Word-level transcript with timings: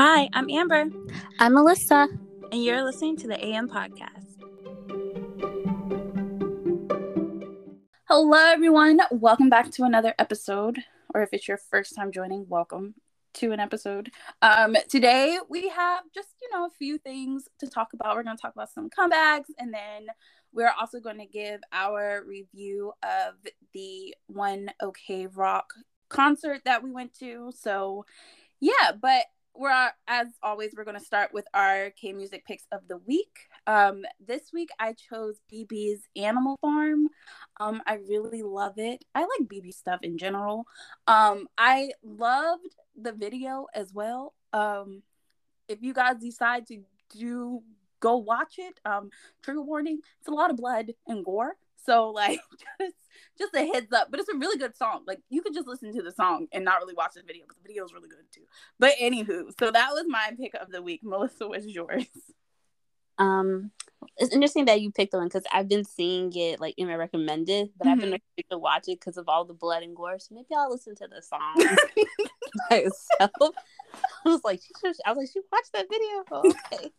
Hi, 0.00 0.28
I'm 0.32 0.48
Amber. 0.48 0.84
I'm 1.40 1.54
Melissa. 1.54 2.06
And 2.52 2.62
you're 2.62 2.84
listening 2.84 3.16
to 3.16 3.26
the 3.26 3.44
AM 3.44 3.68
Podcast. 3.68 4.36
Hello, 8.04 8.38
everyone. 8.38 9.00
Welcome 9.10 9.50
back 9.50 9.72
to 9.72 9.82
another 9.82 10.14
episode. 10.20 10.78
Or 11.12 11.22
if 11.22 11.30
it's 11.32 11.48
your 11.48 11.56
first 11.56 11.96
time 11.96 12.12
joining, 12.12 12.48
welcome 12.48 12.94
to 13.34 13.50
an 13.50 13.58
episode. 13.58 14.12
Um, 14.40 14.76
today 14.88 15.36
we 15.48 15.68
have 15.70 16.04
just, 16.14 16.28
you 16.40 16.48
know, 16.56 16.66
a 16.66 16.70
few 16.78 16.98
things 16.98 17.48
to 17.58 17.66
talk 17.66 17.88
about. 17.92 18.14
We're 18.14 18.22
going 18.22 18.36
to 18.36 18.40
talk 18.40 18.54
about 18.54 18.70
some 18.70 18.90
comebacks 18.90 19.50
and 19.58 19.74
then 19.74 20.06
we're 20.52 20.72
also 20.78 21.00
going 21.00 21.18
to 21.18 21.26
give 21.26 21.60
our 21.72 22.22
review 22.24 22.92
of 23.02 23.34
the 23.74 24.14
One 24.28 24.70
OK 24.80 25.26
Rock 25.26 25.72
concert 26.08 26.60
that 26.66 26.84
we 26.84 26.92
went 26.92 27.14
to. 27.14 27.50
So, 27.52 28.06
yeah, 28.60 28.92
but 29.02 29.24
we're 29.58 29.90
as 30.06 30.28
always 30.40 30.72
we're 30.76 30.84
going 30.84 30.98
to 30.98 31.04
start 31.04 31.34
with 31.34 31.46
our 31.52 31.90
K 31.90 32.12
music 32.12 32.46
picks 32.46 32.64
of 32.70 32.86
the 32.86 32.98
week. 32.98 33.48
Um, 33.66 34.04
this 34.24 34.52
week 34.52 34.70
I 34.78 34.92
chose 34.92 35.40
BIBI's 35.52 36.02
Animal 36.16 36.56
Farm. 36.60 37.08
Um, 37.58 37.82
I 37.84 37.94
really 38.08 38.42
love 38.42 38.74
it. 38.76 39.04
I 39.16 39.22
like 39.22 39.48
BB 39.48 39.74
stuff 39.74 40.00
in 40.02 40.16
general. 40.16 40.64
Um, 41.08 41.48
I 41.58 41.90
loved 42.04 42.76
the 42.96 43.12
video 43.12 43.66
as 43.74 43.92
well. 43.92 44.34
Um, 44.52 45.02
if 45.66 45.82
you 45.82 45.92
guys 45.92 46.16
decide 46.20 46.68
to 46.68 46.78
do 47.10 47.62
go 48.00 48.16
watch 48.16 48.54
it, 48.58 48.78
um, 48.84 49.10
trigger 49.42 49.62
warning, 49.62 49.98
it's 50.20 50.28
a 50.28 50.32
lot 50.32 50.50
of 50.50 50.56
blood 50.56 50.92
and 51.08 51.24
gore. 51.24 51.56
So 51.84 52.10
like 52.10 52.40
just 52.80 52.94
just 53.38 53.54
a 53.54 53.66
heads 53.66 53.92
up. 53.92 54.08
But 54.10 54.20
it's 54.20 54.28
a 54.28 54.36
really 54.36 54.58
good 54.58 54.76
song. 54.76 55.04
Like 55.06 55.20
you 55.30 55.42
could 55.42 55.54
just 55.54 55.68
listen 55.68 55.94
to 55.94 56.02
the 56.02 56.12
song 56.12 56.46
and 56.52 56.64
not 56.64 56.80
really 56.80 56.94
watch 56.94 57.14
the 57.14 57.22
video 57.22 57.44
but 57.46 57.56
the 57.56 57.62
video 57.66 57.84
is 57.84 57.92
really 57.92 58.08
good 58.08 58.24
too. 58.32 58.42
But 58.78 58.94
anywho, 59.00 59.52
so 59.58 59.70
that 59.70 59.90
was 59.92 60.04
my 60.08 60.32
pick 60.38 60.54
of 60.54 60.70
the 60.70 60.82
week. 60.82 61.00
Melissa, 61.02 61.48
what's 61.48 61.66
yours? 61.66 62.06
Um, 63.18 63.72
it's 64.16 64.32
interesting 64.32 64.66
that 64.66 64.80
you 64.80 64.92
picked 64.92 65.10
the 65.10 65.18
one 65.18 65.26
because 65.26 65.42
I've 65.52 65.68
been 65.68 65.84
seeing 65.84 66.32
it 66.36 66.60
like 66.60 66.74
in 66.76 66.86
my 66.86 66.94
recommended, 66.94 67.70
but 67.76 67.84
mm-hmm. 67.84 67.92
I've 67.92 68.00
been 68.00 68.10
mm-hmm. 68.10 68.50
to 68.50 68.58
watch 68.58 68.84
it 68.86 69.00
because 69.00 69.16
of 69.16 69.28
all 69.28 69.44
the 69.44 69.54
blood 69.54 69.82
and 69.82 69.96
gore. 69.96 70.18
So 70.20 70.34
maybe 70.34 70.46
I'll 70.56 70.70
listen 70.70 70.94
to 70.96 71.08
the 71.08 71.20
song 71.20 71.54
myself. 72.70 73.54
I 74.24 74.28
was 74.28 74.40
like, 74.44 74.60
I 75.04 75.10
was 75.10 75.18
like, 75.18 75.28
she 75.32 75.40
watched 75.50 75.72
that 75.72 75.86
video. 75.90 76.24
Okay 76.30 76.90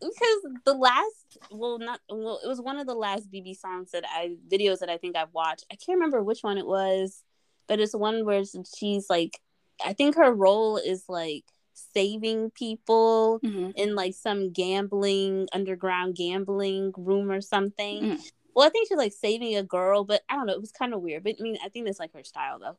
because 0.00 0.46
the 0.64 0.74
last 0.74 1.38
well 1.50 1.78
not 1.78 2.00
well 2.08 2.40
it 2.44 2.48
was 2.48 2.60
one 2.60 2.78
of 2.78 2.86
the 2.86 2.94
last 2.94 3.30
BIBI 3.30 3.56
songs 3.56 3.90
that 3.92 4.04
i 4.08 4.36
videos 4.48 4.80
that 4.80 4.90
i 4.90 4.96
think 4.96 5.16
i've 5.16 5.32
watched. 5.32 5.64
I 5.70 5.76
can't 5.76 5.96
remember 5.96 6.22
which 6.22 6.42
one 6.42 6.58
it 6.58 6.66
was 6.66 7.22
but 7.66 7.80
it's 7.80 7.94
one 7.94 8.24
where 8.24 8.42
she's 8.76 9.10
like 9.10 9.40
i 9.84 9.92
think 9.92 10.16
her 10.16 10.32
role 10.32 10.76
is 10.76 11.04
like 11.08 11.44
saving 11.94 12.50
people 12.50 13.38
mm-hmm. 13.44 13.70
in 13.76 13.94
like 13.94 14.14
some 14.14 14.52
gambling 14.52 15.46
underground 15.52 16.14
gambling 16.14 16.92
room 16.96 17.30
or 17.30 17.40
something. 17.40 18.02
Mm-hmm. 18.02 18.22
well 18.54 18.66
i 18.66 18.70
think 18.70 18.88
she's 18.88 18.96
like 18.96 19.12
saving 19.12 19.56
a 19.56 19.62
girl 19.62 20.04
but 20.04 20.22
i 20.28 20.36
don't 20.36 20.46
know. 20.46 20.54
It 20.54 20.60
was 20.60 20.72
kind 20.72 20.94
of 20.94 21.02
weird 21.02 21.24
but 21.24 21.36
i 21.38 21.42
mean 21.42 21.58
i 21.64 21.68
think 21.68 21.86
that's 21.86 22.00
like 22.00 22.12
her 22.14 22.24
style 22.24 22.58
though. 22.58 22.76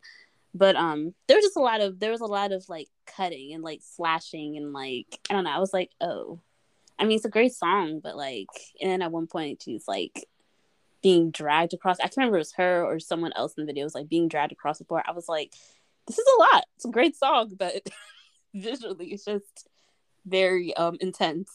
But 0.53 0.75
um 0.75 1.13
there 1.27 1.37
was 1.37 1.45
just 1.45 1.57
a 1.57 1.61
lot 1.61 1.81
of 1.81 1.99
there 1.99 2.11
was 2.11 2.21
a 2.21 2.25
lot 2.25 2.51
of 2.51 2.67
like 2.69 2.87
cutting 3.05 3.53
and 3.53 3.63
like 3.63 3.81
slashing 3.83 4.57
and 4.57 4.73
like 4.73 5.19
i 5.29 5.33
don't 5.33 5.43
know. 5.43 5.51
I 5.51 5.59
was 5.59 5.73
like 5.73 5.91
oh 6.01 6.39
I 6.99 7.05
mean, 7.05 7.17
it's 7.17 7.25
a 7.25 7.29
great 7.29 7.53
song, 7.53 7.99
but 8.01 8.17
like, 8.17 8.47
and 8.81 8.89
then 8.89 9.01
at 9.01 9.11
one 9.11 9.27
point 9.27 9.61
she's 9.63 9.87
like 9.87 10.27
being 11.01 11.31
dragged 11.31 11.73
across. 11.73 11.99
I 11.99 12.03
can't 12.03 12.17
remember 12.17 12.37
it 12.37 12.41
was 12.41 12.53
her 12.53 12.83
or 12.83 12.99
someone 12.99 13.33
else 13.35 13.53
in 13.57 13.63
the 13.63 13.67
video 13.71 13.83
was 13.83 13.95
like 13.95 14.09
being 14.09 14.27
dragged 14.27 14.51
across 14.51 14.79
the 14.79 14.85
floor. 14.85 15.03
I 15.05 15.11
was 15.11 15.29
like, 15.29 15.53
this 16.07 16.17
is 16.17 16.25
a 16.35 16.39
lot. 16.39 16.65
It's 16.75 16.85
a 16.85 16.89
great 16.89 17.15
song, 17.15 17.53
but 17.57 17.87
visually 18.53 19.07
it's 19.07 19.25
just 19.25 19.67
very 20.25 20.75
um 20.75 20.97
intense. 20.99 21.51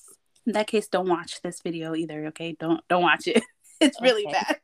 In 0.47 0.53
that 0.53 0.67
case, 0.67 0.89
don't 0.89 1.09
watch 1.09 1.41
this 1.43 1.61
video 1.61 1.95
either. 1.95 2.27
Okay, 2.27 2.57
don't 2.59 2.87
don't 2.89 3.03
watch 3.03 3.27
it. 3.27 3.43
it's 3.81 4.01
really 4.01 4.27
okay. 4.27 4.33
bad. 4.33 4.61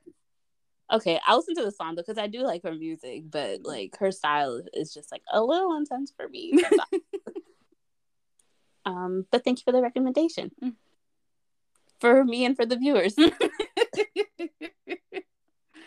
Okay, 0.90 1.20
I'll 1.26 1.36
listen 1.36 1.54
to 1.56 1.64
the 1.64 1.70
song 1.70 1.94
though 1.94 2.02
because 2.02 2.18
I 2.18 2.28
do 2.28 2.42
like 2.42 2.62
her 2.62 2.74
music, 2.74 3.24
but 3.30 3.60
like 3.64 3.96
her 3.98 4.10
style 4.10 4.62
is 4.72 4.94
just 4.94 5.12
like 5.12 5.22
a 5.30 5.42
little 5.42 5.76
intense 5.76 6.12
for 6.16 6.28
me. 6.28 6.64
Um, 8.88 9.26
but 9.30 9.44
thank 9.44 9.58
you 9.58 9.64
for 9.64 9.72
the 9.72 9.82
recommendation 9.82 10.50
mm. 10.64 10.72
for 12.00 12.24
me 12.24 12.46
and 12.46 12.56
for 12.56 12.64
the 12.64 12.78
viewers. 12.78 13.14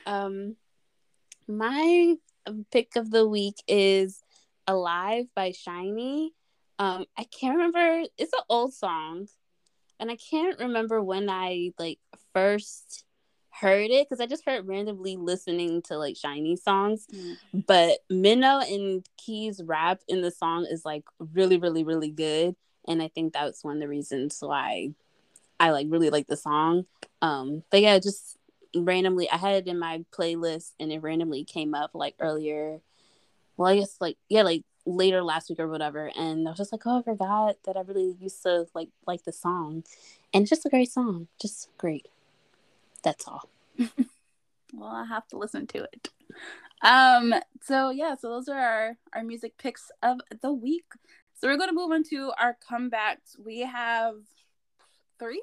um, 0.06 0.56
my 1.47 2.16
pick 2.72 2.95
of 2.95 3.09
the 3.09 3.28
week 3.28 3.56
is 3.67 4.22
"Alive" 4.67 5.25
by 5.35 5.50
SHINee. 5.50 6.29
Um, 6.78 7.06
I 7.17 7.23
can't 7.23 7.57
remember. 7.57 8.03
It's 8.19 8.34
an 8.34 8.44
old 8.50 8.75
song, 8.75 9.28
and 10.00 10.12
I 10.12 10.16
can't 10.16 10.59
remember 10.59 11.01
when 11.01 11.28
I 11.28 11.72
like 11.79 11.97
first 12.33 13.03
heard 13.50 13.89
it 13.89 14.07
because 14.07 14.22
I 14.22 14.28
just 14.28 14.45
heard 14.45 14.68
randomly 14.68 15.18
listening 15.18 15.81
to 15.88 15.97
like 15.97 16.16
SHINee 16.16 16.59
songs. 16.59 17.07
Mm. 17.12 17.66
But 17.66 17.97
Minho 18.12 18.59
and 18.59 19.03
Key's 19.18 19.59
rap 19.66 20.01
in 20.07 20.22
the 20.22 20.29
song 20.29 20.68
is 20.69 20.85
like 20.85 21.06
really, 21.18 21.57
really, 21.57 21.83
really 21.83 22.12
good 22.12 22.56
and 22.88 23.02
I 23.02 23.08
think 23.08 23.34
that's 23.34 23.64
one 23.64 23.75
of 23.75 23.81
the 23.81 23.88
reasons 23.88 24.38
why 24.42 24.94
I 25.59 25.72
like 25.72 25.88
really 25.90 26.09
like 26.09 26.28
the 26.28 26.38
song. 26.38 26.86
Um, 27.22 27.64
but 27.69 27.81
yeah, 27.81 28.00
just 28.00 28.38
randomly, 28.75 29.30
I 29.30 29.38
had 29.38 29.56
it 29.56 29.68
in 29.68 29.80
my 29.80 30.03
playlist, 30.12 30.72
and 30.80 30.92
it 30.92 31.02
randomly 31.02 31.44
came 31.44 31.74
up 31.74 31.92
like 31.94 32.16
earlier. 32.19 32.81
Well, 33.58 33.72
I 33.72 33.78
guess 33.78 33.97
like 34.00 34.18
yeah, 34.30 34.42
like 34.42 34.64
later 34.86 35.22
last 35.22 35.50
week 35.50 35.59
or 35.59 35.68
whatever, 35.68 36.12
and 36.18 36.47
I 36.47 36.52
was 36.52 36.58
just 36.58 36.72
like, 36.72 36.81
oh, 36.86 37.00
I 37.00 37.03
forgot 37.03 37.58
that 37.66 37.78
I 37.78 37.81
really 37.81 38.16
used 38.19 38.42
to 38.44 38.66
like 38.74 38.90
like 39.06 39.24
the 39.24 39.31
song, 39.31 39.84
and 40.34 40.44
it's 40.44 40.50
just 40.50 40.66
a 40.66 40.69
great 40.69 40.92
song, 40.92 41.28
just 41.40 41.69
great. 41.78 42.08
That's 43.03 43.28
all. 43.28 43.50
well, 44.74 44.90
I 44.90 45.06
have 45.06 45.28
to 45.30 45.38
listen 45.38 45.68
to 45.68 45.84
it. 45.84 46.09
Um, 46.81 47.36
so 47.62 47.92
yeah, 47.92 48.16
so 48.16 48.30
those 48.30 48.50
are 48.50 48.59
our 48.59 48.98
our 49.13 49.24
music 49.24 49.58
picks 49.58 49.92
of 50.02 50.19
the 50.42 50.52
week. 50.52 50.86
So 51.41 51.47
we're 51.47 51.57
going 51.57 51.69
to 51.69 51.75
move 51.75 51.90
on 51.91 52.03
to 52.12 52.31
our 52.40 52.56
comebacks. 52.69 53.35
We 53.44 53.62
have 53.62 54.13
three. 55.18 55.41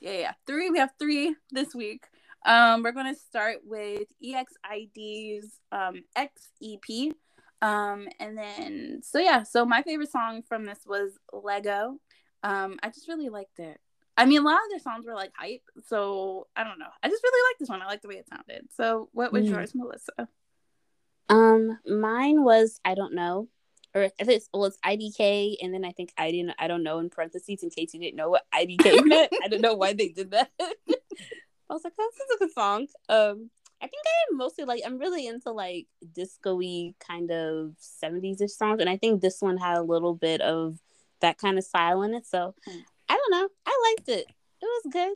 Yeah, 0.00 0.12
yeah, 0.18 0.32
three. 0.48 0.68
We 0.68 0.80
have 0.80 0.90
three 0.98 1.36
this 1.52 1.76
week. 1.76 2.06
Um, 2.44 2.82
we're 2.82 2.90
going 2.90 3.14
to 3.14 3.20
start 3.20 3.58
with 3.64 4.08
EXID's 4.20 5.60
um, 5.70 6.02
X 6.16 6.48
EP. 6.60 7.14
Um, 7.62 8.08
and 8.18 8.36
then, 8.36 9.00
so 9.04 9.20
yeah, 9.20 9.44
so 9.44 9.64
my 9.64 9.82
favorite 9.82 10.10
song 10.10 10.42
from 10.42 10.64
this 10.64 10.80
was 10.84 11.12
Leggo. 11.32 11.98
Um, 12.42 12.76
I 12.82 12.88
just 12.88 13.06
really 13.06 13.28
liked 13.28 13.60
it. 13.60 13.78
I 14.16 14.26
mean, 14.26 14.40
a 14.40 14.44
lot 14.44 14.54
of 14.54 14.70
their 14.70 14.80
songs 14.80 15.06
were 15.06 15.14
like 15.14 15.30
hype, 15.36 15.62
so 15.86 16.48
I 16.56 16.64
don't 16.64 16.80
know. 16.80 16.90
I 17.00 17.08
just 17.08 17.22
really 17.22 17.50
like 17.52 17.58
this 17.60 17.68
one. 17.68 17.80
I 17.80 17.86
like 17.86 18.02
the 18.02 18.08
way 18.08 18.16
it 18.16 18.28
sounded. 18.28 18.66
So, 18.76 19.08
what 19.12 19.32
was 19.32 19.44
mm. 19.46 19.50
yours, 19.50 19.72
Melissa? 19.72 20.28
Um, 21.28 21.78
mine 21.86 22.42
was 22.42 22.80
I 22.84 22.94
don't 22.94 23.14
know 23.14 23.46
or 23.94 24.02
if 24.02 24.12
it's 24.28 24.48
well, 24.52 24.66
it's 24.66 24.78
IDK, 24.84 25.56
and 25.62 25.74
then 25.74 25.84
I 25.84 25.92
think 25.92 26.12
I 26.16 26.30
didn't, 26.30 26.54
I 26.58 26.68
don't 26.68 26.82
know 26.82 26.98
in 26.98 27.10
parentheses 27.10 27.62
in 27.62 27.70
case 27.70 27.92
you 27.92 28.00
didn't 28.00 28.16
know 28.16 28.30
what 28.30 28.46
IDK 28.54 29.04
meant. 29.04 29.32
I 29.42 29.48
don't 29.48 29.60
know 29.60 29.74
why 29.74 29.92
they 29.92 30.08
did 30.08 30.30
that. 30.30 30.50
I 30.60 31.72
was 31.74 31.84
like, 31.84 31.92
oh, 31.98 32.10
this 32.10 32.26
is 32.26 32.36
a 32.36 32.38
good 32.38 32.52
song. 32.52 32.86
Um, 33.08 33.50
I 33.82 33.86
think 33.86 34.02
I 34.06 34.34
mostly 34.34 34.64
like 34.64 34.82
I'm 34.84 34.98
really 34.98 35.26
into 35.26 35.52
like 35.52 35.86
disco-y 36.14 36.94
kind 37.00 37.30
of 37.30 37.74
70s 38.02 38.40
ish 38.42 38.52
songs, 38.52 38.80
and 38.80 38.90
I 38.90 38.96
think 38.96 39.20
this 39.20 39.40
one 39.40 39.56
had 39.56 39.78
a 39.78 39.82
little 39.82 40.14
bit 40.14 40.40
of 40.40 40.78
that 41.20 41.38
kind 41.38 41.58
of 41.58 41.64
style 41.64 42.02
in 42.02 42.14
it. 42.14 42.26
So 42.26 42.54
mm. 42.68 42.82
I 43.08 43.16
don't 43.16 43.30
know. 43.30 43.48
I 43.66 43.94
liked 43.96 44.08
it. 44.08 44.26
It 44.62 44.66
was 44.66 44.92
good. 44.92 45.14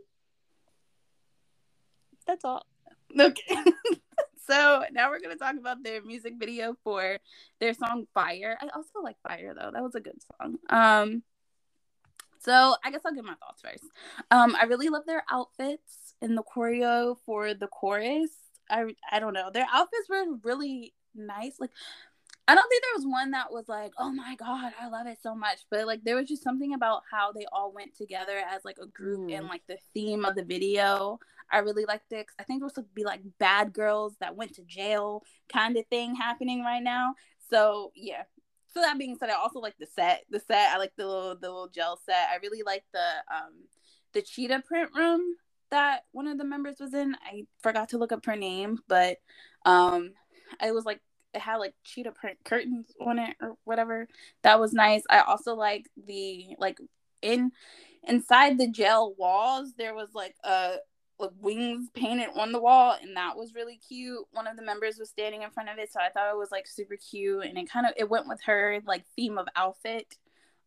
That's 2.27 2.45
all. 2.45 2.67
Okay. 3.19 3.57
so 4.47 4.85
now 4.93 5.11
we're 5.11 5.21
gonna 5.21 5.37
talk 5.37 5.57
about 5.59 5.83
their 5.83 6.03
music 6.03 6.35
video 6.39 6.77
for 6.85 7.19
their 7.61 7.75
song 7.75 8.07
Fire. 8.15 8.57
I 8.61 8.69
also 8.75 9.01
like 9.03 9.17
Fire 9.27 9.55
though. 9.55 9.71
That 9.73 9.83
was 9.83 9.95
a 9.95 10.01
good 10.01 10.19
song. 10.41 10.57
Um 10.69 11.23
so 12.41 12.77
I 12.85 12.91
guess 12.91 13.01
I'll 13.07 13.15
give 13.15 13.25
my 13.25 13.35
thoughts 13.35 13.63
first. 13.63 13.85
Um 14.31 14.57
I 14.61 14.65
really 14.65 14.89
love 14.89 15.07
their 15.07 15.25
outfits 15.31 16.15
and 16.21 16.37
the 16.37 16.43
choreo 16.43 17.17
for 17.25 17.55
the 17.55 17.69
chorus. 17.69 18.31
I 18.71 18.95
I 19.11 19.21
don't 19.21 19.35
know. 19.35 19.51
Their 19.53 19.67
outfits 19.73 20.09
were 20.09 20.25
really 20.43 20.95
nice. 21.15 21.57
Like 21.59 21.71
I 22.47 22.55
don't 22.55 22.69
think 22.69 22.83
there 22.83 22.97
was 22.97 23.07
one 23.07 23.31
that 23.31 23.51
was 23.51 23.69
like, 23.69 23.93
oh 23.99 24.13
my 24.13 24.37
god, 24.37 24.73
I 24.79 24.89
love 24.89 25.07
it 25.07 25.19
so 25.23 25.35
much. 25.35 25.61
But 25.71 25.87
like 25.87 26.05
there 26.05 26.17
was 26.17 26.29
just 26.29 26.43
something 26.43 26.75
about 26.75 27.03
how 27.11 27.33
they 27.33 27.47
all 27.53 27.73
went 27.73 27.97
together 27.97 28.43
as 28.51 28.65
like 28.65 28.77
a 28.83 28.87
group 28.87 29.31
mm. 29.31 29.39
and 29.39 29.49
like 29.49 29.63
the 29.67 29.79
theme 29.95 30.25
of 30.25 30.35
the 30.35 30.45
video. 30.45 31.19
I 31.51 31.59
really 31.59 31.85
liked 31.85 32.13
it. 32.13 32.27
I 32.39 32.45
think 32.45 32.61
it 32.61 32.65
was 32.65 32.73
to 32.75 32.85
be 32.95 33.05
like 33.05 33.21
bad 33.39 33.73
girls 33.73 34.15
that 34.21 34.37
went 34.37 34.55
to 34.55 34.63
jail 34.65 35.23
kind 35.53 35.77
of 35.77 35.87
thing 35.87 36.15
happening 36.15 36.63
right 36.63 36.83
now. 36.83 37.15
So 37.51 37.93
yeah. 37.95 38.23
So 38.73 38.81
that 38.81 38.99
being 38.99 39.17
said, 39.19 39.31
I 39.31 39.35
also 39.35 39.61
like 39.61 39.77
the 39.79 39.87
set. 39.87 40.25
The 40.31 40.41
set, 40.41 40.71
I 40.73 40.79
like 40.79 40.93
the 40.97 41.07
little 41.07 41.37
the 41.37 41.49
little 41.49 41.69
gel 41.69 42.01
set. 42.05 42.29
I 42.33 42.37
really 42.43 42.63
like 42.65 42.85
the 42.93 43.35
um 43.35 43.53
the 44.13 44.23
cheetah 44.23 44.63
print 44.67 44.91
room 44.95 45.21
that 45.71 46.05
one 46.13 46.27
of 46.27 46.39
the 46.39 46.45
members 46.45 46.77
was 46.81 46.95
in. 46.95 47.15
I 47.25 47.47
forgot 47.63 47.91
to 47.91 47.99
look 47.99 48.13
up 48.13 48.27
her 48.27 48.37
name, 48.37 48.79
but 48.89 49.19
um 49.65 50.11
it 50.63 50.75
was 50.75 50.85
like 50.85 51.01
it 51.35 51.41
had 51.41 51.57
like 51.57 51.75
cheetah 51.85 52.13
print 52.13 52.39
curtains 52.45 52.93
on 53.01 53.19
it 53.19 53.37
or 53.41 53.57
whatever. 53.65 54.09
That 54.43 54.61
was 54.61 54.73
nice. 54.73 55.03
I 55.11 55.21
also 55.21 55.55
like 55.55 55.87
the 56.07 56.57
like 56.59 56.79
in 57.23 57.53
inside 58.07 58.59
the 58.59 58.69
jail 58.69 59.15
walls 59.19 59.73
there 59.79 59.95
was 59.95 60.11
like 60.15 60.35
a 60.45 60.77
like 61.19 61.31
wings 61.41 61.89
painted 61.95 62.29
on 62.35 62.53
the 62.53 62.61
wall 62.61 62.97
and 63.01 63.17
that 63.17 63.37
was 63.37 63.55
really 63.55 63.77
cute. 63.89 64.25
One 64.33 64.47
of 64.47 64.57
the 64.57 64.65
members 64.65 64.99
was 64.99 65.11
standing 65.11 65.43
in 65.43 65.51
front 65.51 65.69
of 65.69 65.79
it 65.79 65.93
so 65.93 66.01
i 66.01 66.09
thought 66.09 66.33
it 66.33 66.39
was 66.39 66.51
like 66.51 66.67
super 66.67 66.97
cute 66.97 67.45
and 67.45 67.57
it 67.57 67.71
kind 67.71 67.87
of 67.87 67.93
it 67.97 68.09
went 68.09 68.29
with 68.29 68.41
her 68.47 68.81
like 68.87 69.05
theme 69.17 69.39
of 69.39 69.47
outfit. 69.57 70.17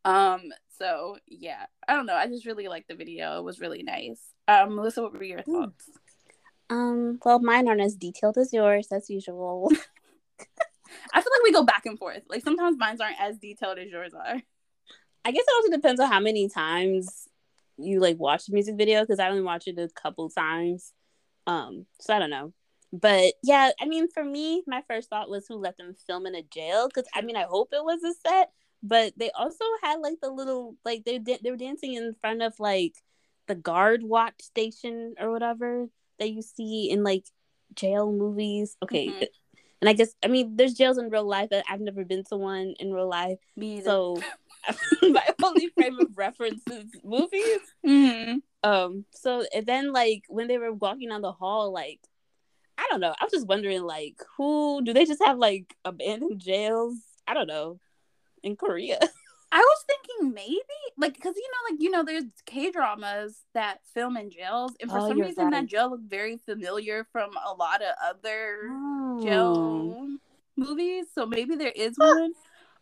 Um 0.05 0.51
so 0.77 1.17
yeah. 1.27 1.65
I 1.87 1.95
don't 1.95 2.05
know 2.05 2.15
i 2.15 2.27
just 2.27 2.45
really 2.45 2.67
liked 2.67 2.87
the 2.87 2.95
video. 2.95 3.39
It 3.39 3.43
was 3.43 3.59
really 3.59 3.83
nice. 3.83 4.21
Um 4.47 4.75
melissa 4.75 5.03
what 5.03 5.13
were 5.13 5.23
your 5.23 5.41
thoughts? 5.41 5.89
Um 6.69 7.19
well 7.23 7.39
mine 7.39 7.67
aren't 7.67 7.81
as 7.81 7.95
detailed 7.95 8.37
as 8.37 8.53
yours 8.53 8.87
as 8.91 9.09
usual. 9.09 9.69
I 11.13 11.21
feel 11.21 11.31
like 11.31 11.43
we 11.43 11.51
go 11.51 11.63
back 11.63 11.85
and 11.85 11.99
forth. 11.99 12.23
Like 12.29 12.43
sometimes 12.43 12.77
mine 12.77 12.97
aren't 13.01 13.19
as 13.19 13.37
detailed 13.37 13.79
as 13.79 13.89
yours 13.89 14.13
are. 14.13 14.41
I 15.25 15.31
guess 15.31 15.43
it 15.45 15.53
also 15.57 15.75
depends 15.75 15.99
on 15.99 16.09
how 16.09 16.21
many 16.21 16.47
times 16.47 17.27
you 17.77 17.99
like 17.99 18.17
watch 18.19 18.45
the 18.45 18.53
music 18.53 18.75
video 18.75 19.01
because 19.01 19.19
I 19.19 19.29
only 19.29 19.41
watched 19.41 19.67
it 19.67 19.77
a 19.77 19.89
couple 19.89 20.29
times. 20.29 20.93
Um, 21.45 21.85
so 21.99 22.13
I 22.13 22.19
don't 22.19 22.29
know. 22.29 22.53
But 22.93 23.33
yeah, 23.43 23.71
I 23.79 23.85
mean, 23.85 24.07
for 24.09 24.23
me, 24.23 24.63
my 24.65 24.81
first 24.87 25.09
thought 25.09 25.29
was 25.29 25.45
who 25.47 25.55
let 25.55 25.77
them 25.77 25.93
film 26.07 26.25
in 26.25 26.35
a 26.35 26.43
jail 26.43 26.87
because 26.87 27.09
I 27.13 27.21
mean, 27.21 27.35
I 27.35 27.43
hope 27.43 27.69
it 27.71 27.83
was 27.83 28.03
a 28.03 28.13
set, 28.27 28.49
but 28.81 29.13
they 29.17 29.29
also 29.31 29.65
had 29.83 29.99
like 29.99 30.15
the 30.21 30.29
little 30.29 30.75
like 30.85 31.03
they 31.05 31.19
did 31.19 31.41
they 31.43 31.51
were 31.51 31.57
dancing 31.57 31.93
in 31.93 32.15
front 32.21 32.41
of 32.41 32.53
like 32.59 32.95
the 33.47 33.55
guard 33.55 34.03
watch 34.03 34.41
station 34.41 35.15
or 35.19 35.31
whatever 35.31 35.87
that 36.19 36.31
you 36.31 36.41
see 36.41 36.89
in 36.89 37.03
like 37.03 37.25
jail 37.75 38.11
movies. 38.11 38.77
Okay. 38.83 39.07
Mm-hmm. 39.07 39.23
And 39.81 39.89
I 39.89 39.93
guess 39.93 40.13
I 40.23 40.27
mean 40.27 40.55
there's 40.55 40.73
jails 40.73 40.97
in 40.97 41.09
real 41.09 41.27
life, 41.27 41.49
but 41.51 41.65
I've 41.69 41.81
never 41.81 42.05
been 42.05 42.23
to 42.29 42.37
one 42.37 42.73
in 42.79 42.93
real 42.93 43.09
life. 43.09 43.37
Me 43.55 43.77
either. 43.77 43.85
So 43.85 44.21
my 45.01 45.23
only 45.43 45.69
frame 45.69 45.99
of 45.99 46.07
reference 46.15 46.61
is 46.71 46.85
movies. 47.03 47.59
Mm-hmm. 47.85 48.37
Um. 48.63 49.05
So 49.11 49.45
and 49.53 49.65
then 49.65 49.93
like 49.93 50.23
when 50.27 50.47
they 50.47 50.57
were 50.57 50.73
walking 50.73 51.09
down 51.09 51.21
the 51.21 51.31
hall, 51.31 51.71
like 51.71 51.99
I 52.77 52.85
don't 52.89 52.99
know. 52.99 53.13
I 53.19 53.23
was 53.23 53.31
just 53.31 53.47
wondering, 53.47 53.83
like, 53.83 54.21
who 54.37 54.81
do 54.83 54.93
they 54.93 55.05
just 55.05 55.23
have 55.25 55.37
like 55.37 55.75
abandoned 55.83 56.39
jails? 56.39 56.95
I 57.27 57.33
don't 57.33 57.47
know. 57.47 57.79
In 58.43 58.55
Korea. 58.55 58.99
I 59.51 59.59
was 59.59 59.85
thinking 59.87 60.33
maybe 60.33 60.61
like 60.97 61.13
because 61.13 61.35
you 61.37 61.49
know 61.49 61.71
like 61.73 61.81
you 61.81 61.89
know 61.89 62.03
there's 62.03 62.25
K 62.45 62.69
dramas 62.69 63.43
that 63.53 63.79
film 63.93 64.17
in 64.17 64.29
jails 64.29 64.73
and 64.81 64.91
for 64.91 64.99
oh, 64.99 65.07
some 65.07 65.21
reason 65.21 65.45
right. 65.45 65.51
that 65.51 65.65
jail 65.67 65.89
looked 65.89 66.09
very 66.09 66.37
familiar 66.37 67.07
from 67.13 67.29
a 67.45 67.53
lot 67.53 67.81
of 67.81 67.95
other 68.03 68.59
oh. 68.69 69.23
jail 69.23 70.07
movies 70.57 71.05
so 71.15 71.25
maybe 71.25 71.55
there 71.55 71.71
is 71.73 71.93
one 71.95 72.33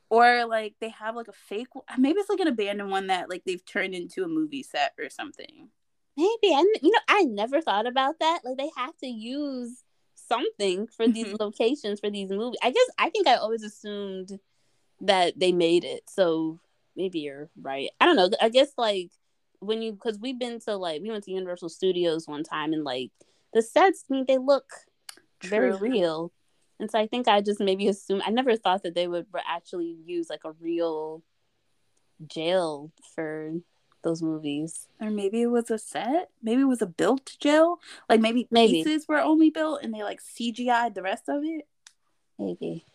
or 0.10 0.46
like 0.46 0.76
they 0.80 0.90
have 0.90 1.16
like 1.16 1.28
a 1.28 1.34
fake 1.34 1.68
maybe 1.98 2.20
it's 2.20 2.30
like 2.30 2.40
an 2.40 2.48
abandoned 2.48 2.90
one 2.90 3.08
that 3.08 3.30
like 3.30 3.44
they've 3.46 3.66
turned 3.66 3.94
into 3.94 4.24
a 4.24 4.28
movie 4.28 4.64
set 4.64 4.94
or 5.00 5.10
something 5.10 5.70
maybe 6.18 6.54
and 6.54 6.68
you 6.82 6.92
know 6.92 7.00
i 7.08 7.24
never 7.24 7.62
thought 7.62 7.88
about 7.88 8.20
that 8.20 8.40
like 8.44 8.58
they 8.58 8.70
have 8.76 8.96
to 8.98 9.08
use 9.08 9.84
something 10.16 10.88
for 10.88 11.08
these 11.08 11.28
mm-hmm. 11.28 11.36
locations 11.40 12.00
for 12.00 12.10
these 12.10 12.30
movies 12.30 12.60
i 12.64 12.72
guess 12.72 12.90
i 12.98 13.10
think 13.10 13.28
i 13.28 13.36
always 13.36 13.64
assumed 13.64 14.40
that 15.02 15.38
they 15.38 15.52
made 15.52 15.84
it 15.84 16.02
so 16.08 16.60
maybe 16.96 17.20
you're 17.20 17.50
right 17.62 17.90
i 18.00 18.06
don't 18.06 18.16
know 18.16 18.30
i 18.42 18.50
guess 18.50 18.70
like 18.78 19.12
when 19.60 19.82
you 19.82 19.92
because 19.92 20.20
we've 20.20 20.40
been 20.40 20.60
to 20.60 20.76
like 20.76 21.02
we 21.02 21.10
went 21.10 21.24
to 21.24 21.32
universal 21.32 21.70
studios 21.70 22.28
one 22.28 22.44
time 22.44 22.74
and 22.74 22.84
like 22.84 23.12
the 23.54 23.62
sets 23.62 24.06
I 24.10 24.14
mean 24.14 24.26
they 24.28 24.38
look 24.38 24.66
True. 25.40 25.50
very 25.50 25.76
real 25.76 26.32
and 26.80 26.92
so 26.92 27.00
I 27.00 27.08
think 27.08 27.28
I 27.28 27.42
just 27.42 27.60
maybe 27.60 27.88
assumed 27.88 28.24
I 28.26 28.32
never 28.32 28.56
thought 28.56 28.84
that 28.84 28.96
they 28.96 29.08
would 29.08 29.28
actually 29.48 29.98
use 30.06 30.30
like 30.30 30.44
a 30.44 30.52
real 30.54 31.24
jail 32.28 32.92
for 33.14 33.54
those 34.04 34.22
movies. 34.22 34.88
Or 35.02 35.10
maybe 35.10 35.42
it 35.42 35.48
was 35.48 35.70
a 35.70 35.78
set. 35.78 36.30
Maybe 36.42 36.62
it 36.62 36.66
was 36.66 36.82
a 36.82 36.88
built 36.88 37.36
jail. 37.40 37.80
Like 38.10 38.22
maybe, 38.22 38.48
maybe. 38.52 38.84
pieces 38.84 39.08
were 39.08 39.20
only 39.20 39.50
built 39.50 39.82
and 39.84 39.94
they 39.94 40.04
like 40.04 40.22
CGI'd 40.22 40.96
the 40.96 41.02
rest 41.02 41.28
of 41.28 41.44
it. 41.44 41.68
Maybe. 42.40 42.86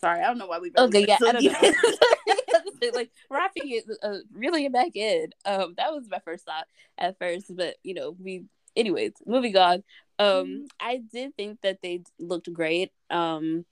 Sorry, 0.00 0.20
I 0.20 0.26
don't 0.28 0.38
know 0.38 0.46
why 0.46 0.58
we. 0.58 0.72
Okay, 0.76 1.04
yeah, 1.06 1.18
I 1.26 1.32
don't 1.32 1.44
know. 1.44 2.90
like 2.94 3.10
wrapping 3.28 3.70
it 3.70 3.84
uh, 4.02 4.18
really 4.32 4.66
back 4.68 4.96
in. 4.96 5.30
Um, 5.44 5.74
that 5.76 5.92
was 5.92 6.04
my 6.08 6.20
first 6.20 6.46
thought 6.46 6.66
at 6.96 7.18
first, 7.18 7.54
but 7.54 7.76
you 7.82 7.94
know, 7.94 8.16
we. 8.18 8.44
Anyways, 8.76 9.12
moving 9.26 9.56
on. 9.56 9.82
Um, 10.18 10.26
mm-hmm. 10.46 10.64
I 10.80 11.02
did 11.12 11.34
think 11.36 11.60
that 11.62 11.78
they 11.82 12.02
looked 12.18 12.52
great. 12.52 12.92
Um, 13.08 13.64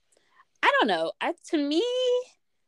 I 0.63 0.71
don't 0.79 0.87
know. 0.87 1.11
I 1.21 1.33
to 1.51 1.57
me, 1.57 1.83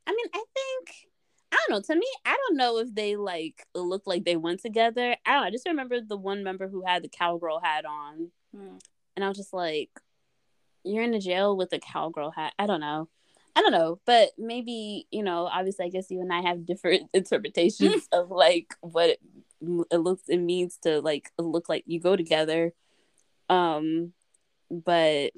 I 0.07 0.11
mean, 0.11 0.27
I 0.33 0.43
think 0.53 1.11
I 1.51 1.57
don't 1.67 1.71
know. 1.71 1.81
To 1.81 1.99
me, 1.99 2.07
I 2.25 2.37
don't 2.37 2.57
know 2.57 2.77
if 2.77 2.93
they 2.93 3.15
like 3.15 3.65
look 3.75 4.03
like 4.05 4.23
they 4.23 4.37
went 4.37 4.61
together. 4.61 5.15
I 5.25 5.31
don't 5.31 5.41
know. 5.41 5.47
I 5.47 5.51
just 5.51 5.67
remember 5.67 5.99
the 5.99 6.17
one 6.17 6.43
member 6.43 6.67
who 6.69 6.83
had 6.85 7.03
the 7.03 7.09
cowgirl 7.09 7.59
hat 7.61 7.85
on, 7.85 8.31
mm. 8.55 8.79
and 9.15 9.25
I 9.25 9.27
was 9.27 9.37
just 9.37 9.53
like, 9.53 9.89
"You're 10.83 11.03
in 11.03 11.13
a 11.13 11.19
jail 11.19 11.57
with 11.57 11.73
a 11.73 11.79
cowgirl 11.79 12.31
hat." 12.31 12.53
I 12.57 12.67
don't 12.67 12.79
know. 12.79 13.09
I 13.55 13.61
don't 13.61 13.73
know, 13.73 13.99
but 14.05 14.29
maybe 14.37 15.07
you 15.11 15.23
know. 15.23 15.49
Obviously, 15.51 15.85
I 15.85 15.89
guess 15.89 16.09
you 16.09 16.21
and 16.21 16.31
I 16.31 16.41
have 16.41 16.65
different 16.65 17.09
interpretations 17.13 18.07
of 18.13 18.31
like 18.31 18.73
what 18.79 19.17
it, 19.61 19.97
looks 19.97 20.23
it 20.27 20.37
means 20.37 20.77
to 20.83 21.01
like 21.01 21.31
look 21.37 21.69
like 21.69 21.83
you 21.85 21.99
go 21.99 22.15
together. 22.15 22.73
Um, 23.49 24.13
but 24.69 25.31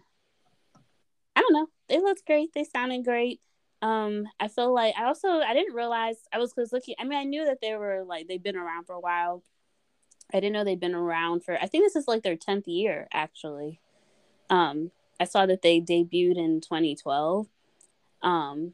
I 1.36 1.42
don't 1.42 1.54
know. 1.54 1.68
They 1.90 2.00
looked 2.00 2.26
great. 2.26 2.54
They 2.54 2.64
sounded 2.64 3.04
great. 3.04 3.42
Um, 3.82 4.26
I 4.40 4.48
feel 4.48 4.74
like 4.74 4.96
I 4.98 5.06
also 5.06 5.28
I 5.28 5.54
didn't 5.54 5.76
realize 5.76 6.16
I 6.32 6.38
was 6.38 6.54
cause 6.54 6.72
looking. 6.72 6.96
I 7.00 7.04
mean, 7.04 7.20
I 7.20 7.24
knew 7.26 7.46
that 7.46 7.60
they 7.62 7.76
were 7.76 8.04
like 8.08 8.28
they've 8.28 8.42
been 8.42 8.56
around 8.56 8.86
for 8.86 8.94
a 8.94 9.00
while. 9.00 9.44
I 10.34 10.40
didn't 10.40 10.54
know 10.54 10.64
they've 10.64 10.80
been 10.80 10.96
around 10.96 11.44
for. 11.44 11.58
I 11.62 11.68
think 11.68 11.84
this 11.84 11.96
is 11.96 12.08
like 12.08 12.24
their 12.24 12.38
tenth 12.38 12.68
year 12.68 13.08
actually. 13.12 13.82
Um, 14.50 14.92
I 15.20 15.26
saw 15.26 15.46
that 15.46 15.62
they 15.62 15.82
debuted 15.82 16.38
in 16.38 16.62
2012. 16.62 17.48
Um, 18.22 18.74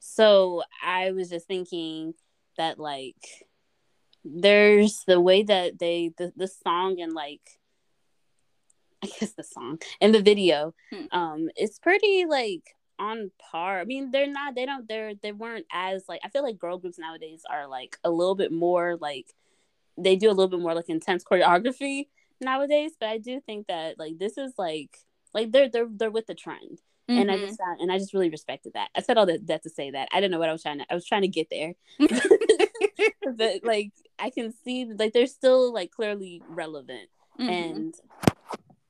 so 0.00 0.62
I 0.82 1.12
was 1.12 1.30
just 1.30 1.46
thinking 1.46 2.14
that 2.56 2.78
like 2.78 3.46
there's 4.24 5.04
the 5.06 5.20
way 5.20 5.42
that 5.42 5.78
they 5.78 6.12
the 6.16 6.32
the 6.36 6.48
song 6.48 7.00
and 7.00 7.12
like 7.12 7.58
I 9.02 9.08
guess 9.18 9.32
the 9.32 9.44
song 9.44 9.78
and 10.00 10.14
the 10.14 10.22
video. 10.22 10.74
Hmm. 10.92 11.04
Um, 11.10 11.48
it's 11.56 11.78
pretty 11.78 12.26
like 12.28 12.76
on 12.98 13.30
par. 13.38 13.80
I 13.80 13.84
mean, 13.84 14.10
they're 14.10 14.30
not. 14.30 14.54
They 14.54 14.66
don't. 14.66 14.86
They're 14.86 15.14
they 15.14 15.32
weren't 15.32 15.66
as 15.72 16.04
like. 16.08 16.20
I 16.24 16.28
feel 16.28 16.42
like 16.42 16.58
girl 16.58 16.78
groups 16.78 16.98
nowadays 16.98 17.42
are 17.50 17.66
like 17.66 17.96
a 18.04 18.10
little 18.10 18.34
bit 18.34 18.52
more 18.52 18.96
like 19.00 19.34
they 19.96 20.16
do 20.16 20.28
a 20.28 20.32
little 20.32 20.48
bit 20.48 20.60
more 20.60 20.74
like 20.74 20.88
intense 20.88 21.24
choreography 21.24 22.08
nowadays. 22.40 22.92
But 23.00 23.08
I 23.08 23.18
do 23.18 23.40
think 23.40 23.68
that 23.68 23.98
like 23.98 24.18
this 24.18 24.36
is 24.36 24.52
like 24.58 24.98
like 25.32 25.50
they're 25.50 25.70
they're 25.70 25.88
they're 25.90 26.10
with 26.10 26.26
the 26.26 26.34
trend. 26.34 26.80
Mm-hmm. 27.10 27.22
And 27.22 27.30
I 27.30 27.36
mm-hmm. 27.36 27.46
just 27.46 27.60
and 27.80 27.90
I 27.90 27.98
just 27.98 28.14
really 28.14 28.30
respected 28.30 28.74
that. 28.74 28.90
I 28.94 29.02
said 29.02 29.18
all 29.18 29.26
that, 29.26 29.44
that 29.48 29.64
to 29.64 29.70
say 29.70 29.90
that 29.90 30.08
I 30.12 30.20
didn't 30.20 30.30
know 30.30 30.38
what 30.38 30.48
I 30.48 30.52
was 30.52 30.62
trying 30.62 30.78
to. 30.78 30.86
I 30.88 30.94
was 30.94 31.04
trying 31.04 31.22
to 31.22 31.28
get 31.28 31.48
there, 31.50 31.74
but 33.36 33.64
like 33.64 33.90
I 34.18 34.30
can 34.30 34.54
see 34.64 34.84
like 34.84 35.12
they're 35.12 35.26
still 35.26 35.72
like 35.72 35.90
clearly 35.90 36.40
relevant, 36.48 37.08
mm-hmm. 37.38 37.48
and 37.48 37.94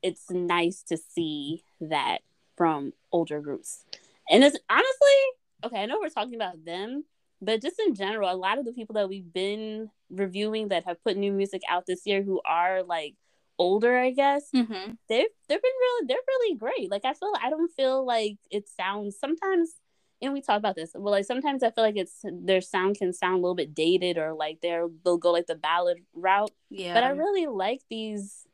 it's 0.03 0.29
nice 0.29 0.83
to 0.83 0.97
see 0.97 1.63
that 1.79 2.19
from 2.57 2.93
older 3.11 3.41
groups. 3.41 3.85
And 4.29 4.43
it's 4.43 4.57
honestly, 4.69 5.65
okay, 5.65 5.81
I 5.81 5.85
know 5.87 5.97
we're 5.99 6.09
talking 6.09 6.35
about 6.35 6.63
them, 6.63 7.05
but 7.41 7.59
just 7.59 7.79
in 7.79 7.95
general, 7.95 8.31
a 8.31 8.37
lot 8.37 8.59
of 8.59 8.65
the 8.65 8.71
people 8.71 8.93
that 8.93 9.09
we've 9.09 9.33
been 9.33 9.89
reviewing 10.11 10.67
that 10.67 10.85
have 10.85 11.03
put 11.03 11.17
new 11.17 11.31
music 11.31 11.63
out 11.67 11.87
this 11.87 12.05
year 12.05 12.21
who 12.21 12.39
are 12.45 12.83
like 12.83 13.15
older, 13.61 13.97
I 13.97 14.11
guess, 14.11 14.49
mm-hmm. 14.53 14.93
they've 15.07 15.27
they've 15.47 15.61
been 15.61 15.79
really 15.79 16.07
they're 16.07 16.17
really 16.27 16.57
great. 16.57 16.89
Like 16.89 17.05
I 17.05 17.13
feel 17.13 17.33
I 17.41 17.49
don't 17.49 17.71
feel 17.75 18.05
like 18.05 18.37
it 18.49 18.67
sounds 18.67 19.17
sometimes 19.19 19.75
and 20.21 20.33
we 20.33 20.41
talk 20.41 20.57
about 20.57 20.75
this. 20.75 20.91
Well, 20.95 21.13
like 21.13 21.25
sometimes 21.25 21.63
I 21.63 21.71
feel 21.71 21.83
like 21.83 21.97
it's 21.97 22.23
their 22.23 22.61
sound 22.61 22.97
can 22.97 23.13
sound 23.13 23.35
a 23.35 23.41
little 23.41 23.55
bit 23.55 23.73
dated 23.73 24.17
or 24.17 24.33
like 24.33 24.59
they're 24.61 24.87
they'll 25.03 25.17
go 25.17 25.31
like 25.31 25.47
the 25.47 25.55
ballad 25.55 25.97
route. 26.13 26.51
Yeah. 26.69 26.93
But 26.93 27.03
I 27.03 27.09
really 27.09 27.47
like 27.47 27.81
these 27.89 28.45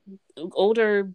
older 0.53 1.11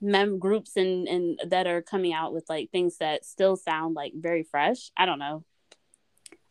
mem 0.00 0.38
groups 0.38 0.76
and 0.76 1.06
and 1.08 1.40
that 1.46 1.66
are 1.66 1.80
coming 1.80 2.12
out 2.12 2.32
with 2.34 2.44
like 2.48 2.70
things 2.70 2.98
that 2.98 3.24
still 3.24 3.56
sound 3.56 3.94
like 3.94 4.12
very 4.14 4.42
fresh. 4.42 4.90
I 4.96 5.06
don't 5.06 5.18
know. 5.18 5.44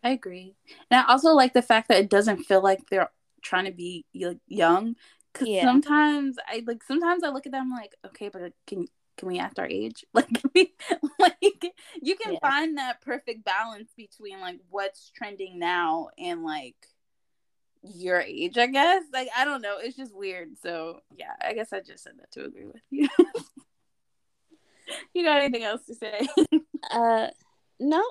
I 0.04 0.10
agree, 0.12 0.56
and 0.90 1.00
I 1.00 1.12
also 1.12 1.30
like 1.34 1.54
the 1.54 1.62
fact 1.62 1.90
that 1.90 2.00
it 2.00 2.10
doesn't 2.10 2.46
feel 2.46 2.64
like 2.64 2.80
they're 2.90 3.12
trying 3.44 3.66
to 3.66 3.72
be 3.72 4.04
young. 4.48 4.96
Cause 5.34 5.48
yeah. 5.48 5.64
sometimes 5.64 6.38
I 6.46 6.64
like 6.68 6.84
sometimes 6.84 7.24
I 7.24 7.30
look 7.30 7.46
at 7.46 7.52
them 7.52 7.72
like, 7.72 7.96
okay, 8.06 8.30
but 8.30 8.54
can 8.68 8.88
can 9.18 9.28
we 9.28 9.40
act 9.40 9.60
our 9.60 9.68
age? 9.68 10.06
Like, 10.14 10.42
we, 10.54 10.74
like 11.20 11.74
you 12.02 12.16
can 12.16 12.34
yeah. 12.34 12.40
find 12.42 12.78
that 12.78 13.02
perfect 13.02 13.46
balance 13.46 13.92
between 13.96 14.42
like 14.42 14.60
what's 14.70 15.12
trending 15.16 15.60
now 15.60 16.10
and 16.18 16.44
like 16.44 16.76
your 17.84 18.20
age, 18.20 18.58
I 18.58 18.68
guess. 18.68 19.04
Like 19.14 19.30
I 19.36 19.46
don't 19.46 19.62
know. 19.62 19.78
It's 19.80 19.96
just 19.96 20.16
weird. 20.16 20.58
So 20.62 21.00
yeah, 21.16 21.34
I 21.42 21.54
guess 21.54 21.72
I 21.72 21.80
just 21.80 22.04
said 22.04 22.14
that 22.20 22.32
to 22.32 22.46
agree 22.46 22.66
with 22.66 22.82
you. 22.90 23.08
you 25.14 25.24
got 25.24 25.42
anything 25.42 25.64
else 25.64 25.82
to 25.88 25.96
say? 25.96 26.28
uh, 26.92 27.28
no. 27.80 28.04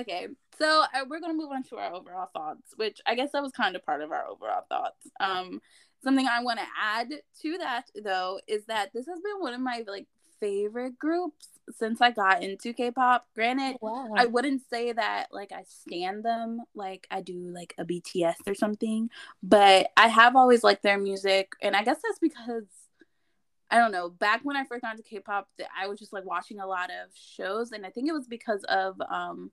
Okay, 0.00 0.28
so 0.58 0.84
uh, 0.94 1.04
we're 1.08 1.20
gonna 1.20 1.34
move 1.34 1.50
on 1.50 1.62
to 1.64 1.76
our 1.76 1.94
overall 1.94 2.28
thoughts, 2.34 2.74
which 2.76 3.00
I 3.06 3.14
guess 3.14 3.32
that 3.32 3.42
was 3.42 3.52
kind 3.52 3.76
of 3.76 3.84
part 3.84 4.02
of 4.02 4.12
our 4.12 4.26
overall 4.26 4.64
thoughts. 4.68 5.06
Um, 5.18 5.60
something 6.02 6.26
I 6.26 6.42
want 6.42 6.58
to 6.58 6.66
add 6.80 7.08
to 7.42 7.58
that 7.58 7.84
though 8.02 8.40
is 8.46 8.64
that 8.66 8.92
this 8.92 9.06
has 9.06 9.20
been 9.20 9.40
one 9.40 9.54
of 9.54 9.60
my 9.60 9.84
like 9.86 10.06
favorite 10.40 10.98
groups 10.98 11.48
since 11.76 12.00
I 12.00 12.10
got 12.10 12.42
into 12.42 12.72
K-pop. 12.72 13.26
Granted, 13.34 13.76
wow. 13.80 14.08
I 14.16 14.26
wouldn't 14.26 14.62
say 14.68 14.92
that 14.92 15.28
like 15.30 15.52
I 15.52 15.64
stand 15.68 16.24
them 16.24 16.62
like 16.74 17.06
I 17.10 17.20
do 17.20 17.34
like 17.34 17.74
a 17.78 17.84
BTS 17.84 18.36
or 18.46 18.54
something, 18.54 19.10
but 19.42 19.90
I 19.96 20.08
have 20.08 20.36
always 20.36 20.64
liked 20.64 20.82
their 20.82 20.98
music, 20.98 21.52
and 21.62 21.76
I 21.76 21.84
guess 21.84 21.98
that's 22.02 22.18
because 22.18 22.64
I 23.70 23.78
don't 23.78 23.92
know. 23.92 24.08
Back 24.08 24.40
when 24.42 24.56
I 24.56 24.64
first 24.64 24.82
got 24.82 24.96
into 24.96 25.08
K-pop, 25.08 25.48
I 25.78 25.86
was 25.86 25.98
just 25.98 26.12
like 26.12 26.24
watching 26.24 26.58
a 26.58 26.66
lot 26.66 26.90
of 26.90 27.10
shows, 27.14 27.72
and 27.72 27.86
I 27.86 27.90
think 27.90 28.08
it 28.08 28.12
was 28.12 28.26
because 28.26 28.64
of 28.64 29.00
um, 29.08 29.52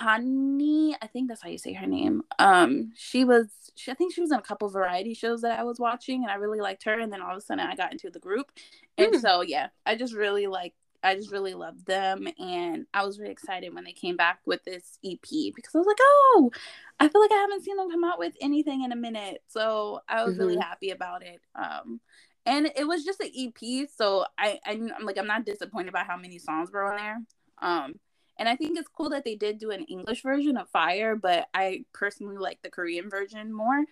Hani. 0.00 0.94
I 1.00 1.06
think 1.06 1.28
that's 1.28 1.42
how 1.42 1.48
you 1.48 1.58
say 1.58 1.72
her 1.72 1.86
name. 1.86 2.22
Um, 2.38 2.92
she 2.96 3.24
was. 3.24 3.48
She, 3.74 3.90
I 3.90 3.94
think 3.94 4.12
she 4.12 4.20
was 4.20 4.32
in 4.32 4.38
a 4.38 4.42
couple 4.42 4.68
variety 4.68 5.14
shows 5.14 5.42
that 5.42 5.58
I 5.58 5.64
was 5.64 5.78
watching, 5.78 6.22
and 6.22 6.30
I 6.30 6.34
really 6.34 6.60
liked 6.60 6.84
her. 6.84 6.98
And 6.98 7.12
then 7.12 7.22
all 7.22 7.32
of 7.32 7.38
a 7.38 7.40
sudden, 7.40 7.66
I 7.66 7.76
got 7.76 7.92
into 7.92 8.10
the 8.10 8.18
group, 8.18 8.50
and 8.96 9.14
mm. 9.14 9.20
so 9.20 9.42
yeah, 9.42 9.68
I 9.86 9.96
just 9.96 10.14
really 10.14 10.46
like. 10.46 10.74
I 11.00 11.14
just 11.14 11.30
really 11.30 11.54
loved 11.54 11.86
them, 11.86 12.26
and 12.40 12.86
I 12.92 13.06
was 13.06 13.20
really 13.20 13.30
excited 13.30 13.72
when 13.72 13.84
they 13.84 13.92
came 13.92 14.16
back 14.16 14.40
with 14.44 14.64
this 14.64 14.98
EP 15.04 15.20
because 15.54 15.72
I 15.72 15.78
was 15.78 15.86
like, 15.86 15.96
oh, 16.00 16.50
I 16.98 17.06
feel 17.06 17.20
like 17.20 17.30
I 17.30 17.36
haven't 17.36 17.62
seen 17.62 17.76
them 17.76 17.88
come 17.88 18.02
out 18.02 18.18
with 18.18 18.34
anything 18.40 18.82
in 18.82 18.90
a 18.90 18.96
minute, 18.96 19.42
so 19.46 20.00
I 20.08 20.24
was 20.24 20.34
mm-hmm. 20.34 20.42
really 20.42 20.56
happy 20.56 20.90
about 20.90 21.22
it. 21.22 21.40
Um, 21.54 22.00
and 22.48 22.70
it 22.74 22.86
was 22.88 23.04
just 23.04 23.20
an 23.20 23.30
EP, 23.36 23.88
so 23.94 24.24
I, 24.36 24.58
I 24.66 24.72
am 24.72 24.90
like 25.04 25.18
I'm 25.18 25.26
not 25.26 25.44
disappointed 25.44 25.92
by 25.92 26.02
how 26.02 26.16
many 26.16 26.38
songs 26.38 26.72
were 26.72 26.92
on 26.92 26.96
there. 26.96 27.18
Um, 27.60 27.94
and 28.38 28.48
I 28.48 28.56
think 28.56 28.78
it's 28.78 28.88
cool 28.88 29.10
that 29.10 29.24
they 29.24 29.34
did 29.34 29.58
do 29.58 29.70
an 29.70 29.84
English 29.84 30.22
version 30.22 30.56
of 30.56 30.68
Fire, 30.70 31.16
but 31.16 31.48
I 31.52 31.84
personally 31.92 32.36
like 32.36 32.60
the 32.62 32.70
Korean 32.70 33.10
version 33.10 33.52
more. 33.52 33.84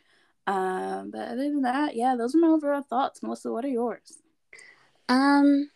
Um, 0.47 1.11
but 1.11 1.29
other 1.29 1.51
than 1.51 1.63
that, 1.63 1.97
yeah, 1.97 2.15
those 2.17 2.35
are 2.35 2.39
my 2.39 2.49
overall 2.49 2.83
thoughts. 2.83 3.23
Melissa, 3.23 3.51
what 3.51 3.65
are 3.65 3.69
yours? 3.69 4.23
Um, 5.09 5.71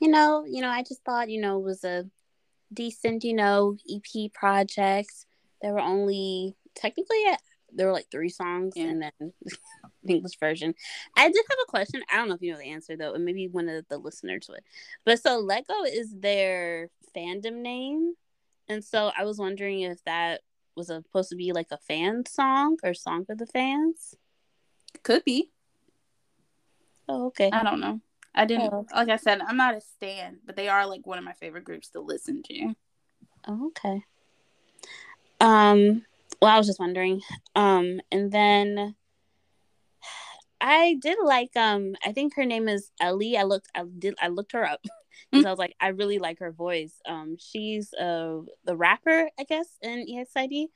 you 0.00 0.08
know, 0.08 0.44
you 0.46 0.62
know, 0.62 0.70
I 0.70 0.82
just 0.82 1.04
thought, 1.04 1.28
you 1.28 1.40
know, 1.40 1.58
it 1.58 1.64
was 1.64 1.84
a 1.84 2.06
decent, 2.72 3.24
you 3.24 3.34
know, 3.34 3.76
EP 3.90 4.32
project. 4.32 5.26
There 5.60 5.72
were 5.72 5.80
only 5.80 6.54
technically 6.74 7.22
there 7.72 7.86
were 7.86 7.92
like 7.92 8.10
three 8.10 8.28
songs 8.28 8.72
yeah. 8.76 8.84
and 8.84 9.02
then 9.02 9.32
English 10.08 10.38
version. 10.38 10.74
I 11.16 11.28
did 11.28 11.44
have 11.50 11.58
a 11.66 11.70
question. 11.70 12.02
I 12.10 12.16
don't 12.16 12.28
know 12.28 12.34
if 12.34 12.42
you 12.42 12.52
know 12.52 12.58
the 12.58 12.70
answer 12.70 12.96
though, 12.96 13.14
and 13.14 13.24
maybe 13.24 13.48
one 13.48 13.68
of 13.68 13.86
the 13.88 13.98
listeners 13.98 14.46
would. 14.48 14.62
But 15.04 15.20
so 15.20 15.42
Leggo 15.42 15.86
is 15.86 16.14
their 16.18 16.88
fandom 17.16 17.62
name, 17.62 18.14
and 18.68 18.84
so 18.84 19.10
I 19.16 19.24
was 19.24 19.38
wondering 19.38 19.80
if 19.80 20.02
that 20.04 20.42
was 20.76 20.88
supposed 20.88 21.30
to 21.30 21.36
be 21.36 21.52
like 21.52 21.68
a 21.70 21.78
fan 21.78 22.24
song 22.26 22.76
or 22.84 22.94
song 22.94 23.24
for 23.24 23.34
the 23.34 23.46
fans. 23.46 24.14
Could 25.02 25.24
be. 25.24 25.50
Oh, 27.08 27.26
okay. 27.26 27.50
I 27.52 27.62
don't 27.62 27.80
know. 27.80 28.00
I 28.34 28.44
didn't. 28.44 28.72
Oh. 28.72 28.86
Like 28.94 29.08
I 29.08 29.16
said, 29.16 29.40
I'm 29.40 29.56
not 29.56 29.74
a 29.74 29.80
stan, 29.80 30.38
but 30.44 30.56
they 30.56 30.68
are 30.68 30.86
like 30.86 31.06
one 31.06 31.18
of 31.18 31.24
my 31.24 31.32
favorite 31.32 31.64
groups 31.64 31.88
to 31.90 32.00
listen 32.00 32.42
to. 32.44 32.74
Oh, 33.48 33.68
okay. 33.68 34.02
Um. 35.40 36.04
Well, 36.42 36.50
I 36.54 36.58
was 36.58 36.66
just 36.66 36.80
wondering. 36.80 37.22
Um, 37.54 38.00
and 38.12 38.30
then 38.30 38.94
I 40.60 40.96
did 41.00 41.18
like 41.22 41.56
um 41.56 41.94
I 42.04 42.12
think 42.12 42.34
her 42.34 42.44
name 42.44 42.68
is 42.68 42.90
Ellie. 43.00 43.36
I 43.36 43.44
looked 43.44 43.68
I 43.74 43.84
did 43.98 44.14
I 44.20 44.28
looked 44.28 44.52
her 44.52 44.66
up 44.66 44.84
because 45.30 45.42
mm-hmm. 45.42 45.46
I 45.46 45.50
was 45.50 45.58
like 45.58 45.74
I 45.80 45.88
really 45.88 46.18
like 46.18 46.38
her 46.40 46.52
voice. 46.52 47.00
Um 47.06 47.36
she's 47.38 47.92
uh 47.94 48.40
the 48.64 48.76
rapper, 48.76 49.30
I 49.38 49.44
guess, 49.44 49.66
in 49.82 50.06
EXID. 50.08 50.68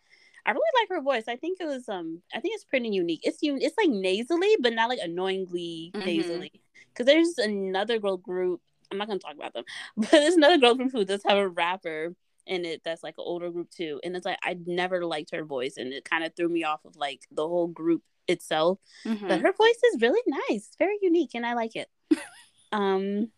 I 0.47 0.53
really 0.53 0.81
like 0.81 0.89
her 0.91 1.03
voice. 1.03 1.25
I 1.29 1.37
think 1.37 1.59
it 1.61 1.67
was 1.67 1.89
um 1.89 2.23
I 2.35 2.41
think 2.41 2.55
it's 2.55 2.65
pretty 2.65 2.89
unique. 2.89 3.21
It's 3.23 3.39
it's 3.43 3.77
like 3.79 3.91
nasally, 3.91 4.57
but 4.61 4.73
not 4.73 4.89
like 4.89 5.01
annoyingly 5.03 5.93
mm-hmm. 5.95 6.07
nasally. 6.07 6.63
Cuz 6.95 7.07
there's 7.07 7.39
another 7.39 7.99
girl 7.99 8.17
group, 8.17 8.61
I'm 8.91 8.99
not 8.99 9.07
going 9.07 9.19
to 9.21 9.25
talk 9.25 9.37
about 9.37 9.53
them, 9.53 9.65
but 9.97 10.11
there's 10.11 10.35
another 10.35 10.59
girl 10.59 10.75
group 10.75 10.93
who 10.93 11.05
does 11.05 11.23
have 11.25 11.39
a 11.39 11.49
rapper 11.49 12.15
in 12.47 12.65
it 12.65 12.83
that's 12.85 13.03
like 13.03 13.15
an 13.17 13.25
older 13.25 13.51
group 13.51 13.71
too. 13.71 14.01
And 14.03 14.17
it's 14.17 14.27
like 14.27 14.39
I 14.43 14.57
never 14.67 15.05
liked 15.05 15.31
her 15.33 15.45
voice 15.45 15.77
and 15.77 15.93
it 15.93 16.09
kind 16.09 16.25
of 16.25 16.35
threw 16.35 16.49
me 16.49 16.65
off 16.65 16.85
of 16.85 16.97
like 16.97 17.23
the 17.31 17.47
whole 17.47 17.69
group 17.69 18.03
itself. 18.31 18.79
Mm-hmm. 19.05 19.29
But 19.29 19.41
her 19.41 19.53
voice 19.53 19.81
is 19.93 20.01
really 20.01 20.23
nice, 20.27 20.71
very 20.79 20.99
unique, 21.03 21.31
and 21.35 21.45
I 21.45 21.55
like 21.55 21.77
it. 21.77 21.89
um, 22.73 23.31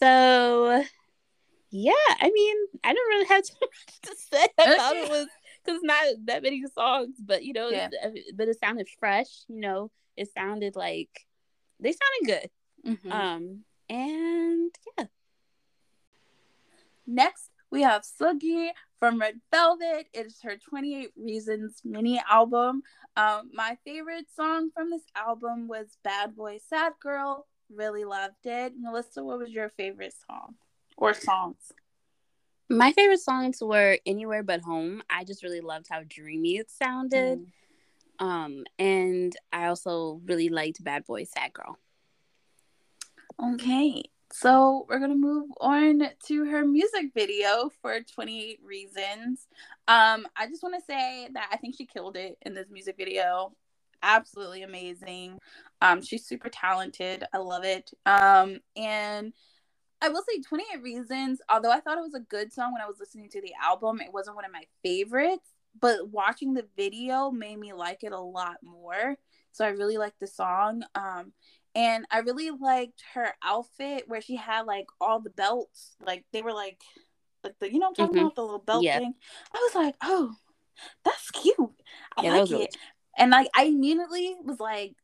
so 0.00 0.84
yeah, 1.70 1.92
I 2.20 2.30
mean, 2.30 2.56
I 2.84 2.92
don't 2.92 3.08
really 3.08 3.26
have 3.26 3.44
too 3.44 3.54
much 3.60 4.00
to 4.02 4.16
say. 4.16 4.46
Thought 4.56 4.96
it 4.96 5.10
was 5.10 5.26
because 5.64 5.80
not 5.82 6.04
that 6.24 6.42
many 6.42 6.62
songs, 6.74 7.16
but 7.24 7.44
you 7.44 7.52
know, 7.52 7.68
yeah. 7.68 7.88
but 8.34 8.48
it 8.48 8.58
sounded 8.58 8.88
fresh. 8.98 9.44
You 9.48 9.60
know, 9.60 9.90
it 10.16 10.28
sounded 10.32 10.76
like 10.76 11.26
they 11.80 11.92
sounded 11.92 12.40
good. 12.40 12.50
Mm-hmm. 12.90 13.12
Um, 13.12 13.64
and 13.88 14.70
yeah. 14.96 15.04
Next, 17.06 17.50
we 17.70 17.82
have 17.82 18.02
Seulgi 18.02 18.68
from 18.98 19.18
Red 19.18 19.40
Velvet. 19.50 20.08
It 20.12 20.26
is 20.26 20.40
her 20.42 20.56
28 20.56 21.10
Reasons 21.16 21.80
mini 21.84 22.22
album. 22.30 22.82
Um, 23.16 23.50
my 23.52 23.78
favorite 23.84 24.26
song 24.34 24.70
from 24.74 24.90
this 24.90 25.04
album 25.16 25.68
was 25.68 25.98
Bad 26.04 26.36
Boy 26.36 26.58
Sad 26.68 26.92
Girl. 27.00 27.46
Really 27.74 28.04
loved 28.04 28.44
it. 28.44 28.74
Melissa, 28.78 29.22
what 29.22 29.38
was 29.38 29.50
your 29.50 29.68
favorite 29.70 30.14
song 30.28 30.54
or 30.96 31.14
songs? 31.14 31.72
My 32.70 32.92
favorite 32.92 33.20
songs 33.20 33.62
were 33.62 33.98
Anywhere 34.04 34.42
But 34.42 34.60
Home. 34.62 35.02
I 35.08 35.24
just 35.24 35.42
really 35.42 35.60
loved 35.60 35.86
how 35.90 36.02
dreamy 36.06 36.58
it 36.58 36.70
sounded. 36.70 37.40
Mm. 38.20 38.24
Um, 38.24 38.64
and 38.78 39.34
I 39.52 39.66
also 39.66 40.20
really 40.26 40.48
liked 40.48 40.82
Bad 40.82 41.04
Boy 41.04 41.24
Sad 41.24 41.52
Girl. 41.52 41.78
Okay. 43.40 44.02
So 44.30 44.86
we're 44.88 44.98
gonna 44.98 45.14
move 45.14 45.50
on 45.60 46.02
to 46.26 46.44
her 46.44 46.66
music 46.66 47.12
video 47.14 47.70
for 47.80 48.00
28 48.00 48.60
Reasons. 48.62 49.46
Um, 49.86 50.26
I 50.36 50.46
just 50.48 50.62
want 50.62 50.74
to 50.74 50.84
say 50.84 51.28
that 51.32 51.48
I 51.50 51.56
think 51.56 51.76
she 51.76 51.86
killed 51.86 52.16
it 52.16 52.36
in 52.42 52.52
this 52.54 52.68
music 52.70 52.96
video. 52.98 53.52
Absolutely 54.02 54.62
amazing. 54.62 55.38
Um, 55.80 56.02
she's 56.02 56.26
super 56.26 56.48
talented. 56.48 57.24
I 57.32 57.38
love 57.38 57.64
it. 57.64 57.90
Um, 58.06 58.58
and 58.76 59.32
I 60.00 60.08
will 60.08 60.22
say 60.28 60.40
28 60.40 60.82
Reasons, 60.82 61.40
although 61.48 61.72
I 61.72 61.80
thought 61.80 61.98
it 61.98 62.02
was 62.02 62.14
a 62.14 62.20
good 62.20 62.52
song 62.52 62.72
when 62.72 62.82
I 62.82 62.86
was 62.86 62.98
listening 63.00 63.28
to 63.30 63.40
the 63.40 63.52
album, 63.62 64.00
it 64.00 64.12
wasn't 64.12 64.36
one 64.36 64.44
of 64.44 64.52
my 64.52 64.64
favorites. 64.82 65.50
But 65.80 66.08
watching 66.10 66.54
the 66.54 66.66
video 66.76 67.30
made 67.30 67.58
me 67.58 67.72
like 67.72 68.02
it 68.02 68.12
a 68.12 68.20
lot 68.20 68.56
more. 68.62 69.16
So 69.52 69.64
I 69.64 69.68
really 69.70 69.96
like 69.96 70.14
the 70.18 70.26
song. 70.26 70.82
Um, 70.94 71.32
and 71.74 72.06
I 72.10 72.20
really 72.20 72.50
liked 72.50 73.02
her 73.14 73.28
outfit 73.42 74.04
where 74.06 74.20
she 74.20 74.36
had 74.36 74.62
like 74.62 74.86
all 75.00 75.20
the 75.20 75.30
belts, 75.30 75.96
like 76.04 76.24
they 76.32 76.42
were 76.42 76.52
like, 76.52 76.80
like 77.44 77.58
the 77.60 77.72
you 77.72 77.78
know 77.78 77.88
I'm 77.88 77.94
talking 77.94 78.16
mm-hmm. 78.16 78.26
about 78.26 78.34
the 78.34 78.42
little 78.42 78.58
belt 78.58 78.82
yeah. 78.82 78.98
thing. 78.98 79.14
I 79.54 79.58
was 79.58 79.74
like, 79.74 79.94
oh, 80.02 80.34
that's 81.04 81.30
cute. 81.30 81.56
I 82.16 82.22
yeah, 82.22 82.32
like 82.32 82.50
it. 82.50 82.52
Really- 82.52 82.68
and 83.18 83.30
like 83.30 83.48
I 83.56 83.64
immediately 83.64 84.36
was 84.44 84.60
like, 84.60 84.94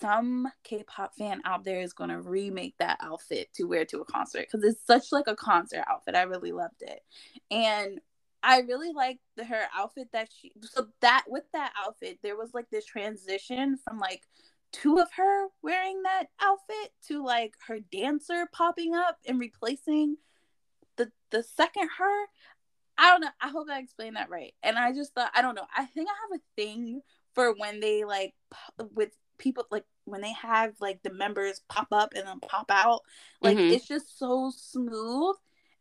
some 0.00 0.46
K-pop 0.62 1.14
fan 1.16 1.40
out 1.44 1.64
there 1.64 1.80
is 1.80 1.92
gonna 1.92 2.20
remake 2.20 2.74
that 2.78 2.98
outfit 3.02 3.48
to 3.54 3.64
wear 3.64 3.84
to 3.86 4.00
a 4.00 4.04
concert 4.04 4.46
because 4.50 4.64
it's 4.64 4.86
such 4.86 5.12
like 5.12 5.26
a 5.26 5.36
concert 5.36 5.84
outfit. 5.88 6.14
I 6.14 6.22
really 6.22 6.52
loved 6.52 6.82
it, 6.82 7.00
and 7.50 8.00
I 8.42 8.60
really 8.60 8.92
liked 8.92 9.20
her 9.46 9.62
outfit 9.76 10.08
that 10.12 10.28
she. 10.32 10.52
So 10.62 10.86
that 11.00 11.24
with 11.28 11.44
that 11.52 11.72
outfit, 11.84 12.20
there 12.22 12.36
was 12.36 12.54
like 12.54 12.70
this 12.70 12.84
transition 12.84 13.76
from 13.76 13.98
like 13.98 14.22
two 14.72 14.98
of 14.98 15.08
her 15.16 15.46
wearing 15.62 16.02
that 16.02 16.24
outfit 16.40 16.92
to 17.08 17.24
like 17.24 17.54
her 17.66 17.78
dancer 17.80 18.46
popping 18.52 18.94
up 18.94 19.18
and 19.26 19.40
replacing 19.40 20.16
the 20.96 21.10
the 21.30 21.42
second 21.42 21.88
her 21.98 22.24
i 22.98 23.10
don't 23.10 23.20
know 23.20 23.28
i 23.40 23.48
hope 23.48 23.66
i 23.70 23.78
explained 23.78 24.16
that 24.16 24.28
right 24.28 24.54
and 24.62 24.76
i 24.76 24.92
just 24.92 25.14
thought 25.14 25.30
i 25.34 25.40
don't 25.40 25.54
know 25.54 25.66
i 25.76 25.86
think 25.86 26.08
i 26.08 26.12
have 26.30 26.40
a 26.40 26.60
thing 26.60 27.00
for 27.38 27.54
when 27.56 27.78
they 27.78 28.02
like 28.02 28.34
with 28.96 29.10
people 29.38 29.64
like 29.70 29.84
when 30.06 30.20
they 30.20 30.32
have 30.32 30.72
like 30.80 31.00
the 31.04 31.12
members 31.12 31.60
pop 31.68 31.86
up 31.92 32.12
and 32.16 32.26
then 32.26 32.40
pop 32.40 32.68
out 32.68 33.02
like 33.40 33.56
mm-hmm. 33.56 33.72
it's 33.72 33.86
just 33.86 34.18
so 34.18 34.50
smooth 34.50 35.36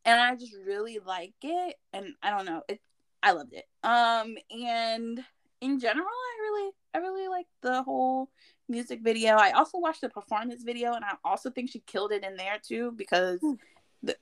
and 0.06 0.22
i 0.22 0.36
just 0.36 0.56
really 0.68 1.00
like 1.04 1.34
it 1.42 1.76
and 1.94 2.10
i 2.22 2.30
don't 2.30 2.46
know 2.46 2.62
it 2.68 2.80
i 3.24 3.32
loved 3.32 3.54
it 3.54 3.66
um 3.82 4.36
and 4.52 5.20
in 5.62 5.80
general 5.80 6.06
i 6.06 6.42
really 6.44 6.72
i 6.94 7.00
really 7.00 7.28
like 7.28 7.48
the 7.64 7.82
whole 7.82 8.30
music 8.70 9.00
video. 9.02 9.36
I 9.36 9.52
also 9.52 9.78
watched 9.78 10.02
the 10.02 10.10
performance 10.10 10.64
video, 10.64 10.94
and 10.94 11.04
I 11.04 11.14
also 11.24 11.50
think 11.50 11.70
she 11.72 11.80
killed 11.80 12.12
it 12.12 12.24
in 12.24 12.36
there 12.36 12.60
too 12.62 12.92
because. 12.96 13.40
Hmm. 13.42 13.54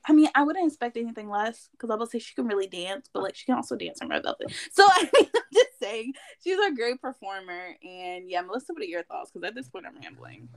I 0.08 0.13
mean, 0.13 0.29
I 0.36 0.44
wouldn't 0.44 0.67
expect 0.67 0.98
anything 0.98 1.29
less 1.29 1.70
because 1.72 1.89
I 1.89 1.96
would 1.96 2.10
say 2.10 2.20
she 2.20 2.34
can 2.34 2.48
really 2.48 2.67
dance, 2.67 3.10
but 3.13 3.24
like 3.24 3.36
she 3.36 3.46
can 3.46 3.55
also 3.55 3.75
dance 3.75 4.00
in 4.01 4.08
Red 4.10 4.24
Velvet. 4.24 4.53
So 4.72 4.84
I 4.88 5.10
mean, 5.13 5.27
I'm 5.36 5.41
just 5.53 5.79
saying 5.82 6.13
she's 6.44 6.58
a 6.58 6.74
great 6.74 7.01
performer. 7.01 7.75
And 7.84 8.29
yeah, 8.29 8.41
Melissa, 8.41 8.74
what 8.74 8.82
are 8.82 8.86
your 8.86 9.03
thoughts? 9.03 9.32
Because 9.32 9.48
at 9.48 9.55
this 9.55 9.70
point, 9.70 9.86
I'm 9.86 9.98
rambling. 10.01 10.48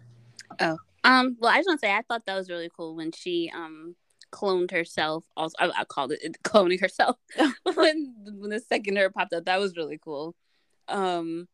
Oh, 0.61 0.79
Um, 1.05 1.37
well, 1.41 1.53
I 1.53 1.59
just 1.59 1.69
want 1.69 1.81
to 1.81 1.87
say 1.87 1.93
I 1.93 2.03
thought 2.03 2.27
that 2.27 2.37
was 2.37 2.49
really 2.49 2.71
cool 2.75 2.95
when 2.97 3.13
she 3.13 3.51
um 3.55 3.97
cloned 4.33 4.71
herself. 4.71 5.25
Also, 5.37 5.55
I, 5.59 5.71
I 5.79 5.85
called 5.85 6.13
it 6.13 6.37
cloning 6.43 6.81
herself 6.81 7.17
when 7.75 8.15
when 8.25 8.51
the 8.51 8.61
second 8.61 8.97
her 8.97 9.11
popped 9.11 9.33
up. 9.33 9.45
That 9.47 9.61
was 9.61 9.77
really 9.77 9.99
cool. 10.03 10.35
Um, 10.89 11.49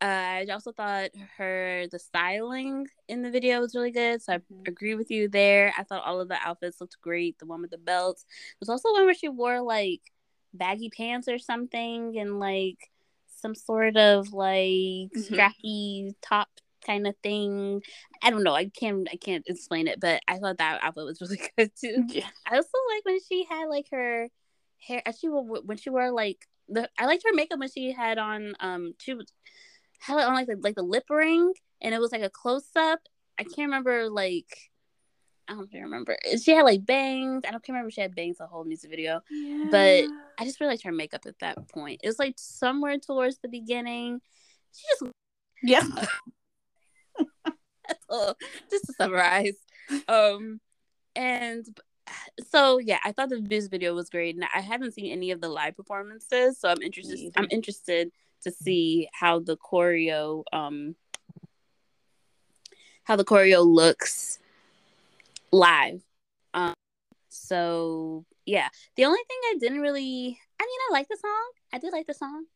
I 0.00 0.46
also 0.52 0.72
thought 0.72 1.10
her 1.36 1.86
the 1.90 1.98
styling 1.98 2.86
in 3.08 3.22
the 3.22 3.30
video 3.30 3.60
was 3.60 3.74
really 3.74 3.90
good. 3.90 4.22
So 4.22 4.34
I 4.34 4.36
mm-hmm. 4.38 4.62
agree 4.66 4.94
with 4.94 5.10
you 5.10 5.28
there. 5.28 5.72
I 5.76 5.82
thought 5.82 6.04
all 6.04 6.20
of 6.20 6.28
the 6.28 6.38
outfits 6.42 6.80
looked 6.80 7.00
great. 7.00 7.38
The 7.38 7.46
one 7.46 7.62
with 7.62 7.70
the 7.70 7.78
belts. 7.78 8.24
There's 8.60 8.68
also 8.68 8.92
one 8.92 9.04
where 9.04 9.14
she 9.14 9.28
wore 9.28 9.60
like 9.60 10.00
baggy 10.54 10.90
pants 10.90 11.28
or 11.28 11.38
something 11.38 12.16
and 12.18 12.38
like 12.38 12.90
some 13.40 13.54
sort 13.54 13.96
of 13.96 14.32
like 14.32 14.56
mm-hmm. 14.56 15.34
strappy 15.34 16.14
top 16.22 16.48
kind 16.86 17.06
of 17.06 17.14
thing. 17.22 17.82
I 18.22 18.30
don't 18.30 18.44
know. 18.44 18.54
I 18.54 18.66
can't 18.66 19.08
I 19.10 19.16
can't 19.16 19.44
explain 19.46 19.88
it, 19.88 20.00
but 20.00 20.22
I 20.28 20.38
thought 20.38 20.58
that 20.58 20.80
outfit 20.82 21.04
was 21.04 21.20
really 21.20 21.40
good 21.56 21.70
too. 21.78 22.04
Yeah. 22.08 22.28
I 22.46 22.56
also 22.56 22.68
like 22.94 23.04
when 23.04 23.18
she 23.28 23.46
had 23.48 23.66
like 23.66 23.86
her 23.90 24.28
hair. 24.78 25.02
She 25.18 25.28
when 25.28 25.76
she 25.76 25.90
wore 25.90 26.10
like 26.10 26.46
the. 26.68 26.88
I 26.98 27.06
liked 27.06 27.24
her 27.26 27.34
makeup 27.34 27.58
when 27.58 27.70
she 27.70 27.92
had 27.92 28.18
on 28.18 28.54
um 28.60 28.94
she 28.98 29.14
had 29.98 30.18
it 30.18 30.24
on 30.24 30.34
like 30.34 30.46
the 30.46 30.56
like 30.56 30.74
the 30.74 30.82
lip 30.82 31.04
ring 31.10 31.52
and 31.80 31.94
it 31.94 32.00
was 32.00 32.12
like 32.12 32.22
a 32.22 32.30
close 32.30 32.68
up. 32.76 33.00
I 33.38 33.44
can't 33.44 33.68
remember 33.70 34.08
like 34.08 34.70
I 35.48 35.54
don't 35.54 35.72
remember. 35.72 36.16
She 36.42 36.50
had 36.52 36.62
like 36.62 36.84
bangs. 36.84 37.42
I 37.46 37.50
don't 37.50 37.66
remember 37.66 37.90
she 37.90 38.02
had 38.02 38.14
bangs 38.14 38.36
the 38.38 38.46
whole 38.46 38.64
music 38.64 38.90
video. 38.90 39.22
Yeah. 39.30 39.68
But 39.70 40.04
I 40.38 40.44
just 40.44 40.60
really 40.60 40.72
liked 40.72 40.84
her 40.84 40.92
makeup 40.92 41.24
at 41.26 41.38
that 41.38 41.68
point. 41.68 42.00
It 42.04 42.06
was 42.06 42.18
like 42.18 42.34
somewhere 42.36 42.98
towards 42.98 43.38
the 43.38 43.48
beginning. 43.48 44.20
She 44.74 44.84
just 44.90 45.12
Yeah. 45.62 45.82
just 48.70 48.86
to 48.86 48.92
summarize. 48.98 49.56
Um 50.06 50.60
and 51.16 51.66
so 52.50 52.78
yeah, 52.78 52.98
I 53.04 53.12
thought 53.12 53.30
the 53.30 53.40
music 53.40 53.70
video 53.70 53.94
was 53.94 54.10
great. 54.10 54.34
And 54.34 54.44
I 54.54 54.60
haven't 54.60 54.92
seen 54.92 55.10
any 55.10 55.30
of 55.30 55.40
the 55.40 55.48
live 55.48 55.76
performances, 55.76 56.60
so 56.60 56.68
I'm 56.68 56.82
interested 56.82 57.32
I'm 57.36 57.48
interested 57.50 58.12
to 58.42 58.50
see 58.50 59.08
how 59.12 59.38
the 59.38 59.56
choreo 59.56 60.44
um 60.52 60.94
how 63.04 63.16
the 63.16 63.24
choreo 63.24 63.64
looks 63.64 64.38
live. 65.52 66.02
Um 66.54 66.74
so 67.28 68.24
yeah. 68.46 68.68
The 68.96 69.04
only 69.04 69.20
thing 69.28 69.38
I 69.44 69.56
didn't 69.58 69.80
really 69.80 70.38
I 70.60 70.64
mean 70.64 70.80
I 70.88 70.92
like 70.92 71.08
the 71.08 71.18
song. 71.20 71.50
I 71.72 71.78
did 71.78 71.92
like 71.92 72.06
the 72.06 72.14
song. 72.14 72.46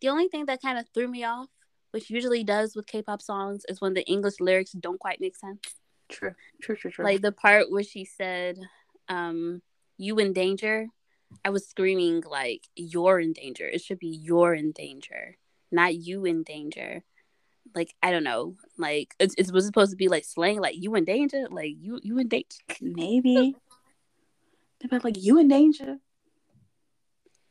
The 0.00 0.08
only 0.08 0.28
thing 0.28 0.46
that 0.46 0.60
kind 0.60 0.78
of 0.78 0.86
threw 0.92 1.08
me 1.08 1.24
off, 1.24 1.48
which 1.90 2.10
usually 2.10 2.44
does 2.44 2.76
with 2.76 2.86
K-pop 2.86 3.22
songs, 3.22 3.64
is 3.68 3.80
when 3.80 3.94
the 3.94 4.04
English 4.04 4.40
lyrics 4.40 4.72
don't 4.72 5.00
quite 5.00 5.20
make 5.20 5.36
sense. 5.36 5.60
True. 6.08 6.34
True, 6.62 6.76
true, 6.76 6.90
true. 6.90 7.04
Like 7.04 7.22
the 7.22 7.32
part 7.32 7.70
where 7.70 7.82
she 7.82 8.04
said, 8.04 8.58
um, 9.08 9.62
you 9.96 10.18
in 10.18 10.32
danger 10.32 10.88
I 11.44 11.50
was 11.50 11.66
screaming 11.66 12.22
like 12.28 12.66
you're 12.74 13.20
in 13.20 13.32
danger. 13.32 13.68
It 13.68 13.80
should 13.80 13.98
be 13.98 14.08
you're 14.08 14.54
in 14.54 14.72
danger, 14.72 15.36
not 15.70 15.94
you 15.94 16.24
in 16.24 16.42
danger. 16.42 17.02
Like 17.74 17.94
I 18.02 18.10
don't 18.10 18.24
know. 18.24 18.56
Like 18.78 19.14
it, 19.18 19.34
it 19.38 19.52
was 19.52 19.66
supposed 19.66 19.90
to 19.90 19.96
be 19.96 20.08
like 20.08 20.24
slang, 20.24 20.60
like 20.60 20.76
you 20.76 20.94
in 20.94 21.04
danger, 21.04 21.46
like 21.50 21.72
you 21.78 22.00
you 22.02 22.18
in 22.18 22.28
danger. 22.28 22.58
Maybe. 22.80 23.56
But 24.90 25.04
like 25.04 25.16
you 25.16 25.38
in 25.38 25.48
danger. 25.48 25.96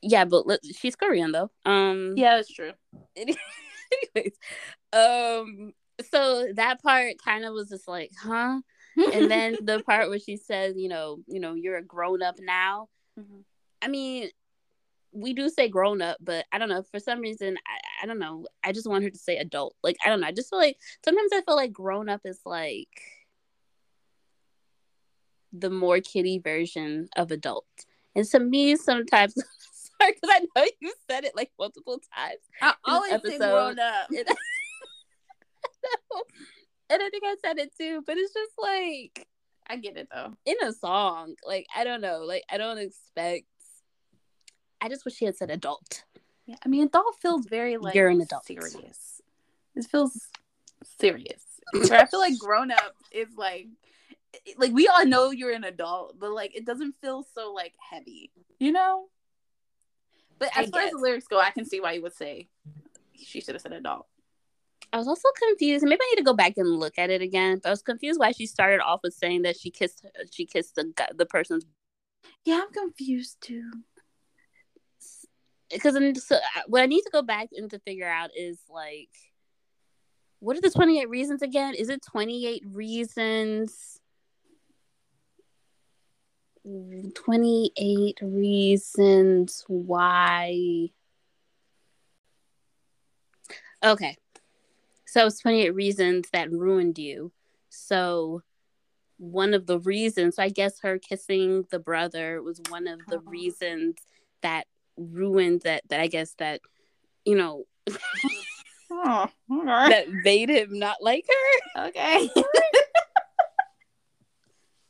Yeah, 0.01 0.25
but 0.25 0.45
she's 0.63 0.95
Korean 0.95 1.31
though. 1.31 1.49
Um. 1.65 2.13
Yeah, 2.15 2.35
that's 2.35 2.53
true. 2.53 2.71
Anyways, 3.17 4.37
um. 4.93 5.73
So 6.11 6.49
that 6.53 6.83
part 6.83 7.15
kind 7.23 7.43
of 7.43 7.53
was 7.53 7.69
just 7.69 7.87
like, 7.87 8.11
huh? 8.21 8.61
and 9.13 9.29
then 9.29 9.57
the 9.61 9.81
part 9.81 10.09
where 10.09 10.19
she 10.19 10.37
says, 10.37 10.75
you 10.77 10.87
know, 10.87 11.19
you 11.27 11.39
know, 11.39 11.53
you're 11.53 11.77
a 11.77 11.83
grown 11.83 12.21
up 12.21 12.35
now. 12.39 12.89
Mm-hmm. 13.19 13.39
I 13.85 13.87
mean, 13.87 14.29
we 15.11 15.33
do 15.33 15.47
say 15.47 15.69
grown 15.69 16.01
up, 16.01 16.17
but 16.19 16.45
I 16.51 16.57
don't 16.57 16.69
know. 16.69 16.83
For 16.91 16.99
some 16.99 17.19
reason, 17.19 17.55
I, 17.67 18.03
I 18.03 18.07
don't 18.07 18.17
know. 18.17 18.47
I 18.63 18.71
just 18.71 18.89
want 18.89 19.03
her 19.03 19.11
to 19.11 19.17
say 19.17 19.37
adult. 19.37 19.75
Like, 19.83 19.95
I 20.03 20.09
don't 20.09 20.21
know. 20.21 20.27
I 20.27 20.31
just 20.31 20.49
feel 20.49 20.57
like 20.59 20.77
sometimes 21.03 21.31
I 21.31 21.41
feel 21.41 21.55
like 21.55 21.71
grown 21.71 22.09
up 22.09 22.21
is 22.25 22.39
like 22.45 23.01
the 25.53 25.69
more 25.69 25.99
kitty 26.01 26.39
version 26.39 27.07
of 27.15 27.31
adult. 27.31 27.67
And 28.15 28.25
to 28.25 28.39
me, 28.39 28.75
sometimes, 28.75 29.35
sorry, 29.71 30.13
because 30.13 30.29
I 30.31 30.47
know 30.55 30.65
you 30.81 30.93
said 31.09 31.23
it 31.23 31.35
like 31.35 31.51
multiple 31.59 32.01
times. 32.15 32.41
I 32.61 32.73
always 32.85 33.11
say 33.23 33.37
grown 33.37 33.77
up. 33.79 34.09
And, 34.09 34.17
and 36.89 37.03
I 37.03 37.09
think 37.09 37.23
I 37.23 37.35
said 37.43 37.59
it 37.59 37.71
too, 37.77 38.03
but 38.05 38.17
it's 38.17 38.33
just 38.33 38.53
like. 38.57 39.27
I 39.67 39.77
get 39.77 39.97
it 39.97 40.09
though. 40.13 40.33
In 40.45 40.57
a 40.63 40.71
song, 40.71 41.33
like 41.43 41.65
I 41.75 41.83
don't 41.83 42.01
know, 42.01 42.19
like 42.19 42.43
I 42.51 42.59
don't 42.59 42.77
expect 42.77 43.47
I 44.81 44.89
just 44.89 45.05
wish 45.05 45.15
she 45.15 45.25
had 45.25 45.35
said 45.35 45.49
adult. 45.49 46.03
Yeah, 46.45 46.55
I 46.63 46.69
mean, 46.69 46.85
adult 46.85 47.15
feels 47.19 47.45
very 47.47 47.77
like 47.77 47.95
you're 47.95 48.09
an 48.09 48.21
adult. 48.21 48.45
Serious. 48.45 49.21
It 49.75 49.85
feels 49.85 50.27
serious. 50.99 51.41
Where 51.73 52.01
I 52.01 52.05
feel 52.05 52.19
like 52.19 52.37
grown 52.37 52.71
up 52.71 52.95
is 53.11 53.29
like, 53.35 53.67
like 54.57 54.71
we 54.71 54.87
all 54.87 55.05
know 55.05 55.31
you're 55.31 55.51
an 55.51 55.63
adult, 55.63 56.19
but 56.19 56.31
like 56.31 56.55
it 56.55 56.65
doesn't 56.65 56.95
feel 57.01 57.25
so 57.33 57.51
like 57.51 57.73
heavy, 57.79 58.31
you 58.59 58.71
know. 58.71 59.07
But 60.37 60.49
as 60.55 60.67
I 60.67 60.69
far 60.69 60.81
guess. 60.81 60.87
as 60.87 60.91
the 60.91 60.99
lyrics 60.99 61.27
go, 61.27 61.39
I 61.39 61.49
can 61.49 61.65
see 61.65 61.79
why 61.79 61.93
you 61.93 62.01
would 62.03 62.13
say 62.13 62.47
she 63.15 63.41
should 63.41 63.55
have 63.55 63.61
said 63.61 63.73
adult. 63.73 64.05
I 64.93 64.97
was 64.97 65.07
also 65.07 65.29
confused. 65.47 65.83
Maybe 65.83 65.99
I 66.01 66.11
need 66.11 66.21
to 66.21 66.23
go 66.23 66.33
back 66.33 66.53
and 66.57 66.79
look 66.79 66.99
at 66.99 67.09
it 67.09 67.21
again. 67.21 67.59
But 67.63 67.69
I 67.69 67.71
was 67.71 67.81
confused 67.81 68.19
why 68.19 68.31
she 68.31 68.45
started 68.45 68.81
off 68.81 69.01
with 69.03 69.13
saying 69.13 69.41
that 69.43 69.57
she 69.57 69.71
kissed 69.71 70.05
she 70.31 70.45
kissed 70.45 70.75
the 70.75 70.93
the 71.15 71.25
person's. 71.25 71.65
Yeah, 72.43 72.61
I'm 72.63 72.71
confused 72.71 73.41
too 73.41 73.71
because 75.71 75.95
so, 76.23 76.35
uh, 76.35 76.61
what 76.67 76.81
I 76.81 76.85
need 76.85 77.01
to 77.01 77.09
go 77.11 77.21
back 77.21 77.49
and 77.55 77.69
to 77.71 77.79
figure 77.79 78.07
out 78.07 78.31
is 78.35 78.59
like, 78.69 79.09
what 80.39 80.57
are 80.57 80.61
the 80.61 80.69
twenty 80.69 80.99
eight 80.99 81.09
reasons 81.09 81.41
again? 81.41 81.73
Is 81.73 81.89
it 81.89 82.01
twenty 82.01 82.45
eight 82.45 82.63
reasons? 82.71 83.99
Twenty 87.13 87.71
eight 87.77 88.17
reasons 88.21 89.63
why. 89.67 90.89
Okay, 93.83 94.17
so 95.05 95.27
it's 95.27 95.39
twenty 95.39 95.61
eight 95.61 95.75
reasons 95.75 96.27
that 96.33 96.51
ruined 96.51 96.97
you. 96.97 97.31
So 97.69 98.41
one 99.17 99.53
of 99.53 99.65
the 99.65 99.79
reasons, 99.79 100.35
so 100.35 100.43
I 100.43 100.49
guess 100.49 100.79
her 100.81 100.97
kissing 100.99 101.65
the 101.71 101.79
brother 101.79 102.41
was 102.41 102.61
one 102.69 102.87
of 102.87 102.99
the 103.07 103.17
oh. 103.17 103.23
reasons 103.29 103.95
that 104.41 104.67
ruined 104.97 105.61
that 105.61 105.83
that 105.89 105.99
I 105.99 106.07
guess 106.07 106.33
that 106.35 106.61
you 107.25 107.35
know 107.35 107.65
oh, 108.91 109.29
right. 109.49 109.89
that 109.89 110.11
made 110.11 110.49
him 110.49 110.79
not 110.79 110.97
like 111.01 111.25
her. 111.27 111.87
Okay. 111.87 112.29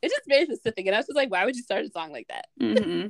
it's 0.01 0.13
just 0.13 0.27
very 0.27 0.45
specific, 0.45 0.85
and 0.85 0.95
I 0.95 0.99
was 0.99 1.07
just 1.07 1.15
like, 1.15 1.31
why 1.31 1.45
would 1.45 1.55
you 1.55 1.63
start 1.63 1.85
a 1.85 1.89
song 1.89 2.11
like 2.11 2.27
that? 2.27 2.47
Mm-hmm. 2.61 3.07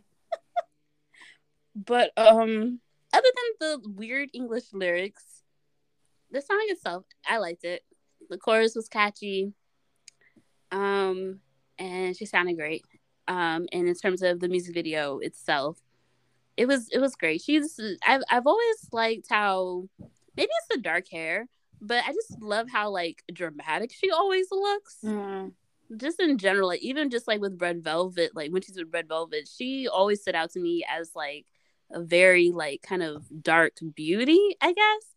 but 1.75 2.11
um, 2.17 2.79
other 3.13 3.29
than 3.35 3.53
the 3.59 3.89
weird 3.91 4.29
English 4.33 4.73
lyrics, 4.73 5.23
the 6.31 6.41
song 6.41 6.65
itself, 6.69 7.05
I 7.27 7.37
liked 7.37 7.63
it. 7.63 7.83
The 8.29 8.37
chorus 8.37 8.75
was 8.75 8.89
catchy. 8.89 9.53
Um, 10.71 11.39
and 11.77 12.15
she 12.15 12.25
sounded 12.25 12.57
great. 12.57 12.83
Um, 13.27 13.67
and 13.71 13.87
in 13.87 13.95
terms 13.95 14.21
of 14.21 14.39
the 14.39 14.49
music 14.49 14.73
video 14.73 15.19
itself, 15.19 15.79
it 16.57 16.67
was 16.67 16.89
it 16.89 16.99
was 16.99 17.15
great. 17.15 17.41
She's 17.41 17.79
I've 18.05 18.21
I've 18.29 18.47
always 18.47 18.89
liked 18.91 19.27
how 19.29 19.87
maybe 19.99 20.49
it's 20.59 20.75
the 20.75 20.81
dark 20.81 21.07
hair, 21.11 21.47
but 21.81 22.03
I 22.05 22.13
just 22.13 22.41
love 22.41 22.69
how 22.69 22.89
like 22.89 23.23
dramatic 23.31 23.91
she 23.93 24.11
always 24.11 24.47
looks. 24.51 24.97
Mm. 25.03 25.53
Just 25.97 26.19
in 26.19 26.37
general, 26.37 26.67
like 26.67 26.81
even 26.81 27.09
just 27.09 27.27
like 27.27 27.41
with 27.41 27.61
Red 27.61 27.83
Velvet, 27.83 28.35
like 28.35 28.51
when 28.51 28.61
she's 28.61 28.77
with 28.77 28.91
Red 28.91 29.07
Velvet, 29.07 29.47
she 29.47 29.87
always 29.87 30.21
stood 30.21 30.35
out 30.35 30.51
to 30.51 30.59
me 30.59 30.83
as 30.89 31.11
like 31.15 31.45
a 31.91 32.01
very 32.01 32.51
like 32.51 32.81
kind 32.81 33.03
of 33.03 33.25
dark 33.43 33.73
beauty, 33.95 34.55
I 34.61 34.73
guess. 34.73 35.13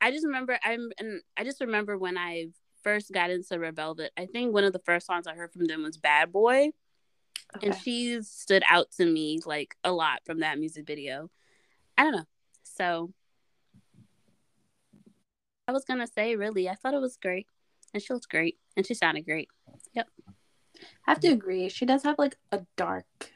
I 0.00 0.10
just 0.10 0.24
remember 0.24 0.58
I'm 0.64 0.90
and 0.98 1.20
I 1.36 1.44
just 1.44 1.60
remember 1.60 1.98
when 1.98 2.16
I 2.16 2.48
first 2.82 3.12
got 3.12 3.30
into 3.30 3.58
Red 3.58 3.76
Velvet, 3.76 4.10
I 4.16 4.26
think 4.26 4.52
one 4.52 4.64
of 4.64 4.72
the 4.72 4.80
first 4.80 5.06
songs 5.06 5.26
I 5.26 5.34
heard 5.34 5.52
from 5.52 5.66
them 5.66 5.82
was 5.82 5.98
Bad 5.98 6.32
Boy. 6.32 6.70
Okay. 7.56 7.68
And 7.68 7.76
she 7.76 8.22
stood 8.22 8.62
out 8.68 8.90
to 8.92 9.04
me 9.04 9.40
like 9.44 9.76
a 9.82 9.92
lot 9.92 10.20
from 10.24 10.40
that 10.40 10.58
music 10.58 10.86
video. 10.86 11.30
I 11.98 12.04
don't 12.04 12.12
know. 12.12 12.26
So 12.62 13.12
I 15.66 15.72
was 15.72 15.84
gonna 15.84 16.06
say 16.06 16.36
really, 16.36 16.68
I 16.68 16.74
thought 16.74 16.94
it 16.94 17.00
was 17.00 17.16
great. 17.16 17.46
And 17.92 18.02
she 18.02 18.12
looks 18.12 18.26
great. 18.26 18.58
And 18.76 18.86
she 18.86 18.94
sounded 18.94 19.24
great. 19.24 19.48
Yep. 19.94 20.08
I 21.06 21.10
have 21.10 21.20
to 21.20 21.28
agree. 21.28 21.68
She 21.68 21.86
does 21.86 22.02
have 22.04 22.18
like 22.18 22.36
a 22.52 22.60
dark 22.76 23.32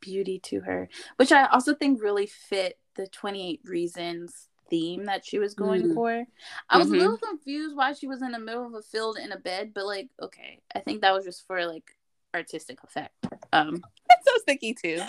beauty 0.00 0.38
to 0.40 0.60
her, 0.60 0.88
which 1.16 1.32
I 1.32 1.46
also 1.46 1.74
think 1.74 2.02
really 2.02 2.26
fit 2.26 2.78
the 2.94 3.06
28 3.06 3.60
reasons 3.64 4.48
theme 4.70 5.04
that 5.04 5.24
she 5.24 5.38
was 5.38 5.54
going 5.54 5.82
mm-hmm. 5.82 5.94
for. 5.94 6.24
I 6.68 6.78
was 6.78 6.86
mm-hmm. 6.86 6.96
a 6.96 6.98
little 6.98 7.18
confused 7.18 7.76
why 7.76 7.92
she 7.92 8.06
was 8.06 8.22
in 8.22 8.32
the 8.32 8.38
middle 8.38 8.66
of 8.66 8.74
a 8.74 8.82
field 8.82 9.18
in 9.18 9.32
a 9.32 9.38
bed, 9.38 9.72
but 9.74 9.86
like, 9.86 10.08
okay, 10.20 10.60
I 10.74 10.80
think 10.80 11.00
that 11.00 11.12
was 11.12 11.24
just 11.24 11.46
for 11.46 11.66
like 11.66 11.96
artistic 12.34 12.78
effect. 12.84 13.14
Um, 13.52 13.82
that's 14.08 14.24
so 14.26 14.32
sticky 14.40 14.74
too. 14.74 15.00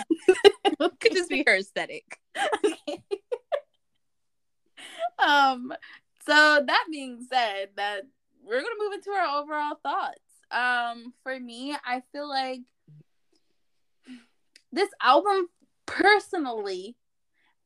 Could 1.00 1.14
just 1.14 1.30
be 1.30 1.44
her 1.46 1.58
aesthetic. 1.58 2.20
okay. 2.38 3.04
um. 5.26 5.74
So 6.26 6.64
that 6.66 6.86
being 6.90 7.26
said, 7.30 7.70
that 7.76 8.04
we're 8.42 8.62
gonna 8.62 8.76
move 8.80 8.94
into 8.94 9.12
our 9.12 9.42
overall 9.42 9.78
thoughts. 9.84 10.20
Um, 10.52 11.14
for 11.24 11.38
me, 11.40 11.76
I 11.86 12.02
feel 12.12 12.30
like 12.30 12.62
this 14.72 14.90
album 15.02 15.48
personally 15.86 16.96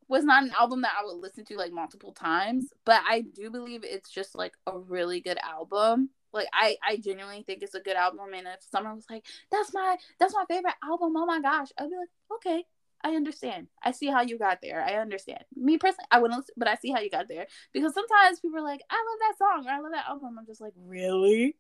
was 0.08 0.24
not 0.24 0.44
an 0.44 0.52
album 0.58 0.82
that 0.82 0.94
I 1.00 1.06
would 1.06 1.18
listen 1.18 1.46
to 1.46 1.58
like 1.58 1.72
multiple 1.72 2.14
times, 2.14 2.72
but 2.86 3.02
I 3.08 3.22
do 3.22 3.50
believe 3.50 3.84
it's 3.84 4.10
just 4.10 4.36
like 4.36 4.54
a 4.66 4.78
really 4.78 5.20
good 5.20 5.38
album. 5.44 6.10
Like 6.34 6.48
I, 6.54 6.78
I 6.88 6.98
genuinely 6.98 7.44
think 7.44 7.64
it's 7.64 7.76
a 7.76 7.80
good 7.80 7.96
album. 7.96 8.34
And 8.34 8.48
if 8.48 8.62
someone 8.70 8.96
was 8.96 9.06
like, 9.10 9.26
"That's 9.52 9.74
my, 9.74 9.98
that's 10.20 10.34
my 10.34 10.46
favorite 10.48 10.76
album," 10.84 11.14
oh 11.16 11.26
my 11.26 11.42
gosh, 11.42 11.70
I'd 11.78 11.90
be 11.90 11.96
like, 11.96 12.10
"Okay, 12.36 12.64
I 13.04 13.16
understand. 13.16 13.68
I 13.84 13.92
see 13.92 14.08
how 14.08 14.22
you 14.22 14.38
got 14.38 14.60
there. 14.62 14.84
I 14.84 14.96
understand." 14.96 15.44
Me 15.56 15.78
personally, 15.78 16.08
I 16.12 16.20
wouldn't, 16.20 16.40
listen, 16.40 16.56
but 16.58 16.68
I 16.68 16.76
see 16.76 16.92
how 16.92 17.00
you 17.00 17.10
got 17.10 17.28
there 17.28 17.48
because 17.74 17.94
sometimes 17.94 18.40
people 18.40 18.60
are 18.60 18.64
like, 18.64 18.82
"I 18.90 18.96
love 18.96 19.20
that 19.20 19.38
song" 19.38 19.68
or 19.68 19.72
"I 19.72 19.80
love 19.80 19.92
that 19.94 20.08
album." 20.10 20.38
I'm 20.38 20.46
just 20.46 20.62
like, 20.62 20.74
"Really, 20.76 21.56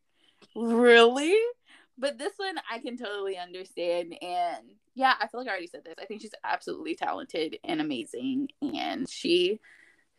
really?" 0.55 1.37
But 1.97 2.17
this 2.19 2.33
one, 2.37 2.57
I 2.71 2.79
can 2.79 2.97
totally 2.97 3.37
understand, 3.37 4.15
and 4.21 4.71
yeah, 4.93 5.13
I 5.19 5.27
feel 5.27 5.39
like 5.39 5.47
I 5.47 5.51
already 5.51 5.67
said 5.67 5.83
this. 5.85 5.95
I 5.99 6.05
think 6.05 6.21
she's 6.21 6.31
absolutely 6.43 6.95
talented 6.95 7.57
and 7.63 7.81
amazing, 7.81 8.49
and 8.61 9.09
she 9.09 9.59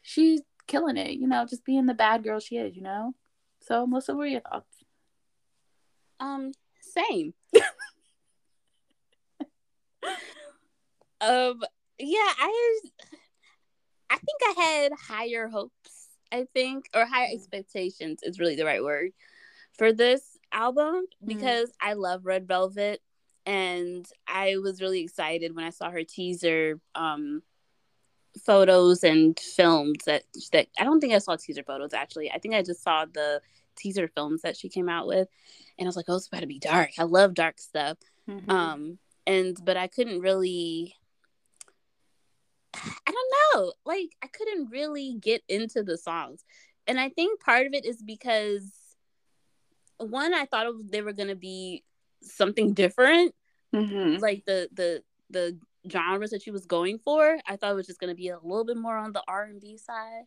she's 0.03 0.41
killing 0.67 0.97
it. 0.97 1.13
You 1.13 1.29
know, 1.29 1.47
just 1.47 1.65
being 1.65 1.87
the 1.87 1.95
bad 1.95 2.25
girl 2.25 2.41
she 2.41 2.57
is. 2.57 2.75
You 2.75 2.83
know. 2.83 3.15
So, 3.69 3.87
Melissa, 3.87 4.17
what 4.17 4.23
are 4.23 4.27
your 4.29 4.41
thoughts? 4.41 4.83
Um, 6.19 6.53
same. 6.81 7.35
um, 11.21 11.61
yeah, 11.99 12.33
I 12.39 12.81
I 14.09 14.17
think 14.17 14.41
I 14.43 14.55
had 14.57 14.93
higher 14.99 15.49
hopes. 15.49 16.09
I 16.33 16.47
think, 16.55 16.87
or 16.95 17.05
higher 17.05 17.29
mm. 17.29 17.35
expectations 17.35 18.21
is 18.23 18.39
really 18.39 18.57
the 18.57 18.65
right 18.65 18.83
word 18.83 19.11
for 19.77 19.93
this 19.93 20.23
album 20.51 21.05
mm. 21.23 21.27
because 21.27 21.69
mm-hmm. 21.69 21.91
I 21.91 21.93
love 21.93 22.25
Red 22.25 22.49
Velvet 22.49 23.03
and 23.45 24.07
I 24.27 24.57
was 24.63 24.81
really 24.81 25.01
excited 25.01 25.55
when 25.55 25.67
I 25.67 25.71
saw 25.71 25.91
her 25.91 26.05
teaser 26.05 26.81
um, 26.95 27.43
photos 28.45 29.05
and 29.05 29.39
films 29.39 29.99
that 30.07 30.25
that 30.53 30.69
I 30.79 30.85
don't 30.85 31.01
think 31.01 31.13
I 31.13 31.19
saw 31.19 31.37
teaser 31.37 31.63
photos 31.63 31.93
actually. 31.93 32.31
I 32.31 32.39
think 32.39 32.55
I 32.55 32.63
just 32.63 32.83
saw 32.83 33.05
the 33.05 33.41
teaser 33.77 34.09
films 34.09 34.43
that 34.43 34.57
she 34.57 34.69
came 34.69 34.89
out 34.89 35.07
with, 35.07 35.29
and 35.79 35.87
I 35.87 35.89
was 35.89 35.97
like, 35.97 36.07
"Oh, 36.09 36.17
it's 36.17 36.29
about 36.29 36.41
to 36.41 36.47
be 36.47 36.59
dark." 36.59 36.91
I 36.99 37.05
love 37.05 37.35
dark 37.35 37.59
stuff. 37.61 37.99
Mm-hmm. 38.29 38.51
Um, 38.51 38.99
and 39.27 39.57
but 39.65 39.77
I 39.77 39.87
couldn't 39.87 40.21
really. 40.21 40.95
I 42.75 43.11
don't 43.11 43.35
know. 43.55 43.73
Like 43.85 44.11
I 44.23 44.27
couldn't 44.27 44.71
really 44.71 45.17
get 45.21 45.43
into 45.49 45.83
the 45.83 45.97
songs, 45.99 46.45
and 46.87 47.01
I 47.01 47.09
think 47.09 47.41
part 47.41 47.67
of 47.67 47.75
it 47.75 47.85
is 47.85 48.03
because 48.03 48.71
one, 49.99 50.35
I 50.35 50.45
thought 50.45 50.67
they 50.91 51.03
were 51.03 51.13
gonna 51.13 51.35
be 51.35 51.85
something 52.23 52.75
different, 52.75 53.35
mm-hmm. 53.75 54.21
like 54.21 54.45
the 54.45 54.69
the 54.73 55.03
the 55.31 55.59
genres 55.91 56.31
that 56.31 56.43
she 56.43 56.51
was 56.51 56.67
going 56.67 56.99
for. 56.99 57.39
I 57.47 57.57
thought 57.57 57.73
it 57.73 57.77
was 57.77 57.87
just 57.87 58.01
going 58.01 58.11
to 58.11 58.17
be 58.17 58.29
a 58.29 58.39
little 58.43 58.65
bit 58.65 58.77
more 58.77 58.97
on 58.97 59.13
the 59.13 59.23
R 59.29 59.45
and 59.45 59.61
B 59.61 59.79
side. 59.79 60.25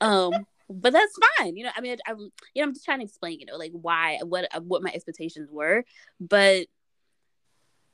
Um, 0.00 0.46
but 0.70 0.92
that's 0.92 1.14
fine. 1.38 1.56
You 1.56 1.64
know, 1.64 1.70
I 1.76 1.80
mean, 1.80 1.96
I, 2.06 2.12
am 2.12 2.18
you 2.54 2.62
know, 2.62 2.68
I'm 2.68 2.74
just 2.74 2.84
trying 2.84 2.98
to 2.98 3.04
explain, 3.04 3.40
you 3.40 3.46
know, 3.46 3.56
like 3.56 3.72
why, 3.72 4.18
what, 4.22 4.48
what 4.62 4.82
my 4.82 4.90
expectations 4.92 5.50
were. 5.50 5.84
But 6.20 6.66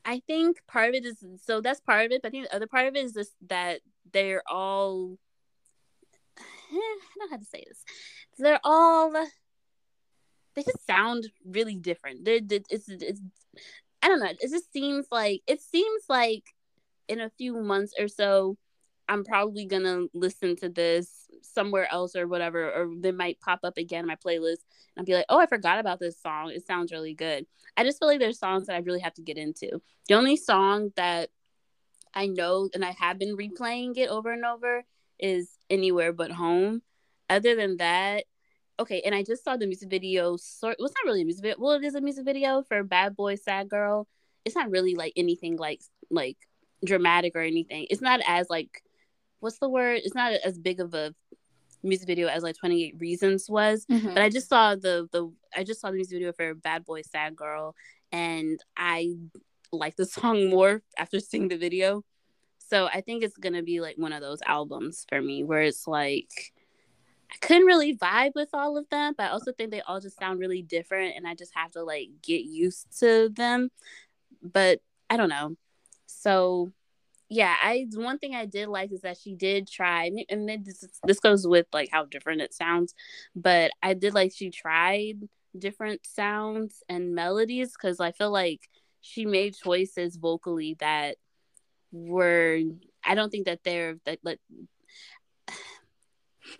I 0.05 0.21
think 0.27 0.59
part 0.67 0.91
of 0.91 0.95
it 0.95 1.07
is 1.07 1.25
so 1.45 1.61
that's 1.61 1.81
part 1.81 2.07
of 2.07 2.13
it. 2.13 2.23
But 2.23 2.29
I 2.29 2.31
think 2.31 2.49
the 2.49 2.55
other 2.55 2.67
part 2.67 2.87
of 2.87 2.97
it 2.97 3.05
is 3.05 3.15
just 3.15 3.33
that 3.49 3.81
they're 4.13 4.43
all. 4.49 5.19
I 6.39 6.73
don't 6.73 7.31
know 7.31 7.31
how 7.31 7.37
to 7.37 7.45
say 7.45 7.65
this. 7.67 7.85
They're 8.39 8.61
all. 8.65 9.13
They 10.55 10.63
just 10.63 10.87
sound 10.87 11.29
really 11.45 11.75
different. 11.75 12.25
They're, 12.25 12.41
it's, 12.49 12.89
it's 12.89 13.21
I 14.03 14.09
don't 14.09 14.21
know. 14.21 14.27
It 14.27 14.51
just 14.51 14.73
seems 14.73 15.07
like 15.11 15.43
it 15.47 15.61
seems 15.63 16.03
like 16.09 16.54
in 17.09 17.21
a 17.21 17.31
few 17.31 17.61
months 17.61 17.95
or 17.99 18.09
so, 18.09 18.57
I'm 19.09 19.25
probably 19.25 19.67
gonna 19.67 20.07
listen 20.15 20.57
to 20.57 20.69
this 20.69 21.29
somewhere 21.43 21.91
else 21.93 22.17
or 22.17 22.27
whatever, 22.27 22.73
or 22.73 22.91
they 22.99 23.13
might 23.13 23.41
pop 23.41 23.61
up 23.63 23.77
again 23.77 24.01
in 24.01 24.07
my 24.07 24.17
playlist 24.17 24.65
and 24.97 24.99
I'll 24.99 25.05
be 25.05 25.15
like, 25.15 25.27
oh, 25.29 25.39
I 25.39 25.47
forgot 25.47 25.79
about 25.79 26.01
this 26.01 26.21
song. 26.21 26.51
It 26.51 26.67
sounds 26.67 26.93
really 26.93 27.15
good. 27.15 27.47
I 27.77 27.85
just 27.85 27.99
feel 27.99 28.09
like 28.09 28.21
there's 28.21 28.39
songs 28.39 28.67
that 28.67 28.77
I 28.77 28.79
really 28.79 29.01
have 29.01 29.15
to 29.15 29.23
get 29.23 29.37
into. 29.37 29.83
The 30.09 30.15
only 30.15 30.37
song 30.37 30.93
that 30.97 31.31
I 32.15 32.27
know 32.27 32.71
and 32.73 32.85
I 32.85 32.95
have 32.99 33.19
been 33.19 33.37
replaying 33.37 33.99
it 33.99 34.09
over 34.09 34.33
and 34.33 34.45
over 34.45 34.85
is 35.19 35.51
Anywhere 35.69 36.13
But 36.13 36.31
Home. 36.31 36.83
Other 37.29 37.57
than 37.57 37.79
that, 37.79 38.25
okay, 38.79 39.03
and 39.05 39.15
I 39.15 39.23
just 39.23 39.45
saw 39.45 39.57
the 39.57 39.67
music 39.67 39.91
video. 39.91 40.37
Sort, 40.37 40.77
well, 40.79 40.87
it's 40.87 40.95
not 40.95 41.09
really 41.09 41.23
a 41.23 41.25
music 41.25 41.43
video. 41.43 41.57
Well, 41.59 41.73
it 41.73 41.85
is 41.85 41.95
a 41.95 42.01
music 42.01 42.25
video 42.25 42.63
for 42.63 42.83
Bad 42.85 43.17
Boy 43.17 43.35
Sad 43.35 43.69
Girl. 43.69 44.07
It's 44.45 44.55
not 44.55 44.71
really 44.71 44.95
like 44.95 45.15
anything 45.17 45.57
like 45.57 45.81
like 46.11 46.37
dramatic 46.85 47.35
or 47.35 47.41
anything. 47.41 47.87
It's 47.91 48.03
not 48.03 48.21
as 48.27 48.49
like 48.51 48.83
what's 49.41 49.59
the 49.59 49.69
word? 49.69 50.01
It's 50.05 50.15
not 50.15 50.33
as 50.33 50.59
big 50.59 50.81
of 50.81 50.95
a 50.95 51.15
music 51.83 52.07
video 52.07 52.29
as 52.29 52.43
like 52.43 52.57
28 52.57 52.97
Reasons 52.99 53.49
was. 53.49 53.85
Mm-hmm. 53.87 54.09
But 54.09 54.23
I 54.23 54.31
just 54.31 54.49
saw 54.49 54.75
the 54.75 55.09
the 55.13 55.31
I 55.55 55.65
just 55.65 55.81
saw 55.81 55.91
the 55.91 55.97
music 55.97 56.17
video 56.17 56.33
for 56.33 56.55
Bad 56.55 56.85
Boy 56.85 57.03
Sad 57.03 57.37
Girl 57.37 57.75
and 58.11 58.59
I 58.77 59.15
like 59.71 59.97
the 59.97 60.07
song 60.17 60.49
more 60.49 60.83
after 60.99 61.21
seeing 61.21 61.49
the 61.49 61.59
video. 61.59 62.03
So 62.59 62.87
I 62.87 63.03
think 63.03 63.23
it's 63.23 63.37
gonna 63.37 63.63
be 63.63 63.81
like 63.81 63.99
one 63.99 64.13
of 64.13 64.23
those 64.23 64.41
albums 64.47 65.05
for 65.09 65.21
me 65.21 65.45
where 65.45 65.63
it's 65.63 65.87
like 65.87 66.31
I 67.31 67.37
couldn't 67.47 67.67
really 67.67 67.97
vibe 67.97 68.35
with 68.35 68.49
all 68.55 68.79
of 68.79 68.89
them, 68.91 69.15
but 69.17 69.25
I 69.25 69.29
also 69.31 69.53
think 69.53 69.71
they 69.71 69.81
all 69.81 70.01
just 70.01 70.19
sound 70.19 70.39
really 70.39 70.63
different 70.63 71.17
and 71.17 71.27
I 71.27 71.35
just 71.35 71.53
have 71.55 71.73
to 71.73 71.83
like 71.83 72.09
get 72.23 72.45
used 72.45 72.99
to 73.01 73.29
them. 73.29 73.71
But 74.43 74.81
I 75.11 75.17
don't 75.17 75.29
know. 75.29 75.57
So 76.21 76.73
yeah, 77.31 77.55
I 77.63 77.87
one 77.95 78.19
thing 78.19 78.35
I 78.35 78.47
did 78.47 78.69
like 78.69 78.93
is 78.93 79.01
that 79.03 79.19
she 79.19 79.35
did 79.35 79.69
try, 79.69 80.11
and 80.29 80.49
this 80.65 80.85
this 81.05 81.21
goes 81.21 81.47
with 81.47 81.67
like 81.73 81.89
how 81.91 82.05
different 82.05 82.43
it 82.43 82.55
sounds, 82.55 82.95
but 83.35 83.71
I 83.83 83.95
did 83.95 84.15
like 84.15 84.33
she 84.35 84.51
tried 84.51 85.29
different 85.59 86.07
sounds 86.07 86.83
and 86.89 87.15
melodies 87.15 87.73
because 87.73 88.01
I 88.01 88.13
feel 88.13 88.31
like 88.31 88.69
she 89.01 89.27
made 89.27 89.55
choices 89.57 90.17
vocally 90.17 90.77
that 90.81 91.17
were 91.93 92.61
I 93.05 93.15
don't 93.15 93.31
think 93.31 93.47
that 93.47 93.61
they're 93.65 93.97
that 94.07 94.19
like 94.25 94.41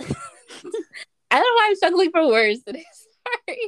I 0.00 1.38
don't 1.40 1.40
know 1.40 1.54
why 1.54 1.66
I'm 1.68 1.76
struggling 1.76 2.10
for 2.10 2.28
words 2.28 2.62
today. 2.64 2.84
Sorry. 3.26 3.58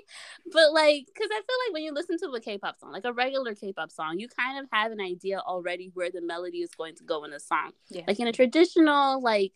But 0.52 0.72
like, 0.72 1.06
because 1.06 1.28
I 1.30 1.36
feel 1.36 1.56
like 1.66 1.74
when 1.74 1.82
you 1.82 1.92
listen 1.92 2.18
to 2.18 2.26
a 2.30 2.40
K 2.40 2.58
pop 2.58 2.78
song, 2.78 2.92
like 2.92 3.04
a 3.04 3.12
regular 3.12 3.54
K 3.54 3.72
pop 3.72 3.90
song, 3.90 4.18
you 4.18 4.28
kind 4.28 4.58
of 4.58 4.66
have 4.72 4.92
an 4.92 5.00
idea 5.00 5.38
already 5.38 5.90
where 5.94 6.10
the 6.10 6.22
melody 6.22 6.58
is 6.58 6.74
going 6.74 6.94
to 6.96 7.04
go 7.04 7.24
in 7.24 7.30
the 7.30 7.40
song. 7.40 7.72
Yeah. 7.90 8.02
Like 8.06 8.20
in 8.20 8.26
a 8.26 8.32
traditional, 8.32 9.20
like, 9.22 9.52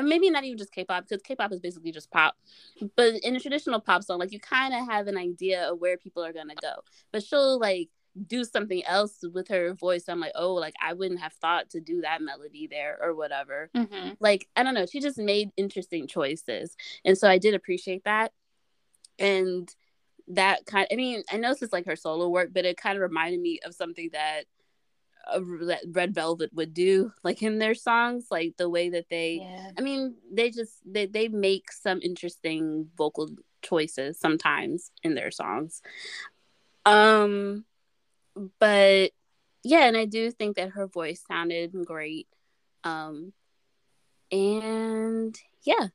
maybe 0.00 0.30
not 0.30 0.44
even 0.44 0.56
just 0.56 0.72
K-pop 0.72 1.04
because 1.08 1.20
K-pop 1.22 1.52
is 1.52 1.60
basically 1.60 1.92
just 1.92 2.10
pop. 2.10 2.36
But 2.96 3.14
in 3.22 3.36
a 3.36 3.40
traditional 3.40 3.80
pop 3.80 4.04
song, 4.04 4.18
like 4.18 4.32
you 4.32 4.40
kind 4.40 4.72
of 4.72 4.88
have 4.88 5.08
an 5.08 5.16
idea 5.16 5.64
of 5.70 5.80
where 5.80 5.96
people 5.96 6.24
are 6.24 6.32
gonna 6.32 6.54
go. 6.60 6.76
But 7.12 7.24
she'll 7.24 7.58
like 7.58 7.90
do 8.26 8.44
something 8.44 8.84
else 8.84 9.24
with 9.32 9.48
her 9.48 9.74
voice. 9.74 10.04
I'm 10.08 10.20
like, 10.20 10.32
oh, 10.34 10.54
like 10.54 10.74
I 10.80 10.94
wouldn't 10.94 11.20
have 11.20 11.32
thought 11.34 11.70
to 11.70 11.80
do 11.80 12.00
that 12.02 12.22
melody 12.22 12.68
there 12.70 12.98
or 13.02 13.14
whatever. 13.14 13.70
Mm-hmm. 13.76 14.10
Like, 14.20 14.48
I 14.56 14.62
don't 14.62 14.74
know. 14.74 14.86
She 14.86 15.00
just 15.00 15.18
made 15.18 15.50
interesting 15.56 16.06
choices. 16.06 16.76
And 17.04 17.18
so 17.18 17.28
I 17.28 17.38
did 17.38 17.54
appreciate 17.54 18.04
that. 18.04 18.32
And 19.20 19.72
that 20.28 20.66
kind 20.66 20.88
of, 20.90 20.92
I 20.92 20.96
mean, 20.96 21.22
I 21.30 21.36
know 21.36 21.50
this 21.50 21.62
is 21.62 21.72
like 21.72 21.86
her 21.86 21.96
solo 21.96 22.28
work, 22.28 22.50
but 22.52 22.64
it 22.64 22.76
kind 22.76 22.96
of 22.96 23.02
reminded 23.02 23.40
me 23.40 23.60
of 23.64 23.74
something 23.74 24.10
that 24.12 24.44
uh, 25.30 25.40
that 25.66 25.82
Red 25.92 26.14
Velvet 26.14 26.50
would 26.54 26.72
do, 26.72 27.12
like 27.22 27.42
in 27.42 27.58
their 27.58 27.74
songs, 27.74 28.26
like 28.30 28.56
the 28.56 28.70
way 28.70 28.88
that 28.88 29.10
they, 29.10 29.40
yeah. 29.42 29.70
I 29.78 29.82
mean, 29.82 30.16
they 30.32 30.50
just, 30.50 30.78
they, 30.84 31.06
they 31.06 31.28
make 31.28 31.70
some 31.70 32.00
interesting 32.02 32.88
vocal 32.96 33.28
choices 33.62 34.18
sometimes 34.18 34.90
in 35.02 35.14
their 35.14 35.30
songs. 35.30 35.82
Um, 36.86 37.66
but 38.58 39.10
yeah, 39.62 39.86
and 39.86 39.96
I 39.96 40.06
do 40.06 40.30
think 40.30 40.56
that 40.56 40.70
her 40.70 40.86
voice 40.86 41.22
sounded 41.28 41.74
great. 41.84 42.26
Um, 42.82 43.34
and 44.32 45.38
yeah, 45.62 45.88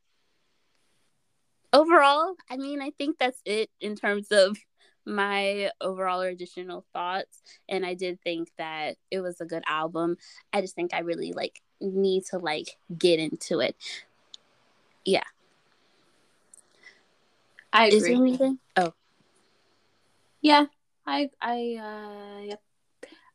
overall, 1.76 2.36
I 2.50 2.58
mean, 2.58 2.82
I 2.82 2.92
think 2.92 3.18
that's 3.18 3.42
it 3.46 3.70
in 3.80 3.96
terms 3.96 4.28
of 4.32 4.58
my 5.06 5.70
overall 5.82 6.22
additional 6.22 6.86
thoughts. 6.94 7.42
And 7.70 7.86
I 7.86 7.94
did 7.94 8.22
think 8.22 8.50
that 8.58 8.96
it 9.12 9.20
was 9.20 9.40
a 9.42 9.46
good 9.46 9.64
album. 9.68 10.18
I 10.52 10.62
just 10.62 10.76
think 10.76 10.94
I 10.94 11.00
really 11.00 11.34
like 11.34 11.62
need 11.80 12.26
to 12.28 12.40
like 12.40 12.78
get 12.98 13.20
into 13.20 13.60
it. 13.60 13.76
Yeah. 15.04 15.24
I 17.72 17.88
agree. 17.88 17.98
Is 17.98 18.04
there 18.06 18.16
anything? 18.16 18.60
Oh. 18.78 18.94
Yeah, 20.42 20.66
I 21.06 21.30
I 21.42 21.78
uh 21.82 22.42
yep. 22.46 22.62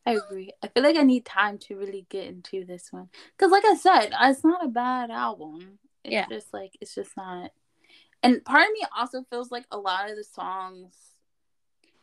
I 0.06 0.12
agree. 0.12 0.52
I 0.62 0.68
feel 0.68 0.82
like 0.82 0.96
I 0.96 1.02
need 1.02 1.26
time 1.26 1.58
to 1.58 1.76
really 1.76 2.06
get 2.08 2.26
into 2.26 2.64
this 2.64 2.90
one 2.90 3.10
because, 3.36 3.52
like 3.52 3.64
I 3.66 3.74
said, 3.74 4.12
it's 4.22 4.42
not 4.42 4.64
a 4.64 4.68
bad 4.68 5.10
album. 5.10 5.78
It's 6.04 6.12
Yeah. 6.12 6.26
just 6.28 6.54
like 6.54 6.76
it's 6.80 6.94
just 6.94 7.16
not. 7.16 7.50
And 8.22 8.44
part 8.44 8.64
of 8.64 8.72
me 8.72 8.84
also 8.96 9.22
feels 9.30 9.50
like 9.50 9.66
a 9.70 9.78
lot 9.78 10.10
of 10.10 10.16
the 10.16 10.24
songs, 10.24 10.94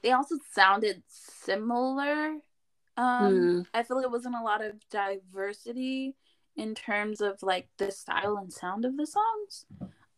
they 0.01 0.11
also 0.11 0.37
sounded 0.51 1.03
similar. 1.07 2.37
Um, 2.97 3.37
Hmm. 3.37 3.61
I 3.73 3.83
feel 3.83 3.97
like 3.97 4.05
it 4.05 4.11
wasn't 4.11 4.35
a 4.35 4.43
lot 4.43 4.63
of 4.63 4.73
diversity 4.89 6.15
in 6.55 6.73
terms 6.73 7.21
of 7.21 7.43
like 7.43 7.69
the 7.77 7.91
style 7.91 8.37
and 8.37 8.51
sound 8.51 8.85
of 8.85 8.97
the 8.97 9.05
songs. 9.05 9.65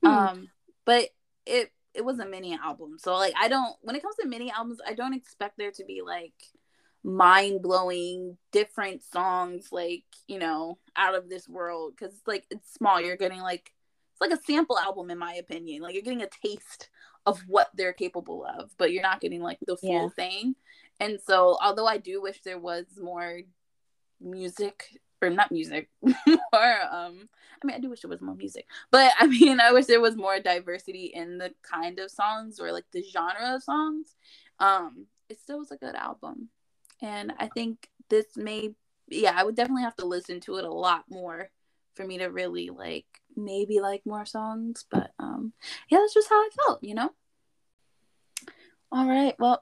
Hmm. 0.02 0.08
Um, 0.08 0.50
but 0.86 1.10
it 1.46 1.72
it 1.94 2.06
was 2.06 2.20
a 2.20 2.26
mini 2.26 2.58
album, 2.64 2.98
so 2.98 3.16
like 3.16 3.34
I 3.38 3.50
don't 3.50 3.76
when 3.82 3.96
it 3.96 4.02
comes 4.02 4.16
to 4.18 4.28
mini 4.28 4.52
albums, 4.52 4.80
I 4.88 4.94
don't 4.94 5.14
expect 5.14 5.58
there 5.58 5.72
to 5.72 5.84
be 5.86 6.02
like 6.06 6.34
mind 7.04 7.62
blowing 7.62 8.38
different 8.52 9.02
songs 9.02 9.70
like 9.72 10.04
you 10.28 10.38
know 10.38 10.78
out 10.98 11.16
of 11.16 11.30
this 11.30 11.48
world 11.48 11.94
because 11.98 12.14
like 12.26 12.46
it's 12.50 12.74
small. 12.74 13.02
You're 13.02 13.18
getting 13.18 13.42
like 13.42 13.74
it's 14.22 14.32
like 14.32 14.40
a 14.40 14.44
sample 14.44 14.78
album 14.78 15.10
in 15.12 15.18
my 15.18 15.34
opinion. 15.36 15.82
Like 15.82 15.94
you're 15.94 16.04
getting 16.04 16.22
a 16.22 16.30
taste 16.46 16.90
of 17.26 17.40
what 17.48 17.70
they're 17.76 17.94
capable 17.94 18.46
of, 18.46 18.72
but 18.78 18.92
you're 18.92 19.04
not 19.04 19.22
getting 19.22 19.42
like 19.42 19.60
the 19.66 19.78
full 19.78 19.90
Yeah. 19.90 20.10
thing. 20.10 20.56
And 21.00 21.20
so, 21.22 21.58
although 21.62 21.88
I 21.88 21.98
do 21.98 22.22
wish 22.22 22.42
there 22.42 22.60
was 22.60 22.86
more 23.02 23.42
music 24.22 25.00
or 25.22 25.30
not 25.30 25.52
music 25.52 25.90
or 26.04 26.76
um 26.92 27.30
I 27.62 27.66
mean 27.66 27.76
I 27.76 27.80
do 27.80 27.90
wish 27.90 28.02
there 28.02 28.10
was 28.10 28.22
more 28.22 28.36
music 28.36 28.66
but 28.92 29.12
I 29.20 29.28
mean 29.28 29.60
I 29.60 29.72
wish 29.72 29.86
there 29.86 30.02
was 30.02 30.16
more 30.16 30.40
diversity 30.40 31.06
in 31.14 31.38
the 31.38 31.54
kind 31.62 32.00
of 32.00 32.12
songs 32.12 32.60
or 32.60 32.72
like 32.72 32.86
the 32.92 33.04
genre 33.04 33.56
of 33.56 33.64
songs 33.64 34.16
um 34.60 35.08
it 35.30 35.40
still 35.40 35.60
was 35.60 35.72
a 35.72 35.78
good 35.78 35.96
album 35.96 36.50
and 37.02 37.34
I 37.38 37.48
think 37.48 37.90
this 38.10 38.26
may 38.36 38.74
yeah 39.08 39.34
I 39.36 39.44
would 39.44 39.56
definitely 39.56 39.84
have 39.84 39.96
to 39.98 40.06
listen 40.06 40.40
to 40.42 40.56
it 40.58 40.66
a 40.66 40.72
lot 40.72 41.06
more 41.10 41.50
for 42.00 42.08
me 42.08 42.18
to 42.18 42.28
really 42.28 42.70
like 42.70 43.06
maybe 43.36 43.82
like 43.82 44.02
more 44.06 44.26
songs 44.26 44.86
but 44.90 45.12
um 45.20 45.52
yeah 45.90 45.98
that's 45.98 46.14
just 46.14 46.30
how 46.30 46.38
I 46.38 46.50
felt 46.66 46.82
you 46.82 46.96
know 46.96 47.12
all 48.90 49.06
right 49.06 49.36
well 49.38 49.62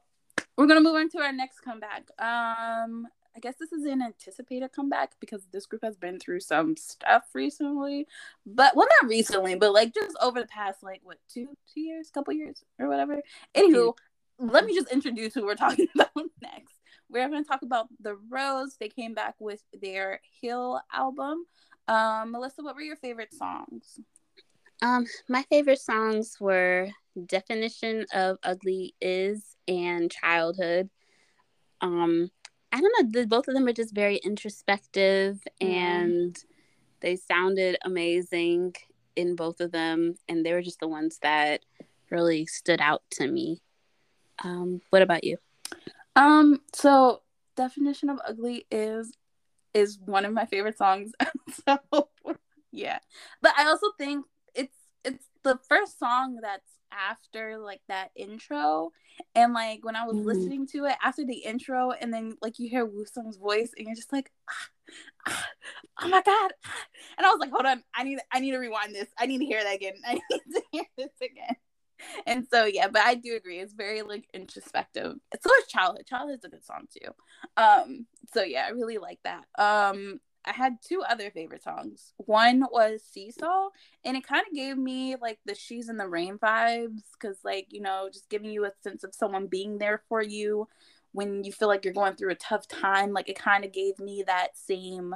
we're 0.56 0.67
gonna 0.67 0.82
move 0.82 0.95
on 0.95 1.10
to 1.10 1.17
our 1.17 1.34
next 1.34 1.62
comeback 1.62 2.04
um 2.19 3.08
I 3.36 3.39
guess 3.39 3.56
this 3.60 3.71
is 3.71 3.86
an 3.86 4.04
anticipated 4.04 4.71
comeback 4.71 5.13
because 5.19 5.47
this 5.52 5.65
group 5.65 5.84
has 5.84 5.95
been 5.95 6.19
through 6.19 6.39
some 6.39 6.76
stuff 6.76 7.26
recently. 7.36 8.08
But 8.47 8.76
well 8.76 8.88
not 9.00 9.12
recently, 9.12 9.54
but 9.54 9.73
like 9.73 9.93
just 9.93 10.17
over 10.19 10.41
the 10.41 10.47
past 10.47 10.82
like 10.82 11.02
what 11.04 11.19
two 11.32 11.56
two 11.71 11.82
years, 11.82 12.10
couple 12.10 12.34
years 12.34 12.63
or 12.80 12.88
whatever. 12.88 13.21
Anywho, 13.56 13.93
let 14.39 14.65
me 14.65 14.73
just 14.73 14.91
introduce 14.91 15.36
who 15.36 15.45
we're 15.45 15.54
talking 15.67 15.88
about 15.93 16.10
next. 16.41 16.73
We're 17.12 17.30
gonna 17.30 17.43
talk 17.43 17.62
about 17.62 17.89
the 18.00 18.17
Rose. 18.30 18.76
They 18.80 18.89
came 18.89 19.13
back 19.13 19.36
with 19.39 19.62
their 19.82 20.19
Heal 20.41 20.82
album. 20.91 21.45
Um, 21.88 22.32
Melissa, 22.32 22.62
what 22.63 22.76
were 22.76 22.82
your 22.82 22.95
favorite 22.97 23.34
songs? 23.34 24.00
Um, 24.82 25.06
my 25.28 25.43
favorite 25.43 25.80
songs 25.80 26.38
were 26.39 26.89
Definition 27.26 28.06
of 28.13 28.38
Ugly 28.43 28.93
Is 29.02 29.56
and 29.67 30.12
Childhood. 30.12 30.89
Um, 31.82 32.30
I 32.71 32.82
don't 32.82 32.93
know, 33.02 33.21
the, 33.21 33.28
both 33.28 33.47
of 33.47 33.54
them 33.54 33.67
are 33.67 33.73
just 33.73 33.95
very 33.95 34.17
introspective 34.17 35.41
Mhm. 35.62 35.67
and 35.67 36.43
they 37.00 37.15
sounded 37.15 37.78
amazing 37.84 38.76
in 39.15 39.36
both 39.36 39.62
of 39.62 39.71
them, 39.71 40.15
and 40.28 40.45
they 40.45 40.54
were 40.54 40.62
just 40.62 40.80
the 40.80 40.88
ones 40.88 41.17
that 41.19 41.63
really 42.12 42.45
stood 42.45 42.82
out 42.82 43.04
to 43.12 43.28
me. 43.28 43.62
Um, 44.43 44.82
what 44.91 45.02
about 45.02 45.23
you? 45.23 45.38
Um, 46.15 46.62
so 46.73 47.23
definition 47.56 48.10
of 48.10 48.19
ugly 48.26 48.67
is 48.69 49.12
is 49.77 49.99
one 50.05 50.25
of 50.25 50.33
my 50.33 50.45
favorite 50.45 50.77
songs. 50.77 51.11
so 51.67 52.09
yeah. 52.71 52.99
But 53.41 53.53
I 53.57 53.65
also 53.67 53.87
think 53.97 54.25
it's 54.55 54.75
it's 55.05 55.25
the 55.43 55.59
first 55.69 55.99
song 55.99 56.39
that's 56.41 56.71
after 56.91 57.57
like 57.57 57.81
that 57.87 58.11
intro. 58.15 58.91
And 59.35 59.53
like 59.53 59.83
when 59.85 59.95
I 59.95 60.05
was 60.05 60.17
Mhm. 60.17 60.25
listening 60.25 60.67
to 60.67 60.85
it 60.85 60.95
after 61.03 61.23
the 61.25 61.37
intro 61.37 61.91
and 61.91 62.13
then 62.13 62.37
like 62.41 62.59
you 62.59 62.69
hear 62.69 62.85
Woo 62.85 63.05
Sung's 63.05 63.37
voice 63.37 63.71
and 63.77 63.85
you're 63.87 63.95
just 63.95 64.13
like 64.13 64.31
ah, 64.49 64.69
ah, 65.27 65.47
oh 66.03 66.07
my 66.09 66.21
god. 66.21 66.51
ah." 66.65 66.85
And 67.17 67.25
I 67.25 67.29
was 67.29 67.39
like, 67.39 67.51
hold 67.51 67.65
on, 67.65 67.83
I 67.95 68.03
need 68.03 68.19
I 68.31 68.39
need 68.39 68.51
to 68.51 68.57
rewind 68.57 68.95
this. 68.95 69.09
I 69.17 69.25
need 69.25 69.39
to 69.39 69.45
hear 69.45 69.63
that 69.63 69.75
again. 69.75 69.93
I 70.05 70.13
need 70.15 70.41
to 70.53 70.61
hear 70.71 70.85
this 70.97 71.11
again 71.21 71.55
and 72.27 72.45
so 72.51 72.65
yeah 72.65 72.88
but 72.88 73.01
i 73.03 73.15
do 73.15 73.36
agree 73.36 73.60
it's 73.60 73.73
very 73.73 74.01
like 74.01 74.27
introspective. 74.33 75.15
It's 75.31 75.43
so 75.43 75.49
is 75.62 75.67
childhood 75.67 76.05
childhood's 76.07 76.45
a 76.45 76.49
good 76.49 76.65
song 76.65 76.88
too. 76.91 77.10
Um 77.55 78.05
so 78.33 78.43
yeah 78.43 78.65
i 78.67 78.69
really 78.69 78.97
like 78.97 79.19
that. 79.23 79.45
Um 79.57 80.19
i 80.45 80.51
had 80.51 80.77
two 80.81 81.01
other 81.01 81.29
favorite 81.31 81.63
songs. 81.63 82.13
One 82.17 82.63
was 82.71 83.03
seesaw 83.03 83.69
and 84.05 84.15
it 84.15 84.25
kind 84.25 84.45
of 84.47 84.53
gave 84.55 84.77
me 84.77 85.15
like 85.21 85.39
the 85.45 85.55
she's 85.55 85.89
in 85.89 85.97
the 85.97 86.07
rain 86.07 86.38
vibes 86.38 87.01
because 87.19 87.38
like 87.43 87.67
you 87.69 87.81
know 87.81 88.10
just 88.12 88.29
giving 88.29 88.51
you 88.51 88.65
a 88.65 88.71
sense 88.81 89.03
of 89.03 89.13
someone 89.15 89.47
being 89.47 89.77
there 89.77 90.01
for 90.07 90.21
you 90.21 90.67
when 91.13 91.43
you 91.43 91.51
feel 91.51 91.67
like 91.67 91.83
you're 91.83 91.93
going 91.93 92.15
through 92.15 92.31
a 92.31 92.36
tough 92.36 92.67
time 92.67 93.12
like 93.12 93.27
it 93.29 93.38
kind 93.39 93.65
of 93.65 93.71
gave 93.73 93.97
me 93.99 94.23
that 94.27 94.49
same 94.57 95.15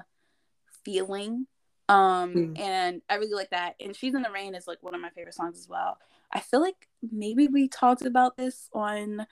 feeling. 0.84 1.48
Um 1.89 2.34
Mm. 2.34 2.60
and 2.60 3.02
i 3.10 3.15
really 3.15 3.34
like 3.34 3.50
that. 3.52 3.76
And 3.80 3.96
she's 3.96 4.15
in 4.15 4.22
the 4.22 4.32
rain 4.32 4.56
is 4.56 4.67
like 4.67 4.82
one 4.82 4.96
of 4.96 5.02
my 5.02 5.10
favorite 5.10 5.36
songs 5.36 5.58
as 5.58 5.67
well 5.67 5.98
i 6.34 6.39
feel 6.39 6.62
like 6.62 6.88
maybe 7.12 7.48
we 7.48 7.67
talked 7.67 8.06
about 8.06 8.38
this 8.38 8.70
on 8.74 9.26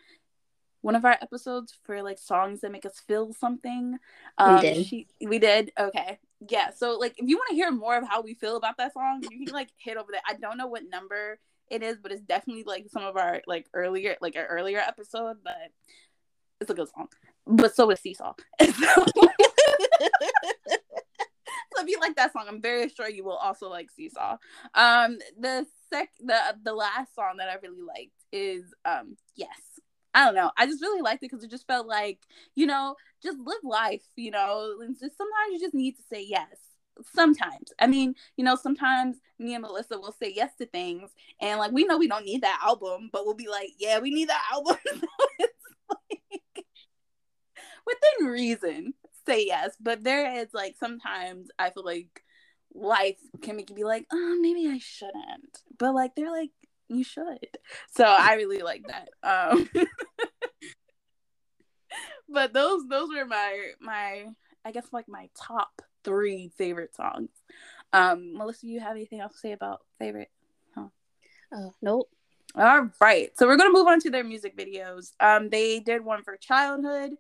one 0.82 0.96
of 0.96 1.06
our 1.06 1.18
episodes 1.22 1.78
for 1.84 2.02
like 2.02 2.18
songs 2.18 2.62
that 2.62 2.72
make 2.72 2.86
us 2.86 3.02
feel 3.06 3.34
something. 3.34 3.98
Um 4.38 4.62
did. 4.62 4.86
she 4.86 5.08
we 5.22 5.40
did? 5.40 5.72
Okay. 5.78 6.20
Yeah 6.50 6.70
so 6.72 6.98
like 6.98 7.16
if 7.18 7.28
you 7.28 7.38
want 7.38 7.50
to 7.50 7.56
hear 7.56 7.72
more 7.72 7.98
of 7.98 8.08
how 8.08 8.22
we 8.22 8.34
feel 8.34 8.56
about 8.56 8.78
that 8.78 8.94
song 8.94 9.24
you 9.30 9.46
can 9.46 9.54
like 9.54 9.70
hit 9.78 9.98
over 9.98 10.12
there. 10.12 10.22
I 10.28 10.36
don't 10.36 10.58
know 10.58 10.68
what 10.68 10.84
number 10.90 11.40
it 11.70 11.84
is 11.84 11.98
but 12.02 12.12
it's 12.12 12.22
definitely 12.22 12.64
like 12.64 12.88
some 12.90 13.04
of 13.04 13.18
our 13.18 13.42
like 13.46 13.68
earlier 13.74 14.16
like 14.22 14.36
our 14.36 14.46
earlier 14.46 14.80
episode 14.80 15.38
but 15.44 15.72
it's 16.62 16.70
a 16.70 16.74
good 16.74 16.90
song. 16.90 17.08
But 17.46 17.76
so 17.76 17.90
is 17.92 18.00
seesaw 18.00 18.34
if 21.82 21.88
you 21.88 22.00
like 22.00 22.16
that 22.16 22.34
song, 22.34 22.46
I'm 22.48 22.62
very 22.62 22.90
sure 22.90 23.10
you 23.10 23.24
will 23.24 23.38
also 23.38 23.70
like 23.70 23.90
Seesaw. 23.92 24.38
Um, 24.74 25.18
the 25.40 25.66
sec 25.92 26.10
the 26.20 26.38
the 26.64 26.74
last 26.74 27.16
song 27.16 27.38
that 27.38 27.50
I 27.50 27.56
really 27.62 27.82
liked 27.82 28.12
is 28.32 28.64
um 28.86 29.18
Yes. 29.36 29.50
I 30.14 30.26
don't 30.26 30.34
know. 30.36 30.52
I 30.58 30.66
just 30.66 30.82
really 30.82 31.02
liked 31.02 31.24
it 31.24 31.30
because 31.30 31.44
it 31.44 31.52
just 31.52 31.68
felt 31.68 31.88
like 31.88 32.20
you 32.56 32.66
know 32.66 32.96
just 33.24 33.38
live 33.40 33.64
life. 33.64 34.04
You 34.16 34.32
know, 34.32 34.78
and 34.82 34.98
just 35.00 35.18
sometimes 35.18 35.52
you 35.54 35.60
just 35.60 35.74
need 35.74 35.96
to 35.98 36.04
say 36.12 36.24
yes. 36.24 36.58
Sometimes, 37.14 37.72
I 37.80 37.88
mean, 37.88 38.14
you 38.36 38.44
know, 38.44 38.56
sometimes 38.56 39.18
me 39.38 39.54
and 39.54 39.62
Melissa 39.62 39.98
will 39.98 40.14
say 40.22 40.34
yes 40.36 40.54
to 40.58 40.66
things, 40.66 41.12
and 41.40 41.58
like 41.60 41.72
we 41.72 41.86
know 41.86 41.98
we 41.98 42.10
don't 42.10 42.26
need 42.26 42.42
that 42.42 42.60
album, 42.64 43.10
but 43.14 43.26
we'll 43.26 43.36
be 43.36 43.48
like, 43.48 43.70
yeah, 43.78 44.00
we 44.00 44.12
need 44.12 44.28
that 44.30 44.44
album. 44.52 44.78
within 47.88 48.28
reason 48.28 48.94
say 49.30 49.46
yes 49.46 49.76
but 49.80 50.04
there 50.04 50.40
is 50.40 50.48
like 50.54 50.76
sometimes 50.80 51.50
i 51.60 51.70
feel 51.70 51.86
like 51.86 52.24
life 52.74 53.20
can 53.42 53.56
make 53.56 53.70
you 53.70 53.76
be 53.76 53.84
like 53.84 54.06
oh 54.12 54.38
maybe 54.42 54.68
i 54.68 54.80
shouldn't 54.80 55.62
but 55.78 55.94
like 55.94 56.16
they're 56.16 56.32
like 56.32 56.52
you 56.88 57.04
should 57.04 57.48
so 57.92 58.04
i 58.04 58.34
really 58.34 58.60
like 58.60 58.84
that 58.88 59.10
um 59.24 59.70
but 62.30 62.54
those 62.54 62.88
those 62.88 63.10
were 63.10 63.26
my 63.26 63.72
my 63.80 64.26
i 64.66 64.72
guess 64.72 64.88
like 64.92 65.08
my 65.08 65.30
top 65.36 65.82
three 66.04 66.52
favorite 66.58 66.96
songs 66.96 67.30
um 67.94 68.34
melissa 68.36 68.66
you 68.68 68.80
have 68.80 68.92
anything 68.96 69.20
else 69.20 69.34
to 69.34 69.40
say 69.40 69.52
about 69.52 69.82
favorite 70.00 70.30
Oh, 71.52 71.74
nope. 71.82 72.10
all 72.56 72.90
right. 73.02 73.32
So 73.38 73.48
we're 73.48 73.58
going 73.58 73.70
to 73.70 73.78
move 73.78 73.88
on 73.88 74.00
to 74.02 74.10
their 74.10 74.24
music 74.24 74.56
videos. 74.56 75.12
Um, 75.20 75.50
they 75.50 75.80
did 75.80 76.06
one 76.06 76.24
for 76.24 76.38
Childhood 76.38 77.12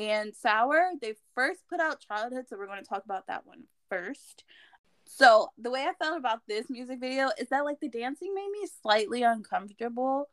and 0.00 0.34
Sour. 0.34 0.92
They 1.00 1.14
first 1.34 1.60
put 1.68 1.80
out 1.80 2.00
Childhood, 2.00 2.46
so 2.48 2.56
we're 2.56 2.66
going 2.66 2.82
to 2.82 2.88
talk 2.88 3.04
about 3.04 3.26
that 3.26 3.46
one 3.46 3.64
first. 3.88 4.44
So 5.04 5.48
the 5.58 5.70
way 5.70 5.82
I 5.82 5.92
felt 6.02 6.18
about 6.18 6.40
this 6.48 6.70
music 6.70 7.00
video 7.00 7.30
is 7.38 7.48
that 7.48 7.64
like 7.64 7.80
the 7.80 7.88
dancing 7.88 8.34
made 8.34 8.48
me 8.50 8.66
slightly 8.80 9.22
uncomfortable, 9.22 10.28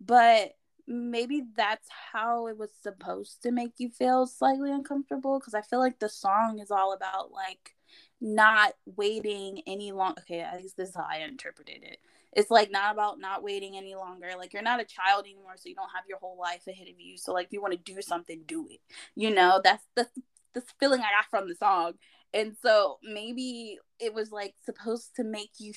but 0.00 0.52
maybe 0.86 1.42
that's 1.56 1.88
how 2.12 2.46
it 2.46 2.56
was 2.56 2.70
supposed 2.80 3.42
to 3.42 3.50
make 3.50 3.72
you 3.78 3.90
feel 3.90 4.26
slightly 4.26 4.70
uncomfortable 4.70 5.38
because 5.38 5.54
I 5.54 5.62
feel 5.62 5.78
like 5.80 5.98
the 5.98 6.08
song 6.08 6.58
is 6.58 6.70
all 6.70 6.92
about 6.92 7.32
like 7.32 7.74
not 8.20 8.74
waiting 8.84 9.62
any 9.66 9.92
long 9.92 10.14
okay 10.18 10.40
at 10.40 10.60
least 10.60 10.76
this 10.76 10.90
is 10.90 10.96
how 10.96 11.06
i 11.08 11.18
interpreted 11.18 11.82
it. 11.82 11.98
It's 12.32 12.50
like 12.50 12.70
not 12.70 12.92
about 12.92 13.18
not 13.18 13.42
waiting 13.42 13.76
any 13.76 13.94
longer. 13.96 14.28
Like 14.38 14.52
you're 14.52 14.62
not 14.62 14.80
a 14.80 14.84
child 14.84 15.24
anymore 15.24 15.54
so 15.56 15.68
you 15.68 15.74
don't 15.74 15.90
have 15.94 16.04
your 16.08 16.18
whole 16.18 16.38
life 16.38 16.66
ahead 16.68 16.86
of 16.86 17.00
you. 17.00 17.16
So 17.16 17.32
like 17.32 17.46
if 17.46 17.52
you 17.52 17.60
want 17.60 17.72
to 17.72 17.92
do 17.92 18.00
something 18.02 18.42
do 18.46 18.68
it. 18.70 18.80
You 19.16 19.34
know 19.34 19.60
that's 19.62 19.84
that's 19.96 20.10
this 20.54 20.64
feeling 20.78 21.00
i 21.00 21.04
got 21.04 21.30
from 21.30 21.48
the 21.48 21.54
song. 21.54 21.94
And 22.32 22.56
so 22.62 22.98
maybe 23.02 23.78
it 23.98 24.14
was 24.14 24.30
like 24.30 24.54
supposed 24.64 25.16
to 25.16 25.24
make 25.24 25.50
you 25.58 25.72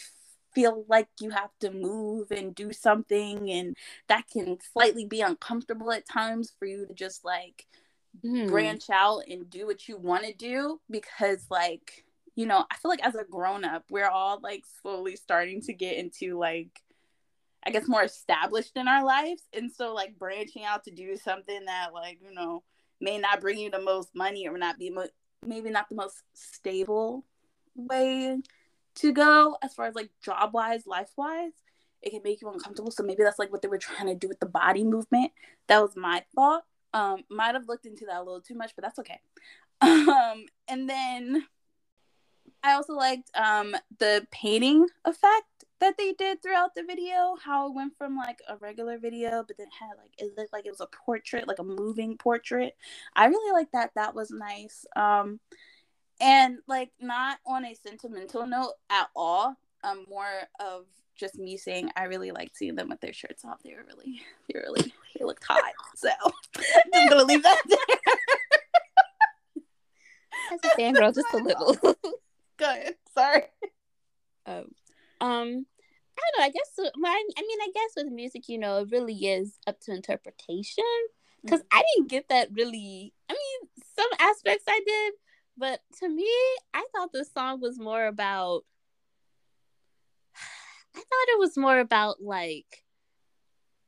feel 0.53 0.85
like 0.87 1.07
you 1.19 1.31
have 1.31 1.49
to 1.59 1.71
move 1.71 2.29
and 2.29 2.53
do 2.53 2.71
something 2.71 3.49
and 3.49 3.75
that 4.07 4.23
can 4.31 4.57
slightly 4.71 5.03
be 5.05 5.21
uncomfortable 5.21 5.91
at 5.91 6.07
times 6.07 6.53
for 6.59 6.65
you 6.67 6.85
to 6.85 6.93
just 6.93 7.25
like 7.25 7.65
mm. 8.23 8.47
branch 8.47 8.89
out 8.91 9.23
and 9.27 9.49
do 9.49 9.65
what 9.65 9.87
you 9.87 9.97
want 9.97 10.23
to 10.23 10.33
do 10.33 10.79
because 10.91 11.47
like 11.49 12.05
you 12.35 12.45
know 12.45 12.65
i 12.71 12.75
feel 12.77 12.89
like 12.89 13.05
as 13.05 13.15
a 13.15 13.23
grown 13.23 13.63
up 13.63 13.83
we're 13.89 14.07
all 14.07 14.39
like 14.41 14.63
slowly 14.81 15.15
starting 15.15 15.61
to 15.61 15.73
get 15.73 15.97
into 15.97 16.37
like 16.37 16.81
i 17.65 17.71
guess 17.71 17.87
more 17.87 18.03
established 18.03 18.75
in 18.75 18.87
our 18.87 19.05
lives. 19.05 19.43
And 19.53 19.71
so 19.71 19.93
like 19.93 20.19
branching 20.19 20.65
out 20.65 20.83
to 20.83 20.91
do 20.91 21.15
something 21.15 21.65
that 21.65 21.93
like 21.93 22.19
you 22.21 22.33
know 22.33 22.63
may 22.99 23.17
not 23.17 23.41
bring 23.41 23.57
you 23.57 23.69
the 23.69 23.81
most 23.81 24.09
money 24.15 24.47
or 24.47 24.57
not 24.57 24.77
be 24.77 24.89
mo- 24.89 25.07
maybe 25.45 25.69
not 25.69 25.89
the 25.89 25.95
most 25.95 26.23
stable 26.33 27.25
way 27.75 28.39
to 28.95 29.11
go 29.11 29.57
as 29.63 29.73
far 29.73 29.87
as 29.87 29.95
like 29.95 30.09
job 30.21 30.53
wise 30.53 30.85
life 30.85 31.11
wise 31.17 31.53
it 32.03 32.11
can 32.11 32.21
make 32.23 32.41
you 32.41 32.49
uncomfortable. 32.49 32.91
So 32.91 33.01
maybe 33.01 33.23
that's 33.23 33.39
like 33.39 33.51
what 33.51 33.61
they 33.61 33.67
were 33.67 33.77
trying 33.77 34.07
to 34.07 34.15
do 34.15 34.27
with 34.27 34.39
the 34.39 34.45
body 34.45 34.83
movement. 34.83 35.31
That 35.67 35.81
was 35.81 35.95
my 35.95 36.23
thought. 36.35 36.65
Um, 36.93 37.23
might 37.29 37.55
have 37.55 37.67
looked 37.67 37.85
into 37.85 38.05
that 38.05 38.17
a 38.17 38.23
little 38.23 38.41
too 38.41 38.55
much, 38.55 38.73
but 38.75 38.83
that's 38.83 38.99
okay. 38.99 39.19
Um, 39.81 40.45
and 40.69 40.89
then 40.89 41.45
I 42.63 42.73
also 42.73 42.93
liked 42.93 43.29
um, 43.35 43.75
the 43.99 44.25
painting 44.31 44.87
effect 45.05 45.65
that 45.79 45.97
they 45.97 46.13
did 46.13 46.41
throughout 46.41 46.73
the 46.75 46.83
video. 46.83 47.35
How 47.43 47.67
it 47.67 47.75
went 47.75 47.97
from 47.97 48.15
like 48.15 48.39
a 48.47 48.55
regular 48.57 48.97
video, 48.97 49.43
but 49.45 49.57
then 49.57 49.67
had 49.77 49.97
like 49.97 50.13
it 50.17 50.31
looked 50.37 50.53
like 50.53 50.65
it 50.65 50.71
was 50.71 50.81
a 50.81 50.87
portrait, 51.05 51.47
like 51.47 51.59
a 51.59 51.63
moving 51.63 52.17
portrait. 52.17 52.75
I 53.15 53.25
really 53.25 53.51
like 53.51 53.71
that. 53.73 53.91
That 53.95 54.15
was 54.15 54.31
nice. 54.31 54.85
Um, 54.95 55.41
and 56.21 56.59
like 56.67 56.91
not 57.01 57.39
on 57.45 57.65
a 57.65 57.75
sentimental 57.75 58.47
note 58.47 58.73
at 58.89 59.09
all. 59.15 59.57
Um, 59.83 60.05
more 60.09 60.43
of 60.61 60.85
just 61.15 61.37
me 61.37 61.57
saying 61.57 61.91
I 61.97 62.05
really 62.05 62.31
liked 62.31 62.55
seeing 62.55 62.75
them 62.75 62.87
with 62.89 63.01
their 63.01 63.11
shirts 63.11 63.43
off. 63.43 63.61
They 63.61 63.73
were 63.73 63.83
really, 63.85 64.21
they 64.47 64.57
were 64.57 64.65
really, 64.65 64.93
they 65.19 65.25
looked 65.25 65.43
hot. 65.43 65.61
So 65.95 66.09
I'm 66.95 67.09
gonna 67.09 67.25
leave 67.25 67.43
that 67.43 67.61
there. 67.67 67.97
As 70.53 70.59
a 70.63 70.79
fangirl, 70.79 71.13
just 71.13 71.33
a 71.33 71.37
little. 71.37 71.97
Good. 72.57 72.95
Sorry. 73.13 73.43
Oh. 74.45 74.65
um, 75.21 75.65
I 76.17 76.21
don't 76.21 76.39
know. 76.39 76.43
I 76.45 76.49
guess 76.49 76.91
my, 76.95 77.23
I 77.37 77.41
mean, 77.41 77.59
I 77.61 77.71
guess 77.73 77.91
with 77.95 78.11
music, 78.11 78.49
you 78.49 78.57
know, 78.57 78.79
it 78.79 78.89
really 78.91 79.15
is 79.15 79.57
up 79.67 79.79
to 79.81 79.93
interpretation. 79.93 80.83
Because 81.43 81.59
mm-hmm. 81.61 81.77
I 81.77 81.83
didn't 81.95 82.09
get 82.09 82.29
that 82.29 82.49
really. 82.53 83.13
I 83.29 83.33
mean, 83.33 83.69
some 83.95 84.09
aspects 84.19 84.65
I 84.67 84.79
did, 84.85 85.13
but 85.57 85.81
to 85.99 86.09
me, 86.09 86.29
I 86.73 86.85
thought 86.93 87.11
the 87.11 87.25
song 87.25 87.59
was 87.61 87.79
more 87.79 88.05
about 88.05 88.63
I 90.95 90.99
thought 90.99 91.33
it 91.33 91.39
was 91.39 91.57
more 91.57 91.79
about 91.79 92.21
like 92.21 92.83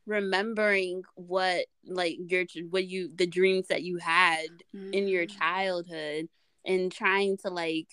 remembering 0.06 1.04
what 1.16 1.66
like 1.86 2.18
your 2.28 2.46
what 2.70 2.86
you 2.86 3.10
the 3.16 3.26
dreams 3.26 3.68
that 3.68 3.82
you 3.82 3.98
had 3.98 4.48
mm. 4.76 4.94
in 4.94 5.08
your 5.08 5.26
mm. 5.26 5.38
childhood 5.40 6.28
and 6.66 6.92
trying 6.92 7.38
to 7.38 7.50
like 7.50 7.88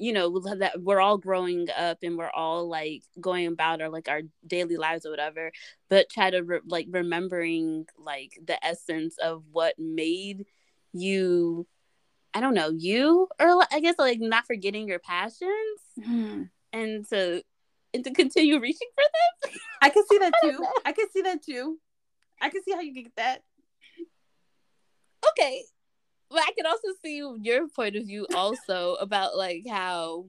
you 0.00 0.12
know 0.12 0.40
that 0.56 0.80
we're 0.82 1.00
all 1.00 1.18
growing 1.18 1.68
up 1.76 1.98
and 2.02 2.16
we're 2.16 2.30
all 2.30 2.68
like 2.68 3.02
going 3.20 3.46
about 3.46 3.80
our 3.80 3.88
like 3.88 4.08
our 4.08 4.22
daily 4.46 4.76
lives 4.76 5.04
or 5.04 5.10
whatever 5.10 5.52
but 5.88 6.08
try 6.08 6.30
to 6.30 6.40
re- 6.40 6.60
like 6.66 6.86
remembering 6.90 7.86
like 7.98 8.38
the 8.44 8.64
essence 8.64 9.16
of 9.18 9.42
what 9.52 9.78
made 9.78 10.46
you 10.92 11.66
i 12.34 12.40
don't 12.40 12.54
know 12.54 12.70
you 12.70 13.28
or 13.38 13.64
i 13.70 13.80
guess 13.80 13.96
like 13.98 14.20
not 14.20 14.46
forgetting 14.46 14.88
your 14.88 14.98
passions 14.98 15.80
mm. 15.98 16.48
and 16.72 17.08
to 17.08 17.42
and 17.94 18.04
to 18.04 18.12
continue 18.12 18.58
reaching 18.60 18.88
for 18.94 19.02
them. 19.02 19.58
I 19.82 19.90
can 19.90 20.04
see 20.08 20.18
that 20.18 20.32
too. 20.42 20.64
I 20.84 20.92
can 20.92 21.10
see 21.10 21.22
that 21.22 21.42
too. 21.42 21.78
I 22.40 22.48
can 22.50 22.62
see 22.62 22.72
how 22.72 22.80
you 22.80 22.94
get 22.94 23.16
that. 23.16 23.42
Okay. 25.30 25.64
But 26.30 26.40
I 26.40 26.52
can 26.56 26.66
also 26.66 26.88
see 27.02 27.22
your 27.40 27.68
point 27.68 27.96
of 27.96 28.06
view 28.06 28.26
also 28.34 28.94
about 29.00 29.36
like 29.36 29.64
how 29.68 30.26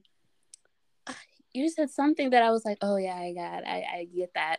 you 1.53 1.69
said 1.69 1.89
something 1.89 2.31
that 2.31 2.43
I 2.43 2.51
was 2.51 2.65
like, 2.65 2.77
oh 2.81 2.97
yeah, 2.97 3.15
I 3.15 3.33
got, 3.33 3.67
I, 3.67 3.85
I 3.93 4.07
get 4.15 4.33
that. 4.35 4.57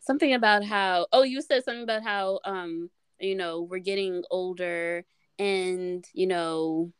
Something 0.00 0.34
about 0.34 0.64
how, 0.64 1.06
oh, 1.12 1.22
you 1.22 1.42
said 1.42 1.62
something 1.64 1.82
about 1.82 2.02
how, 2.02 2.40
um, 2.44 2.90
you 3.18 3.36
know, 3.36 3.62
we're 3.62 3.78
getting 3.78 4.24
older 4.30 5.04
and 5.38 6.04
you 6.12 6.26
know, 6.26 6.92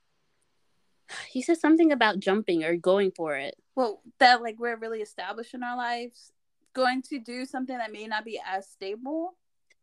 you 1.34 1.42
said 1.42 1.58
something 1.58 1.92
about 1.92 2.20
jumping 2.20 2.64
or 2.64 2.76
going 2.76 3.10
for 3.10 3.36
it 3.36 3.56
well 3.80 4.02
that 4.18 4.42
like 4.42 4.56
we're 4.58 4.76
really 4.76 5.00
established 5.00 5.54
in 5.54 5.62
our 5.62 5.76
lives 5.76 6.32
going 6.74 7.02
to 7.02 7.18
do 7.18 7.44
something 7.44 7.78
that 7.78 7.92
may 7.92 8.06
not 8.06 8.24
be 8.24 8.40
as 8.46 8.68
stable 8.68 9.34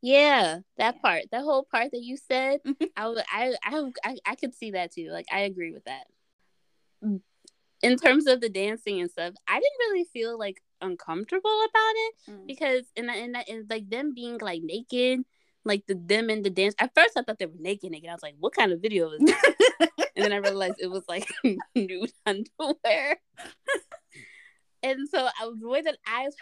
yeah 0.08 0.60
that 0.78 1.02
part 1.02 1.24
that 1.32 1.42
whole 1.42 1.66
part 1.72 1.92
that 1.92 2.02
you 2.02 2.18
said 2.18 2.60
I, 2.96 3.24
I 3.32 3.56
i 3.64 3.92
i 4.04 4.18
i 4.26 4.36
could 4.36 4.54
see 4.54 4.72
that 4.72 4.92
too 4.94 5.10
like 5.12 5.26
i 5.32 5.42
agree 5.42 5.72
with 5.72 5.86
that. 5.86 6.04
In 7.84 7.96
terms 7.98 8.26
of 8.26 8.42
the 8.42 8.50
dancing 8.50 9.00
and 9.02 9.10
stuff 9.10 9.34
i 9.48 9.54
didn't 9.54 9.92
really 9.92 10.06
feel 10.06 10.38
like 10.38 10.62
uncomfortable 10.82 11.60
about 11.70 11.94
it 11.96 12.14
mm. 12.30 12.48
because 12.48 12.84
in 12.96 13.08
that 13.08 13.18
in 13.18 13.32
that 13.34 13.48
like 13.70 13.90
them 13.90 14.14
being 14.14 14.38
like 14.40 14.62
naked 14.64 15.22
like 15.66 15.86
the 15.88 15.96
them 15.96 16.30
and 16.30 16.44
the 16.44 16.50
dance 16.50 16.76
at 16.80 16.94
first 16.96 17.18
i 17.18 17.22
thought 17.22 17.40
they 17.40 17.46
were 17.46 17.54
naked 17.60 17.92
naked 17.92 18.10
i 18.10 18.14
was 18.14 18.24
like 18.24 18.36
what 18.40 18.54
kind 18.54 18.72
of 18.72 18.82
video 18.82 19.10
is 19.12 19.20
this 19.20 19.36
and 20.18 20.26
then 20.26 20.34
I 20.34 20.38
realized 20.38 20.76
it 20.80 20.90
was 20.90 21.04
like 21.08 21.32
nude 21.76 22.12
underwear. 22.26 23.18
and 24.84 25.08
so 25.08 25.28
I 25.40 25.46
was 25.46 25.60
the 25.60 25.70
way 25.70 25.82
that 25.82 25.98
I 26.08 26.24
was 26.24 26.36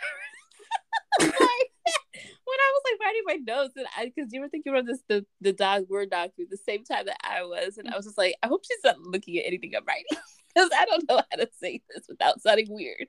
like, 1.20 1.65
when 1.86 2.60
I 2.60 2.74
was 2.74 2.82
like 2.92 3.00
writing 3.06 3.22
my 3.26 3.54
notes, 3.54 3.74
and 3.76 3.88
I 3.98 4.06
because 4.06 4.32
you 4.32 4.42
were 4.42 4.50
thinking 4.50 4.74
about 4.74 4.86
this 4.86 5.02
the 5.08 5.26
the 5.42 5.54
dog 5.54 5.86
word 5.90 6.10
doctor 6.10 6.44
the 6.50 6.58
same 6.58 6.84
time 6.84 7.06
that 7.06 7.18
I 7.24 7.44
was, 7.44 7.78
and 7.78 7.90
I 7.90 7.96
was 7.96 8.06
just 8.06 8.18
like, 8.18 8.36
I 8.44 8.48
hope 8.48 8.64
she's 8.66 8.84
not 8.84 9.00
looking 9.00 9.38
at 9.38 9.46
anything 9.46 9.74
I'm 9.76 9.86
writing 9.86 10.06
because 10.56 10.70
I 10.78 10.86
don't 10.86 11.08
know 11.10 11.22
how 11.32 11.38
to 11.38 11.50
say 11.60 11.82
this 11.90 12.06
without 12.08 12.42
sounding 12.42 12.68
weird. 12.70 13.08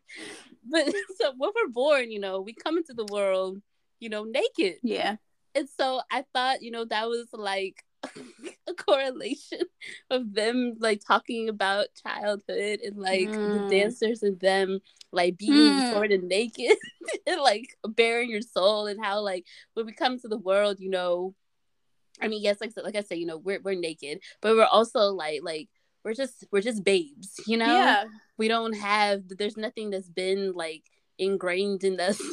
But 0.68 0.86
so 1.20 1.32
when 1.36 1.50
we're 1.54 1.72
born, 1.72 2.10
you 2.10 2.20
know, 2.20 2.40
we 2.40 2.54
come 2.54 2.76
into 2.76 2.94
the 2.94 3.06
world, 3.10 3.60
you 4.00 4.08
know, 4.08 4.24
naked. 4.24 4.76
Yeah. 4.82 5.16
And 5.54 5.68
so 5.80 6.02
I 6.10 6.24
thought, 6.34 6.62
you 6.62 6.70
know, 6.70 6.84
that 6.84 7.08
was 7.08 7.28
like 7.32 7.82
a 8.68 8.74
correlation 8.74 9.60
of 10.10 10.34
them 10.34 10.74
like 10.78 11.00
talking 11.06 11.48
about 11.48 11.86
childhood 12.02 12.80
and 12.84 12.96
like 12.96 13.28
mm. 13.28 13.68
the 13.68 13.68
dancers 13.68 14.22
and 14.22 14.38
them 14.40 14.80
like 15.12 15.38
being 15.38 15.72
mm. 15.72 15.92
sort 15.92 16.12
of 16.12 16.22
naked 16.22 16.76
and 17.26 17.40
like 17.40 17.76
bearing 17.88 18.30
your 18.30 18.42
soul 18.42 18.86
and 18.86 19.02
how 19.02 19.20
like 19.20 19.44
when 19.74 19.86
we 19.86 19.92
come 19.92 20.18
to 20.18 20.28
the 20.28 20.38
world, 20.38 20.80
you 20.80 20.90
know, 20.90 21.34
I 22.20 22.28
mean, 22.28 22.42
yes, 22.42 22.60
like 22.60 22.72
like 22.76 22.96
I 22.96 23.02
said, 23.02 23.18
you 23.18 23.26
know, 23.26 23.38
we're 23.38 23.60
we're 23.60 23.78
naked, 23.78 24.20
but 24.40 24.56
we're 24.56 24.64
also 24.64 25.12
like 25.12 25.40
like 25.42 25.68
we're 26.04 26.14
just 26.14 26.46
we're 26.50 26.62
just 26.62 26.84
babes, 26.84 27.40
you 27.46 27.56
know. 27.56 27.66
Yeah. 27.66 28.04
We 28.38 28.48
don't 28.48 28.74
have 28.74 29.22
there's 29.28 29.56
nothing 29.56 29.90
that's 29.90 30.08
been 30.08 30.52
like 30.52 30.84
ingrained 31.18 31.84
in 31.84 32.00
us. 32.00 32.20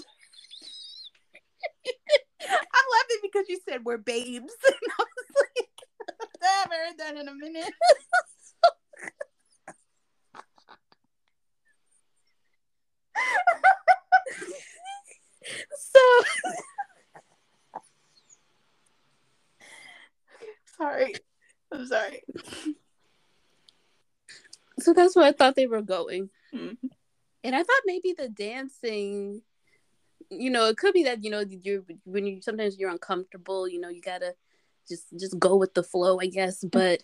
I 2.41 2.81
love 2.91 3.05
it 3.09 3.21
because 3.23 3.45
you 3.49 3.59
said 3.67 3.83
we're 3.83 3.97
babes. 3.97 4.53
And 4.65 4.75
I 4.99 5.03
was 5.03 5.47
like, 5.57 5.69
I 6.43 6.61
haven't 6.61 6.77
heard 6.77 6.97
that 6.97 7.17
in 7.17 7.27
a 7.27 7.33
minute. 7.33 7.73
so 15.77 15.99
sorry. 20.77 21.13
I'm 21.71 21.87
sorry. 21.87 22.23
So 24.79 24.93
that's 24.93 25.15
where 25.15 25.25
I 25.25 25.31
thought 25.31 25.55
they 25.55 25.67
were 25.67 25.81
going. 25.81 26.29
Mm-hmm. 26.53 26.87
And 27.43 27.55
I 27.55 27.59
thought 27.59 27.81
maybe 27.85 28.13
the 28.17 28.29
dancing 28.29 29.41
you 30.29 30.49
know, 30.49 30.67
it 30.67 30.77
could 30.77 30.93
be 30.93 31.03
that 31.03 31.23
you 31.23 31.29
know 31.29 31.43
you're 31.47 31.83
when 32.05 32.25
you 32.25 32.41
sometimes 32.41 32.77
you're 32.77 32.89
uncomfortable. 32.89 33.67
You 33.67 33.79
know, 33.79 33.89
you 33.89 34.01
gotta 34.01 34.35
just 34.87 35.05
just 35.19 35.39
go 35.39 35.55
with 35.55 35.73
the 35.73 35.83
flow, 35.83 36.19
I 36.19 36.27
guess. 36.27 36.63
But 36.63 37.01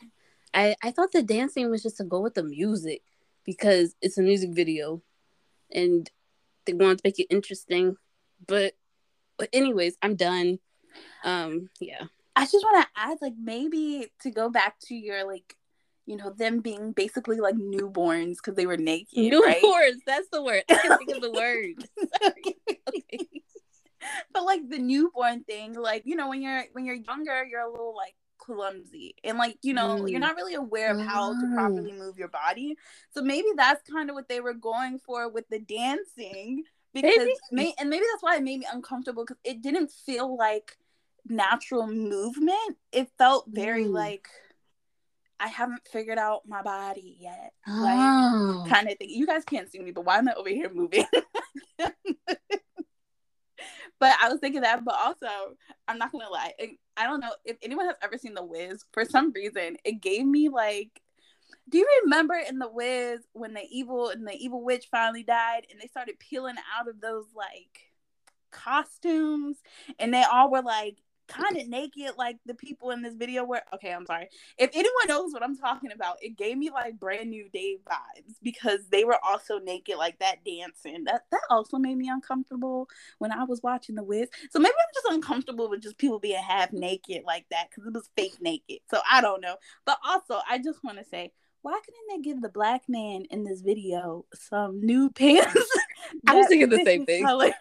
I 0.54 0.76
I 0.84 0.92
thought 0.92 1.12
the 1.12 1.24
dancing 1.24 1.70
was 1.70 1.84
just 1.84 1.98
to 1.98 2.04
go 2.04 2.20
with 2.20 2.36
the 2.36 2.44
music 2.44 3.02
because 3.46 3.96
it's 4.02 4.18
a 4.18 4.22
music 4.22 4.52
video, 4.52 5.02
and 5.72 6.10
they 6.66 6.74
wanted 6.74 7.00
to 7.00 7.02
make 7.06 7.20
it 7.20 7.28
interesting. 7.30 7.96
But 8.46 8.74
but 9.38 9.50
anyways, 9.54 9.98
I'm 10.02 10.16
done. 10.16 10.60
Um, 11.24 11.70
yeah. 11.80 12.06
I 12.36 12.44
just 12.44 12.64
want 12.64 12.86
to 12.86 13.02
add, 13.02 13.18
like, 13.22 13.34
maybe 13.38 14.08
to 14.22 14.32
go 14.32 14.50
back 14.50 14.80
to 14.88 14.96
your 14.96 15.26
like 15.26 15.58
you 16.10 16.18
know, 16.18 16.32
them 16.32 16.60
being 16.60 16.92
basically 16.92 17.40
like 17.40 17.54
newborns 17.54 18.38
because 18.38 18.56
they 18.56 18.66
were 18.66 18.78
naked. 18.78 19.16
Newborns, 19.16 19.44
right? 19.46 19.94
that's 20.08 20.28
the 20.32 20.42
word. 20.42 20.64
I 20.68 20.74
can 20.78 20.98
think 20.98 21.12
of 21.12 21.22
the 21.22 21.32
word. 21.32 21.88
But 24.34 24.44
like 24.46 24.70
the 24.70 24.80
newborn 24.80 25.44
thing, 25.44 25.74
like, 25.74 26.04
you 26.06 26.16
know, 26.16 26.30
when 26.30 26.42
you're 26.42 26.64
when 26.74 26.86
you're 26.86 26.96
younger, 26.96 27.44
you're 27.46 27.62
a 27.62 27.70
little 27.70 27.96
like 27.96 28.16
clumsy 28.38 29.14
and 29.26 29.38
like 29.38 29.58
you 29.62 29.74
know 29.74 30.00
Mm. 30.02 30.10
you're 30.10 30.20
not 30.22 30.38
really 30.38 30.54
aware 30.56 30.92
of 30.92 31.00
how 31.02 31.34
to 31.34 31.46
Mm. 31.46 31.54
properly 31.56 31.92
move 31.92 32.18
your 32.18 32.30
body 32.30 32.78
so 33.14 33.22
maybe 33.22 33.50
that's 33.58 33.88
kind 33.88 34.10
of 34.10 34.16
what 34.16 34.30
they 34.30 34.40
were 34.40 34.54
going 34.54 34.98
for 34.98 35.28
with 35.30 35.48
the 35.50 35.60
dancing 35.60 36.64
because 36.94 37.18
Maybe. 37.18 37.34
may, 37.52 37.74
and 37.78 37.90
maybe 37.90 38.06
that's 38.12 38.24
why 38.24 38.38
it 38.38 38.44
made 38.44 38.62
me 38.62 38.68
uncomfortable 38.72 39.24
because 39.26 39.42
it 39.44 39.62
didn't 39.62 39.92
feel 39.92 40.38
like 40.38 40.78
natural 41.28 41.86
movement 41.86 42.78
it 42.94 43.10
felt 43.18 43.46
very 43.50 43.86
Mm. 43.86 43.92
like 43.94 44.30
i 45.42 45.48
haven't 45.50 45.86
figured 45.92 46.18
out 46.18 46.48
my 46.48 46.62
body 46.62 47.18
yet 47.20 47.52
like 47.68 48.00
Oh. 48.00 48.64
kind 48.68 48.90
of 48.90 48.98
thing. 48.98 49.10
You 49.10 49.28
guys 49.28 49.44
can't 49.44 49.70
see 49.70 49.80
me, 49.80 49.92
but 49.92 50.06
why 50.06 50.18
am 50.18 50.30
I 50.30 50.34
over 50.34 50.50
here 50.50 50.70
moving? 50.74 51.06
but 54.00 54.16
I 54.22 54.30
was 54.30 54.40
thinking 54.40 54.62
that, 54.62 54.84
but 54.84 54.96
also 54.96 55.28
I'm 55.88 55.98
not 55.98 56.12
gonna 56.12 56.30
lie. 56.30 56.54
I- 56.60 56.78
I 56.98 57.06
don't 57.06 57.22
know 57.22 57.34
if 57.46 57.58
anyone 57.62 57.86
has 57.86 57.96
ever 58.02 58.18
seen 58.18 58.34
The 58.34 58.44
Wiz. 58.44 58.84
For 58.92 59.06
some 59.06 59.32
reason, 59.32 59.78
it 59.84 60.02
gave 60.02 60.26
me 60.26 60.50
like. 60.50 61.02
Do 61.70 61.78
you 61.78 61.88
remember 62.04 62.36
in 62.36 62.60
The 62.60 62.68
Wiz 62.68 63.22
when 63.34 63.54
the 63.54 63.64
evil 63.70 64.10
and 64.10 64.28
the 64.28 64.34
evil 64.34 64.64
witch 64.64 64.88
finally 64.90 65.24
died, 65.24 65.68
and 65.72 65.80
they 65.80 65.88
started 65.88 66.20
peeling 66.20 66.56
out 66.78 66.88
of 66.88 67.00
those 67.00 67.28
like 67.36 67.94
costumes, 68.52 69.62
and 70.00 70.14
they 70.14 70.24
all 70.24 70.52
were 70.52 70.62
like 70.62 70.98
kind 71.30 71.58
of 71.58 71.68
naked, 71.68 72.12
like 72.18 72.38
the 72.46 72.56
people 72.56 72.92
in 72.92 73.02
this 73.02 73.16
video 73.16 73.46
were. 73.46 73.62
Okay, 73.74 73.94
I'm 73.94 74.06
sorry 74.06 74.28
if 74.58 74.72
anyone 74.74 75.08
knows 75.08 75.32
what 75.32 75.44
I'm 75.44 75.58
talking 75.58 75.92
about, 75.94 76.18
it 76.22 76.38
gave 76.38 76.58
me 76.58 76.70
like 76.70 77.00
brand 77.00 77.30
new 77.30 77.48
Day 77.50 77.78
vibes 77.90 78.36
because 78.44 78.80
they 78.92 79.06
were 79.06 79.18
also 79.24 79.60
naked 79.60 79.98
like 79.98 80.20
that 80.20 80.44
dancing. 80.46 81.06
That 81.06 81.24
that 81.32 81.42
also 81.50 81.78
made 81.78 81.98
me 81.98 82.10
uncomfortable 82.10 82.90
when 83.20 83.32
I 83.32 83.46
was 83.46 83.64
watching 83.64 83.96
The 83.96 84.04
Wiz. 84.04 84.28
So 84.52 84.60
maybe 84.60 84.76
I'm 84.78 84.94
just 84.94 85.16
uncomfortable 85.16 85.70
with 85.70 85.82
just 85.82 85.98
people 85.98 86.20
being 86.20 86.44
half 86.44 86.74
naked 86.74 87.24
like 87.26 87.46
that 87.52 87.70
because 87.70 87.88
it 87.88 87.94
was 87.94 88.10
fake 88.18 88.42
naked. 88.42 88.80
So 88.92 89.00
I 89.10 89.22
don't 89.22 89.40
know. 89.42 89.56
But 89.86 89.98
also, 90.06 90.42
I 90.50 90.58
just 90.60 90.84
want 90.84 90.98
to 91.00 91.06
say. 91.06 91.32
Why 91.62 91.78
couldn't 91.84 92.24
they 92.24 92.30
give 92.30 92.42
the 92.42 92.48
black 92.48 92.84
man 92.88 93.26
in 93.30 93.44
this 93.44 93.60
video 93.60 94.24
some 94.34 94.80
new 94.80 95.10
pants? 95.16 95.60
I 96.26 96.36
was 96.36 96.48
thinking 96.48 96.70
the 96.70 96.86
same 96.86 97.06
thing. 97.06 97.26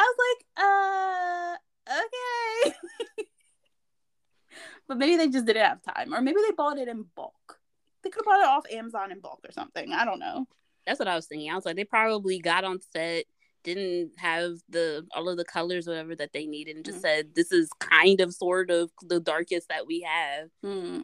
I 0.00 0.12
was 0.14 0.18
like, 0.28 1.96
uh, 1.96 2.74
okay. 3.18 3.26
but 4.88 4.96
maybe 4.96 5.16
they 5.16 5.28
just 5.28 5.44
didn't 5.46 5.64
have 5.64 5.82
time, 5.82 6.14
or 6.14 6.20
maybe 6.20 6.38
they 6.46 6.54
bought 6.54 6.78
it 6.78 6.88
in 6.88 7.04
bulk. 7.16 7.58
They 8.02 8.10
could 8.10 8.20
have 8.20 8.26
bought 8.26 8.40
it 8.40 8.46
off 8.46 8.64
Amazon 8.72 9.10
in 9.10 9.20
bulk 9.20 9.40
or 9.46 9.50
something. 9.52 9.92
I 9.92 10.04
don't 10.04 10.20
know. 10.20 10.46
That's 10.86 10.98
what 11.00 11.08
I 11.08 11.16
was 11.16 11.26
thinking. 11.26 11.50
I 11.50 11.54
was 11.56 11.66
like, 11.66 11.76
they 11.76 11.84
probably 11.84 12.38
got 12.38 12.64
on 12.64 12.78
set, 12.92 13.24
didn't 13.64 14.12
have 14.18 14.52
the 14.68 15.04
all 15.14 15.28
of 15.28 15.36
the 15.36 15.44
colors, 15.44 15.86
whatever 15.88 16.14
that 16.14 16.32
they 16.32 16.46
needed, 16.46 16.76
and 16.76 16.84
just 16.84 16.98
Mm. 16.98 17.02
said, 17.02 17.34
"This 17.34 17.50
is 17.50 17.68
kind 17.80 18.20
of, 18.20 18.32
sort 18.32 18.70
of 18.70 18.90
the 19.02 19.18
darkest 19.20 19.68
that 19.68 19.86
we 19.86 20.00
have," 20.02 20.48
Hmm. 20.62 21.00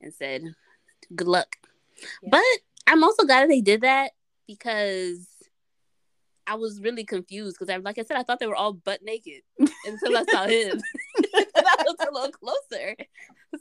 and 0.00 0.14
said, 0.14 0.42
"Good 1.14 1.28
luck." 1.28 1.56
Yeah. 2.22 2.30
But 2.30 2.44
I'm 2.86 3.04
also 3.04 3.24
glad 3.24 3.50
they 3.50 3.60
did 3.60 3.82
that 3.82 4.12
because 4.46 5.28
I 6.48 6.54
was 6.54 6.80
really 6.80 7.04
confused 7.04 7.56
because, 7.58 7.72
I, 7.72 7.76
like 7.78 7.98
I 7.98 8.02
said, 8.02 8.16
I 8.16 8.22
thought 8.22 8.40
they 8.40 8.46
were 8.46 8.56
all 8.56 8.72
butt 8.72 9.02
naked 9.02 9.42
until 9.58 10.16
I 10.16 10.24
saw 10.24 10.46
him, 10.46 10.80
and 11.34 11.46
I 11.56 11.84
looked 11.86 12.04
a 12.04 12.12
little 12.12 12.32
closer. 12.32 12.96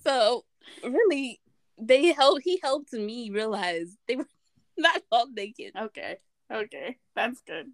So 0.02 0.46
really, 0.84 1.40
they 1.78 2.14
helped. 2.14 2.42
He 2.44 2.60
helped 2.62 2.94
me 2.94 3.30
realize 3.30 3.98
they 4.08 4.16
were 4.16 4.28
not 4.78 5.02
all 5.12 5.28
naked. 5.32 5.74
Okay. 5.76 6.18
Okay. 6.52 6.98
That's 7.16 7.42
good. 7.42 7.68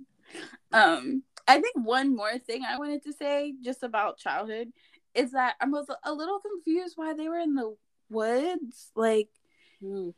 Um, 0.71 1.23
I 1.47 1.59
think 1.59 1.75
one 1.75 2.15
more 2.15 2.37
thing 2.39 2.63
I 2.67 2.77
wanted 2.77 3.03
to 3.03 3.13
say 3.13 3.53
just 3.61 3.83
about 3.83 4.17
childhood 4.17 4.69
is 5.13 5.31
that 5.33 5.55
I 5.61 5.67
was 5.67 5.85
a 6.03 6.13
little 6.13 6.39
confused 6.39 6.93
why 6.95 7.13
they 7.13 7.29
were 7.29 7.37
in 7.37 7.53
the 7.53 7.75
woods. 8.09 8.91
Like, 8.95 9.29
Mm. 9.83 10.13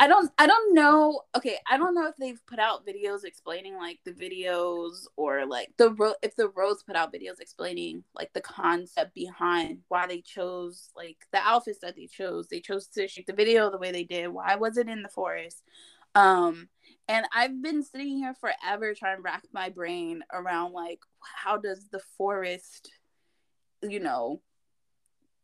I 0.00 0.06
don't 0.06 0.32
I 0.38 0.46
don't 0.46 0.74
know. 0.74 1.20
Okay, 1.36 1.58
I 1.70 1.76
don't 1.76 1.94
know 1.94 2.08
if 2.08 2.16
they've 2.16 2.40
put 2.46 2.58
out 2.58 2.86
videos 2.86 3.24
explaining 3.24 3.76
like 3.76 4.00
the 4.06 4.12
videos 4.12 5.04
or 5.16 5.44
like 5.44 5.74
the 5.76 6.16
if 6.22 6.34
the 6.36 6.48
Rose 6.48 6.82
put 6.82 6.96
out 6.96 7.12
videos 7.12 7.38
explaining 7.38 8.02
like 8.14 8.32
the 8.32 8.40
concept 8.40 9.14
behind 9.14 9.80
why 9.88 10.06
they 10.06 10.22
chose 10.22 10.88
like 10.96 11.18
the 11.32 11.38
outfits 11.38 11.80
that 11.80 11.96
they 11.96 12.06
chose. 12.06 12.48
They 12.48 12.60
chose 12.60 12.86
to 12.94 13.08
shoot 13.08 13.26
the 13.26 13.34
video 13.34 13.70
the 13.70 13.76
way 13.76 13.92
they 13.92 14.04
did. 14.04 14.28
Why 14.28 14.56
was 14.56 14.78
it 14.78 14.88
in 14.88 15.02
the 15.02 15.10
forest? 15.10 15.62
Um 16.14 16.70
and 17.06 17.26
I've 17.34 17.60
been 17.60 17.82
sitting 17.82 18.16
here 18.16 18.34
forever 18.40 18.94
trying 18.94 19.16
to 19.18 19.22
rack 19.22 19.44
my 19.52 19.68
brain 19.68 20.22
around 20.32 20.72
like 20.72 21.00
how 21.20 21.58
does 21.58 21.88
the 21.92 22.00
forest 22.16 22.90
you 23.82 24.00
know 24.00 24.40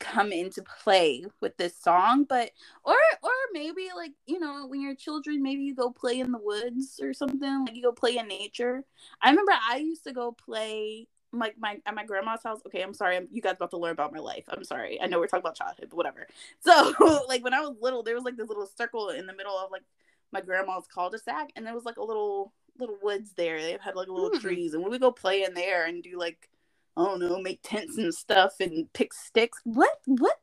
come 0.00 0.32
into 0.32 0.62
play 0.82 1.24
with 1.40 1.56
this 1.56 1.76
song 1.80 2.24
but 2.28 2.50
or 2.84 2.94
or 3.22 3.30
maybe 3.52 3.88
like 3.96 4.12
you 4.26 4.38
know 4.38 4.66
when 4.68 4.80
you're 4.80 4.94
children 4.94 5.42
maybe 5.42 5.62
you 5.62 5.74
go 5.74 5.90
play 5.90 6.20
in 6.20 6.32
the 6.32 6.38
woods 6.38 7.00
or 7.02 7.14
something 7.14 7.64
like 7.66 7.74
you 7.76 7.82
go 7.82 7.92
play 7.92 8.16
in 8.18 8.28
nature. 8.28 8.84
I 9.22 9.30
remember 9.30 9.52
i 9.70 9.76
used 9.78 10.04
to 10.04 10.12
go 10.12 10.32
play 10.32 11.08
like 11.32 11.56
my 11.58 11.78
at 11.86 11.94
my 11.94 12.04
grandma's 12.04 12.42
house. 12.44 12.60
Okay 12.66 12.82
i'm 12.82 12.94
sorry 12.94 13.16
I'm, 13.16 13.28
you 13.32 13.42
guys 13.42 13.54
about 13.56 13.70
to 13.70 13.78
learn 13.78 13.92
about 13.92 14.12
my 14.12 14.20
life. 14.20 14.44
I'm 14.48 14.64
sorry. 14.64 15.00
I 15.00 15.06
know 15.06 15.18
we're 15.18 15.26
talking 15.28 15.44
about 15.44 15.56
childhood 15.56 15.88
but 15.90 15.96
whatever. 15.96 16.26
So 16.60 16.94
like 17.28 17.42
when 17.44 17.54
i 17.54 17.60
was 17.60 17.76
little 17.80 18.02
there 18.02 18.14
was 18.14 18.24
like 18.24 18.36
this 18.36 18.48
little 18.48 18.66
circle 18.76 19.10
in 19.10 19.26
the 19.26 19.34
middle 19.34 19.56
of 19.58 19.70
like 19.70 19.84
my 20.32 20.40
grandma's 20.42 20.86
cul-de-sac 20.92 21.50
and 21.56 21.66
there 21.66 21.74
was 21.74 21.84
like 21.84 21.98
a 21.98 22.04
little 22.04 22.52
little 22.78 22.98
woods 23.02 23.32
there. 23.36 23.60
They 23.62 23.78
had 23.80 23.96
like 23.96 24.08
little 24.08 24.30
Hmm. 24.30 24.38
trees 24.38 24.74
and 24.74 24.84
we 24.84 24.90
would 24.90 25.00
go 25.00 25.12
play 25.12 25.44
in 25.44 25.54
there 25.54 25.86
and 25.86 26.02
do 26.02 26.18
like 26.18 26.48
I 26.96 27.04
don't 27.04 27.20
know, 27.20 27.38
make 27.40 27.60
tents 27.62 27.98
and 27.98 28.14
stuff 28.14 28.54
and 28.60 28.90
pick 28.92 29.12
sticks. 29.12 29.60
What 29.64 29.98
what 30.06 30.36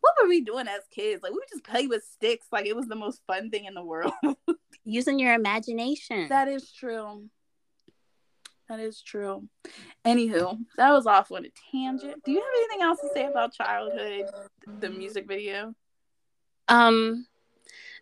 what 0.00 0.14
were 0.20 0.28
we 0.28 0.40
doing 0.40 0.68
as 0.68 0.82
kids? 0.90 1.22
Like 1.22 1.32
we 1.32 1.36
would 1.38 1.48
just 1.50 1.64
play 1.64 1.86
with 1.86 2.02
sticks 2.02 2.46
like 2.50 2.66
it 2.66 2.76
was 2.76 2.86
the 2.86 2.96
most 2.96 3.22
fun 3.26 3.50
thing 3.50 3.66
in 3.66 3.74
the 3.74 3.84
world. 3.84 4.12
Using 4.84 5.18
your 5.18 5.34
imagination. 5.34 6.28
that 6.28 6.48
is 6.48 6.72
true. 6.72 7.28
That 8.68 8.80
is 8.80 9.00
true. 9.00 9.48
Anywho, 10.04 10.58
that 10.76 10.90
was 10.92 11.06
off 11.06 11.32
on 11.32 11.46
a 11.46 11.48
tangent. 11.72 12.22
Do 12.24 12.32
you 12.32 12.38
have 12.38 12.50
anything 12.56 12.82
else 12.82 13.00
to 13.00 13.08
say 13.14 13.24
about 13.24 13.54
childhood, 13.54 14.26
the 14.80 14.90
music 14.90 15.26
video? 15.26 15.74
Um, 16.68 17.26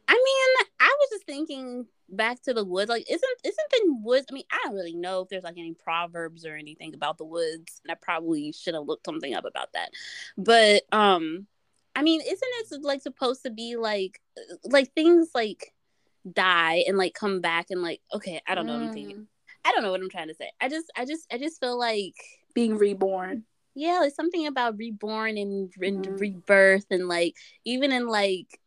I 0.08 0.12
mean, 0.14 0.66
I 0.80 0.96
was 1.00 1.08
just 1.10 1.26
thinking 1.26 1.86
back 2.08 2.40
to 2.42 2.54
the 2.54 2.64
woods. 2.64 2.88
Like, 2.88 3.04
isn't 3.10 3.38
isn't 3.44 3.70
the 3.72 3.96
woods? 4.02 4.26
I 4.30 4.34
mean, 4.34 4.44
I 4.52 4.60
don't 4.64 4.74
really 4.74 4.94
know 4.94 5.20
if 5.22 5.28
there's 5.28 5.42
like 5.44 5.58
any 5.58 5.74
proverbs 5.74 6.46
or 6.46 6.54
anything 6.54 6.94
about 6.94 7.18
the 7.18 7.24
woods, 7.24 7.80
and 7.84 7.90
I 7.90 7.94
probably 8.00 8.52
should 8.52 8.74
have 8.74 8.86
looked 8.86 9.06
something 9.06 9.34
up 9.34 9.44
about 9.44 9.72
that. 9.74 9.90
But 10.38 10.82
um, 10.92 11.46
I 11.94 12.02
mean, 12.02 12.20
isn't 12.20 12.40
it 12.42 12.82
like 12.84 13.02
supposed 13.02 13.42
to 13.44 13.50
be 13.50 13.76
like 13.76 14.20
like 14.64 14.92
things 14.94 15.30
like 15.34 15.72
die 16.32 16.84
and 16.86 16.96
like 16.98 17.14
come 17.14 17.40
back 17.40 17.66
and 17.70 17.82
like 17.82 18.00
okay, 18.14 18.40
I 18.46 18.54
don't 18.54 18.66
know. 18.66 18.74
what 18.74 18.82
I'm 18.82 18.92
thinking. 18.92 19.16
Mm, 19.16 19.26
I 19.64 19.72
don't 19.72 19.82
know 19.82 19.90
what 19.90 20.00
I'm 20.00 20.10
trying 20.10 20.28
to 20.28 20.34
say. 20.34 20.50
I 20.60 20.68
just 20.68 20.90
I 20.96 21.04
just 21.04 21.26
I 21.32 21.38
just 21.38 21.58
feel 21.60 21.78
like 21.78 22.14
Being 22.54 22.76
reborn. 22.78 23.44
yeah, 23.74 23.98
like 23.98 24.14
something 24.14 24.46
about 24.46 24.78
reborn 24.78 25.36
and, 25.36 25.72
and 25.82 26.04
Mhm. 26.06 26.20
rebirth, 26.20 26.86
and 26.90 27.08
like 27.08 27.34
even 27.64 27.90
in 27.92 28.06
like 28.06 28.60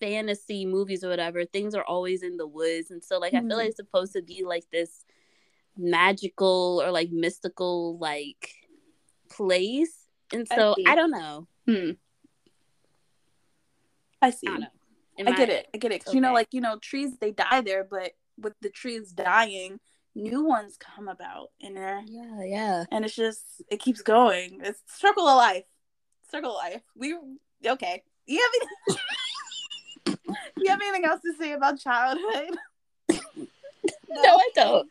fantasy 0.00 0.64
movies 0.66 1.02
or 1.04 1.08
whatever, 1.08 1.44
things 1.44 1.74
are 1.74 1.84
always 1.84 2.22
in 2.22 2.36
the 2.36 2.46
woods, 2.46 2.90
and 2.90 3.02
so 3.02 3.18
like 3.18 3.34
I 3.34 3.38
Mhm. 3.40 3.48
feel 3.48 3.56
like 3.58 3.68
it's 3.68 3.76
supposed 3.76 4.12
to 4.14 4.22
be 4.22 4.44
like 4.44 4.68
this 4.70 5.04
magical 5.76 6.82
or 6.84 6.90
like 6.90 7.10
mystical 7.10 7.98
like 7.98 8.54
place, 9.30 10.08
and 10.32 10.46
so 10.48 10.74
see. 10.76 10.84
I, 10.86 10.94
don't 10.94 11.10
know. 11.10 11.46
Hmm. 11.66 11.90
I 14.22 14.30
see. 14.30 14.46
I 14.46 14.50
don't 14.52 14.60
know. 14.60 14.66
Am 15.18 15.28
I 15.28 15.32
get 15.32 15.48
it. 15.50 15.68
I 15.74 15.78
get 15.78 15.92
it. 15.92 16.04
'Cause, 16.04 16.14
you 16.14 16.20
know, 16.20 16.32
like 16.32 16.48
you 16.52 16.60
know, 16.60 16.78
trees 16.78 17.16
they 17.18 17.32
die 17.32 17.60
there, 17.62 17.84
but 17.84 18.12
with 18.38 18.54
the 18.60 18.68
trees 18.70 19.12
dying, 19.12 19.80
new 20.14 20.42
ones 20.44 20.76
come 20.78 21.08
about 21.08 21.52
in 21.60 21.74
there, 21.74 22.02
Yeah, 22.06 22.42
yeah. 22.44 22.84
and 22.90 23.04
it's 23.04 23.14
just 23.14 23.62
it 23.70 23.80
keeps 23.80 24.02
going. 24.02 24.60
It's 24.62 24.82
circle 24.86 25.26
of 25.26 25.36
life. 25.36 25.64
Circle 26.30 26.50
of 26.50 26.56
life. 26.56 26.82
We 26.94 27.14
okay. 27.66 28.02
You 28.26 28.40
have 28.40 28.50
any, 28.60 28.98
you 30.56 30.70
have 30.70 30.80
anything 30.80 31.04
else 31.04 31.20
to 31.22 31.34
say 31.38 31.52
about 31.52 31.78
childhood? 31.78 32.56
No, 34.08 34.22
I 34.36 34.48
don't. 34.54 34.88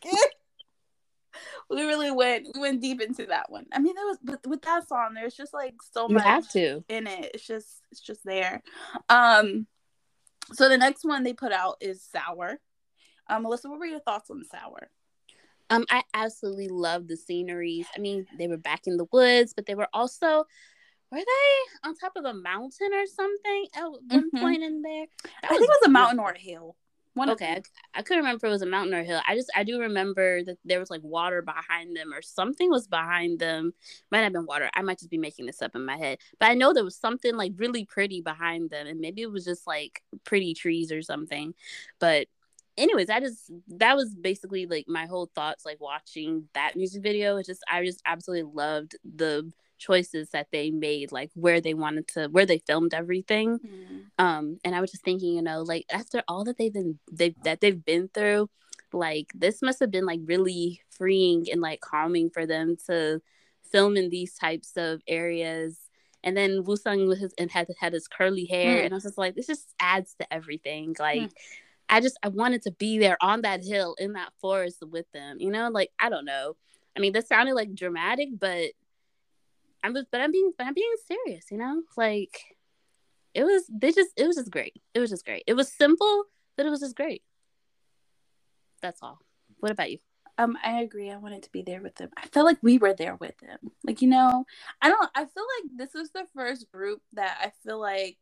we 1.70 1.84
really 1.84 2.12
went 2.12 2.48
we 2.54 2.62
went 2.62 2.82
deep 2.82 3.02
into 3.02 3.26
that 3.26 3.50
one. 3.50 3.66
I 3.74 3.80
mean, 3.80 3.96
there 3.96 4.06
was 4.06 4.18
but 4.24 4.46
with 4.46 4.62
that 4.64 4.88
song, 4.88 5.14
there's 5.16 5.36
just 5.36 5.54
like 5.54 5.74
so 5.92 6.08
You 6.08 6.16
much 6.16 6.24
have 6.24 6.50
to. 6.52 6.84
in 6.88 7.08
it. 7.08 7.32
It's 7.34 7.46
just 7.46 7.68
it's 7.92 8.02
just 8.02 8.24
there. 8.24 8.62
Um 9.10 9.68
so 10.54 10.70
the 10.70 10.78
next 10.78 11.04
one 11.04 11.24
they 11.24 11.34
put 11.34 11.52
out 11.52 11.78
is 11.82 12.04
Sour. 12.04 12.60
Um 13.28 13.44
Melissa, 13.44 13.70
what 13.70 13.80
were 13.80 13.86
your 13.86 14.00
thoughts 14.00 14.30
on 14.30 14.44
Sour? 14.46 14.90
Um, 15.72 15.86
I 15.90 16.04
absolutely 16.14 16.68
love 16.68 17.08
the 17.08 17.18
sceneries. 17.18 17.88
I 17.96 18.00
mean, 18.00 18.28
they 18.38 18.48
were 18.48 18.58
back 18.58 18.82
in 18.86 18.98
the 18.98 19.08
woods, 19.12 19.54
but 19.56 19.66
they 19.66 19.74
were 19.74 19.88
also 19.94 20.46
were 21.12 21.20
they 21.20 21.88
on 21.88 21.96
top 21.96 22.14
of 22.16 22.26
a 22.26 22.34
mountain 22.34 22.94
or 22.94 23.06
something 23.06 23.68
at 23.76 23.86
one 23.86 24.32
Mhm. 24.32 24.42
point 24.42 24.64
in 24.64 24.82
there? 24.82 25.06
I 25.44 25.48
think 25.48 25.62
it 25.62 25.70
was 25.82 25.88
a 25.88 25.90
mountain 25.90 26.20
or 26.20 26.32
a 26.32 26.38
hill. 26.40 26.76
One 27.14 27.30
okay, 27.30 27.64
I, 27.94 28.00
I 28.00 28.02
couldn't 28.02 28.24
remember 28.26 28.46
if 28.46 28.50
it 28.50 28.52
was 28.52 28.62
a 28.62 28.66
mountain 28.66 28.94
or 28.94 29.00
a 29.00 29.04
hill. 29.06 29.22
I 29.26 29.36
just 29.36 29.50
I 29.56 29.64
do 29.64 29.80
remember 29.80 30.44
that 30.44 30.58
there 30.66 30.82
was 30.82 30.90
like 30.90 31.02
water 31.02 31.42
behind 31.42 31.96
them 31.96 32.14
or 32.14 32.22
something 32.22 32.70
was 32.70 32.88
behind 32.88 33.40
them. 33.40 33.74
Might 34.12 34.20
have 34.24 34.34
been 34.34 34.46
water. 34.46 34.70
I 34.74 34.82
might 34.82 35.00
just 35.00 35.10
be 35.10 35.18
making 35.18 35.46
this 35.46 35.62
up 35.62 35.76
in 35.78 35.86
my 35.86 35.96
head, 35.96 36.18
but 36.40 36.50
I 36.50 36.56
know 36.56 36.74
there 36.74 36.84
was 36.84 36.98
something 36.98 37.38
like 37.38 37.54
really 37.56 37.86
pretty 37.86 38.20
behind 38.20 38.70
them, 38.70 38.86
and 38.86 39.00
maybe 39.00 39.22
it 39.22 39.32
was 39.32 39.46
just 39.46 39.66
like 39.66 40.04
pretty 40.26 40.54
trees 40.54 40.92
or 40.92 41.02
something. 41.02 41.54
But 42.00 42.28
anyways, 42.78 43.10
I 43.10 43.22
just 43.22 43.50
that 43.78 43.96
was 43.96 44.14
basically 44.14 44.66
like 44.66 44.90
my 44.90 45.06
whole 45.06 45.28
thoughts 45.34 45.66
like 45.66 45.80
watching 45.80 46.50
that 46.54 46.76
music 46.76 47.02
video. 47.02 47.38
It's 47.38 47.48
just 47.48 47.64
I 47.72 47.86
just 47.86 48.02
absolutely 48.06 48.52
loved 48.54 48.98
the 49.06 49.50
choices 49.78 50.30
that 50.30 50.48
they 50.52 50.72
made 50.72 51.12
like 51.12 51.32
where 51.34 51.60
they 51.60 51.74
wanted 51.74 52.08
to 52.08 52.28
where 52.28 52.46
they 52.46 52.60
filmed 52.60 52.94
everything 52.94 53.60
mm. 53.60 54.24
um 54.24 54.58
and 54.64 54.76
i 54.76 54.82
was 54.82 54.92
just 54.92 55.04
thinking 55.04 55.34
you 55.34 55.42
know 55.42 55.62
like 55.62 55.86
after 55.92 56.24
all 56.28 56.44
that 56.44 56.58
they've 56.58 56.74
been 56.74 56.98
they 57.12 57.36
that 57.44 57.62
they've 57.62 57.84
been 57.84 58.10
through 58.14 58.50
like 58.94 59.32
this 59.36 59.62
must 59.62 59.80
have 59.80 59.92
been 59.92 60.06
like 60.06 60.22
really 60.26 60.82
freeing 60.90 61.46
and 61.52 61.62
like 61.62 61.82
calming 61.82 62.30
for 62.30 62.46
them 62.46 62.78
to 62.88 63.22
film 63.72 63.98
in 63.98 64.10
these 64.10 64.34
types 64.36 64.74
of 64.78 65.02
areas 65.08 65.80
and 66.24 66.36
then 66.36 66.64
Woo-sung 66.64 67.08
with 67.08 67.20
his 67.20 67.34
and 67.38 67.52
had 67.52 67.68
had 67.80 67.94
his 67.94 68.08
curly 68.08 68.46
hair 68.46 68.82
mm. 68.82 68.86
and 68.86 68.94
I 68.94 68.96
was 68.96 69.04
just 69.04 69.18
like 69.18 69.36
this 69.36 69.48
just 69.48 69.74
adds 69.80 70.16
to 70.20 70.34
everything 70.34 70.96
like 71.00 71.22
mm. 71.22 71.32
I 71.90 72.02
just 72.02 72.18
I 72.24 72.30
wanted 72.30 72.64
to 72.64 72.72
be 72.72 72.98
there 72.98 73.18
on 73.22 73.42
that 73.42 73.64
hill 73.64 73.96
in 74.00 74.14
that 74.14 74.34
forest 74.42 74.84
with 74.90 75.12
them 75.12 75.38
you 75.40 75.52
know 75.52 75.70
like 75.70 75.92
I 76.00 76.10
don't 76.10 76.26
know 76.26 76.56
I 76.96 77.00
mean 77.00 77.14
this 77.14 77.28
sounded 77.28 77.54
like 77.54 77.76
dramatic 77.76 78.30
but 78.40 78.72
I'm 79.86 79.94
just, 79.94 80.08
but 80.12 80.20
I'm 80.20 80.32
being, 80.32 80.52
but 80.58 80.66
I'm 80.66 80.74
being 80.74 80.96
serious, 81.08 81.46
you 81.52 81.60
know. 81.60 81.84
Like, 81.96 82.42
it 83.36 83.44
was, 83.44 83.66
they 83.72 83.92
just, 83.92 84.10
it 84.18 84.26
was 84.26 84.36
just 84.36 84.50
great. 84.50 84.82
It 84.96 85.00
was 85.00 85.12
just 85.12 85.26
great. 85.26 85.44
It 85.46 85.54
was 85.54 85.72
simple, 85.72 86.24
but 86.58 86.66
it 86.66 86.70
was 86.70 86.80
just 86.80 86.96
great. 86.96 87.22
That's 88.82 89.04
all. 89.04 89.20
What 89.60 89.72
about 89.72 89.92
you? 89.92 90.00
Um, 90.40 90.58
I 90.64 90.82
agree. 90.82 91.12
I 91.12 91.18
wanted 91.18 91.44
to 91.44 91.52
be 91.52 91.62
there 91.62 91.84
with 91.84 91.96
them. 91.96 92.10
I 92.18 92.26
felt 92.28 92.48
like 92.48 92.58
we 92.64 92.80
were 92.80 92.96
there 92.96 93.16
with 93.16 93.38
them. 93.38 93.60
Like, 93.86 94.02
you 94.02 94.08
know, 94.08 94.46
I 94.82 94.90
don't. 94.90 95.10
I 95.14 95.26
feel 95.26 95.46
like 95.62 95.78
this 95.78 95.94
was 95.94 96.10
the 96.10 96.26
first 96.36 96.70
group 96.72 97.02
that 97.14 97.38
I 97.40 97.52
feel 97.64 97.80
like 97.80 98.18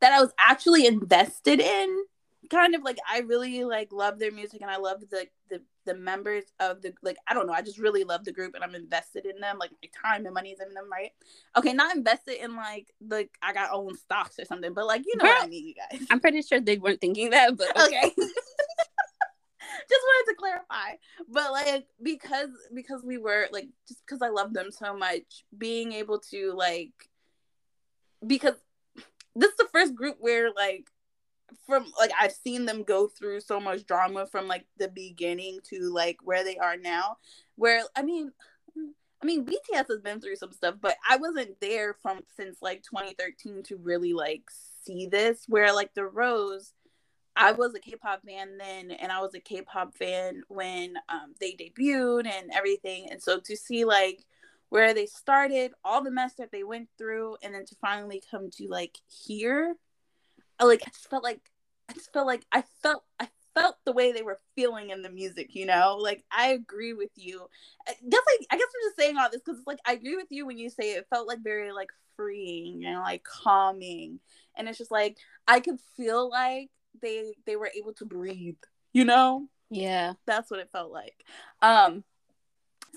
that 0.00 0.12
I 0.12 0.20
was 0.20 0.32
actually 0.38 0.86
invested 0.86 1.60
in 1.60 2.04
kind 2.50 2.74
of 2.74 2.82
like 2.82 2.98
I 3.10 3.20
really 3.20 3.64
like 3.64 3.92
love 3.92 4.18
their 4.18 4.32
music 4.32 4.62
and 4.62 4.70
I 4.70 4.76
love 4.76 5.00
the 5.10 5.26
the 5.48 5.62
the 5.84 5.94
members 5.94 6.44
of 6.60 6.82
the 6.82 6.92
like 7.02 7.16
I 7.28 7.34
don't 7.34 7.46
know 7.46 7.52
I 7.52 7.62
just 7.62 7.78
really 7.78 8.04
love 8.04 8.24
the 8.24 8.32
group 8.32 8.54
and 8.54 8.64
I'm 8.64 8.74
invested 8.74 9.26
in 9.26 9.40
them 9.40 9.58
like 9.58 9.70
my 9.82 9.88
time 10.10 10.24
and 10.26 10.34
money 10.34 10.50
is 10.50 10.60
in 10.60 10.74
them 10.74 10.90
right? 10.90 11.10
Okay 11.56 11.72
not 11.72 11.96
invested 11.96 12.42
in 12.42 12.56
like 12.56 12.92
like 13.08 13.30
I 13.42 13.52
got 13.52 13.72
own 13.72 13.96
stocks 13.96 14.38
or 14.38 14.44
something 14.44 14.74
but 14.74 14.86
like 14.86 15.02
you 15.06 15.16
know 15.16 15.24
what 15.24 15.44
I 15.44 15.46
mean 15.46 15.68
you 15.68 15.74
guys. 15.74 16.06
I'm 16.10 16.20
pretty 16.20 16.42
sure 16.42 16.60
they 16.60 16.78
weren't 16.78 17.00
thinking 17.00 17.30
that 17.30 17.56
but 17.56 17.68
okay. 17.86 18.12
just 19.88 20.04
wanted 20.04 20.30
to 20.30 20.36
clarify 20.38 20.96
but 21.28 21.52
like 21.52 21.86
because 22.02 22.50
because 22.74 23.02
we 23.04 23.18
were 23.18 23.48
like 23.52 23.68
just 23.88 24.04
because 24.06 24.22
I 24.22 24.28
love 24.28 24.52
them 24.52 24.70
so 24.70 24.96
much 24.96 25.44
being 25.56 25.92
able 25.92 26.18
to 26.30 26.52
like 26.54 26.92
because 28.26 28.54
this 29.34 29.50
is 29.50 29.56
the 29.56 29.68
first 29.72 29.94
group 29.94 30.16
where 30.20 30.52
like 30.52 30.88
from 31.66 31.86
like 31.98 32.10
I've 32.20 32.32
seen 32.32 32.66
them 32.66 32.82
go 32.82 33.08
through 33.08 33.40
so 33.40 33.60
much 33.60 33.86
drama 33.86 34.26
from 34.26 34.48
like 34.48 34.66
the 34.78 34.88
beginning 34.88 35.60
to 35.70 35.92
like 35.92 36.18
where 36.22 36.44
they 36.44 36.56
are 36.56 36.76
now. 36.76 37.16
Where 37.56 37.82
I 37.96 38.02
mean, 38.02 38.32
I 39.22 39.26
mean 39.26 39.44
BTS 39.44 39.88
has 39.88 40.00
been 40.02 40.20
through 40.20 40.36
some 40.36 40.52
stuff, 40.52 40.76
but 40.80 40.96
I 41.08 41.16
wasn't 41.16 41.60
there 41.60 41.94
from 42.02 42.20
since 42.36 42.58
like 42.62 42.82
2013 42.82 43.62
to 43.64 43.76
really 43.76 44.12
like 44.12 44.42
see 44.84 45.06
this. 45.06 45.44
Where 45.48 45.72
like 45.74 45.94
the 45.94 46.04
Rose, 46.04 46.72
I 47.36 47.52
was 47.52 47.74
a 47.74 47.80
K-pop 47.80 48.22
fan 48.26 48.58
then, 48.58 48.90
and 48.90 49.10
I 49.10 49.20
was 49.20 49.34
a 49.34 49.40
K-pop 49.40 49.94
fan 49.94 50.42
when 50.48 50.96
um, 51.08 51.34
they 51.40 51.52
debuted 51.52 52.26
and 52.26 52.50
everything. 52.52 53.08
And 53.10 53.22
so 53.22 53.40
to 53.40 53.56
see 53.56 53.84
like 53.84 54.24
where 54.68 54.94
they 54.94 55.06
started, 55.06 55.72
all 55.84 56.02
the 56.02 56.10
mess 56.10 56.34
that 56.38 56.50
they 56.50 56.64
went 56.64 56.88
through, 56.98 57.36
and 57.42 57.54
then 57.54 57.64
to 57.66 57.74
finally 57.76 58.22
come 58.30 58.50
to 58.50 58.68
like 58.68 58.96
here 59.06 59.76
like 60.68 60.82
I 60.86 60.90
just 60.90 61.08
felt 61.10 61.24
like 61.24 61.40
I 61.88 61.92
just 61.92 62.12
felt 62.12 62.26
like 62.26 62.44
I 62.52 62.62
felt 62.82 63.04
I 63.20 63.28
felt 63.54 63.76
the 63.84 63.92
way 63.92 64.12
they 64.12 64.22
were 64.22 64.40
feeling 64.54 64.90
in 64.90 65.02
the 65.02 65.10
music, 65.10 65.54
you 65.54 65.66
know? 65.66 65.96
Like 66.00 66.24
I 66.30 66.48
agree 66.48 66.92
with 66.92 67.10
you. 67.16 67.46
I 67.86 67.92
guess 67.92 68.22
like 68.26 68.46
I 68.50 68.56
guess 68.56 68.66
I'm 68.66 68.88
just 68.88 68.96
saying 68.96 69.16
all 69.18 69.28
this 69.30 69.42
because 69.44 69.58
it's 69.58 69.66
like 69.66 69.80
I 69.86 69.92
agree 69.92 70.16
with 70.16 70.28
you 70.30 70.46
when 70.46 70.58
you 70.58 70.70
say 70.70 70.92
it 70.92 71.06
felt 71.10 71.28
like 71.28 71.42
very 71.42 71.72
like 71.72 71.90
freeing 72.16 72.84
and 72.84 73.00
like 73.00 73.24
calming. 73.24 74.20
And 74.56 74.68
it's 74.68 74.78
just 74.78 74.90
like 74.90 75.18
I 75.46 75.60
could 75.60 75.78
feel 75.96 76.30
like 76.30 76.70
they 77.00 77.34
they 77.46 77.56
were 77.56 77.70
able 77.76 77.92
to 77.94 78.04
breathe, 78.04 78.56
you 78.92 79.04
know? 79.04 79.48
Yeah. 79.70 80.14
That's 80.26 80.50
what 80.50 80.60
it 80.60 80.70
felt 80.70 80.92
like. 80.92 81.24
Um 81.60 82.04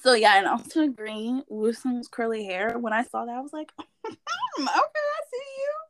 so 0.04 0.14
yeah, 0.14 0.38
and 0.38 0.48
also 0.48 0.82
agree 0.82 1.42
with 1.48 1.78
some 1.78 2.02
curly 2.12 2.46
hair. 2.46 2.78
When 2.78 2.92
I 2.92 3.04
saw 3.04 3.26
that, 3.26 3.36
I 3.36 3.40
was 3.40 3.54
like, 3.54 3.72
okay, 3.80 4.16
I 4.60 5.22
see 5.32 5.46
you 5.58 5.85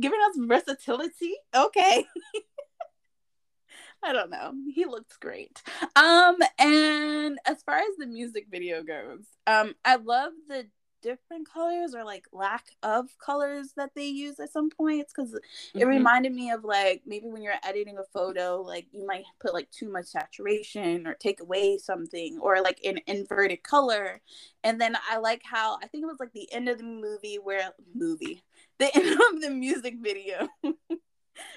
giving 0.00 0.20
us 0.28 0.36
versatility. 0.38 1.34
Okay. 1.54 2.06
I 4.02 4.12
don't 4.12 4.30
know. 4.30 4.52
He 4.72 4.84
looks 4.84 5.16
great. 5.16 5.60
Um, 5.96 6.36
and 6.58 7.38
as 7.44 7.62
far 7.64 7.78
as 7.78 7.96
the 7.98 8.06
music 8.06 8.46
video 8.50 8.82
goes, 8.82 9.24
um, 9.46 9.74
I 9.84 9.96
love 9.96 10.32
the 10.48 10.66
different 11.02 11.48
colors 11.48 11.94
or 11.94 12.04
like 12.04 12.26
lack 12.32 12.66
of 12.82 13.06
colors 13.24 13.72
that 13.76 13.90
they 13.94 14.06
use 14.06 14.40
at 14.40 14.52
some 14.52 14.70
points 14.70 15.12
because 15.14 15.32
mm-hmm. 15.32 15.78
it 15.78 15.86
reminded 15.86 16.32
me 16.32 16.50
of 16.50 16.64
like 16.64 17.02
maybe 17.06 17.26
when 17.26 17.42
you're 17.42 17.54
editing 17.64 17.98
a 17.98 18.04
photo 18.12 18.60
like 18.60 18.86
you 18.92 19.06
might 19.06 19.24
put 19.40 19.54
like 19.54 19.70
too 19.70 19.90
much 19.90 20.06
saturation 20.06 21.06
or 21.06 21.14
take 21.14 21.40
away 21.40 21.78
something 21.78 22.38
or 22.40 22.60
like 22.60 22.80
an 22.84 22.98
inverted 23.06 23.62
color 23.62 24.20
and 24.64 24.80
then 24.80 24.96
i 25.10 25.18
like 25.18 25.42
how 25.44 25.76
i 25.82 25.86
think 25.86 26.02
it 26.02 26.06
was 26.06 26.20
like 26.20 26.32
the 26.32 26.52
end 26.52 26.68
of 26.68 26.78
the 26.78 26.84
movie 26.84 27.38
where 27.40 27.70
movie 27.94 28.42
the 28.78 28.90
end 28.94 29.20
of 29.34 29.40
the 29.40 29.50
music 29.50 29.96
video 30.00 30.48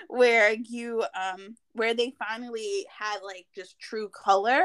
where 0.08 0.54
you 0.54 1.04
um 1.20 1.56
where 1.74 1.94
they 1.94 2.14
finally 2.20 2.86
had 2.96 3.20
like 3.24 3.48
just 3.56 3.80
true 3.80 4.10
color. 4.10 4.64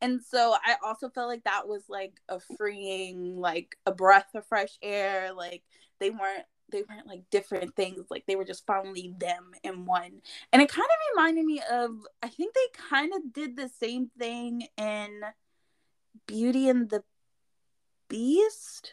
And 0.00 0.20
so 0.20 0.56
i 0.64 0.76
also 0.84 1.08
felt 1.10 1.28
like 1.28 1.44
that 1.44 1.68
was 1.68 1.84
like 1.88 2.14
a 2.28 2.40
freeing 2.58 3.36
like 3.36 3.76
a 3.86 3.92
breath 3.92 4.34
of 4.34 4.46
fresh 4.46 4.76
air. 4.82 5.32
Like 5.32 5.62
they 6.00 6.10
weren't 6.10 6.44
they 6.70 6.82
weren't 6.88 7.06
like 7.06 7.22
different 7.30 7.76
things. 7.76 8.06
Like 8.10 8.24
they 8.26 8.36
were 8.36 8.44
just 8.44 8.66
finally 8.66 9.14
them 9.18 9.52
in 9.62 9.84
one. 9.84 10.22
And 10.52 10.62
it 10.62 10.68
kind 10.68 10.86
of 10.86 11.16
reminded 11.16 11.44
me 11.44 11.62
of 11.70 11.90
i 12.22 12.28
think 12.28 12.54
they 12.54 12.60
kind 12.90 13.12
of 13.14 13.32
did 13.32 13.56
the 13.56 13.68
same 13.68 14.10
thing 14.18 14.66
in 14.76 15.20
beauty 16.26 16.68
and 16.68 16.88
the 16.90 17.02
beast 18.08 18.92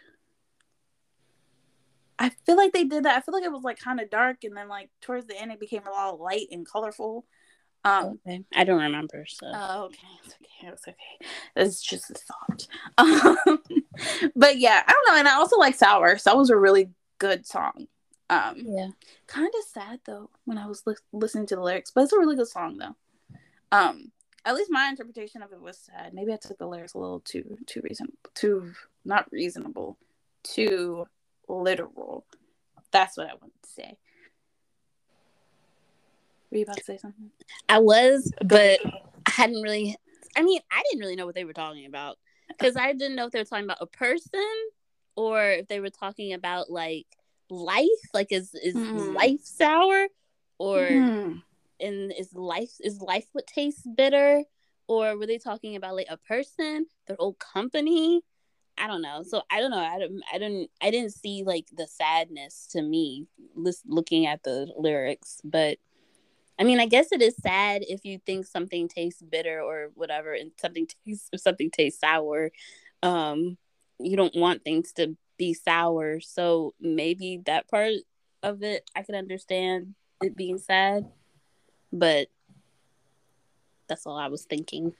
i 2.19 2.29
feel 2.45 2.57
like 2.57 2.71
they 2.73 2.83
did 2.83 3.03
that 3.03 3.17
i 3.17 3.21
feel 3.21 3.33
like 3.33 3.43
it 3.43 3.51
was 3.51 3.63
like 3.63 3.79
kind 3.79 3.99
of 3.99 4.09
dark 4.09 4.43
and 4.43 4.55
then 4.55 4.67
like 4.67 4.89
towards 5.01 5.25
the 5.25 5.39
end 5.39 5.51
it 5.51 5.59
became 5.59 5.85
a 5.87 5.91
lot 5.91 6.19
light 6.19 6.47
and 6.51 6.67
colorful 6.67 7.25
um, 7.85 8.19
okay. 8.27 8.43
I 8.53 8.65
don't 8.65 8.81
remember. 8.81 9.25
So. 9.27 9.49
Oh, 9.53 9.83
okay. 9.85 10.07
It's 10.25 10.35
okay. 10.35 10.67
It's 10.67 10.87
okay. 10.87 11.31
It's 11.55 11.81
just 11.81 12.11
a 12.11 12.13
thought. 12.15 12.67
Um, 12.97 13.59
but 14.35 14.57
yeah, 14.59 14.83
I 14.85 14.91
don't 14.91 15.07
know. 15.07 15.19
And 15.19 15.27
I 15.27 15.35
also 15.35 15.57
like 15.57 15.75
Sour. 15.75 16.17
Sour 16.17 16.37
was 16.37 16.49
a 16.49 16.57
really 16.57 16.89
good 17.17 17.45
song. 17.45 17.87
Um, 18.29 18.55
yeah. 18.65 18.89
Kind 19.27 19.47
of 19.57 19.65
sad 19.67 19.99
though 20.05 20.29
when 20.45 20.57
I 20.57 20.67
was 20.67 20.83
li- 20.85 20.95
listening 21.11 21.47
to 21.47 21.55
the 21.55 21.61
lyrics, 21.61 21.91
but 21.91 22.03
it's 22.03 22.13
a 22.13 22.19
really 22.19 22.35
good 22.35 22.47
song 22.47 22.77
though. 22.77 22.95
Um, 23.71 24.11
at 24.45 24.55
least 24.55 24.71
my 24.71 24.87
interpretation 24.87 25.41
of 25.41 25.51
it 25.51 25.61
was 25.61 25.77
sad. 25.77 26.13
Maybe 26.13 26.33
I 26.33 26.37
took 26.37 26.57
the 26.57 26.67
lyrics 26.67 26.93
a 26.93 26.99
little 26.99 27.21
too 27.21 27.57
too 27.65 27.81
reasonable, 27.83 28.17
too 28.35 28.73
not 29.05 29.31
reasonable, 29.31 29.97
too 30.43 31.05
literal. 31.49 32.25
That's 32.91 33.17
what 33.17 33.27
I 33.27 33.33
want 33.33 33.53
to 33.63 33.69
say. 33.69 33.97
Were 36.51 36.57
you 36.57 36.63
about 36.63 36.77
to 36.77 36.83
say 36.83 36.97
something? 36.97 37.31
I 37.67 37.79
was, 37.79 38.31
but 38.43 38.79
I 39.25 39.31
hadn't 39.31 39.61
really. 39.61 39.95
I 40.35 40.43
mean, 40.43 40.61
I 40.71 40.83
didn't 40.89 41.01
really 41.01 41.15
know 41.15 41.25
what 41.25 41.35
they 41.35 41.45
were 41.45 41.53
talking 41.53 41.85
about 41.85 42.17
because 42.47 42.75
I 42.75 42.93
didn't 42.93 43.15
know 43.15 43.25
if 43.25 43.31
they 43.31 43.39
were 43.39 43.45
talking 43.45 43.65
about 43.65 43.81
a 43.81 43.87
person 43.87 44.45
or 45.15 45.43
if 45.43 45.67
they 45.67 45.79
were 45.79 45.89
talking 45.89 46.33
about 46.33 46.71
like 46.71 47.07
life. 47.49 47.87
Like, 48.13 48.31
is 48.31 48.53
is 48.53 48.75
mm. 48.75 49.13
life 49.15 49.41
sour 49.43 50.07
or 50.57 50.79
mm. 50.79 51.41
and 51.79 52.13
is 52.17 52.33
life 52.33 52.71
is 52.81 53.01
life 53.01 53.25
what 53.33 53.47
tastes 53.47 53.83
bitter? 53.95 54.43
Or 54.87 55.15
were 55.17 55.27
they 55.27 55.37
talking 55.37 55.75
about 55.75 55.95
like 55.95 56.07
a 56.09 56.17
person, 56.17 56.87
their 57.05 57.17
whole 57.19 57.35
company? 57.35 58.23
I 58.79 58.87
don't 58.87 59.01
know. 59.01 59.23
So 59.23 59.43
I 59.51 59.59
don't 59.59 59.71
know. 59.71 59.77
I 59.77 59.99
don't. 59.99 60.21
I 60.33 60.37
didn't. 60.37 60.69
I 60.81 60.89
didn't 60.89 61.13
see 61.13 61.43
like 61.43 61.67
the 61.75 61.87
sadness 61.87 62.67
to 62.71 62.81
me, 62.81 63.27
looking 63.85 64.25
at 64.25 64.43
the 64.43 64.71
lyrics. 64.77 65.41
But 65.43 65.77
I 66.57 66.63
mean, 66.63 66.79
I 66.79 66.85
guess 66.85 67.11
it 67.11 67.21
is 67.21 67.35
sad 67.35 67.83
if 67.87 68.05
you 68.05 68.19
think 68.25 68.45
something 68.45 68.87
tastes 68.87 69.21
bitter 69.21 69.61
or 69.61 69.89
whatever, 69.95 70.33
and 70.33 70.51
something 70.57 70.87
tastes 71.05 71.29
if 71.33 71.41
something 71.41 71.69
tastes 71.69 71.99
sour. 71.99 72.51
Um, 73.03 73.57
you 73.99 74.15
don't 74.15 74.35
want 74.35 74.63
things 74.63 74.93
to 74.93 75.17
be 75.37 75.53
sour, 75.53 76.21
so 76.21 76.73
maybe 76.79 77.41
that 77.45 77.67
part 77.69 77.93
of 78.43 78.63
it 78.63 78.89
I 78.95 79.03
can 79.03 79.15
understand 79.15 79.95
it 80.21 80.35
being 80.35 80.57
sad. 80.57 81.05
but 81.91 82.27
that's 83.87 84.05
all 84.05 84.17
I 84.17 84.27
was 84.27 84.45
thinking. 84.45 84.93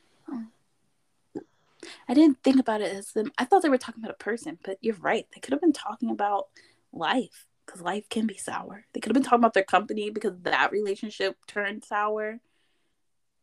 I 2.08 2.14
didn't 2.14 2.44
think 2.44 2.60
about 2.60 2.82
it 2.82 2.96
as 2.96 3.12
them. 3.12 3.32
I 3.38 3.46
thought 3.46 3.62
they 3.62 3.70
were 3.70 3.78
talking 3.78 4.04
about 4.04 4.16
a 4.16 4.24
person, 4.24 4.58
but 4.64 4.78
you're 4.82 4.96
right. 4.96 5.26
They 5.34 5.40
could 5.40 5.54
have 5.54 5.62
been 5.62 5.74
talking 5.74 6.10
about 6.10 6.48
life 6.92 7.46
because 7.66 7.82
life 7.82 8.10
can 8.10 8.28
be 8.28 8.38
sour. 8.38 8.86
They 8.94 9.00
could 9.00 9.10
have 9.10 9.22
been 9.22 9.24
talking 9.24 9.40
about 9.40 9.54
their 9.54 9.64
company 9.64 10.10
because 10.10 10.34
that 10.44 10.72
relationship 10.72 11.38
turned 11.48 11.86
sour. 11.86 12.40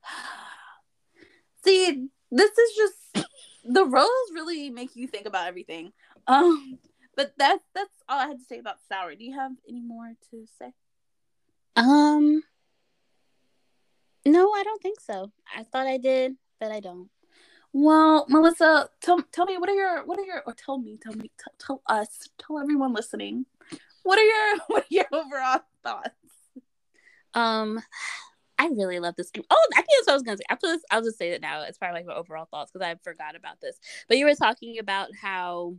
See, 1.65 2.09
this 2.31 2.51
is 2.51 2.77
just 2.77 3.29
the 3.65 3.85
Rose 3.85 4.09
really 4.33 4.71
make 4.71 4.97
you 4.97 5.07
think 5.07 5.27
about 5.27 5.49
everything. 5.49 5.93
Um, 6.27 6.79
but 7.17 7.33
that's 7.39 7.65
that's 7.75 7.91
all 8.09 8.19
I 8.19 8.29
had 8.29 8.39
to 8.39 8.45
say 8.45 8.59
about 8.59 8.77
sour. 8.89 9.15
Do 9.15 9.25
you 9.25 9.35
have 9.35 9.53
any 9.69 9.81
more 9.81 10.13
to 10.31 10.47
say? 10.59 10.73
Um, 11.77 12.43
no, 14.25 14.53
I 14.53 14.63
don't 14.65 14.83
think 14.83 15.01
so. 15.01 15.31
I 15.55 15.63
thought 15.63 15.87
I 15.87 15.99
did, 15.99 16.37
but 16.61 16.73
I 16.73 16.81
don't. 16.81 17.09
Well, 17.79 18.25
Melissa, 18.31 18.89
tell, 19.03 19.21
tell 19.33 19.45
me 19.45 19.59
what 19.59 19.69
are 19.69 19.75
your 19.75 20.07
what 20.07 20.19
are 20.19 20.25
your 20.25 20.43
or 20.47 20.55
tell 20.55 20.79
me 20.79 20.97
tell 20.97 21.13
me 21.13 21.31
tell, 21.59 21.83
us 21.87 22.27
tell 22.39 22.59
everyone 22.59 22.95
listening 22.95 23.45
what 24.03 24.19
are 24.19 24.23
your 24.23 24.57
what 24.69 24.85
are 24.85 24.87
your 24.89 25.05
overall 25.13 25.61
thoughts? 25.83 26.09
Um, 27.35 27.79
I 28.59 28.69
really 28.69 28.99
love 28.99 29.15
this. 29.17 29.31
game. 29.31 29.45
Oh, 29.51 29.69
I 29.75 29.83
think 29.83 29.89
that's 29.99 30.07
what 30.07 30.13
I 30.13 30.17
was 30.17 30.23
gonna 30.23 30.39
say. 30.39 30.45
Put 30.49 30.63
this, 30.63 30.83
I'll 30.91 31.03
just 31.03 31.19
say 31.19 31.33
it 31.33 31.43
now. 31.43 31.65
It's 31.65 31.77
probably 31.77 31.99
like 32.01 32.07
my 32.07 32.15
overall 32.15 32.49
thoughts 32.51 32.73
because 32.73 32.83
I 32.83 32.95
forgot 33.05 33.37
about 33.37 33.61
this. 33.61 33.79
But 34.09 34.17
you 34.17 34.25
were 34.25 34.35
talking 34.35 34.79
about 34.79 35.11
how 35.15 35.77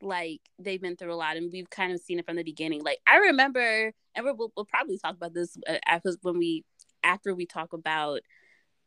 like 0.00 0.42
they've 0.60 0.80
been 0.80 0.94
through 0.94 1.12
a 1.12 1.16
lot 1.16 1.36
and 1.36 1.50
we've 1.52 1.70
kind 1.70 1.92
of 1.92 1.98
seen 1.98 2.20
it 2.20 2.24
from 2.24 2.36
the 2.36 2.44
beginning. 2.44 2.84
Like 2.84 2.98
I 3.04 3.16
remember, 3.16 3.92
and 4.14 4.24
we'll, 4.24 4.52
we'll 4.56 4.64
probably 4.66 4.96
talk 4.96 5.16
about 5.16 5.34
this 5.34 5.58
uh, 5.68 5.78
after 5.86 6.12
when 6.22 6.38
we 6.38 6.64
after 7.02 7.34
we 7.34 7.46
talk 7.46 7.72
about 7.72 8.20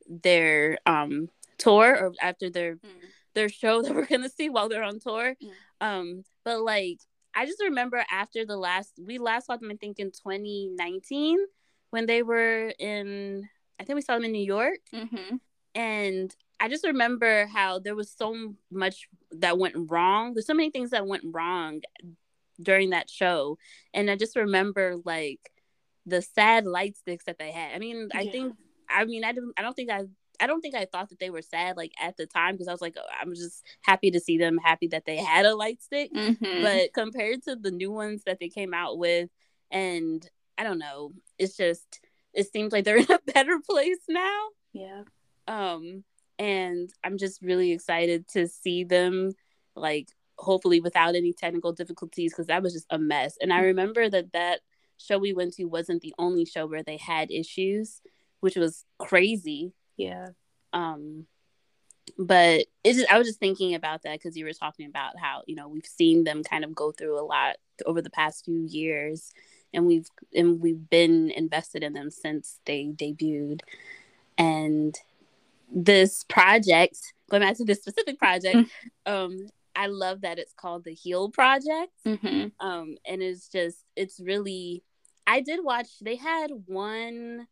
their 0.08 0.78
um 0.86 1.28
tour 1.58 1.98
or 1.98 2.14
after 2.22 2.50
their 2.50 2.76
mm. 2.76 2.90
their 3.34 3.50
show 3.50 3.82
that 3.84 3.94
we're 3.96 4.06
gonna 4.06 4.30
see 4.30 4.50
while 4.50 4.70
they're 4.70 4.84
on 4.84 5.00
tour. 5.00 5.36
Mm. 5.42 5.52
Um, 5.82 6.24
but 6.44 6.62
like 6.62 7.00
I 7.34 7.46
just 7.46 7.62
remember 7.62 8.04
after 8.10 8.46
the 8.46 8.58
last 8.58 8.94
we 9.04 9.18
last 9.18 9.48
saw 9.48 9.58
them 9.58 9.72
I 9.72 9.76
think 9.76 10.00
in 10.00 10.12
2019 10.12 11.40
when 11.90 12.06
they 12.06 12.24
were 12.24 12.74
in 12.80 13.48
I 13.80 13.84
think 13.84 13.96
we 13.96 14.02
saw 14.02 14.16
them 14.16 14.26
in 14.26 14.32
New 14.32 14.46
York. 14.46 14.80
Mm-hmm. 14.94 15.38
And 15.76 16.36
I 16.60 16.70
just 16.70 16.86
remember 16.86 17.48
how 17.48 17.80
there 17.80 17.96
was 17.96 18.12
so 18.12 18.56
much 18.72 19.10
that 19.32 19.58
went 19.58 19.92
wrong. 19.92 20.34
There's 20.34 20.48
so 20.48 20.54
many 20.54 20.70
things 20.70 20.92
that 20.92 21.06
went 21.06 21.24
wrong 21.26 21.82
during 22.62 22.92
that 22.92 23.10
show. 23.10 23.58
And 23.94 24.10
I 24.10 24.16
just 24.16 24.36
remember 24.36 24.96
like 25.04 25.52
the 26.06 26.22
sad 26.22 26.66
light 26.66 26.96
sticks 26.98 27.26
that 27.26 27.38
they 27.38 27.52
had. 27.52 27.74
I 27.74 27.80
mean, 27.80 28.10
I 28.14 28.28
think 28.28 28.56
I 28.90 29.06
mean 29.06 29.24
I 29.24 29.34
don't 29.34 29.54
I 29.58 29.62
don't 29.62 29.76
think 29.76 29.92
I 29.92 30.04
I 30.40 30.48
don't 30.48 30.62
think 30.62 30.76
I 30.76 30.86
thought 30.86 31.10
that 31.10 31.20
they 31.20 31.30
were 31.30 31.42
sad 31.42 31.78
like 31.78 31.94
at 32.02 32.18
the 32.18 32.26
time 32.26 32.54
because 32.54 32.68
I 32.68 32.72
was 32.72 32.82
like, 32.82 32.96
oh, 32.98 33.06
I'm 33.22 33.34
just 33.34 33.64
happy 33.82 34.12
to 34.12 34.20
see 34.20 34.38
them, 34.38 34.58
happy 34.58 34.88
that 34.88 35.06
they 35.06 35.18
had 35.18 35.46
a 35.46 35.56
light 35.56 35.82
stick. 35.82 36.14
Mm-hmm. 36.14 36.64
But 36.64 36.94
compared 36.94 37.44
to 37.44 37.56
the 37.56 37.72
new 37.72 37.92
ones 37.92 38.24
that 38.26 38.40
they 38.40 38.50
came 38.50 38.74
out 38.74 38.98
with, 38.98 39.30
and 39.72 40.28
I 40.58 40.64
don't 40.64 40.80
know, 40.80 41.12
it's 41.38 41.58
just 41.58 42.00
it 42.34 42.52
seems 42.52 42.72
like 42.72 42.84
they're 42.86 42.98
in 42.98 43.12
a 43.12 43.20
better 43.34 43.60
place 43.68 44.00
now. 44.10 44.48
Yeah. 44.74 45.04
Um, 45.48 46.04
and 46.38 46.90
I'm 47.04 47.18
just 47.18 47.42
really 47.42 47.72
excited 47.72 48.28
to 48.30 48.48
see 48.48 48.84
them 48.84 49.32
like 49.76 50.10
hopefully 50.38 50.82
without 50.82 51.16
any 51.16 51.34
technical 51.34 51.72
difficulties 51.72 52.34
because 52.34 52.48
that 52.48 52.62
was 52.62 52.74
just 52.74 52.88
a 52.90 53.00
mess. 53.00 53.38
And 53.42 53.54
I 53.54 53.58
mm-hmm. 53.58 53.66
remember 53.66 54.10
that 54.10 54.34
that 54.34 54.62
show 54.98 55.18
we 55.18 55.34
went 55.34 55.54
to 55.54 55.66
wasn't 55.66 56.02
the 56.02 56.14
only 56.18 56.46
show 56.46 56.66
where 56.66 56.84
they 56.84 56.98
had 56.98 57.32
issues, 57.32 58.02
which 58.40 58.56
was 58.56 58.86
crazy 59.00 59.74
yeah. 59.98 60.30
Um, 60.74 61.26
but 62.18 62.66
it's 62.84 63.00
just, 63.00 63.12
I 63.12 63.18
was 63.18 63.28
just 63.28 63.40
thinking 63.40 63.76
about 63.76 64.04
that 64.04 64.14
because 64.14 64.38
you 64.38 64.46
were 64.46 64.54
talking 64.54 64.88
about 64.88 65.18
how 65.18 65.42
you 65.48 65.56
know 65.56 65.68
we've 65.68 65.86
seen 65.86 66.24
them 66.24 66.44
kind 66.44 66.64
of 66.64 66.76
go 66.76 66.92
through 66.92 67.20
a 67.20 67.26
lot 67.26 67.56
over 67.86 68.02
the 68.02 68.10
past 68.10 68.46
few 68.46 68.62
years, 68.62 69.32
and 69.74 69.86
we've 69.86 70.08
and 70.34 70.62
we've 70.62 70.90
been 70.90 71.32
invested 71.32 71.84
in 71.84 71.94
them 71.94 72.12
since 72.12 72.60
they 72.66 72.86
debuted, 72.86 73.62
and 74.38 74.96
this 75.74 76.24
project 76.24 77.14
going 77.30 77.42
back 77.42 77.58
to 77.58 77.66
this 77.66 77.80
specific 77.80 78.20
project 78.20 78.56
mm-hmm. 78.56 79.12
um 79.12 79.48
i 79.76 79.88
love 79.88 80.22
that 80.22 80.40
it's 80.40 80.54
called 80.54 80.84
the 80.84 80.94
heal 80.94 81.30
project 81.30 81.92
mm-hmm. 82.06 82.48
um 82.66 82.96
and 83.06 83.22
it's 83.22 83.48
just 83.48 83.80
it's 83.96 84.20
really 84.20 84.84
i 85.26 85.42
did 85.42 85.60
watch 85.64 85.88
they 86.02 86.16
had 86.16 86.52
one 86.68 87.48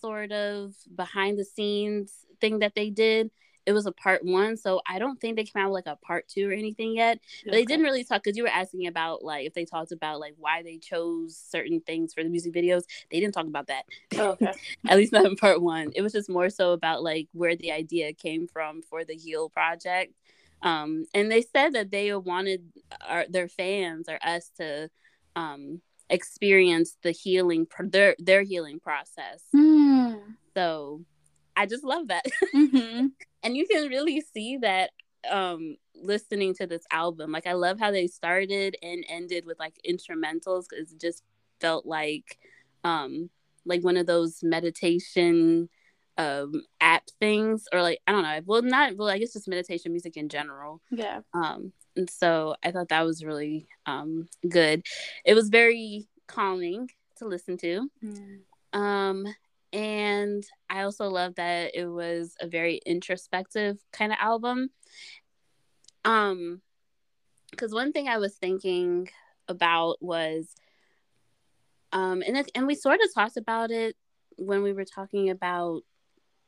sort 0.00 0.32
of 0.32 0.74
behind 0.94 1.38
the 1.38 1.44
scenes 1.44 2.12
thing 2.40 2.60
that 2.60 2.74
they 2.74 2.90
did. 2.90 3.30
It 3.66 3.72
was 3.72 3.84
a 3.84 3.92
part 3.92 4.24
one, 4.24 4.56
so 4.56 4.80
I 4.86 4.98
don't 4.98 5.20
think 5.20 5.36
they 5.36 5.44
came 5.44 5.62
out 5.62 5.70
with 5.70 5.84
like 5.84 5.94
a 5.94 5.98
part 6.06 6.26
two 6.26 6.48
or 6.48 6.52
anything 6.52 6.94
yet. 6.94 7.18
But 7.44 7.50
okay. 7.50 7.58
they 7.58 7.64
didn't 7.66 7.84
really 7.84 8.02
talk 8.02 8.24
because 8.24 8.34
you 8.34 8.42
were 8.42 8.48
asking 8.48 8.86
about 8.86 9.22
like 9.22 9.46
if 9.46 9.52
they 9.52 9.66
talked 9.66 9.92
about 9.92 10.20
like 10.20 10.32
why 10.38 10.62
they 10.62 10.78
chose 10.78 11.36
certain 11.36 11.80
things 11.82 12.14
for 12.14 12.22
the 12.22 12.30
music 12.30 12.54
videos. 12.54 12.84
They 13.10 13.20
didn't 13.20 13.34
talk 13.34 13.46
about 13.46 13.66
that. 13.66 13.84
Oh, 14.16 14.30
okay. 14.30 14.54
At 14.88 14.96
least 14.96 15.12
not 15.12 15.26
in 15.26 15.36
part 15.36 15.60
one. 15.60 15.92
It 15.94 16.00
was 16.00 16.14
just 16.14 16.30
more 16.30 16.48
so 16.48 16.72
about 16.72 17.02
like 17.02 17.28
where 17.32 17.56
the 17.56 17.72
idea 17.72 18.14
came 18.14 18.48
from 18.48 18.80
for 18.80 19.04
the 19.04 19.14
Heal 19.14 19.50
project. 19.50 20.14
Um, 20.62 21.04
and 21.12 21.30
they 21.30 21.42
said 21.42 21.74
that 21.74 21.90
they 21.90 22.14
wanted 22.14 22.72
our, 23.06 23.26
their 23.28 23.48
fans 23.48 24.08
or 24.08 24.18
us 24.22 24.50
to 24.56 24.88
um, 25.36 25.82
experience 26.10 26.96
the 27.02 27.10
healing 27.10 27.66
their 27.80 28.16
their 28.18 28.42
healing 28.42 28.80
process. 28.80 29.42
Mm. 29.54 30.20
So 30.54 31.02
I 31.56 31.66
just 31.66 31.84
love 31.84 32.08
that. 32.08 32.24
Mm-hmm. 32.54 33.06
and 33.42 33.56
you 33.56 33.66
can 33.66 33.88
really 33.88 34.20
see 34.20 34.58
that 34.58 34.90
um 35.30 35.76
listening 35.94 36.54
to 36.54 36.66
this 36.66 36.84
album. 36.90 37.32
Like 37.32 37.46
I 37.46 37.52
love 37.52 37.78
how 37.78 37.90
they 37.90 38.06
started 38.06 38.76
and 38.82 39.04
ended 39.08 39.44
with 39.44 39.58
like 39.58 39.74
instrumentals 39.88 40.66
cuz 40.68 40.92
it 40.92 41.00
just 41.00 41.22
felt 41.60 41.84
like 41.86 42.38
um 42.84 43.30
like 43.64 43.82
one 43.82 43.96
of 43.96 44.06
those 44.06 44.40
meditation 44.42 45.68
um 46.16 46.62
app 46.80 47.04
things 47.20 47.66
or 47.72 47.82
like 47.82 48.00
I 48.06 48.12
don't 48.12 48.22
know. 48.22 48.40
Well 48.46 48.62
not 48.62 48.96
well 48.96 49.08
I 49.08 49.18
guess 49.18 49.34
just 49.34 49.48
meditation 49.48 49.92
music 49.92 50.16
in 50.16 50.28
general. 50.28 50.80
Yeah. 50.90 51.20
Um 51.34 51.72
and 51.98 52.08
so 52.08 52.54
I 52.64 52.70
thought 52.70 52.90
that 52.90 53.04
was 53.04 53.24
really 53.24 53.66
um, 53.84 54.28
good. 54.48 54.86
It 55.24 55.34
was 55.34 55.48
very 55.48 56.06
calming 56.28 56.90
to 57.16 57.26
listen 57.26 57.56
to. 57.58 57.90
Mm. 58.02 58.38
Um, 58.72 59.26
and 59.72 60.44
I 60.70 60.82
also 60.82 61.08
love 61.08 61.34
that 61.34 61.72
it 61.74 61.86
was 61.86 62.36
a 62.40 62.46
very 62.46 62.80
introspective 62.86 63.78
kind 63.92 64.12
of 64.12 64.18
album. 64.20 64.70
Um, 66.04 66.62
because 67.50 67.74
one 67.74 67.92
thing 67.92 68.06
I 68.06 68.18
was 68.18 68.36
thinking 68.36 69.08
about 69.48 69.96
was, 70.00 70.54
um, 71.92 72.22
and 72.24 72.36
it, 72.36 72.50
and 72.54 72.68
we 72.68 72.76
sort 72.76 73.00
of 73.02 73.12
talked 73.12 73.36
about 73.36 73.72
it 73.72 73.96
when 74.36 74.62
we 74.62 74.72
were 74.72 74.84
talking 74.84 75.30
about 75.30 75.82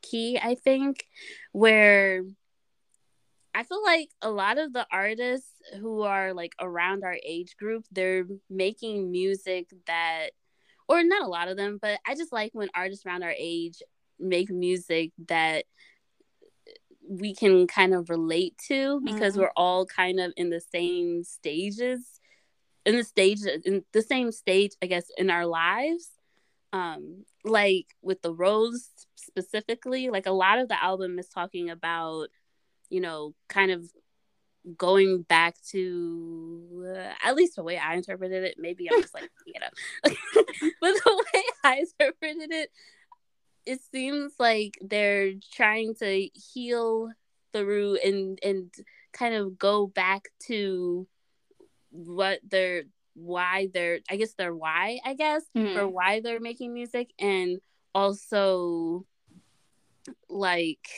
Key, 0.03 0.39
I 0.41 0.55
think, 0.55 1.07
where 1.53 2.23
I 3.55 3.65
feel 3.65 3.83
like 3.83 4.11
a 4.23 4.31
lot 4.31 4.59
of 4.59 4.73
the 4.73 4.87
artists 4.93 5.53
who 5.81 6.03
are 6.03 6.33
like 6.33 6.55
around 6.61 7.05
our 7.05 7.17
age 7.25 7.57
group, 7.57 7.85
they're 7.91 8.27
making 8.49 9.11
music 9.11 9.69
that, 9.87 10.31
or 10.89 11.03
not 11.03 11.23
a 11.23 11.29
lot 11.29 11.49
of 11.49 11.57
them, 11.57 11.79
but 11.81 11.99
I 12.07 12.15
just 12.15 12.33
like 12.33 12.53
when 12.53 12.69
artists 12.75 13.05
around 13.05 13.23
our 13.23 13.35
age 13.37 13.83
make 14.19 14.51
music 14.51 15.13
that 15.29 15.65
we 17.09 17.35
can 17.35 17.67
kind 17.67 17.93
of 17.93 18.09
relate 18.09 18.57
to 18.69 19.01
because 19.05 19.33
mm-hmm. 19.33 19.43
we're 19.43 19.53
all 19.57 19.85
kind 19.85 20.21
of 20.21 20.33
in 20.37 20.51
the 20.51 20.61
same 20.61 21.25
stages, 21.25 22.21
in 22.87 22.97
the 22.97 23.05
stage, 23.05 23.41
in 23.65 23.85
the 23.93 24.03
same 24.03 24.31
stage, 24.31 24.73
I 24.81 24.87
guess, 24.87 25.07
in 25.19 25.29
our 25.29 25.47
lives. 25.47 26.09
Um, 26.73 27.25
like 27.45 27.87
with 28.01 28.23
the 28.23 28.33
Rose 28.33 28.91
specifically, 29.17 30.09
like 30.09 30.27
a 30.27 30.33
lot 30.33 30.61
of 30.61 30.69
the 30.69 30.81
album 30.81 31.19
is 31.19 31.29
talking 31.29 31.69
about 31.69 32.29
you 32.91 33.01
know, 33.01 33.35
kind 33.49 33.71
of 33.71 33.91
going 34.77 35.23
back 35.23 35.55
to 35.71 36.95
uh, 36.95 37.15
at 37.27 37.35
least 37.35 37.57
the 37.57 37.63
way 37.63 37.79
I 37.79 37.95
interpreted 37.95 38.45
it. 38.45 38.57
Maybe 38.59 38.89
I'm 38.91 39.01
just 39.01 39.15
like, 39.15 39.31
you 39.47 39.55
know, 39.61 39.69
but 40.81 40.95
the 40.95 41.25
way 41.35 41.43
I 41.65 41.77
interpreted 41.79 42.53
it, 42.53 42.71
it 43.67 43.81
seems 43.93 44.33
like 44.39 44.79
they're 44.83 45.33
trying 45.53 45.95
to 45.97 46.29
heal 46.35 47.11
through 47.53 47.97
and 48.05 48.39
and 48.43 48.73
kind 49.13 49.35
of 49.35 49.59
go 49.59 49.87
back 49.87 50.29
to 50.47 51.07
what 51.91 52.41
they're 52.49 52.85
why 53.15 53.69
they're 53.75 54.01
I 54.09 54.17
guess 54.17 54.35
their 54.35 54.55
why 54.55 55.01
I 55.05 55.15
guess 55.15 55.43
mm-hmm. 55.57 55.77
for 55.77 55.89
why 55.89 56.21
they're 56.21 56.41
making 56.41 56.73
music 56.73 57.11
and 57.19 57.61
also 57.95 59.05
like 60.29 60.89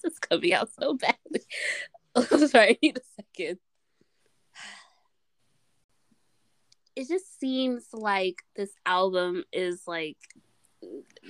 is 0.04 0.18
coming 0.18 0.52
out 0.52 0.70
so 0.78 0.94
badly. 0.94 1.42
Oh, 2.14 2.46
sorry, 2.46 2.78
need 2.82 2.98
a 2.98 3.22
second. 3.22 3.58
it 6.96 7.08
just 7.08 7.38
seems 7.40 7.86
like 7.92 8.42
this 8.56 8.72
album 8.84 9.44
is 9.52 9.82
like 9.86 10.18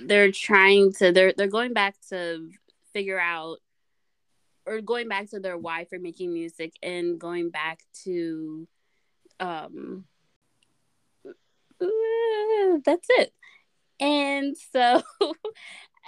they're 0.05 0.31
trying 0.31 0.91
to 0.93 1.11
they're 1.11 1.33
they're 1.35 1.47
going 1.47 1.73
back 1.73 1.95
to 2.09 2.49
figure 2.93 3.19
out 3.19 3.57
or 4.65 4.81
going 4.81 5.07
back 5.07 5.29
to 5.29 5.39
their 5.39 5.57
why 5.57 5.85
for 5.85 5.97
making 5.99 6.33
music 6.33 6.73
and 6.83 7.19
going 7.19 7.49
back 7.49 7.79
to 8.03 8.67
um 9.39 10.05
that's 12.85 13.07
it 13.11 13.33
and 13.99 14.55
so 14.73 15.01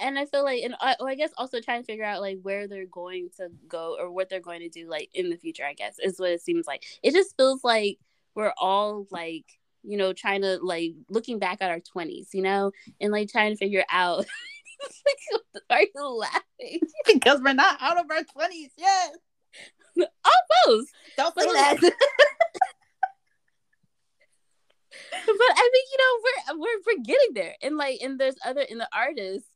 and 0.01 0.17
i 0.17 0.25
feel 0.25 0.43
like 0.43 0.63
and 0.63 0.75
I, 0.79 0.95
oh, 0.99 1.05
I 1.05 1.15
guess 1.15 1.31
also 1.37 1.59
trying 1.59 1.81
to 1.81 1.85
figure 1.85 2.05
out 2.05 2.21
like 2.21 2.39
where 2.41 2.67
they're 2.67 2.85
going 2.85 3.29
to 3.37 3.49
go 3.67 3.97
or 3.99 4.11
what 4.11 4.29
they're 4.29 4.39
going 4.39 4.61
to 4.61 4.69
do 4.69 4.89
like 4.89 5.09
in 5.13 5.29
the 5.29 5.37
future 5.37 5.65
i 5.65 5.73
guess 5.73 5.97
is 5.99 6.19
what 6.19 6.31
it 6.31 6.41
seems 6.41 6.67
like. 6.67 6.83
It 7.03 7.13
just 7.13 7.35
feels 7.37 7.63
like 7.63 7.99
we're 8.35 8.53
all 8.57 9.07
like 9.11 9.45
you 9.83 9.97
know 9.97 10.13
trying 10.13 10.41
to 10.41 10.59
like 10.61 10.93
looking 11.09 11.39
back 11.39 11.61
at 11.61 11.69
our 11.69 11.79
20s 11.79 12.33
you 12.33 12.41
know 12.41 12.71
and 13.01 13.11
like 13.11 13.29
trying 13.29 13.51
to 13.51 13.57
figure 13.57 13.85
out 13.89 14.25
are 15.69 15.81
you 15.81 16.07
laughing? 16.17 16.79
Because 17.05 17.41
we're 17.41 17.53
not 17.53 17.77
out 17.81 17.99
of 17.99 18.05
our 18.09 18.21
20s 18.21 18.71
yet. 18.77 19.11
Almost. 20.65 20.89
Don't 21.17 21.37
say 21.37 21.45
that. 21.45 21.77
But 25.25 25.51
I 25.55 25.69
mean, 25.73 25.83
you 25.91 25.97
know 25.99 26.13
we're 26.23 26.59
we're 26.59 26.81
we're 26.85 27.03
getting 27.03 27.33
there, 27.33 27.55
and 27.61 27.77
like, 27.77 27.99
and 28.01 28.19
there's 28.19 28.35
other 28.45 28.61
in 28.61 28.77
the 28.77 28.87
artists, 28.93 29.49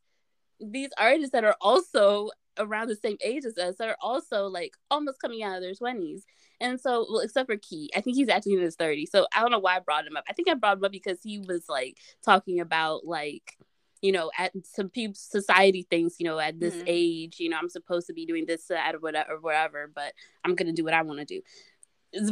these 0.59 0.89
artists 0.97 1.31
that 1.31 1.43
are 1.43 1.55
also 1.61 2.29
around 2.59 2.87
the 2.87 2.95
same 2.95 3.17
age 3.23 3.45
as 3.45 3.57
us 3.57 3.79
are 3.79 3.95
also 4.01 4.47
like 4.47 4.73
almost 4.89 5.21
coming 5.21 5.43
out 5.43 5.55
of 5.55 5.61
their 5.61 5.75
twenties. 5.75 6.25
And 6.59 6.81
so, 6.81 7.05
well, 7.09 7.19
except 7.19 7.49
for 7.49 7.57
Key, 7.57 7.91
I 7.95 8.01
think 8.01 8.17
he's 8.17 8.29
actually 8.29 8.53
in 8.53 8.61
his 8.61 8.75
30s. 8.75 9.09
So 9.09 9.27
I 9.31 9.41
don't 9.41 9.51
know 9.51 9.59
why 9.59 9.75
I 9.75 9.79
brought 9.79 10.07
him 10.07 10.17
up. 10.17 10.23
I 10.27 10.33
think 10.33 10.49
I 10.49 10.55
brought 10.55 10.77
him 10.77 10.85
up 10.85 10.91
because 10.91 11.19
he 11.21 11.37
was 11.37 11.65
like 11.69 11.97
talking 12.25 12.59
about 12.59 13.05
like 13.05 13.57
you 14.01 14.11
know, 14.11 14.31
at 14.37 14.51
some 14.63 14.89
people 14.89 15.15
society 15.15 15.85
thinks, 15.89 16.19
you 16.19 16.25
know, 16.25 16.39
at 16.39 16.59
this 16.59 16.75
mm-hmm. 16.75 16.83
age, 16.87 17.39
you 17.39 17.49
know, 17.49 17.57
I'm 17.57 17.69
supposed 17.69 18.07
to 18.07 18.13
be 18.13 18.25
doing 18.25 18.45
this, 18.45 18.65
that, 18.67 18.95
or 18.95 18.99
whatever, 18.99 19.33
or 19.33 19.39
whatever, 19.39 19.91
but 19.93 20.13
I'm 20.43 20.55
gonna 20.55 20.73
do 20.73 20.83
what 20.83 20.93
I 20.93 21.01
want 21.01 21.19
to 21.19 21.25
do. 21.25 21.41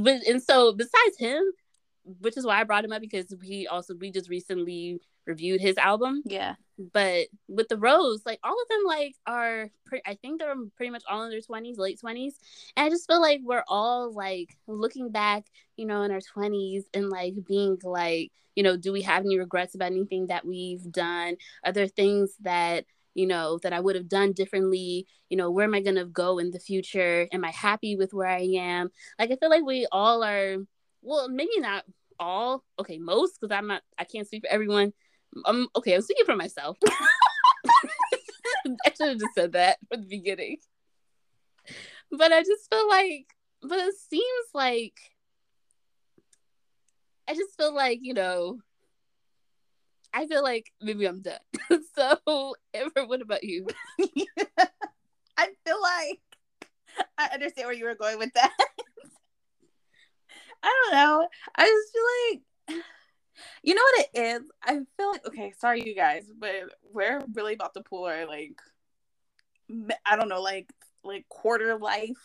But 0.01 0.21
and 0.27 0.41
so 0.41 0.73
besides 0.73 1.17
him, 1.17 1.43
which 2.19 2.37
is 2.37 2.45
why 2.45 2.59
I 2.59 2.63
brought 2.63 2.85
him 2.85 2.91
up 2.91 3.01
because 3.01 3.33
we 3.41 3.67
also 3.67 3.95
we 3.95 4.11
just 4.11 4.29
recently 4.29 4.99
reviewed 5.25 5.59
his 5.59 5.77
album. 5.77 6.21
Yeah. 6.25 6.55
But 6.93 7.27
with 7.47 7.67
the 7.67 7.77
Rose, 7.77 8.21
like 8.25 8.39
all 8.43 8.51
of 8.61 8.67
them, 8.69 8.81
like 8.85 9.15
are 9.25 9.69
pre- 9.85 10.01
I 10.05 10.15
think 10.15 10.39
they're 10.39 10.55
pretty 10.75 10.91
much 10.91 11.03
all 11.09 11.23
in 11.23 11.31
their 11.31 11.41
twenties, 11.41 11.77
late 11.77 11.99
twenties, 11.99 12.37
and 12.75 12.85
I 12.85 12.89
just 12.89 13.07
feel 13.07 13.21
like 13.21 13.41
we're 13.43 13.63
all 13.67 14.13
like 14.13 14.55
looking 14.67 15.09
back, 15.09 15.45
you 15.77 15.85
know, 15.85 16.03
in 16.03 16.11
our 16.11 16.21
twenties 16.21 16.85
and 16.93 17.09
like 17.09 17.33
being 17.47 17.77
like, 17.83 18.31
you 18.55 18.63
know, 18.63 18.77
do 18.77 18.91
we 18.91 19.01
have 19.03 19.23
any 19.25 19.39
regrets 19.39 19.73
about 19.75 19.91
anything 19.91 20.27
that 20.27 20.45
we've 20.45 20.91
done? 20.91 21.37
Are 21.63 21.71
there 21.71 21.87
things 21.87 22.35
that 22.41 22.85
you 23.13 23.25
know 23.25 23.57
that 23.63 23.73
I 23.73 23.79
would 23.79 23.95
have 23.95 24.09
done 24.09 24.33
differently? 24.33 25.07
You 25.29 25.37
know, 25.37 25.49
where 25.49 25.65
am 25.65 25.73
I 25.73 25.81
gonna 25.81 26.05
go 26.05 26.39
in 26.39 26.51
the 26.51 26.59
future? 26.59 27.27
Am 27.31 27.45
I 27.45 27.51
happy 27.51 27.95
with 27.95 28.13
where 28.13 28.27
I 28.27 28.49
am? 28.57 28.91
Like 29.17 29.31
I 29.31 29.37
feel 29.37 29.49
like 29.49 29.63
we 29.65 29.87
all 29.91 30.23
are 30.23 30.57
well, 31.05 31.29
maybe 31.29 31.59
not 31.59 31.85
all. 32.19 32.63
Okay, 32.79 32.97
most 32.97 33.39
because 33.39 33.55
I'm 33.55 33.67
not. 33.67 33.83
I 33.97 34.03
can't 34.03 34.27
speak 34.27 34.43
for 34.43 34.51
everyone. 34.51 34.93
Um. 35.45 35.67
Okay, 35.75 35.93
I'm 35.93 36.01
speaking 36.01 36.25
for 36.25 36.35
myself. 36.35 36.77
I 36.87 38.91
should 38.97 39.09
have 39.09 39.19
just 39.19 39.35
said 39.35 39.53
that 39.53 39.77
from 39.89 40.01
the 40.01 40.07
beginning. 40.07 40.57
But 42.11 42.31
I 42.31 42.41
just 42.41 42.69
feel 42.69 42.87
like, 42.87 43.25
but 43.61 43.79
it 43.79 43.95
seems 44.09 44.47
like, 44.53 44.97
I 47.27 47.33
just 47.33 47.55
feel 47.57 47.73
like 47.73 47.99
you 48.01 48.13
know. 48.13 48.59
I 50.13 50.27
feel 50.27 50.43
like 50.43 50.71
maybe 50.81 51.05
I'm 51.05 51.21
done. 51.21 51.39
so, 51.95 52.55
Amber, 52.73 53.05
what 53.05 53.21
about 53.21 53.43
you? 53.43 53.67
I 55.37 55.49
feel 55.65 55.81
like 55.81 56.21
I 57.17 57.31
understand 57.33 57.67
where 57.67 57.75
you 57.75 57.83
were 57.83 57.95
going 57.95 58.17
with 58.17 58.31
that. 58.33 58.53
I 60.65 60.73
don't 60.83 60.93
know. 60.93 61.27
I 61.55 61.65
just 61.65 61.93
feel 61.93 62.03
like 62.31 62.83
you 63.63 63.75
know 63.75 63.81
what 63.81 64.07
it 64.13 64.19
is? 64.19 64.51
I 64.63 64.79
feel 64.97 65.11
like 65.11 65.27
okay, 65.27 65.53
sorry 65.57 65.85
you 65.85 65.95
guys, 65.95 66.25
but 66.37 66.55
we're 66.91 67.21
really 67.33 67.53
about 67.53 67.73
to 67.75 67.81
pull 67.81 68.05
our 68.05 68.25
like 68.25 68.59
I 70.05 70.15
don't 70.15 70.29
know, 70.29 70.41
like 70.41 70.69
like 71.03 71.27
quarter 71.29 71.77
life. 71.77 72.17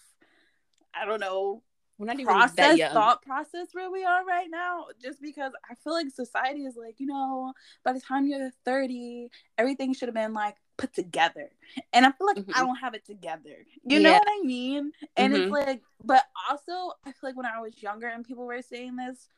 I 0.95 1.05
don't 1.05 1.21
know. 1.21 1.63
We're 1.99 2.07
not 2.07 2.19
even 2.19 2.27
process, 2.27 2.93
thought 2.95 3.21
process 3.21 3.69
where 3.73 3.91
we 3.91 4.05
are 4.05 4.25
right 4.25 4.49
now. 4.51 4.87
Just 5.03 5.21
because 5.21 5.53
I 5.71 5.75
feel 5.75 5.93
like 5.93 6.09
society 6.09 6.65
is 6.65 6.75
like, 6.75 6.95
you 6.99 7.07
know, 7.07 7.53
by 7.85 7.93
the 7.93 8.01
time 8.01 8.27
you're 8.27 8.51
30, 8.65 9.29
everything 9.59 9.93
should 9.93 10.09
have 10.09 10.15
been 10.15 10.33
like 10.33 10.57
put 10.81 10.95
together. 10.95 11.51
And 11.93 12.07
I 12.07 12.13
feel 12.13 12.27
like 12.27 12.39
mm-hmm. 12.39 12.53
I 12.55 12.61
don't 12.61 12.77
have 12.77 12.95
it 12.95 13.05
together. 13.05 13.67
You 13.85 13.99
yeah. 13.99 14.01
know 14.01 14.13
what 14.15 14.29
I 14.29 14.41
mean? 14.45 14.93
And 15.17 15.35
mm-hmm. 15.35 15.43
it's 15.43 15.53
like, 15.53 15.83
but 16.03 16.25
also, 16.49 16.95
I 17.05 17.13
feel 17.13 17.31
like 17.31 17.37
when 17.37 17.47
I 17.47 17.61
was 17.61 17.83
younger 17.83 18.09
and 18.09 18.25
people 18.25 18.47
were 18.47 18.63
saying 18.63 18.97
this, 18.97 19.29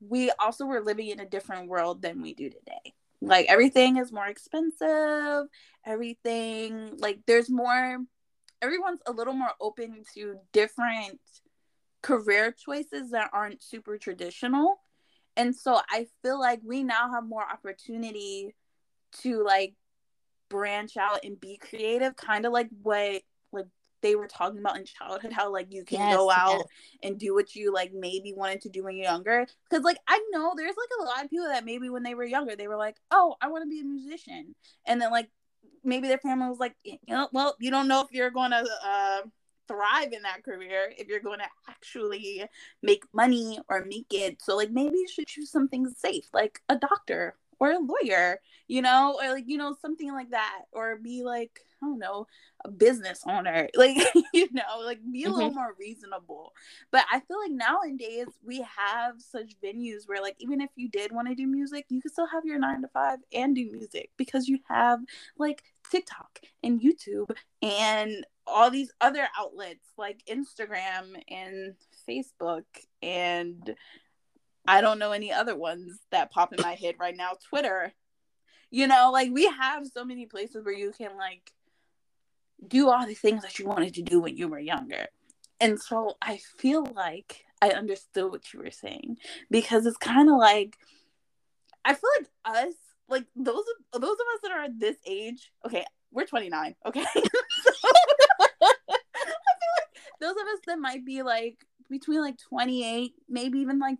we 0.00 0.30
also 0.38 0.66
were 0.66 0.80
living 0.80 1.08
in 1.08 1.20
a 1.20 1.26
different 1.26 1.68
world 1.68 2.02
than 2.02 2.20
we 2.20 2.34
do 2.34 2.50
today. 2.50 2.94
Like 3.20 3.46
everything 3.48 3.96
is 3.96 4.12
more 4.12 4.26
expensive, 4.26 5.46
everything, 5.84 6.96
like 6.98 7.20
there's 7.26 7.50
more, 7.50 7.98
everyone's 8.60 9.00
a 9.06 9.12
little 9.12 9.34
more 9.34 9.52
open 9.60 10.02
to 10.14 10.36
different 10.52 11.20
career 12.02 12.52
choices 12.52 13.10
that 13.10 13.30
aren't 13.32 13.62
super 13.62 13.98
traditional. 13.98 14.80
And 15.36 15.54
so 15.54 15.80
I 15.90 16.06
feel 16.22 16.38
like 16.38 16.60
we 16.64 16.82
now 16.82 17.12
have 17.12 17.24
more 17.24 17.44
opportunity 17.48 18.54
to 19.22 19.42
like 19.44 19.74
branch 20.48 20.96
out 20.96 21.24
and 21.24 21.40
be 21.40 21.56
creative, 21.56 22.16
kind 22.16 22.46
of 22.46 22.52
like 22.52 22.68
what 22.82 23.22
like 23.52 23.66
they 24.02 24.14
were 24.14 24.28
talking 24.28 24.58
about 24.58 24.76
in 24.76 24.84
childhood, 24.84 25.32
how 25.32 25.52
like 25.52 25.66
you 25.70 25.84
can 25.84 25.98
yes, 25.98 26.16
go 26.16 26.30
out 26.30 26.58
yes. 26.58 26.66
and 27.02 27.18
do 27.18 27.34
what 27.34 27.54
you 27.54 27.72
like 27.72 27.92
maybe 27.92 28.32
wanted 28.36 28.60
to 28.62 28.68
do 28.68 28.84
when 28.84 28.96
you're 28.96 29.04
younger. 29.04 29.46
Because 29.68 29.84
like 29.84 29.98
I 30.06 30.22
know 30.30 30.52
there's 30.56 30.76
like 30.76 31.00
a 31.00 31.04
lot 31.04 31.24
of 31.24 31.30
people 31.30 31.48
that 31.48 31.64
maybe 31.64 31.88
when 31.90 32.02
they 32.02 32.14
were 32.14 32.24
younger 32.24 32.56
they 32.56 32.68
were 32.68 32.76
like, 32.76 32.96
oh, 33.10 33.36
I 33.40 33.48
want 33.48 33.64
to 33.64 33.68
be 33.68 33.80
a 33.80 33.84
musician, 33.84 34.54
and 34.86 35.00
then 35.00 35.10
like 35.10 35.28
maybe 35.84 36.08
their 36.08 36.18
family 36.18 36.48
was 36.48 36.58
like, 36.58 36.74
you 36.84 36.98
know, 37.08 37.28
well, 37.32 37.56
you 37.60 37.70
don't 37.70 37.88
know 37.88 38.00
if 38.02 38.12
you're 38.12 38.30
going 38.30 38.50
to 38.50 38.66
uh, 38.84 39.20
thrive 39.68 40.12
in 40.12 40.22
that 40.22 40.42
career, 40.44 40.92
if 40.96 41.08
you're 41.08 41.20
going 41.20 41.38
to 41.38 41.48
actually 41.68 42.44
make 42.82 43.04
money 43.12 43.58
or 43.68 43.84
make 43.84 44.12
it. 44.12 44.42
So 44.42 44.56
like 44.56 44.70
maybe 44.70 44.98
you 44.98 45.08
should 45.08 45.26
choose 45.26 45.50
something 45.50 45.88
safe, 45.96 46.24
like 46.32 46.60
a 46.68 46.76
doctor 46.76 47.36
or 47.60 47.72
a 47.72 47.78
lawyer, 47.78 48.40
you 48.66 48.82
know, 48.82 49.18
or 49.22 49.32
like, 49.32 49.44
you 49.46 49.56
know, 49.56 49.74
something 49.80 50.12
like 50.12 50.30
that, 50.30 50.62
or 50.72 50.96
be 50.96 51.22
like, 51.24 51.60
I 51.82 51.86
don't 51.86 51.98
know, 51.98 52.26
a 52.64 52.70
business 52.70 53.22
owner, 53.26 53.68
like, 53.76 53.96
you 54.32 54.48
know, 54.52 54.80
like 54.84 55.00
be 55.10 55.24
a 55.24 55.26
mm-hmm. 55.26 55.36
little 55.36 55.52
more 55.52 55.74
reasonable. 55.78 56.52
But 56.90 57.04
I 57.10 57.20
feel 57.20 57.38
like 57.40 57.52
nowadays 57.52 58.26
we 58.44 58.58
have 58.76 59.14
such 59.18 59.54
venues 59.62 60.06
where, 60.06 60.20
like, 60.22 60.36
even 60.38 60.60
if 60.60 60.70
you 60.76 60.88
did 60.88 61.12
want 61.12 61.28
to 61.28 61.34
do 61.34 61.46
music, 61.46 61.86
you 61.88 62.02
could 62.02 62.12
still 62.12 62.26
have 62.26 62.44
your 62.44 62.58
nine 62.58 62.82
to 62.82 62.88
five 62.88 63.18
and 63.32 63.54
do 63.54 63.70
music 63.70 64.10
because 64.16 64.48
you 64.48 64.58
have 64.68 65.00
like 65.36 65.62
TikTok 65.90 66.40
and 66.62 66.80
YouTube 66.80 67.30
and 67.62 68.26
all 68.46 68.70
these 68.70 68.90
other 69.00 69.28
outlets 69.38 69.84
like 69.96 70.22
Instagram 70.28 71.22
and 71.28 71.74
Facebook 72.08 72.64
and 73.02 73.74
I 74.68 74.82
don't 74.82 74.98
know 74.98 75.12
any 75.12 75.32
other 75.32 75.56
ones 75.56 75.98
that 76.10 76.30
pop 76.30 76.52
in 76.52 76.62
my 76.62 76.74
head 76.74 76.96
right 77.00 77.16
now. 77.16 77.30
Twitter. 77.48 77.94
You 78.70 78.86
know, 78.86 79.10
like 79.10 79.30
we 79.32 79.46
have 79.46 79.86
so 79.86 80.04
many 80.04 80.26
places 80.26 80.62
where 80.62 80.74
you 80.74 80.92
can 80.92 81.16
like 81.16 81.50
do 82.66 82.90
all 82.90 83.06
the 83.06 83.14
things 83.14 83.42
that 83.42 83.58
you 83.58 83.66
wanted 83.66 83.94
to 83.94 84.02
do 84.02 84.20
when 84.20 84.36
you 84.36 84.46
were 84.46 84.58
younger. 84.58 85.06
And 85.58 85.80
so 85.80 86.18
I 86.20 86.38
feel 86.58 86.84
like 86.84 87.46
I 87.62 87.70
understood 87.70 88.30
what 88.30 88.52
you 88.52 88.60
were 88.60 88.70
saying 88.70 89.16
because 89.50 89.86
it's 89.86 89.96
kind 89.96 90.28
of 90.28 90.36
like 90.36 90.76
I 91.82 91.94
feel 91.94 92.10
like 92.18 92.28
us, 92.44 92.74
like 93.08 93.24
those 93.34 93.64
of 93.94 94.02
those 94.02 94.12
of 94.12 94.26
us 94.34 94.40
that 94.42 94.52
are 94.52 94.68
this 94.76 94.96
age. 95.06 95.50
Okay, 95.64 95.86
we're 96.12 96.26
29. 96.26 96.74
Okay, 96.84 97.02
so, 97.02 97.08
I 97.14 98.48
feel 98.58 98.68
like 98.68 100.10
those 100.20 100.32
of 100.32 100.46
us 100.52 100.60
that 100.66 100.78
might 100.78 101.06
be 101.06 101.22
like 101.22 101.56
between 101.88 102.20
like 102.20 102.36
28, 102.50 103.14
maybe 103.30 103.60
even 103.60 103.78
like 103.78 103.96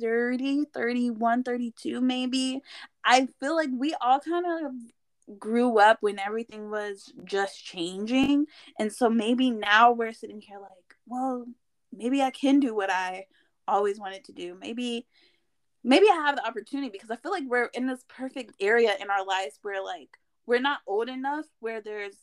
30, 0.00 0.66
31, 0.72 1.42
32, 1.42 2.00
maybe. 2.00 2.60
I 3.04 3.28
feel 3.40 3.56
like 3.56 3.70
we 3.72 3.94
all 4.00 4.20
kind 4.20 4.46
of 4.46 5.38
grew 5.38 5.78
up 5.78 5.98
when 6.00 6.18
everything 6.18 6.70
was 6.70 7.12
just 7.24 7.64
changing. 7.64 8.46
And 8.78 8.92
so 8.92 9.08
maybe 9.10 9.50
now 9.50 9.92
we're 9.92 10.12
sitting 10.12 10.40
here 10.40 10.58
like, 10.58 10.70
well, 11.06 11.46
maybe 11.92 12.22
I 12.22 12.30
can 12.30 12.60
do 12.60 12.74
what 12.74 12.90
I 12.90 13.26
always 13.66 13.98
wanted 13.98 14.24
to 14.24 14.32
do. 14.32 14.56
Maybe 14.60 15.06
maybe 15.84 16.06
I 16.10 16.14
have 16.26 16.36
the 16.36 16.46
opportunity 16.46 16.90
because 16.90 17.10
I 17.10 17.16
feel 17.16 17.32
like 17.32 17.44
we're 17.46 17.70
in 17.72 17.86
this 17.86 18.04
perfect 18.08 18.54
area 18.60 18.94
in 19.00 19.10
our 19.10 19.24
lives 19.24 19.58
where 19.62 19.82
like 19.82 20.10
we're 20.46 20.60
not 20.60 20.80
old 20.86 21.08
enough 21.08 21.44
where 21.60 21.80
there's 21.80 22.16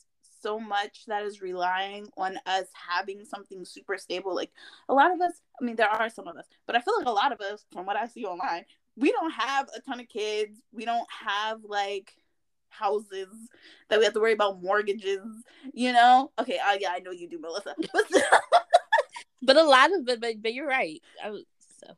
so 0.45 0.59
much 0.59 1.05
that 1.07 1.23
is 1.23 1.41
relying 1.41 2.07
on 2.17 2.37
us 2.45 2.67
having 2.73 3.25
something 3.25 3.65
super 3.65 3.97
stable. 3.97 4.35
Like 4.35 4.51
a 4.87 4.93
lot 4.93 5.11
of 5.11 5.19
us, 5.19 5.33
I 5.59 5.65
mean, 5.65 5.75
there 5.75 5.89
are 5.89 6.07
some 6.07 6.27
of 6.27 6.37
us, 6.37 6.45
but 6.67 6.75
I 6.75 6.81
feel 6.81 6.95
like 6.99 7.07
a 7.07 7.11
lot 7.11 7.31
of 7.31 7.41
us, 7.41 7.65
from 7.73 7.87
what 7.87 7.95
I 7.95 8.05
see 8.05 8.25
online, 8.25 8.65
we 8.95 9.11
don't 9.11 9.31
have 9.31 9.67
a 9.75 9.81
ton 9.81 9.99
of 9.99 10.07
kids. 10.07 10.61
We 10.71 10.85
don't 10.85 11.07
have 11.09 11.61
like 11.63 12.13
houses 12.69 13.29
that 13.89 13.97
we 13.97 14.05
have 14.05 14.13
to 14.13 14.19
worry 14.19 14.33
about 14.33 14.61
mortgages, 14.61 15.25
you 15.73 15.91
know? 15.91 16.31
Okay, 16.37 16.59
uh, 16.59 16.77
yeah, 16.79 16.91
I 16.91 16.99
know 16.99 17.11
you 17.11 17.27
do, 17.27 17.39
Melissa. 17.39 17.73
but 19.41 19.57
a 19.57 19.63
lot 19.63 19.91
of 19.95 20.07
it, 20.07 20.21
but, 20.21 20.43
but 20.43 20.53
you're 20.53 20.67
right. 20.67 21.01
I 21.23 21.31
was, 21.31 21.43
so 21.79 21.95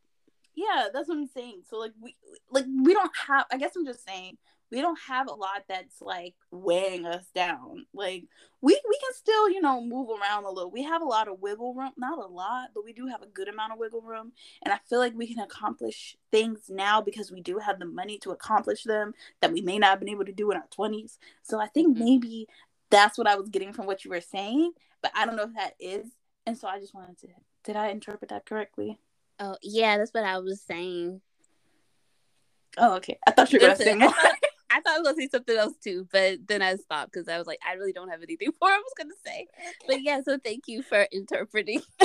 yeah, 0.56 0.88
that's 0.94 1.10
what 1.10 1.18
I'm 1.18 1.28
saying. 1.28 1.64
So 1.70 1.80
like 1.80 1.92
we 2.02 2.16
like 2.50 2.66
we 2.82 2.94
don't 2.94 3.12
have 3.28 3.46
I 3.52 3.58
guess 3.58 3.76
I'm 3.76 3.86
just 3.86 4.06
saying 4.08 4.38
we 4.72 4.82
don't 4.82 5.00
have 5.08 5.28
a 5.28 5.34
lot 5.34 5.64
that's 5.68 6.02
like 6.02 6.36
weighing 6.52 7.06
us 7.06 7.26
down. 7.34 7.86
Like 7.94 8.26
we 8.62 8.80
we 8.88 9.00
can 9.00 9.14
still, 9.14 9.50
you 9.50 9.62
know, 9.62 9.82
move 9.82 10.10
around 10.10 10.46
a 10.46 10.50
little. 10.50 10.72
We 10.72 10.84
have 10.84 11.02
a 11.02 11.06
lot 11.06 11.28
of 11.28 11.40
wiggle 11.40 11.74
room, 11.74 11.92
not 11.98 12.20
a 12.20 12.28
lot, 12.28 12.70
but 12.74 12.84
we 12.84 12.94
do 12.94 13.08
have 13.08 13.22
a 13.22 13.28
good 13.28 13.48
amount 13.48 13.74
of 13.74 13.80
wiggle 13.80 14.02
room. 14.02 14.32
And 14.64 14.74
I 14.74 14.80
feel 14.90 15.00
like 15.00 15.14
we 15.16 15.28
can 15.28 15.40
accomplish 15.40 16.18
things 16.32 16.70
now 16.70 17.02
because 17.02 17.32
we 17.32 17.42
do 17.42 17.60
have 17.60 17.80
the 17.80 17.86
money 17.86 18.18
to 18.20 18.32
accomplish 18.32 18.84
them 18.84 19.14
that 19.42 19.54
we 19.54 19.62
may 19.62 19.78
not 19.78 19.92
have 19.92 20.00
been 20.00 20.10
able 20.10 20.26
to 20.26 20.32
do 20.32 20.52
in 20.52 20.58
our 20.58 20.68
20s. 20.78 21.18
So 21.44 21.60
I 21.60 21.68
think 21.68 21.96
mm-hmm. 21.96 22.04
maybe 22.04 22.48
that's 22.90 23.18
what 23.18 23.28
I 23.28 23.36
was 23.36 23.50
getting 23.50 23.74
from 23.74 23.86
what 23.86 24.06
you 24.06 24.12
were 24.12 24.22
saying, 24.22 24.72
but 25.02 25.12
I 25.16 25.26
don't 25.26 25.36
know 25.36 25.44
if 25.44 25.56
that 25.56 25.76
is. 25.80 26.08
And 26.46 26.58
so 26.58 26.68
I 26.68 26.80
just 26.80 26.94
wanted 26.94 27.18
to 27.20 27.28
did 27.68 27.76
I 27.76 27.90
interpret 27.90 28.30
that 28.30 28.46
correctly? 28.46 28.98
Oh, 29.40 29.58
yeah, 29.62 29.98
that's 29.98 30.14
what 30.14 30.24
I 30.24 30.40
was 30.40 30.62
saying. 30.62 31.20
Oh, 32.78 32.96
okay. 32.96 33.20
I 33.28 33.32
thought 33.32 33.52
you 33.52 33.58
were 33.58 33.68
going 33.68 33.78
to 33.78 33.84
say 33.84 33.94
more. 33.94 34.14
I 34.78 34.82
thought 34.82 34.96
I 34.96 35.00
was 35.00 35.08
gonna 35.08 35.18
say 35.18 35.30
something 35.32 35.58
else 35.58 35.74
too, 35.84 36.08
but 36.12 36.48
then 36.48 36.62
I 36.62 36.76
stopped 36.76 37.12
because 37.12 37.28
I 37.28 37.40
was 37.40 37.48
like, 37.48 37.60
I 37.68 37.74
really 37.74 37.94
don't 37.94 38.10
have 38.10 38.22
anything 38.22 38.50
more 38.62 38.70
I 38.70 38.78
was 38.78 38.94
gonna 38.96 39.16
say. 39.26 39.48
But 39.88 40.04
yeah, 40.04 40.22
so 40.24 40.38
thank 40.38 40.68
you 40.68 40.84
for 40.84 41.08
interpreting. 41.12 41.82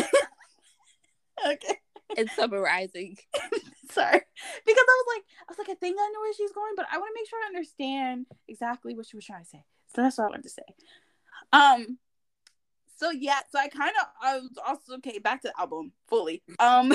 okay. 1.46 1.78
And 2.16 2.30
summarizing. 2.30 3.18
Sorry. 3.90 4.20
Because 4.66 4.84
I 4.88 5.02
was 5.04 5.14
like, 5.14 5.24
I 5.40 5.50
was 5.50 5.58
like, 5.58 5.68
I 5.68 5.74
think 5.74 5.98
I 6.00 6.10
know 6.14 6.20
where 6.20 6.34
she's 6.34 6.52
going, 6.52 6.72
but 6.76 6.86
I 6.90 6.98
want 6.98 7.10
to 7.14 7.20
make 7.20 7.28
sure 7.28 7.38
I 7.42 7.48
understand 7.48 8.26
exactly 8.48 8.94
what 8.94 9.06
she 9.06 9.16
was 9.16 9.26
trying 9.26 9.44
to 9.44 9.48
say. 9.48 9.64
So 9.94 10.02
that's 10.02 10.16
what 10.16 10.24
I 10.24 10.28
wanted 10.28 10.44
to 10.44 10.48
say. 10.48 10.62
Um, 11.52 11.98
so 12.96 13.10
yeah, 13.10 13.40
so 13.50 13.58
I 13.58 13.68
kind 13.68 13.92
of 14.00 14.06
I 14.22 14.38
was 14.38 14.50
also 14.66 14.94
okay 14.96 15.18
back 15.18 15.42
to 15.42 15.48
the 15.48 15.60
album 15.60 15.92
fully. 16.08 16.42
Um, 16.58 16.94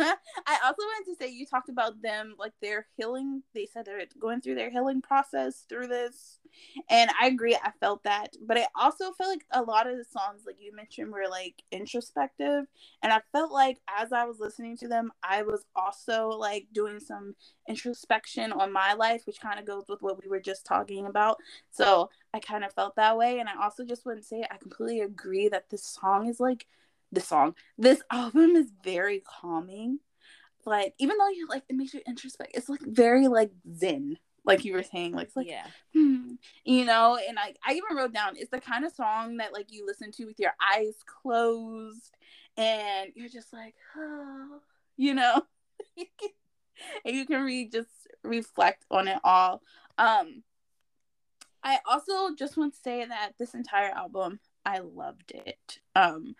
I 0.46 0.58
also 0.64 0.82
wanted 0.82 1.10
to 1.10 1.16
say 1.16 1.30
you 1.30 1.46
talked 1.46 1.68
about 1.68 2.00
them 2.02 2.34
like 2.38 2.52
their 2.60 2.86
healing. 2.96 3.42
They 3.54 3.66
said 3.66 3.84
they're 3.84 4.02
going 4.18 4.40
through 4.40 4.54
their 4.56 4.70
healing 4.70 5.02
process 5.02 5.64
through 5.68 5.88
this, 5.88 6.38
and 6.88 7.10
I 7.20 7.26
agree. 7.26 7.54
I 7.54 7.70
felt 7.80 8.02
that, 8.04 8.36
but 8.46 8.58
I 8.58 8.66
also 8.74 9.12
felt 9.12 9.30
like 9.30 9.44
a 9.52 9.62
lot 9.62 9.86
of 9.86 9.96
the 9.96 10.04
songs, 10.04 10.42
like 10.46 10.56
you 10.60 10.74
mentioned, 10.74 11.12
were 11.12 11.28
like 11.30 11.62
introspective, 11.70 12.64
and 13.02 13.12
I 13.12 13.20
felt 13.32 13.52
like 13.52 13.78
as 13.98 14.12
I 14.12 14.24
was 14.24 14.40
listening 14.40 14.76
to 14.78 14.88
them, 14.88 15.12
I 15.22 15.42
was 15.42 15.64
also 15.76 16.28
like 16.28 16.66
doing 16.72 17.00
some 17.00 17.34
introspection 17.68 18.52
on 18.52 18.72
my 18.72 18.94
life, 18.94 19.22
which 19.26 19.40
kind 19.40 19.58
of 19.58 19.66
goes 19.66 19.84
with 19.88 20.02
what 20.02 20.22
we 20.22 20.28
were 20.28 20.40
just 20.40 20.66
talking 20.66 21.06
about. 21.06 21.38
So 21.70 22.10
I 22.34 22.40
kind 22.40 22.64
of 22.64 22.72
felt 22.72 22.96
that 22.96 23.16
way. 23.16 23.38
And 23.38 23.48
I 23.48 23.62
also 23.62 23.84
just 23.84 24.04
wouldn't 24.04 24.24
say 24.26 24.44
I 24.50 24.56
completely 24.56 25.00
agree 25.00 25.48
that 25.48 25.70
this 25.70 25.84
song 25.84 26.28
is 26.28 26.40
like 26.40 26.66
the 27.12 27.20
song. 27.20 27.54
This 27.78 28.02
album 28.10 28.56
is 28.56 28.72
very 28.84 29.22
calming. 29.40 29.98
Like 30.66 30.94
even 30.98 31.16
though 31.18 31.28
you 31.28 31.46
like 31.48 31.64
it 31.68 31.76
makes 31.76 31.94
you 31.94 32.00
introspect, 32.06 32.52
it's 32.54 32.68
like 32.68 32.82
very 32.82 33.28
like 33.28 33.50
zen. 33.74 34.18
Like 34.44 34.64
you 34.64 34.72
were 34.72 34.82
saying, 34.82 35.12
like 35.12 35.28
it's 35.28 35.36
like 35.36 35.48
yeah, 35.48 35.66
hmm, 35.94 36.34
you 36.64 36.84
know. 36.84 37.18
And 37.28 37.38
I 37.38 37.54
I 37.66 37.72
even 37.72 37.96
wrote 37.96 38.12
down 38.12 38.36
it's 38.36 38.50
the 38.50 38.60
kind 38.60 38.84
of 38.84 38.92
song 38.92 39.38
that 39.38 39.52
like 39.52 39.66
you 39.70 39.86
listen 39.86 40.10
to 40.12 40.24
with 40.26 40.38
your 40.38 40.52
eyes 40.74 40.94
closed, 41.06 42.14
and 42.56 43.10
you're 43.14 43.28
just 43.28 43.52
like, 43.52 43.74
oh, 43.96 44.60
you 44.96 45.14
know, 45.14 45.42
and 47.04 47.16
you 47.16 47.26
can 47.26 47.42
read 47.42 47.72
just 47.72 47.88
reflect 48.22 48.84
on 48.90 49.08
it 49.08 49.18
all. 49.24 49.62
Um, 49.98 50.42
I 51.62 51.78
also 51.88 52.34
just 52.34 52.56
want 52.56 52.74
to 52.74 52.80
say 52.80 53.04
that 53.04 53.32
this 53.38 53.54
entire 53.54 53.90
album, 53.90 54.40
I 54.64 54.78
loved 54.78 55.32
it. 55.32 55.78
Um, 55.94 56.34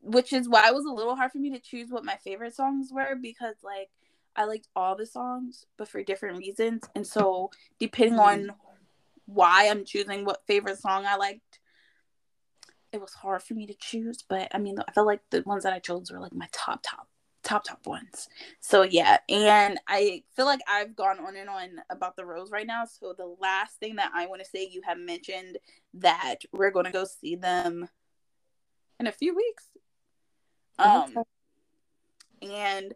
which 0.00 0.32
is 0.32 0.48
why 0.48 0.68
it 0.68 0.74
was 0.74 0.84
a 0.84 0.92
little 0.92 1.16
hard 1.16 1.32
for 1.32 1.38
me 1.38 1.50
to 1.50 1.58
choose 1.58 1.90
what 1.90 2.04
my 2.04 2.16
favorite 2.16 2.54
songs 2.54 2.90
were 2.92 3.16
because 3.20 3.56
like 3.62 3.90
I 4.36 4.44
liked 4.44 4.68
all 4.76 4.96
the 4.96 5.06
songs, 5.06 5.66
but 5.76 5.88
for 5.88 6.02
different 6.02 6.38
reasons. 6.38 6.84
And 6.94 7.06
so 7.06 7.50
depending 7.80 8.18
mm-hmm. 8.18 8.50
on 8.50 8.56
why 9.26 9.68
I'm 9.68 9.84
choosing 9.84 10.24
what 10.24 10.46
favorite 10.46 10.78
song 10.78 11.04
I 11.06 11.16
liked, 11.16 11.58
it 12.92 13.00
was 13.00 13.12
hard 13.12 13.42
for 13.42 13.54
me 13.54 13.66
to 13.66 13.74
choose. 13.74 14.22
But 14.26 14.48
I 14.54 14.58
mean, 14.58 14.76
I 14.86 14.92
felt 14.92 15.06
like 15.06 15.20
the 15.30 15.42
ones 15.42 15.64
that 15.64 15.72
I 15.72 15.80
chose 15.80 16.10
were 16.10 16.20
like 16.20 16.34
my 16.34 16.48
top 16.52 16.80
top 16.82 17.08
top 17.42 17.64
top 17.64 17.86
ones. 17.86 18.28
So 18.60 18.82
yeah, 18.82 19.18
and 19.28 19.80
I 19.88 20.22
feel 20.36 20.44
like 20.44 20.60
I've 20.68 20.94
gone 20.94 21.18
on 21.18 21.36
and 21.36 21.48
on 21.48 21.70
about 21.90 22.16
the 22.16 22.24
rose 22.24 22.50
right 22.50 22.66
now. 22.66 22.84
So 22.84 23.14
the 23.16 23.34
last 23.40 23.78
thing 23.80 23.96
that 23.96 24.12
I 24.14 24.26
want 24.26 24.42
to 24.42 24.48
say, 24.48 24.68
you 24.70 24.82
have 24.86 24.98
mentioned 24.98 25.58
that 25.94 26.36
we're 26.52 26.70
going 26.70 26.86
to 26.86 26.92
go 26.92 27.04
see 27.04 27.36
them 27.36 27.88
in 29.00 29.06
a 29.06 29.12
few 29.12 29.34
weeks. 29.34 29.64
Um, 30.78 31.14
and 32.42 32.94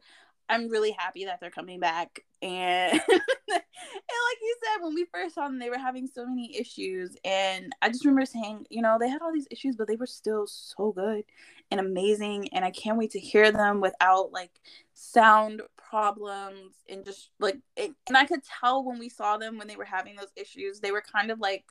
I'm 0.49 0.69
really 0.69 0.91
happy 0.91 1.25
that 1.25 1.41
they're 1.41 1.51
coming 1.51 1.81
back. 1.81 2.25
And 2.43 2.93
and 3.09 3.11
like 3.49 4.39
you 4.41 4.57
said, 4.63 4.85
when 4.85 4.95
we 4.95 5.07
first 5.13 5.35
saw 5.35 5.47
them, 5.47 5.59
they 5.59 5.71
were 5.71 5.79
having 5.79 6.07
so 6.07 6.27
many 6.27 6.57
issues. 6.59 7.17
And 7.25 7.73
I 7.81 7.89
just 7.89 8.05
remember 8.05 8.27
saying, 8.27 8.67
you 8.69 8.83
know, 8.83 8.99
they 9.01 9.09
had 9.09 9.23
all 9.23 9.33
these 9.33 9.49
issues, 9.51 9.77
but 9.77 9.89
they 9.89 9.97
were 9.97 10.07
still 10.07 10.47
so 10.47 10.93
good 10.93 11.25
and 11.71 11.81
amazing. 11.81 12.49
And 12.53 12.65
I 12.65 12.71
can't 12.71 12.99
wait 12.99 13.13
to 13.13 13.21
hear 13.21 13.51
them 13.51 13.81
without 13.81 14.33
like 14.33 14.61
sound 14.95 15.63
problems 15.77 16.75
and 16.89 17.05
just 17.05 17.31
like 17.39 17.59
it, 17.77 17.93
and 18.09 18.17
I 18.17 18.27
could 18.27 18.41
tell 18.61 18.85
when 18.85 18.99
we 18.99 19.09
saw 19.09 19.37
them 19.37 19.59
when 19.59 19.69
they 19.69 19.77
were 19.77 19.85
having 19.85 20.17
those 20.17 20.33
issues, 20.37 20.81
they 20.81 20.93
were 20.93 21.03
kind 21.03 21.31
of 21.31 21.41
like 21.41 21.65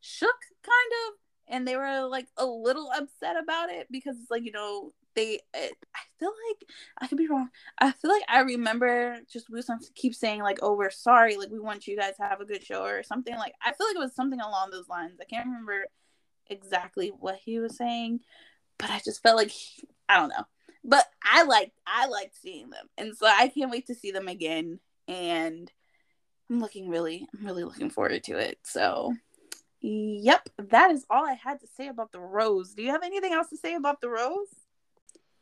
shook 0.00 0.36
kind 0.62 0.92
of 1.08 1.14
and 1.48 1.66
they 1.66 1.76
were 1.76 2.06
like 2.06 2.28
a 2.36 2.44
little 2.46 2.90
upset 2.94 3.36
about 3.42 3.70
it 3.70 3.86
because 3.90 4.16
it's 4.20 4.30
like 4.30 4.44
you 4.44 4.52
know 4.52 4.92
they 5.14 5.40
eh, 5.54 5.68
i 5.94 6.00
feel 6.18 6.32
like 6.48 6.68
i 7.00 7.06
could 7.06 7.18
be 7.18 7.26
wrong 7.26 7.48
i 7.78 7.90
feel 7.90 8.10
like 8.10 8.22
i 8.28 8.40
remember 8.40 9.18
just 9.30 9.50
Woo-sung 9.50 9.80
keep 9.94 10.14
saying 10.14 10.42
like 10.42 10.58
oh 10.62 10.74
we're 10.74 10.90
sorry 10.90 11.36
like 11.36 11.50
we 11.50 11.58
want 11.58 11.86
you 11.86 11.96
guys 11.96 12.16
to 12.16 12.22
have 12.22 12.40
a 12.40 12.44
good 12.44 12.64
show 12.64 12.84
or 12.84 13.02
something 13.02 13.34
like 13.36 13.54
i 13.62 13.72
feel 13.72 13.86
like 13.86 13.96
it 13.96 14.00
was 14.00 14.14
something 14.14 14.40
along 14.40 14.70
those 14.70 14.88
lines 14.88 15.18
i 15.20 15.24
can't 15.24 15.46
remember 15.46 15.86
exactly 16.48 17.12
what 17.18 17.36
he 17.36 17.58
was 17.58 17.76
saying 17.76 18.20
but 18.78 18.90
i 18.90 19.00
just 19.04 19.22
felt 19.22 19.36
like 19.36 19.52
i 20.08 20.16
don't 20.16 20.28
know 20.28 20.44
but 20.84 21.06
i 21.22 21.42
like 21.44 21.72
i 21.86 22.06
like 22.06 22.32
seeing 22.40 22.70
them 22.70 22.86
and 22.98 23.16
so 23.16 23.26
i 23.26 23.48
can't 23.48 23.70
wait 23.70 23.86
to 23.86 23.94
see 23.94 24.10
them 24.10 24.28
again 24.28 24.78
and 25.08 25.70
i'm 26.50 26.60
looking 26.60 26.88
really 26.88 27.26
i'm 27.34 27.46
really 27.46 27.64
looking 27.64 27.90
forward 27.90 28.22
to 28.22 28.36
it 28.36 28.58
so 28.62 29.14
Yep, 29.86 30.48
that 30.70 30.92
is 30.92 31.04
all 31.10 31.26
I 31.26 31.34
had 31.34 31.60
to 31.60 31.66
say 31.66 31.88
about 31.88 32.10
the 32.10 32.18
rose. 32.18 32.72
Do 32.72 32.82
you 32.82 32.88
have 32.92 33.02
anything 33.02 33.34
else 33.34 33.50
to 33.50 33.58
say 33.58 33.74
about 33.74 34.00
the 34.00 34.08
rose? 34.08 34.48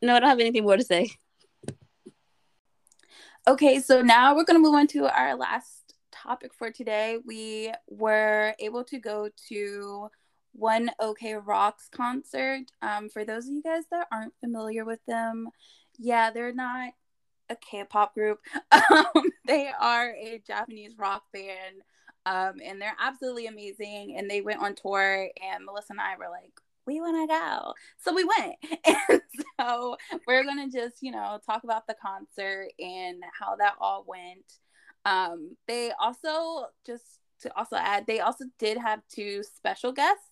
No, 0.03 0.17
I 0.17 0.19
don't 0.19 0.29
have 0.29 0.39
anything 0.41 0.63
more 0.63 0.75
to 0.75 0.83
say. 0.83 1.11
Okay, 3.47 3.79
so 3.79 4.01
now 4.01 4.35
we're 4.35 4.43
going 4.43 4.57
to 4.57 4.61
move 4.61 4.75
on 4.75 4.85
to 4.87 5.07
our 5.07 5.33
last 5.37 5.95
topic 6.11 6.53
for 6.53 6.71
today. 6.71 7.19
We 7.25 7.71
were 7.87 8.53
able 8.59 8.83
to 8.83 8.99
go 8.99 9.29
to 9.47 10.09
One 10.51 10.91
OK 10.99 11.35
Rock's 11.35 11.87
concert. 11.87 12.65
Um, 12.81 13.07
for 13.07 13.23
those 13.23 13.45
of 13.45 13.53
you 13.53 13.63
guys 13.63 13.83
that 13.91 14.07
aren't 14.11 14.37
familiar 14.41 14.83
with 14.83 14.99
them, 15.07 15.47
yeah, 15.97 16.31
they're 16.31 16.53
not 16.53 16.91
a 17.49 17.55
K-pop 17.55 18.13
group. 18.13 18.39
Um, 18.91 19.23
they 19.47 19.71
are 19.79 20.09
a 20.09 20.41
Japanese 20.45 20.97
rock 20.97 21.23
band, 21.31 21.81
um, 22.25 22.55
and 22.61 22.81
they're 22.81 22.97
absolutely 22.99 23.47
amazing. 23.47 24.15
And 24.17 24.29
they 24.29 24.41
went 24.41 24.61
on 24.61 24.75
tour, 24.75 25.29
and 25.41 25.63
Melissa 25.63 25.93
and 25.93 26.01
I 26.01 26.17
were 26.17 26.29
like, 26.29 26.59
we 26.85 26.99
want 26.99 27.29
to 27.29 27.33
go. 27.33 27.73
So 27.99 28.13
we 28.13 28.23
went. 28.23 28.55
And 29.09 29.21
so 29.59 29.97
we're 30.27 30.43
going 30.43 30.69
to 30.69 30.77
just, 30.77 31.01
you 31.01 31.11
know, 31.11 31.39
talk 31.45 31.63
about 31.63 31.87
the 31.87 31.95
concert 32.01 32.69
and 32.79 33.23
how 33.39 33.55
that 33.57 33.75
all 33.79 34.05
went. 34.07 34.59
Um, 35.05 35.55
they 35.67 35.91
also, 35.99 36.67
just 36.85 37.03
to 37.41 37.57
also 37.57 37.75
add, 37.75 38.05
they 38.07 38.19
also 38.19 38.45
did 38.59 38.77
have 38.77 39.01
two 39.09 39.43
special 39.43 39.91
guests. 39.91 40.27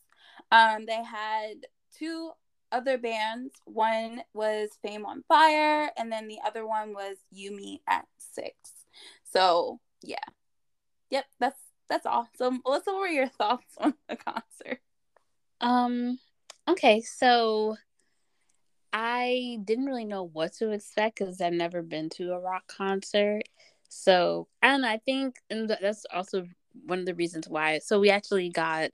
Um, 0.52 0.86
they 0.86 1.04
had 1.04 1.66
two 1.98 2.32
other 2.72 2.98
bands. 2.98 3.54
One 3.66 4.22
was 4.34 4.70
Fame 4.82 5.06
on 5.06 5.24
Fire, 5.28 5.92
and 5.98 6.12
then 6.12 6.28
the 6.28 6.40
other 6.46 6.66
one 6.66 6.94
was 6.94 7.18
You 7.32 7.56
Me 7.56 7.82
at 7.88 8.06
Six. 8.18 8.54
So 9.32 9.80
yeah. 10.02 10.18
Yep, 11.10 11.26
that's 11.40 11.62
that's. 11.90 12.06
So 12.38 12.52
Melissa, 12.52 12.92
what 12.92 13.00
were 13.02 13.08
your 13.08 13.28
thoughts 13.38 13.76
on 13.78 13.94
the 14.08 14.16
concert? 14.16 14.80
Um 15.60 16.20
Okay, 16.72 17.02
so 17.02 17.76
I 18.94 19.60
didn't 19.66 19.88
really 19.88 20.06
know 20.06 20.24
what 20.24 20.54
to 20.54 20.72
expect 20.72 21.20
because 21.20 21.42
I've 21.42 21.52
never 21.52 21.82
been 21.82 22.10
to 22.12 22.32
a 22.32 22.40
rock 22.40 22.64
concert. 22.68 23.44
So, 23.90 24.48
and 24.62 24.86
I 24.86 25.00
think, 25.00 25.36
and 25.50 25.70
that's 25.70 26.06
also 26.14 26.48
one 26.86 27.00
of 27.00 27.06
the 27.06 27.14
reasons 27.14 27.50
why. 27.50 27.80
So, 27.80 28.00
we 28.00 28.10
actually 28.10 28.50
got 28.52 28.92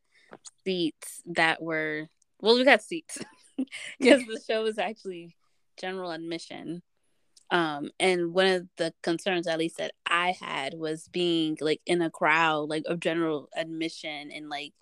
seats 0.65 1.21
that 1.27 1.61
were 1.61 2.07
well, 2.41 2.55
we 2.55 2.63
got 2.63 2.81
seats 2.81 3.19
because 3.99 4.23
the 4.25 4.41
show 4.47 4.63
was 4.63 4.79
actually 4.79 5.35
general 5.79 6.11
admission. 6.11 6.81
Um, 7.51 7.91
and 7.99 8.33
one 8.33 8.47
of 8.47 8.67
the 8.77 8.91
concerns, 9.03 9.47
at 9.47 9.59
least 9.59 9.77
that 9.77 9.91
I 10.07 10.35
had, 10.39 10.73
was 10.73 11.07
being 11.09 11.57
like 11.61 11.81
in 11.85 12.01
a 12.01 12.09
crowd, 12.09 12.69
like 12.69 12.85
of 12.87 12.99
general 12.99 13.49
admission, 13.55 14.31
and 14.31 14.49
like 14.49 14.73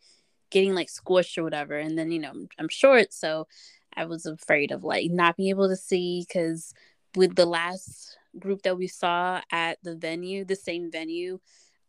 getting 0.49 0.75
like 0.75 0.87
squished 0.87 1.37
or 1.37 1.43
whatever. 1.43 1.77
And 1.77 1.97
then 1.97 2.11
you 2.11 2.19
know 2.19 2.31
I'm, 2.31 2.49
I'm 2.59 2.69
short, 2.69 3.13
so 3.13 3.47
I 3.95 4.05
was 4.05 4.25
afraid 4.25 4.71
of 4.71 4.83
like 4.83 5.11
not 5.11 5.37
being 5.37 5.49
able 5.49 5.69
to 5.69 5.75
see 5.75 6.25
because 6.27 6.73
with 7.15 7.35
the 7.35 7.45
last 7.45 8.17
group 8.37 8.63
that 8.63 8.77
we 8.77 8.87
saw 8.87 9.41
at 9.51 9.77
the 9.83 9.95
venue, 9.95 10.43
the 10.43 10.55
same 10.55 10.91
venue, 10.91 11.39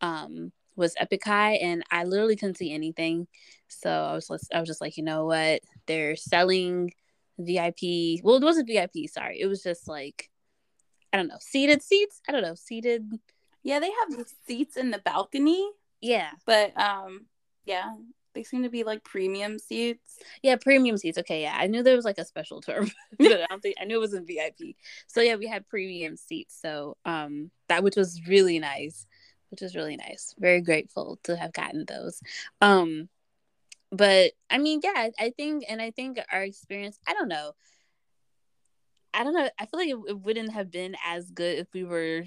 um, 0.00 0.52
was 0.76 0.94
Epic 0.98 1.24
High, 1.24 1.54
and 1.54 1.82
I 1.90 2.04
literally 2.04 2.36
couldn't 2.36 2.58
see 2.58 2.72
anything. 2.72 3.26
So 3.68 3.90
I 3.90 4.12
was 4.14 4.48
I 4.54 4.60
was 4.60 4.68
just 4.68 4.80
like, 4.80 4.96
you 4.96 5.02
know 5.02 5.24
what? 5.26 5.62
They're 5.86 6.16
selling 6.16 6.92
VIP. 7.38 8.22
Well, 8.22 8.36
it 8.36 8.42
wasn't 8.42 8.68
VIP. 8.68 9.08
Sorry, 9.08 9.40
it 9.40 9.46
was 9.46 9.62
just 9.62 9.88
like 9.88 10.30
I 11.12 11.16
don't 11.16 11.28
know, 11.28 11.38
seated 11.40 11.82
seats. 11.82 12.20
I 12.28 12.32
don't 12.32 12.42
know, 12.42 12.54
seated. 12.54 13.10
Yeah, 13.62 13.80
they 13.80 13.90
have 13.90 14.26
seats 14.46 14.76
in 14.76 14.90
the 14.90 14.98
balcony. 14.98 15.66
Yeah, 16.00 16.30
but 16.44 16.78
um, 16.78 17.26
yeah, 17.64 17.94
they 18.36 18.42
seem 18.42 18.62
to 18.62 18.68
be 18.68 18.84
like 18.84 19.02
premium 19.02 19.58
seats. 19.58 20.18
Yeah, 20.42 20.56
premium 20.56 20.98
seats. 20.98 21.16
Okay, 21.18 21.42
yeah, 21.42 21.56
I 21.58 21.66
knew 21.66 21.82
there 21.82 21.96
was 21.96 22.04
like 22.04 22.18
a 22.18 22.24
special 22.24 22.60
term, 22.60 22.90
but 23.18 23.32
I 23.32 23.46
don't 23.48 23.62
think 23.62 23.76
I 23.80 23.84
knew 23.84 23.96
it 23.96 24.00
wasn't 24.00 24.26
VIP. 24.26 24.76
So 25.06 25.22
yeah, 25.22 25.36
we 25.36 25.46
had 25.46 25.66
premium 25.66 26.16
seats. 26.16 26.56
So 26.60 26.98
um, 27.06 27.50
that 27.68 27.82
which 27.82 27.96
was 27.96 28.20
really 28.28 28.58
nice, 28.58 29.06
which 29.50 29.62
was 29.62 29.74
really 29.74 29.96
nice. 29.96 30.34
Very 30.38 30.60
grateful 30.60 31.18
to 31.24 31.34
have 31.34 31.54
gotten 31.54 31.86
those. 31.86 32.20
Um, 32.60 33.08
but 33.90 34.32
I 34.50 34.58
mean, 34.58 34.80
yeah, 34.84 35.08
I 35.18 35.32
think, 35.34 35.64
and 35.66 35.80
I 35.80 35.90
think 35.90 36.18
our 36.30 36.42
experience. 36.42 36.98
I 37.08 37.14
don't 37.14 37.28
know. 37.28 37.52
I 39.14 39.24
don't 39.24 39.34
know. 39.34 39.48
I 39.58 39.64
feel 39.64 39.80
like 39.80 39.88
it, 39.88 39.98
it 40.10 40.20
wouldn't 40.20 40.52
have 40.52 40.70
been 40.70 40.94
as 41.06 41.30
good 41.30 41.58
if 41.58 41.68
we 41.72 41.84
were 41.84 42.24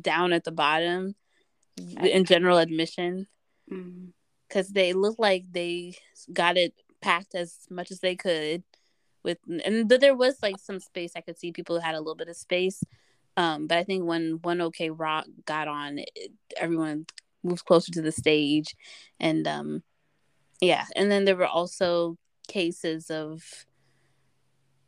down 0.00 0.32
at 0.32 0.44
the 0.44 0.52
bottom 0.52 1.16
in 1.76 2.24
general 2.24 2.58
admission. 2.58 3.26
Mm-hmm 3.68 4.10
because 4.54 4.68
they 4.68 4.92
look 4.92 5.16
like 5.18 5.44
they 5.50 5.94
got 6.32 6.56
it 6.56 6.72
packed 7.00 7.34
as 7.34 7.66
much 7.68 7.90
as 7.90 8.00
they 8.00 8.14
could 8.14 8.62
with 9.24 9.38
and 9.64 9.88
there 9.88 10.14
was 10.14 10.36
like 10.42 10.58
some 10.58 10.78
space. 10.78 11.12
I 11.16 11.20
could 11.20 11.38
see 11.38 11.50
people 11.50 11.80
had 11.80 11.94
a 11.94 11.98
little 11.98 12.14
bit 12.14 12.28
of 12.28 12.36
space 12.36 12.82
um 13.36 13.66
but 13.66 13.78
i 13.78 13.82
think 13.82 14.04
when 14.04 14.38
one 14.42 14.60
ok 14.60 14.90
rock 14.90 15.26
got 15.44 15.66
on 15.66 15.98
it, 15.98 16.30
everyone 16.56 17.04
moved 17.42 17.64
closer 17.64 17.90
to 17.90 18.00
the 18.00 18.12
stage 18.12 18.76
and 19.18 19.48
um 19.48 19.82
yeah. 20.60 20.86
And 20.96 21.10
then 21.10 21.24
there 21.24 21.36
were 21.36 21.46
also 21.46 22.16
cases 22.48 23.10
of 23.10 23.42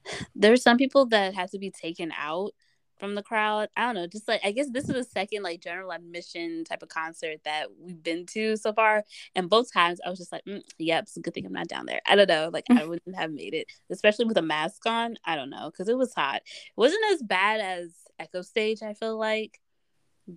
there 0.35 0.51
were 0.51 0.57
some 0.57 0.77
people 0.77 1.07
that 1.07 1.35
had 1.35 1.51
to 1.51 1.59
be 1.59 1.71
taken 1.71 2.13
out 2.17 2.53
from 2.99 3.15
the 3.15 3.23
crowd. 3.23 3.69
I 3.77 3.87
don't 3.87 3.95
know, 3.95 4.07
just 4.07 4.29
like 4.29 4.41
I 4.45 4.53
guess 4.53 4.71
this 4.71 4.85
is 4.85 4.95
the 4.95 5.05
second 5.05 5.43
like 5.43 5.61
general 5.61 5.93
admission 5.93 6.65
type 6.65 6.83
of 6.83 6.89
concert 6.89 7.39
that 7.45 7.67
we've 7.79 8.03
been 8.03 8.27
to 8.27 8.57
so 8.57 8.73
far, 8.73 9.05
and 9.35 9.51
both 9.51 9.73
times 9.73 10.01
I 10.05 10.11
was 10.11 10.19
just 10.19 10.33
like, 10.33 10.45
mm, 10.45 10.63
"Yep, 10.79 11.03
it's 11.05 11.17
a 11.17 11.21
good 11.21 11.35
thing 11.35 11.47
I'm 11.47 11.53
not 11.53 11.69
down 11.69 11.87
there." 11.87 12.01
I 12.07 12.17
don't 12.17 12.29
know, 12.29 12.51
like 12.53 12.65
I 12.71 12.85
wouldn't 12.87 13.17
have 13.17 13.33
made 13.33 13.55
it, 13.55 13.67
especially 13.91 14.25
with 14.25 14.39
a 14.39 14.43
mask 14.43 14.87
on. 14.87 15.17
I 15.25 15.37
don't 15.37 15.51
know 15.51 15.71
because 15.71 15.89
it 15.89 15.99
was 15.99 16.15
hot. 16.15 16.37
It 16.37 16.77
wasn't 16.77 17.05
as 17.13 17.23
bad 17.23 17.61
as 17.61 17.91
Echostage, 18.21 18.83
I 18.83 18.95
feel 18.95 19.19
like, 19.19 19.61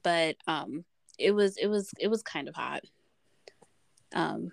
but 0.03 0.35
um, 0.47 0.85
it 1.17 1.31
was 1.31 1.57
it 1.57 1.67
was 1.67 1.91
it 1.99 2.07
was 2.07 2.21
kind 2.23 2.47
of 2.47 2.55
hot. 2.55 2.81
Um, 4.13 4.51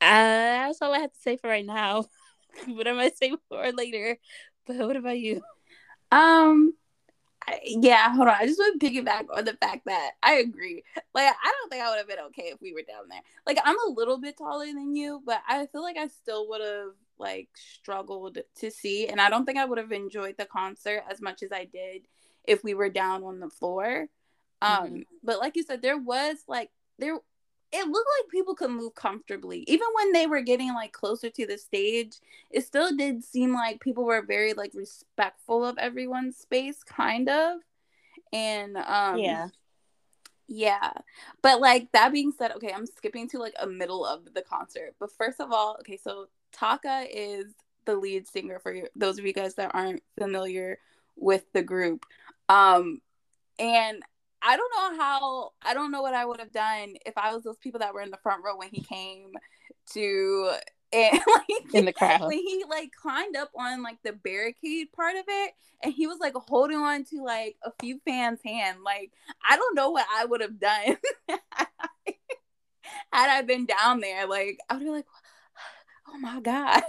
uh, 0.00 0.04
that's 0.04 0.82
all 0.82 0.94
I 0.94 1.00
have 1.00 1.12
to 1.12 1.20
say 1.20 1.36
for 1.36 1.48
right 1.48 1.66
now. 1.66 2.04
what 2.66 2.86
am 2.86 2.98
I 2.98 3.10
saying 3.10 3.36
for 3.48 3.72
later? 3.72 4.18
But 4.66 4.78
what 4.78 4.96
about 4.96 5.18
you? 5.18 5.42
Um, 6.12 6.74
yeah, 7.64 8.12
hold 8.14 8.28
on. 8.28 8.34
I 8.38 8.46
just 8.46 8.58
want 8.58 8.80
to 8.80 8.86
piggyback 8.86 9.26
on 9.34 9.44
the 9.44 9.56
fact 9.60 9.86
that 9.86 10.12
I 10.22 10.34
agree. 10.34 10.82
Like, 11.14 11.28
I 11.28 11.52
don't 11.52 11.70
think 11.70 11.82
I 11.82 11.90
would 11.90 11.98
have 11.98 12.08
been 12.08 12.18
okay 12.28 12.44
if 12.44 12.60
we 12.60 12.72
were 12.72 12.82
down 12.82 13.08
there. 13.08 13.20
Like, 13.46 13.58
I'm 13.64 13.76
a 13.86 13.92
little 13.92 14.18
bit 14.18 14.36
taller 14.36 14.66
than 14.66 14.96
you, 14.96 15.22
but 15.24 15.40
I 15.48 15.66
feel 15.66 15.82
like 15.82 15.96
I 15.96 16.08
still 16.08 16.48
would 16.48 16.60
have 16.60 16.92
like 17.18 17.48
struggled 17.54 18.38
to 18.56 18.70
see, 18.70 19.08
and 19.08 19.20
I 19.20 19.30
don't 19.30 19.46
think 19.46 19.58
I 19.58 19.64
would 19.64 19.78
have 19.78 19.92
enjoyed 19.92 20.36
the 20.36 20.44
concert 20.44 21.02
as 21.10 21.22
much 21.22 21.42
as 21.42 21.52
I 21.52 21.64
did 21.64 22.02
if 22.44 22.62
we 22.62 22.74
were 22.74 22.90
down 22.90 23.24
on 23.24 23.40
the 23.40 23.48
floor. 23.48 24.08
Um, 24.62 24.84
mm-hmm. 24.84 25.00
but 25.22 25.38
like 25.38 25.56
you 25.56 25.62
said, 25.62 25.82
there 25.82 25.98
was 25.98 26.36
like 26.48 26.70
there 26.98 27.16
it 27.72 27.88
looked 27.88 28.08
like 28.20 28.30
people 28.30 28.54
could 28.54 28.70
move 28.70 28.94
comfortably. 28.94 29.64
Even 29.66 29.88
when 29.94 30.12
they 30.12 30.26
were 30.26 30.40
getting 30.40 30.72
like 30.72 30.92
closer 30.92 31.30
to 31.30 31.46
the 31.46 31.58
stage, 31.58 32.16
it 32.50 32.64
still 32.64 32.94
did 32.96 33.24
seem 33.24 33.52
like 33.52 33.80
people 33.80 34.04
were 34.04 34.22
very 34.22 34.54
like 34.54 34.72
respectful 34.74 35.64
of 35.64 35.76
everyone's 35.78 36.36
space, 36.36 36.82
kind 36.84 37.28
of. 37.28 37.58
And 38.32 38.76
um 38.76 39.18
yeah. 39.18 39.48
Yeah. 40.48 40.92
But 41.42 41.60
like 41.60 41.90
that 41.92 42.12
being 42.12 42.32
said, 42.32 42.52
okay, 42.52 42.72
I'm 42.72 42.86
skipping 42.86 43.28
to 43.30 43.38
like 43.38 43.54
a 43.60 43.66
middle 43.66 44.06
of 44.06 44.32
the 44.32 44.42
concert. 44.42 44.94
But 45.00 45.10
first 45.10 45.40
of 45.40 45.50
all, 45.50 45.76
okay, 45.80 45.96
so 45.96 46.28
Taka 46.52 47.06
is 47.10 47.46
the 47.84 47.96
lead 47.96 48.28
singer 48.28 48.60
for 48.60 48.74
those 48.94 49.18
of 49.18 49.26
you 49.26 49.32
guys 49.32 49.54
that 49.54 49.74
aren't 49.74 50.02
familiar 50.18 50.78
with 51.16 51.44
the 51.52 51.62
group. 51.62 52.06
Um 52.48 53.00
and 53.58 54.02
I 54.46 54.56
don't 54.56 54.70
know 54.76 55.02
how 55.02 55.52
I 55.60 55.74
don't 55.74 55.90
know 55.90 56.02
what 56.02 56.14
I 56.14 56.24
would 56.24 56.38
have 56.38 56.52
done 56.52 56.94
if 57.04 57.18
I 57.18 57.34
was 57.34 57.42
those 57.42 57.56
people 57.56 57.80
that 57.80 57.92
were 57.92 58.00
in 58.00 58.12
the 58.12 58.18
front 58.22 58.44
row 58.44 58.56
when 58.56 58.68
he 58.70 58.80
came 58.80 59.32
to 59.94 60.52
and 60.92 61.18
like 61.18 61.74
in 61.74 61.84
the 61.84 61.92
crowd 61.92 62.20
when 62.20 62.38
he 62.38 62.64
like 62.70 62.92
climbed 62.92 63.34
up 63.34 63.50
on 63.58 63.82
like 63.82 63.98
the 64.04 64.12
barricade 64.12 64.92
part 64.92 65.16
of 65.16 65.24
it 65.26 65.52
and 65.82 65.92
he 65.92 66.06
was 66.06 66.18
like 66.20 66.34
holding 66.34 66.76
on 66.76 67.04
to 67.06 67.24
like 67.24 67.56
a 67.64 67.72
few 67.80 68.00
fans' 68.06 68.38
hand. 68.44 68.78
Like 68.84 69.10
I 69.48 69.56
don't 69.56 69.74
know 69.74 69.90
what 69.90 70.06
I 70.14 70.24
would 70.24 70.40
have 70.40 70.60
done 70.60 70.96
had 73.12 73.30
I 73.30 73.42
been 73.42 73.66
down 73.66 73.98
there. 73.98 74.28
Like 74.28 74.58
I 74.70 74.74
would 74.74 74.84
be 74.84 74.90
like, 74.90 75.06
oh 76.08 76.18
my 76.18 76.40
god, 76.40 76.84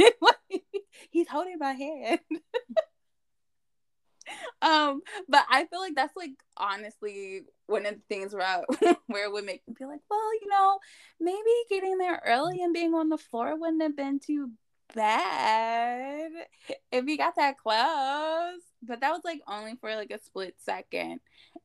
he's 1.09 1.27
holding 1.27 1.57
my 1.57 1.73
hand 1.73 2.19
um, 4.61 5.01
but 5.27 5.45
I 5.49 5.65
feel 5.65 5.79
like 5.79 5.95
that's 5.95 6.15
like 6.15 6.31
honestly 6.55 7.41
one 7.67 7.85
of 7.85 7.95
the 7.95 8.01
things 8.09 8.33
where 8.35 8.43
I, 8.43 8.95
where 9.07 9.25
it 9.25 9.31
would 9.31 9.45
make 9.45 9.61
me 9.67 9.75
feel 9.75 9.89
like, 9.89 10.01
well, 10.09 10.33
you 10.41 10.47
know, 10.49 10.79
maybe 11.19 11.39
getting 11.69 11.97
there 11.97 12.21
early 12.25 12.61
and 12.61 12.73
being 12.73 12.93
on 12.93 13.09
the 13.09 13.17
floor 13.17 13.57
wouldn't 13.57 13.81
have 13.81 13.95
been 13.95 14.19
too 14.19 14.51
bad 14.95 16.31
if 16.91 17.05
you 17.05 17.17
got 17.17 17.35
that 17.35 17.57
close. 17.57 18.61
But 18.81 19.01
that 19.01 19.11
was 19.11 19.21
like 19.23 19.41
only 19.47 19.75
for 19.79 19.95
like 19.95 20.11
a 20.11 20.19
split 20.21 20.55
second, 20.59 21.19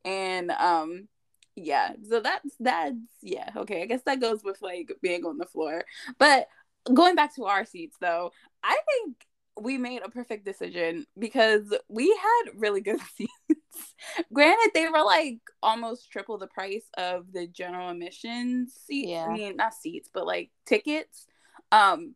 and 0.05 0.51
um, 0.51 1.09
yeah. 1.55 1.93
So 2.09 2.21
that's 2.21 2.55
that's 2.59 2.97
yeah. 3.21 3.51
Okay, 3.57 3.83
I 3.83 3.87
guess 3.87 4.03
that 4.07 4.21
goes 4.21 4.43
with 4.43 4.61
like 4.63 4.93
being 5.03 5.25
on 5.25 5.39
the 5.39 5.47
floor, 5.47 5.85
but 6.19 6.49
going 6.93 7.15
back 7.15 7.35
to 7.37 7.45
our 7.45 7.65
seats 7.65 7.97
though, 8.01 8.33
I 8.63 8.77
think 8.87 9.17
we 9.61 9.79
made 9.79 10.03
a 10.03 10.09
perfect 10.09 10.45
decision 10.45 11.07
because 11.19 11.75
we 11.89 12.09
had 12.09 12.53
really 12.57 12.81
good 12.81 13.01
seats. 13.17 13.95
Granted, 14.33 14.71
they 14.75 14.89
were 14.89 15.05
like 15.05 15.39
almost 15.63 16.11
triple 16.11 16.39
the 16.39 16.47
price 16.47 16.87
of 16.97 17.33
the 17.33 17.47
general 17.47 17.91
admissions 17.91 18.75
seats. 18.87 19.11
Yeah. 19.11 19.27
I 19.27 19.33
mean, 19.33 19.57
not 19.57 19.75
seats, 19.75 20.09
but 20.13 20.27
like 20.27 20.51
tickets. 20.67 21.27
Um, 21.71 22.15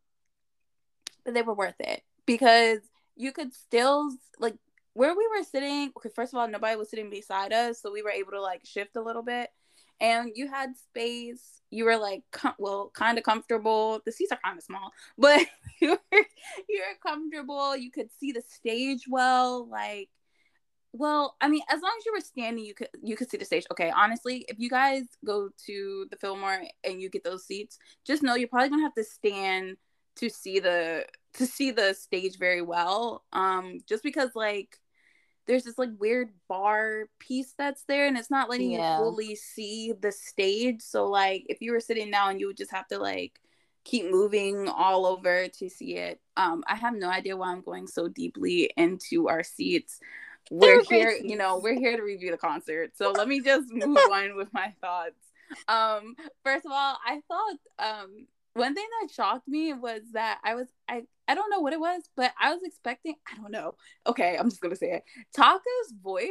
but 1.25 1.35
they 1.35 1.43
were 1.43 1.55
worth 1.55 1.81
it 1.81 2.03
because 2.25 2.81
you 3.17 3.33
could 3.33 3.53
still 3.55 4.11
like 4.39 4.57
where 4.95 5.15
we 5.15 5.29
were 5.29 5.45
sitting. 5.45 5.93
Okay, 5.97 6.11
first 6.15 6.33
of 6.33 6.39
all, 6.39 6.49
nobody 6.49 6.77
was 6.77 6.89
sitting 6.89 7.11
beside 7.11 7.53
us, 7.53 7.81
so 7.81 7.93
we 7.93 8.03
were 8.03 8.11
able 8.11 8.33
to 8.33 8.41
like 8.41 8.65
shift 8.65 8.97
a 8.97 9.03
little 9.03 9.23
bit, 9.23 9.51
and 10.01 10.33
you 10.35 10.49
had 10.49 10.77
space. 10.77 11.63
You 11.71 11.85
were 11.85 11.97
like 11.97 12.23
com- 12.33 12.55
well 12.59 12.91
kind 12.95 13.19
of 13.19 13.25
comfortable. 13.25 14.01
The 14.05 14.13
seats 14.13 14.33
are 14.33 14.39
kind 14.45 14.59
of 14.59 14.65
small 14.65 14.93
but 15.19 15.47
you 15.81 15.91
were 15.91 16.23
you 16.69 16.81
were 16.81 17.11
comfortable. 17.11 17.77
You 17.77 17.91
could 17.91 18.09
see 18.19 18.33
the 18.33 18.43
stage 18.43 19.05
well 19.09 19.69
like 19.69 20.09
well 20.93 21.37
i 21.41 21.49
mean 21.49 21.63
as 21.69 21.83
long 21.83 21.93
as 21.99 22.07
you 22.07 22.13
were 22.13 22.21
standing 22.21 22.65
you 22.65 22.75
could 22.75 22.89
you 23.03 23.17
could 23.17 23.29
see 23.31 23.37
the 23.37 23.45
stage. 23.45 23.67
Okay 23.71 23.93
honestly 23.95 24.45
if 24.49 24.59
you 24.59 24.71
guys 24.71 25.05
go 25.25 25.51
to 25.67 26.07
the 26.11 26.17
fillmore 26.17 26.63
and 26.85 27.03
you 27.03 27.11
get 27.11 27.25
those 27.25 27.45
seats 27.45 27.79
just 28.07 28.23
know 28.23 28.35
you're 28.35 28.49
probably 28.49 28.71
gonna 28.71 28.83
have 28.83 28.95
to 28.95 29.05
stand 29.05 29.77
to 30.17 30.31
see 30.31 30.59
the 30.59 31.05
to 31.35 31.47
see 31.47 31.71
the 31.71 31.93
stage 31.95 32.39
very 32.39 32.63
well 32.63 33.25
um 33.33 33.79
just 33.87 34.03
because 34.03 34.31
like 34.35 34.79
there's 35.47 35.65
this 35.65 35.79
like 35.79 35.91
weird 35.99 36.31
bar 36.49 37.09
piece 37.19 37.55
that's 37.57 37.85
there 37.85 38.07
and 38.07 38.17
it's 38.17 38.31
not 38.31 38.51
letting 38.51 38.73
yeah. 38.73 38.99
you 38.99 39.05
fully 39.05 39.35
see 39.35 39.93
the 40.01 40.13
stage. 40.13 40.81
So 40.81 41.07
like 41.07 41.47
if 41.49 41.61
you 41.61 41.73
were 41.73 41.81
sitting 41.81 42.11
down 42.11 42.39
you 42.39 42.49
would 42.49 42.57
just 42.57 42.73
have 42.73 42.89
to 42.89 42.99
like 42.99 43.41
keep 43.85 44.11
moving 44.11 44.69
all 44.69 45.07
over 45.07 45.49
to 45.49 45.69
see 45.69 45.97
it. 45.97 46.21
Um 46.37 46.65
i 46.67 46.75
have 46.75 46.95
no 46.95 47.09
idea 47.09 47.37
why 47.37 47.53
i'm 47.53 47.63
going 47.63 47.87
so 47.87 48.09
deeply 48.09 48.71
into 48.77 49.29
our 49.29 49.43
seats. 49.43 50.01
We're 50.51 50.83
here 50.89 51.11
you 51.11 51.37
know 51.37 51.59
we're 51.59 51.79
here 51.79 51.97
to 51.97 52.03
review 52.03 52.31
the 52.31 52.39
concert. 52.39 52.97
So 52.97 53.13
let 53.13 53.29
me 53.29 53.41
just 53.41 53.73
move 53.73 53.97
on 54.13 54.37
with 54.37 54.53
my 54.53 54.75
thoughts. 54.81 55.21
Um 55.69 56.17
first 56.45 56.67
of 56.67 56.73
all 56.73 56.99
i 57.07 57.21
thought 57.29 57.57
um 57.79 58.27
one 58.57 58.75
thing 58.75 58.87
that 59.01 59.13
shocked 59.13 59.47
me 59.47 59.75
was 59.75 60.01
that 60.15 60.41
I 60.43 60.55
was 60.55 60.67
I 60.89 61.03
I 61.29 61.35
don't 61.35 61.51
know 61.51 61.61
what 61.61 61.73
it 61.73 61.81
was, 61.81 62.03
but 62.17 62.33
I 62.41 62.53
was 62.55 62.63
expecting 62.63 63.15
I 63.31 63.37
don't 63.37 63.51
know. 63.51 63.75
Okay, 64.07 64.37
I'm 64.39 64.49
just 64.49 64.61
gonna 64.61 64.77
say 64.77 64.93
it. 64.93 65.05
Taka's 65.35 65.93
voice 66.03 66.29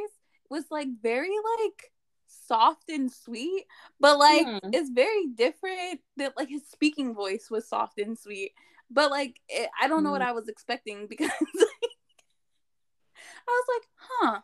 was 0.49 0.65
like 0.71 0.87
very 1.01 1.29
like 1.59 1.91
soft 2.27 2.89
and 2.89 3.11
sweet, 3.11 3.65
but 3.99 4.17
like 4.17 4.45
hmm. 4.45 4.69
it's 4.73 4.89
very 4.89 5.27
different. 5.27 6.01
That 6.17 6.37
like 6.37 6.49
his 6.49 6.67
speaking 6.69 7.13
voice 7.13 7.49
was 7.49 7.67
soft 7.67 7.99
and 7.99 8.17
sweet, 8.17 8.53
but 8.89 9.11
like 9.11 9.39
it, 9.49 9.69
I 9.79 9.87
don't 9.87 10.03
know 10.03 10.11
what 10.11 10.21
hmm. 10.21 10.29
I 10.29 10.33
was 10.33 10.47
expecting 10.47 11.07
because 11.09 11.29
like, 11.29 11.91
I 13.47 13.63
was 13.63 13.65
like, 13.75 13.89
huh, 13.97 14.39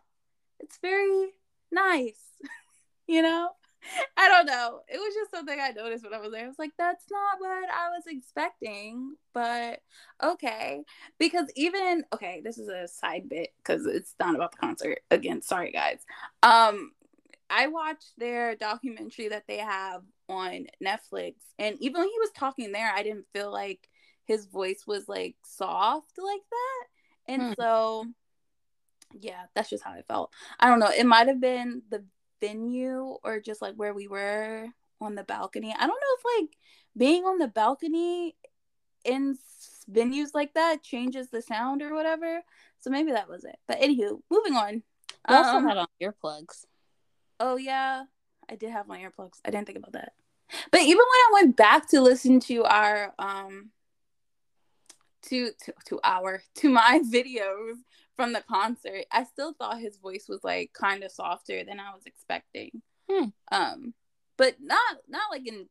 it's 0.59 0.77
very 0.81 1.29
nice, 1.71 2.21
you 3.07 3.21
know. 3.21 3.49
I 4.17 4.27
don't 4.27 4.45
know. 4.45 4.81
It 4.87 4.97
was 4.97 5.13
just 5.13 5.31
something 5.31 5.57
I 5.59 5.71
noticed 5.71 6.03
when 6.03 6.13
I 6.13 6.19
was 6.19 6.31
there. 6.31 6.45
I 6.45 6.47
was 6.47 6.59
like, 6.59 6.71
that's 6.77 7.05
not 7.09 7.39
what 7.39 7.69
I 7.69 7.89
was 7.89 8.03
expecting, 8.07 9.15
but 9.33 9.79
okay. 10.23 10.83
Because 11.19 11.47
even 11.55 12.03
okay, 12.13 12.41
this 12.43 12.57
is 12.57 12.67
a 12.67 12.87
side 12.87 13.29
bit 13.29 13.49
because 13.57 13.85
it's 13.85 14.15
not 14.19 14.35
about 14.35 14.51
the 14.51 14.57
concert. 14.57 14.99
Again, 15.09 15.41
sorry 15.41 15.71
guys. 15.71 15.99
Um, 16.43 16.91
I 17.49 17.67
watched 17.67 18.13
their 18.17 18.55
documentary 18.55 19.29
that 19.29 19.43
they 19.47 19.57
have 19.57 20.03
on 20.29 20.67
Netflix, 20.83 21.35
and 21.59 21.75
even 21.79 22.01
when 22.01 22.09
he 22.09 22.19
was 22.19 22.31
talking 22.35 22.71
there, 22.71 22.91
I 22.93 23.03
didn't 23.03 23.27
feel 23.33 23.51
like 23.51 23.89
his 24.25 24.45
voice 24.45 24.83
was 24.87 25.09
like 25.09 25.35
soft 25.43 26.11
like 26.17 26.41
that. 26.49 27.33
And 27.33 27.41
hmm. 27.41 27.53
so 27.59 28.05
yeah, 29.19 29.43
that's 29.55 29.69
just 29.69 29.83
how 29.83 29.91
I 29.91 30.03
felt. 30.03 30.33
I 30.59 30.69
don't 30.69 30.79
know. 30.79 30.91
It 30.95 31.05
might 31.05 31.27
have 31.27 31.41
been 31.41 31.81
the 31.89 32.03
venue 32.41 33.17
or 33.23 33.39
just 33.39 33.61
like 33.61 33.75
where 33.75 33.93
we 33.93 34.07
were 34.07 34.67
on 34.99 35.15
the 35.15 35.23
balcony. 35.23 35.73
I 35.77 35.87
don't 35.87 35.89
know 35.89 36.17
if 36.17 36.41
like 36.41 36.57
being 36.97 37.23
on 37.23 37.37
the 37.37 37.47
balcony 37.47 38.35
in 39.05 39.37
venues 39.89 40.29
like 40.33 40.53
that 40.53 40.83
changes 40.83 41.29
the 41.29 41.41
sound 41.41 41.81
or 41.81 41.93
whatever. 41.93 42.41
So 42.79 42.89
maybe 42.89 43.11
that 43.11 43.29
was 43.29 43.43
it. 43.43 43.57
But 43.67 43.79
anywho, 43.79 44.21
moving 44.29 44.55
on. 44.55 44.83
You 45.29 45.35
also 45.35 45.57
um, 45.57 45.67
had 45.67 45.77
on 45.77 45.87
earplugs. 46.01 46.65
Oh 47.39 47.57
yeah, 47.57 48.03
I 48.49 48.55
did 48.55 48.71
have 48.71 48.87
my 48.87 48.99
earplugs. 48.99 49.39
I 49.45 49.51
didn't 49.51 49.67
think 49.67 49.77
about 49.77 49.93
that. 49.93 50.13
But 50.71 50.81
even 50.81 50.97
when 50.97 51.05
I 51.05 51.29
went 51.33 51.57
back 51.57 51.89
to 51.89 52.01
listen 52.01 52.39
to 52.41 52.63
our 52.65 53.13
um 53.19 53.71
to 55.23 55.51
to 55.65 55.73
to 55.85 55.99
our 56.03 56.43
to 56.55 56.69
my 56.69 57.01
videos 57.11 57.75
from 58.15 58.33
the 58.33 58.41
concert, 58.41 59.05
I 59.11 59.23
still 59.23 59.53
thought 59.53 59.79
his 59.79 59.97
voice 59.97 60.25
was 60.27 60.43
like 60.43 60.73
kind 60.73 61.03
of 61.03 61.11
softer 61.11 61.63
than 61.63 61.79
I 61.79 61.93
was 61.93 62.05
expecting. 62.05 62.81
Hmm. 63.09 63.25
Um, 63.51 63.93
but 64.37 64.55
not 64.59 64.97
not 65.07 65.31
like 65.31 65.47
in, 65.47 65.67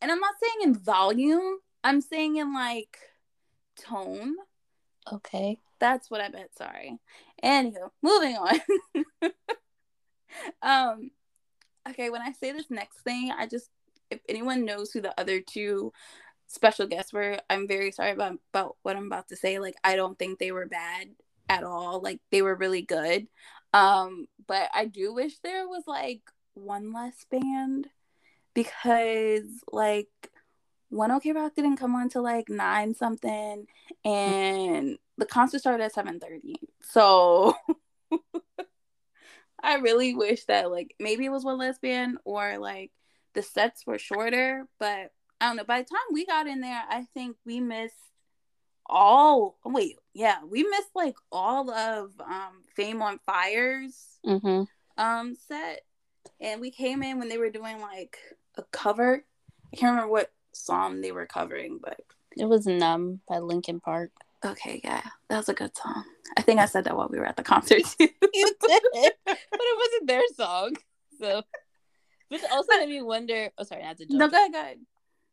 and 0.00 0.10
I'm 0.10 0.20
not 0.20 0.34
saying 0.42 0.62
in 0.62 0.74
volume. 0.74 1.58
I'm 1.82 2.00
saying 2.00 2.36
in 2.36 2.54
like 2.54 2.98
tone. 3.76 4.36
Okay, 5.10 5.58
that's 5.78 6.10
what 6.10 6.20
I 6.20 6.28
meant. 6.28 6.56
Sorry. 6.56 6.98
Anywho, 7.42 7.90
moving 8.02 8.36
on. 8.36 8.60
um, 10.62 11.10
okay. 11.88 12.10
When 12.10 12.22
I 12.22 12.32
say 12.32 12.52
this 12.52 12.70
next 12.70 13.00
thing, 13.00 13.32
I 13.36 13.46
just 13.46 13.70
if 14.10 14.20
anyone 14.28 14.64
knows 14.64 14.92
who 14.92 15.00
the 15.00 15.18
other 15.18 15.40
two 15.40 15.92
special 16.48 16.86
guests 16.86 17.12
were, 17.12 17.38
I'm 17.48 17.66
very 17.66 17.92
sorry 17.92 18.10
about 18.10 18.38
about 18.52 18.76
what 18.82 18.96
I'm 18.96 19.06
about 19.06 19.28
to 19.28 19.36
say. 19.36 19.58
Like, 19.58 19.76
I 19.84 19.96
don't 19.96 20.18
think 20.18 20.38
they 20.38 20.52
were 20.52 20.66
bad 20.66 21.08
at 21.50 21.64
all. 21.64 22.00
Like 22.00 22.20
they 22.30 22.42
were 22.42 22.54
really 22.54 22.82
good. 22.82 23.26
Um, 23.74 24.26
but 24.46 24.70
I 24.72 24.86
do 24.86 25.12
wish 25.12 25.38
there 25.38 25.68
was 25.68 25.84
like 25.86 26.22
one 26.54 26.92
less 26.92 27.26
band 27.30 27.88
because 28.54 29.44
like 29.72 30.08
one 30.88 31.10
OK 31.10 31.32
Rock 31.32 31.54
didn't 31.54 31.76
come 31.76 31.94
on 31.94 32.08
till 32.08 32.22
like 32.22 32.48
nine 32.48 32.94
something 32.94 33.66
and 34.04 34.98
the 35.18 35.26
concert 35.26 35.60
started 35.60 35.84
at 35.84 35.94
seven 35.94 36.20
thirty. 36.20 36.54
So 36.82 37.54
I 39.62 39.76
really 39.76 40.14
wish 40.14 40.44
that 40.46 40.70
like 40.70 40.94
maybe 40.98 41.24
it 41.26 41.30
was 41.30 41.44
one 41.44 41.58
less 41.58 41.78
band 41.78 42.18
or 42.24 42.58
like 42.58 42.90
the 43.34 43.42
sets 43.42 43.86
were 43.86 43.98
shorter, 43.98 44.66
but 44.78 45.10
I 45.40 45.46
don't 45.46 45.56
know. 45.56 45.64
By 45.64 45.82
the 45.82 45.88
time 45.88 46.00
we 46.12 46.26
got 46.26 46.46
in 46.46 46.60
there, 46.60 46.82
I 46.88 47.06
think 47.14 47.36
we 47.46 47.60
missed 47.60 47.94
all 48.90 49.56
wait 49.64 49.96
yeah 50.12 50.38
we 50.46 50.64
missed 50.64 50.90
like 50.94 51.14
all 51.30 51.70
of 51.70 52.10
um 52.20 52.62
fame 52.74 53.00
on 53.00 53.18
fires 53.18 54.18
mm-hmm. 54.26 54.62
um 55.02 55.34
set. 55.48 55.82
And 56.42 56.60
we 56.60 56.70
came 56.70 57.02
in 57.02 57.18
when 57.18 57.28
they 57.28 57.38
were 57.38 57.50
doing 57.50 57.80
like 57.80 58.18
a 58.56 58.62
cover. 58.72 59.24
I 59.72 59.76
can't 59.76 59.92
remember 59.92 60.10
what 60.10 60.32
song 60.52 61.00
they 61.00 61.12
were 61.12 61.26
covering 61.26 61.78
but 61.82 62.00
it 62.36 62.44
was 62.46 62.66
numb 62.66 63.20
by 63.28 63.38
linkin 63.38 63.80
park. 63.80 64.10
Okay 64.44 64.80
yeah 64.82 65.02
that 65.28 65.36
was 65.36 65.48
a 65.48 65.54
good 65.54 65.76
song. 65.76 66.04
I 66.36 66.42
think 66.42 66.60
i 66.60 66.66
said 66.66 66.84
that 66.84 66.96
while 66.96 67.08
we 67.10 67.18
were 67.18 67.26
at 67.26 67.36
the 67.36 67.42
concert 67.42 67.82
too. 67.84 68.08
You 68.34 68.54
did 68.68 68.82
but 69.24 69.38
it 69.52 69.78
wasn't 69.78 70.08
their 70.08 70.22
song 70.36 70.76
so. 71.18 71.42
Which 72.28 72.42
also 72.52 72.76
made 72.78 72.88
me 72.88 73.02
wonder 73.02 73.50
oh 73.58 73.64
sorry 73.64 73.82
not 73.82 73.96
to 73.98 74.06
jump. 74.06 74.18
No 74.18 74.28
go 74.28 74.36
ahead, 74.36 74.52
go 74.52 74.60
ahead. 74.60 74.78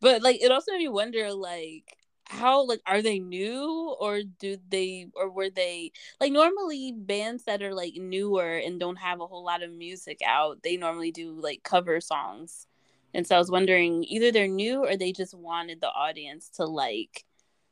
but 0.02 0.22
like 0.22 0.42
it 0.42 0.52
also 0.52 0.72
made 0.72 0.80
me 0.80 0.88
wonder 0.90 1.34
like 1.34 1.98
how 2.30 2.66
like 2.66 2.82
are 2.86 3.02
they 3.02 3.20
new 3.20 3.96
or 4.00 4.22
do 4.22 4.58
they 4.70 5.08
or 5.16 5.30
were 5.30 5.50
they 5.50 5.92
like 6.20 6.32
normally 6.32 6.92
bands 6.92 7.44
that 7.46 7.62
are 7.62 7.74
like 7.74 7.96
newer 7.96 8.58
and 8.58 8.80
don't 8.80 8.98
have 8.98 9.22
a 9.22 9.28
whole 9.28 9.46
lot 9.46 9.64
of 9.64 9.72
music 9.72 10.20
out 10.26 10.62
they 10.64 10.78
normally 10.78 11.12
do 11.12 11.32
like 11.40 11.64
cover 11.64 12.02
songs. 12.02 12.68
And 13.14 13.26
so 13.26 13.36
i 13.36 13.40
was 13.40 13.50
wondering 13.50 14.04
either 14.04 14.32
they're 14.32 14.48
new 14.48 14.86
or 14.86 14.98
they 14.98 15.12
just 15.12 15.34
wanted 15.34 15.80
the 15.82 15.88
audience 15.90 16.50
to 16.56 16.66
like 16.66 17.24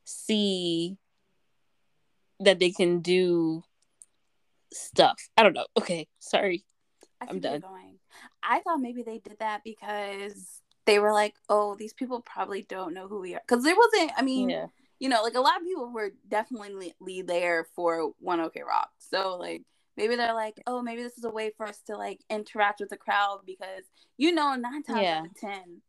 see 0.05 0.97
that 2.39 2.59
they 2.59 2.71
can 2.71 2.99
do 2.99 3.63
stuff. 4.73 5.29
I 5.37 5.43
don't 5.43 5.53
know. 5.53 5.67
Okay 5.77 6.07
sorry. 6.19 6.65
I'm 7.21 7.39
done. 7.39 7.63
i 8.43 8.59
thought 8.59 8.79
maybe 8.79 9.03
they 9.03 9.19
did 9.19 9.39
that 9.39 9.63
because 9.63 10.61
they 10.85 10.99
were 10.99 11.11
like, 11.11 11.35
"Oh, 11.49 11.75
these 11.75 11.93
people 11.93 12.21
probably 12.21 12.63
don't 12.63 12.93
know 12.93 13.07
who 13.07 13.19
we 13.19 13.35
are," 13.35 13.41
because 13.47 13.63
there 13.63 13.75
wasn't. 13.75 14.11
I 14.17 14.21
mean, 14.21 14.49
yeah. 14.49 14.67
you 14.99 15.09
know, 15.09 15.23
like 15.23 15.35
a 15.35 15.41
lot 15.41 15.57
of 15.57 15.63
people 15.63 15.91
were 15.91 16.11
definitely 16.27 17.21
there 17.21 17.67
for 17.75 18.13
One 18.19 18.39
OK 18.39 18.61
Rock, 18.61 18.91
so 18.99 19.37
like 19.37 19.63
maybe 19.97 20.15
they're 20.15 20.33
like, 20.33 20.61
"Oh, 20.67 20.81
maybe 20.81 21.03
this 21.03 21.17
is 21.17 21.23
a 21.23 21.29
way 21.29 21.51
for 21.57 21.65
us 21.67 21.81
to 21.87 21.97
like 21.97 22.21
interact 22.29 22.79
with 22.79 22.89
the 22.89 22.97
crowd," 22.97 23.41
because 23.45 23.83
you 24.17 24.33
know, 24.33 24.55
nine 24.55 24.83
times 24.83 25.01
yeah. 25.01 25.19
out 25.19 25.25
of 25.27 25.35
ten, 25.35 25.81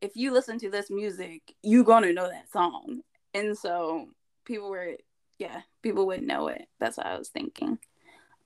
if 0.00 0.16
you 0.16 0.32
listen 0.32 0.58
to 0.58 0.70
this 0.70 0.90
music, 0.90 1.54
you 1.62 1.84
gonna 1.84 2.12
know 2.12 2.28
that 2.28 2.50
song, 2.50 3.02
and 3.34 3.56
so 3.56 4.08
people 4.44 4.70
were, 4.70 4.96
yeah, 5.38 5.62
people 5.82 6.06
would 6.06 6.22
know 6.22 6.48
it. 6.48 6.66
That's 6.78 6.96
what 6.96 7.06
I 7.06 7.18
was 7.18 7.28
thinking. 7.28 7.78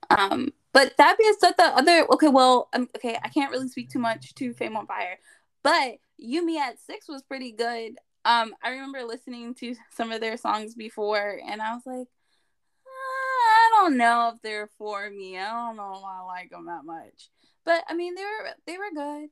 Um, 0.09 0.53
but 0.73 0.93
that 0.97 1.17
being 1.17 1.33
said, 1.39 1.53
the 1.57 1.63
other 1.63 2.05
okay, 2.11 2.27
well, 2.27 2.69
um, 2.73 2.89
okay, 2.97 3.17
I 3.23 3.29
can't 3.29 3.51
really 3.51 3.69
speak 3.69 3.89
too 3.89 3.99
much 3.99 4.35
to 4.35 4.53
Fame 4.53 4.75
on 4.75 4.85
Fire, 4.85 5.17
but 5.65 5.95
You 6.17 6.45
Me 6.45 6.59
at 6.59 6.79
Six 6.79 7.09
was 7.09 7.23
pretty 7.23 7.51
good. 7.51 7.97
Um, 8.23 8.53
I 8.63 8.69
remember 8.69 9.03
listening 9.03 9.55
to 9.55 9.75
some 9.91 10.11
of 10.11 10.21
their 10.21 10.37
songs 10.37 10.75
before, 10.75 11.39
and 11.43 11.59
I 11.59 11.73
was 11.73 11.81
like, 11.87 12.07
I 12.87 13.71
don't 13.73 13.97
know 13.97 14.31
if 14.33 14.41
they're 14.43 14.69
for 14.77 15.09
me. 15.09 15.39
I 15.39 15.49
don't 15.49 15.75
know 15.75 15.93
if 15.95 16.03
I 16.05 16.21
like 16.21 16.51
them 16.51 16.67
that 16.67 16.85
much. 16.85 17.29
But 17.65 17.83
I 17.89 17.95
mean, 17.95 18.13
they 18.13 18.21
were 18.21 18.49
they 18.67 18.77
were 18.77 18.91
good. 18.93 19.29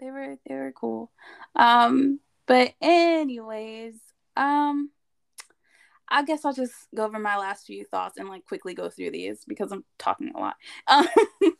They 0.00 0.10
were 0.10 0.36
they 0.48 0.54
were 0.54 0.72
cool. 0.72 1.10
Um, 1.54 2.20
but 2.46 2.72
anyways, 2.80 3.96
um, 4.38 4.90
I 6.08 6.24
guess 6.24 6.46
I'll 6.46 6.54
just 6.54 6.74
go 6.94 7.04
over 7.04 7.18
my 7.18 7.36
last 7.36 7.66
few 7.66 7.84
thoughts 7.84 8.16
and 8.16 8.30
like 8.30 8.46
quickly 8.46 8.72
go 8.72 8.88
through 8.88 9.10
these 9.10 9.44
because 9.46 9.70
I'm 9.70 9.84
talking 9.98 10.32
a 10.34 10.38
lot. 10.38 10.56
Um, 10.86 11.06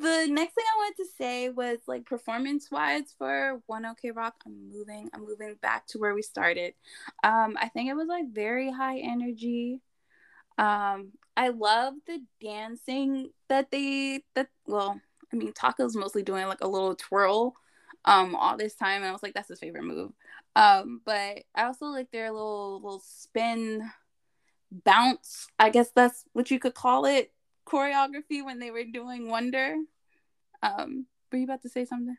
the 0.00 0.26
next 0.30 0.54
thing 0.54 0.64
I 0.64 0.78
wanted 0.78 0.96
to 0.96 1.08
say 1.18 1.50
was 1.50 1.78
like 1.86 2.06
performance 2.06 2.70
wise 2.70 3.14
for 3.18 3.60
One 3.66 3.84
OK 3.84 4.10
Rock. 4.12 4.34
I'm 4.46 4.70
moving. 4.72 5.10
I'm 5.12 5.26
moving 5.26 5.56
back 5.60 5.86
to 5.88 5.98
where 5.98 6.14
we 6.14 6.22
started. 6.22 6.72
Um, 7.22 7.56
I 7.60 7.68
think 7.68 7.90
it 7.90 7.94
was 7.94 8.08
like 8.08 8.32
very 8.32 8.72
high 8.72 8.98
energy. 8.98 9.80
Um, 10.56 11.12
I 11.36 11.48
love 11.48 11.94
the 12.06 12.22
dancing 12.40 13.30
that 13.48 13.70
they 13.70 14.24
that 14.34 14.48
well, 14.66 14.98
I 15.32 15.36
mean 15.36 15.52
Taka's 15.52 15.94
mostly 15.96 16.22
doing 16.22 16.46
like 16.46 16.62
a 16.62 16.68
little 16.68 16.94
twirl 16.94 17.54
um 18.06 18.34
all 18.34 18.56
this 18.56 18.74
time 18.74 19.02
and 19.02 19.10
I 19.10 19.12
was 19.12 19.22
like 19.22 19.34
that's 19.34 19.48
his 19.48 19.60
favorite 19.60 19.84
move. 19.84 20.12
Um, 20.56 21.02
but 21.04 21.44
I 21.54 21.64
also 21.64 21.86
like 21.86 22.10
their 22.10 22.30
little 22.30 22.80
little 22.82 23.02
spin 23.04 23.82
bounce. 24.72 25.46
I 25.58 25.68
guess 25.68 25.90
that's 25.94 26.24
what 26.32 26.50
you 26.50 26.58
could 26.58 26.74
call 26.74 27.04
it 27.04 27.32
choreography 27.70 28.44
when 28.44 28.58
they 28.58 28.70
were 28.70 28.84
doing 28.84 29.28
Wonder. 29.28 29.76
Um, 30.62 31.06
were 31.30 31.38
you 31.38 31.44
about 31.44 31.62
to 31.62 31.68
say 31.68 31.84
something? 31.84 32.16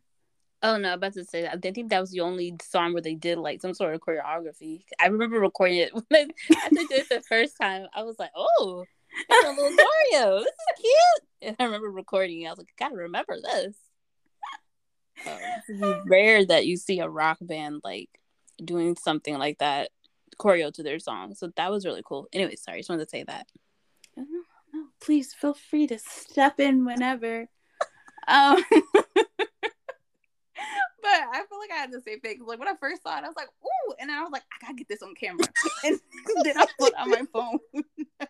Oh 0.63 0.77
no, 0.77 0.93
about 0.93 1.13
to 1.13 1.25
say 1.25 1.41
that. 1.41 1.55
I 1.55 1.71
think 1.71 1.89
that 1.89 1.99
was 1.99 2.11
the 2.11 2.21
only 2.21 2.55
song 2.61 2.93
where 2.93 3.01
they 3.01 3.15
did 3.15 3.39
like 3.39 3.61
some 3.61 3.73
sort 3.73 3.95
of 3.95 4.01
choreography. 4.01 4.83
I 4.99 5.07
remember 5.07 5.39
recording 5.39 5.77
it 5.77 5.93
when 5.93 6.03
I, 6.11 6.69
did 6.69 6.91
it 6.91 7.09
the 7.09 7.21
first 7.21 7.55
time. 7.59 7.87
I 7.95 8.03
was 8.03 8.19
like, 8.19 8.29
"Oh, 8.35 8.85
it's 9.29 9.45
a 9.45 9.49
little 9.49 9.71
choreo. 9.71 10.39
This 10.39 10.47
is 10.47 10.79
cute." 10.79 11.27
And 11.41 11.55
I 11.59 11.63
remember 11.65 11.89
recording 11.89 12.41
it. 12.41 12.45
I 12.45 12.51
was 12.51 12.59
like, 12.59 12.69
"I 12.79 12.83
gotta 12.83 12.95
remember 12.95 13.37
this." 13.41 13.75
Um, 15.25 15.37
it's 15.67 16.07
rare 16.07 16.45
that 16.45 16.67
you 16.67 16.77
see 16.77 16.99
a 16.99 17.09
rock 17.09 17.37
band 17.41 17.81
like 17.83 18.09
doing 18.63 18.95
something 18.95 19.37
like 19.37 19.57
that 19.59 19.89
choreo 20.39 20.71
to 20.73 20.83
their 20.83 20.99
song. 20.99 21.33
So 21.33 21.51
that 21.55 21.71
was 21.71 21.85
really 21.85 22.03
cool. 22.05 22.27
Anyway, 22.33 22.55
sorry, 22.55 22.79
just 22.79 22.89
wanted 22.89 23.05
to 23.05 23.09
say 23.09 23.23
that. 23.23 23.47
Please 25.01 25.33
feel 25.33 25.53
free 25.53 25.87
to 25.87 25.97
step 25.99 26.59
in 26.59 26.85
whenever. 26.85 27.47
um, 28.27 28.63
but 31.01 31.19
I 31.33 31.43
feel 31.49 31.59
like 31.59 31.71
I 31.71 31.77
had 31.77 31.91
the 31.91 32.01
same 32.01 32.19
thing. 32.19 32.39
Like 32.45 32.59
when 32.59 32.67
I 32.67 32.75
first 32.79 33.03
saw 33.03 33.17
it, 33.17 33.23
I 33.23 33.27
was 33.27 33.35
like, 33.35 33.49
"Ooh!" 33.63 33.93
and 33.99 34.09
then 34.09 34.17
I 34.17 34.21
was 34.21 34.31
like, 34.31 34.43
"I 34.43 34.65
gotta 34.65 34.75
get 34.75 34.87
this 34.87 35.01
on 35.01 35.15
camera." 35.15 35.45
and 35.83 35.99
then 36.43 36.57
I 36.57 36.65
put 36.79 36.89
it 36.89 36.99
on 36.99 37.09
my 37.09 37.23
phone. 37.33 37.59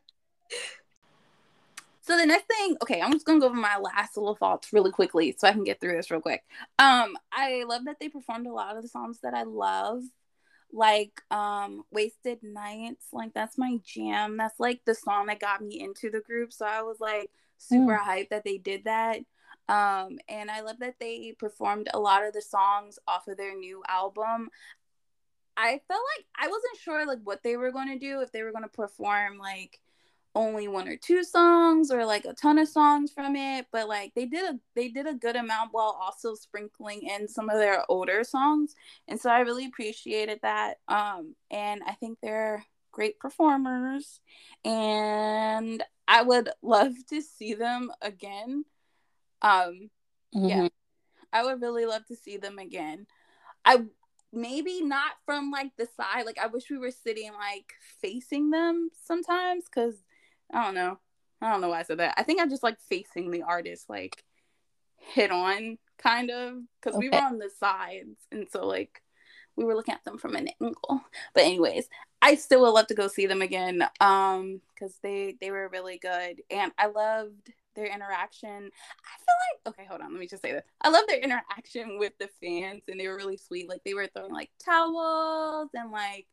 so 2.02 2.18
the 2.18 2.26
next 2.26 2.46
thing, 2.48 2.78
okay, 2.82 3.02
I'm 3.02 3.12
just 3.12 3.26
gonna 3.26 3.40
go 3.40 3.48
over 3.48 3.56
my 3.56 3.78
last 3.78 4.18
little 4.18 4.36
thoughts 4.36 4.74
really 4.74 4.92
quickly, 4.92 5.36
so 5.38 5.48
I 5.48 5.52
can 5.52 5.64
get 5.64 5.80
through 5.80 5.96
this 5.96 6.10
real 6.10 6.22
quick. 6.22 6.44
Um, 6.80 7.18
I 7.32 7.64
love 7.68 7.86
that 7.86 8.00
they 8.00 8.10
performed 8.10 8.48
a 8.48 8.54
lot 8.54 8.76
of 8.78 8.84
the 8.84 8.90
songs 8.90 9.20
that 9.24 9.34
I 9.34 9.44
love 9.44 10.04
like 10.74 11.22
um 11.32 11.84
wasted 11.92 12.40
nights 12.44 13.08
like 13.12 13.34
that's 13.34 13.58
my 13.58 13.78
jam. 13.84 14.38
That's 14.38 14.60
like 14.60 14.82
the 14.86 14.96
song 14.96 15.28
that 15.28 15.40
got 15.40 15.62
me 15.62 15.82
into 15.82 16.10
the 16.10 16.22
group. 16.22 16.54
So 16.54 16.66
i 16.66 16.82
was 16.82 17.00
like 17.00 17.30
super 17.58 17.98
mm. 17.98 18.00
hyped 18.00 18.30
that 18.30 18.44
they 18.44 18.58
did 18.58 18.86
that. 18.86 19.20
Um 19.70 20.18
and 20.30 20.50
i 20.50 20.62
love 20.62 20.80
that 20.80 20.96
they 21.00 21.36
performed 21.38 21.90
a 21.94 22.00
lot 22.00 22.26
of 22.26 22.34
the 22.34 22.42
songs 22.42 23.00
off 23.08 23.28
of 23.28 23.38
their 23.38 23.58
new 23.58 23.84
album. 23.88 24.50
I 25.58 25.82
felt 25.88 26.02
like 26.18 26.26
i 26.40 26.48
wasn't 26.48 26.78
sure 26.82 27.06
like 27.06 27.20
what 27.24 27.44
they 27.44 27.58
were 27.58 27.72
going 27.72 27.90
to 27.90 28.00
do 28.00 28.22
if 28.22 28.32
they 28.32 28.44
were 28.44 28.52
going 28.52 28.64
to 28.64 28.70
perform 28.70 29.38
like 29.38 29.80
only 30.34 30.68
one 30.68 30.88
or 30.88 30.96
two 30.96 31.24
songs 31.24 31.92
or 31.92 32.06
like 32.06 32.26
a 32.26 32.34
ton 32.34 32.58
of 32.58 32.68
songs 32.68 33.12
from 33.12 33.36
it 33.36 33.66
but 33.72 33.88
like 33.88 34.14
they 34.16 34.26
did 34.26 34.50
a 34.50 34.60
they 34.76 34.88
did 34.88 35.06
a 35.06 35.14
good 35.14 35.36
amount 35.36 35.70
while 35.74 35.98
also 36.02 36.34
sprinkling 36.36 37.02
in 37.02 37.28
some 37.28 37.50
of 37.50 37.58
their 37.58 37.84
older 37.90 38.24
songs 38.24 38.76
and 39.08 39.20
so 39.20 39.30
i 39.30 39.40
really 39.40 39.66
appreciated 39.66 40.40
that 40.42 40.78
um 40.88 41.36
and 41.50 41.82
i 41.86 41.92
think 41.94 42.18
they're 42.22 42.66
great 42.92 43.20
performers 43.20 44.22
and 44.64 45.84
i 46.08 46.22
would 46.22 46.50
love 46.62 46.94
to 47.10 47.22
see 47.22 47.54
them 47.54 47.92
again 48.02 48.64
um 49.42 49.90
mm-hmm. 50.34 50.48
yeah 50.48 50.68
i 51.34 51.44
would 51.44 51.62
really 51.62 51.86
love 51.86 52.06
to 52.06 52.16
see 52.16 52.38
them 52.38 52.58
again 52.58 53.06
i 53.66 53.84
maybe 54.34 54.82
not 54.82 55.12
from 55.26 55.52
like 55.52 55.72
the 55.78 55.88
side 55.98 56.26
like 56.26 56.40
i 56.40 56.48
wish 56.48 56.70
we 56.70 56.78
were 56.78 56.92
sitting 56.92 57.32
like 57.34 57.74
facing 58.02 58.50
them 58.50 58.90
sometimes 59.06 59.66
because 59.66 59.96
I 60.54 60.66
don't 60.66 60.76
know. 60.76 61.00
I 61.42 61.52
don't 61.52 61.62
know 61.62 61.70
why 61.70 61.80
I 61.80 61.84
said 61.84 62.00
that. 62.00 62.16
I 62.18 62.24
think 62.24 62.40
I 62.40 62.48
just 62.48 62.64
like 62.64 62.80
facing 62.82 63.32
the 63.32 63.44
artist 63.44 63.90
like 63.90 64.24
hit 64.98 65.32
on 65.32 65.78
kind 65.98 66.30
of 66.30 66.56
because 66.80 66.96
okay. 66.96 67.08
we 67.08 67.10
were 67.10 67.24
on 67.24 67.40
the 67.40 67.50
sides 67.60 68.18
and 68.32 68.48
so 68.52 68.66
like 68.66 69.02
we 69.56 69.66
were 69.66 69.76
looking 69.76 69.94
at 69.94 70.04
them 70.06 70.18
from 70.18 70.36
an 70.36 70.50
angle. 70.62 71.02
But 71.34 71.44
anyways, 71.44 71.88
I 72.22 72.36
still 72.36 72.62
would 72.62 72.70
love 72.70 72.88
to 72.88 72.94
go 72.94 73.08
see 73.08 73.26
them 73.26 73.42
again 73.42 73.84
um 74.00 74.62
because 74.74 74.98
they 75.02 75.36
they 75.42 75.52
were 75.52 75.70
really 75.70 75.98
good 75.98 76.42
and 76.50 76.72
I 76.78 76.88
loved 76.88 77.52
their 77.76 77.88
interaction. 77.88 78.50
I 78.50 79.18
feel 79.18 79.36
like 79.66 79.74
okay, 79.74 79.88
hold 79.90 80.02
on, 80.02 80.12
let 80.12 80.20
me 80.20 80.28
just 80.28 80.44
say 80.44 80.52
this. 80.52 80.64
I 80.82 80.90
love 80.90 81.06
their 81.08 81.20
interaction 81.20 81.98
with 81.98 82.14
the 82.20 82.30
fans 82.42 82.84
and 82.88 83.00
they 83.00 83.08
were 83.08 83.16
really 83.16 83.38
sweet. 83.38 83.68
Like 83.68 83.84
they 83.84 83.94
were 83.94 84.08
throwing 84.08 84.34
like 84.34 84.52
towels 84.64 85.70
and 85.74 85.92
like 85.92 86.28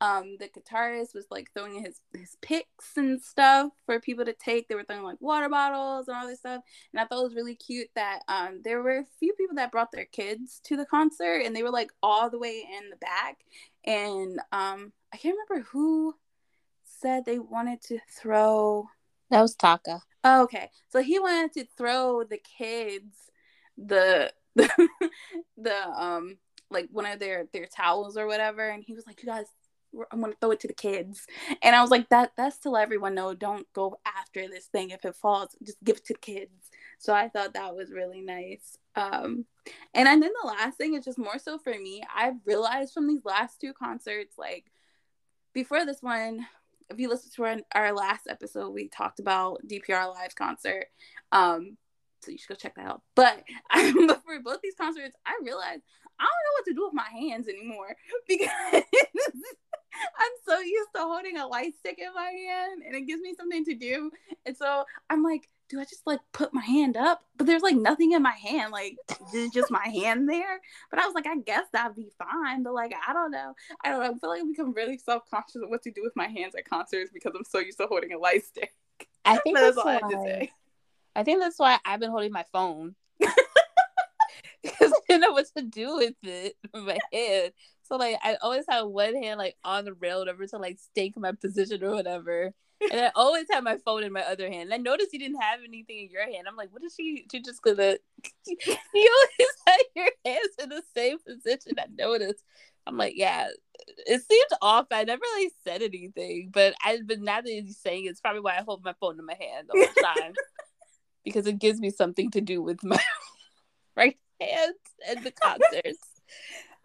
um 0.00 0.36
the 0.38 0.48
guitarist 0.48 1.14
was 1.14 1.26
like 1.30 1.50
throwing 1.52 1.82
his 1.82 2.00
his 2.12 2.36
picks 2.42 2.96
and 2.96 3.20
stuff 3.22 3.72
for 3.86 4.00
people 4.00 4.24
to 4.24 4.32
take. 4.32 4.68
They 4.68 4.74
were 4.74 4.84
throwing 4.84 5.02
like 5.02 5.20
water 5.20 5.48
bottles 5.48 6.08
and 6.08 6.16
all 6.16 6.26
this 6.26 6.40
stuff. 6.40 6.62
And 6.92 7.00
i 7.00 7.04
thought 7.04 7.20
it 7.20 7.24
was 7.24 7.34
really 7.34 7.54
cute 7.54 7.88
that 7.94 8.20
um 8.28 8.60
there 8.64 8.82
were 8.82 8.98
a 8.98 9.06
few 9.18 9.32
people 9.34 9.56
that 9.56 9.72
brought 9.72 9.92
their 9.92 10.06
kids 10.06 10.60
to 10.64 10.76
the 10.76 10.86
concert 10.86 11.42
and 11.44 11.54
they 11.54 11.62
were 11.62 11.70
like 11.70 11.90
all 12.02 12.30
the 12.30 12.38
way 12.38 12.66
in 12.78 12.90
the 12.90 12.96
back. 12.96 13.38
And 13.84 14.40
um 14.52 14.92
i 15.12 15.16
can't 15.16 15.36
remember 15.48 15.68
who 15.70 16.14
said 16.84 17.24
they 17.24 17.38
wanted 17.38 17.80
to 17.82 17.98
throw 18.10 18.88
that 19.30 19.42
was 19.42 19.54
taka. 19.54 20.00
Oh, 20.22 20.44
okay. 20.44 20.70
So 20.90 21.02
he 21.02 21.18
wanted 21.18 21.52
to 21.54 21.66
throw 21.76 22.24
the 22.24 22.38
kids 22.38 23.30
the 23.76 24.32
the, 24.54 24.70
the 25.56 25.88
um 25.88 26.36
like 26.70 26.88
one 26.90 27.06
of 27.06 27.18
their 27.18 27.46
their 27.52 27.66
towels 27.66 28.16
or 28.16 28.26
whatever. 28.26 28.68
And 28.68 28.84
he 28.84 28.94
was 28.94 29.06
like 29.06 29.22
you 29.22 29.28
guys 29.28 29.46
I'm 30.10 30.20
gonna 30.20 30.34
throw 30.40 30.50
it 30.52 30.60
to 30.60 30.68
the 30.68 30.74
kids. 30.74 31.26
And 31.62 31.74
I 31.74 31.82
was 31.82 31.90
like, 31.90 32.08
that 32.10 32.32
that's 32.36 32.58
to 32.60 32.70
let 32.70 32.82
everyone 32.82 33.14
know 33.14 33.34
don't 33.34 33.70
go 33.72 33.98
after 34.04 34.48
this 34.48 34.66
thing. 34.66 34.90
If 34.90 35.04
it 35.04 35.16
falls, 35.16 35.56
just 35.62 35.82
give 35.82 35.96
it 35.96 36.04
to 36.06 36.14
the 36.14 36.20
kids. 36.20 36.70
So 36.98 37.14
I 37.14 37.28
thought 37.28 37.54
that 37.54 37.76
was 37.76 37.90
really 37.90 38.20
nice. 38.20 38.78
Um 38.96 39.46
and 39.94 40.06
then 40.06 40.20
the 40.20 40.46
last 40.46 40.76
thing 40.76 40.94
is 40.94 41.04
just 41.04 41.18
more 41.18 41.38
so 41.38 41.58
for 41.58 41.70
me, 41.70 42.02
I've 42.14 42.36
realized 42.44 42.92
from 42.92 43.06
these 43.06 43.24
last 43.24 43.60
two 43.60 43.72
concerts, 43.72 44.36
like 44.38 44.70
before 45.52 45.86
this 45.86 46.02
one, 46.02 46.46
if 46.90 46.98
you 46.98 47.08
listen 47.08 47.30
to 47.36 47.44
our, 47.44 47.56
our 47.74 47.92
last 47.92 48.26
episode, 48.28 48.70
we 48.70 48.88
talked 48.88 49.20
about 49.20 49.66
DPR 49.66 50.12
Live 50.12 50.34
concert. 50.34 50.86
Um, 51.32 51.76
so 52.22 52.30
you 52.30 52.38
should 52.38 52.48
go 52.48 52.54
check 52.54 52.74
that 52.76 52.86
out. 52.86 53.02
But, 53.14 53.42
um, 53.74 54.06
but 54.06 54.22
for 54.24 54.38
both 54.40 54.60
these 54.62 54.74
concerts, 54.74 55.16
I 55.26 55.38
realized 55.42 55.82
I 56.18 56.24
don't 56.24 56.44
know 56.44 56.54
what 56.54 56.64
to 56.66 56.74
do 56.74 56.84
with 56.84 56.94
my 56.94 57.08
hands 57.10 57.48
anymore 57.48 57.96
because 58.28 58.82
I'm 60.18 60.32
so 60.46 60.60
used 60.60 60.90
to 60.94 61.02
holding 61.02 61.38
a 61.38 61.46
light 61.46 61.74
stick 61.78 61.98
in 61.98 62.12
my 62.14 62.30
hand 62.30 62.82
and 62.86 62.94
it 62.94 63.06
gives 63.06 63.22
me 63.22 63.34
something 63.36 63.64
to 63.64 63.74
do. 63.74 64.10
And 64.46 64.56
so 64.56 64.84
I'm 65.10 65.22
like, 65.22 65.48
do 65.70 65.80
I 65.80 65.84
just 65.84 66.06
like 66.06 66.20
put 66.32 66.52
my 66.52 66.62
hand 66.62 66.96
up? 66.96 67.24
But 67.36 67.46
there's 67.46 67.62
like 67.62 67.76
nothing 67.76 68.12
in 68.12 68.22
my 68.22 68.32
hand. 68.32 68.72
Like, 68.72 68.96
is 69.34 69.50
just 69.50 69.70
my 69.70 69.86
hand 69.88 70.28
there? 70.28 70.60
But 70.90 71.00
I 71.00 71.06
was 71.06 71.14
like, 71.14 71.26
I 71.26 71.36
guess 71.38 71.64
that'd 71.72 71.96
be 71.96 72.10
fine. 72.18 72.62
But 72.62 72.74
like, 72.74 72.94
I 73.06 73.12
don't 73.12 73.30
know. 73.30 73.54
I 73.82 73.90
don't 73.90 74.00
know. 74.00 74.06
I 74.14 74.18
feel 74.18 74.30
like 74.30 74.42
I 74.42 74.46
become 74.46 74.74
really 74.74 74.98
self 74.98 75.22
conscious 75.30 75.56
of 75.56 75.70
what 75.70 75.82
to 75.82 75.90
do 75.90 76.02
with 76.02 76.14
my 76.16 76.26
hands 76.26 76.54
at 76.54 76.68
concerts 76.68 77.10
because 77.12 77.32
I'm 77.34 77.44
so 77.44 77.58
used 77.58 77.78
to 77.78 77.86
holding 77.86 78.12
a 78.12 78.18
light 78.18 78.44
stick. 78.44 78.72
I 79.24 79.38
think 79.38 79.56
that's, 79.56 79.76
that's 79.76 79.86
why, 79.86 80.00
I, 80.02 80.50
I 81.16 81.22
think 81.22 81.40
that's 81.40 81.58
why 81.58 81.78
I've 81.84 82.00
been 82.00 82.10
holding 82.10 82.32
my 82.32 82.44
phone. 82.52 82.94
because 84.62 84.92
I 84.92 85.00
didn't 85.08 85.22
know 85.22 85.32
what 85.32 85.46
to 85.56 85.62
do 85.62 85.96
with 85.96 86.14
it 86.22 86.56
with 86.72 86.84
my 86.84 86.98
hand. 87.12 87.52
So 87.84 87.96
like 87.96 88.16
I 88.22 88.36
always 88.42 88.64
have 88.68 88.86
one 88.86 89.14
hand 89.14 89.38
like 89.38 89.56
on 89.64 89.84
the 89.84 89.94
rail, 89.94 90.20
whatever, 90.20 90.46
to 90.46 90.58
like 90.58 90.78
stake 90.78 91.16
my 91.16 91.32
position 91.32 91.82
or 91.84 91.90
whatever. 91.92 92.52
And 92.90 93.00
I 93.00 93.10
always 93.14 93.46
have 93.50 93.64
my 93.64 93.78
phone 93.78 94.02
in 94.02 94.12
my 94.12 94.22
other 94.22 94.50
hand. 94.50 94.72
And 94.72 94.74
I 94.74 94.76
noticed 94.76 95.12
you 95.12 95.18
didn't 95.18 95.40
have 95.40 95.60
anything 95.66 96.00
in 96.00 96.10
your 96.10 96.24
hand. 96.24 96.46
I'm 96.46 96.56
like, 96.56 96.72
what 96.72 96.84
is 96.84 96.94
she? 96.94 97.24
She 97.30 97.40
just 97.40 97.62
gonna. 97.62 97.96
you 98.46 98.56
always 98.58 99.52
had 99.66 99.80
your 99.94 100.10
hands 100.24 100.54
in 100.62 100.68
the 100.68 100.82
same 100.94 101.18
position. 101.18 101.72
I 101.78 101.86
noticed. 101.96 102.42
I'm 102.86 102.98
like, 102.98 103.14
yeah, 103.16 103.48
it 104.06 104.22
seemed 104.28 104.58
off. 104.60 104.86
I 104.90 105.04
never 105.04 105.20
really 105.20 105.52
said 105.64 105.82
anything, 105.82 106.50
but 106.52 106.74
I 106.82 106.98
but 107.04 107.20
now 107.20 107.40
that 107.40 107.50
you're 107.50 107.64
saying 107.68 108.04
it, 108.04 108.08
it's 108.08 108.20
probably 108.20 108.40
why 108.40 108.58
I 108.58 108.62
hold 108.62 108.84
my 108.84 108.94
phone 109.00 109.18
in 109.18 109.24
my 109.24 109.36
hand 109.38 109.70
all 109.70 109.80
the 109.80 110.02
time 110.16 110.34
because 111.24 111.46
it 111.46 111.58
gives 111.58 111.80
me 111.80 111.90
something 111.90 112.30
to 112.32 112.40
do 112.40 112.62
with 112.62 112.84
my 112.84 113.00
right 113.96 114.18
hand 114.40 114.74
at 115.08 115.24
the 115.24 115.30
concerts. 115.30 116.13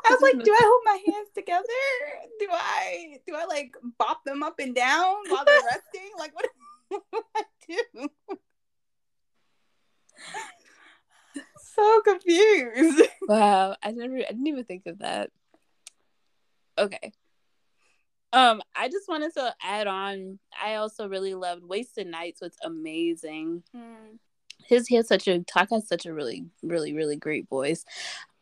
I 0.06 0.12
was 0.12 0.22
like, 0.22 0.44
do 0.44 0.52
I 0.52 0.62
hold 0.62 0.82
my 0.86 1.00
hands 1.14 1.30
together? 1.36 1.64
Do 2.40 2.48
I 2.52 3.20
do 3.28 3.36
I 3.36 3.46
like 3.46 3.76
bop 3.98 4.24
them 4.24 4.44
up 4.44 4.60
and 4.60 4.74
down 4.74 5.16
while 5.28 5.46
they're 5.46 5.62
resting? 5.64 6.12
Like 6.18 6.34
what, 6.36 6.48
what 6.90 7.04
do 7.12 7.24
I 7.36 7.44
do? 7.98 8.10
so 11.76 12.02
confused. 12.02 13.02
Wow, 13.28 13.76
I 13.84 13.92
never 13.92 14.16
I 14.18 14.30
didn't 14.30 14.48
even 14.48 14.64
think 14.64 14.86
of 14.86 15.00
that. 15.00 15.32
Okay. 16.78 17.12
Um, 18.32 18.62
I 18.76 18.90
just 18.90 19.10
wanted 19.10 19.34
to 19.34 19.56
add 19.62 19.88
on. 19.88 20.38
I 20.64 20.76
also 20.76 21.10
really 21.10 21.34
loved 21.34 21.64
Wasted 21.64 22.08
Nights. 22.08 22.42
Was 22.42 22.56
amazing. 22.64 23.64
Mm 23.76 24.20
his 24.70 24.88
he 24.88 24.96
has 24.96 25.08
such 25.08 25.28
a 25.28 25.40
Taka 25.40 25.76
has 25.76 25.88
such 25.88 26.06
a 26.06 26.14
really 26.14 26.46
really 26.62 26.94
really 26.94 27.16
great 27.16 27.50
voice. 27.50 27.84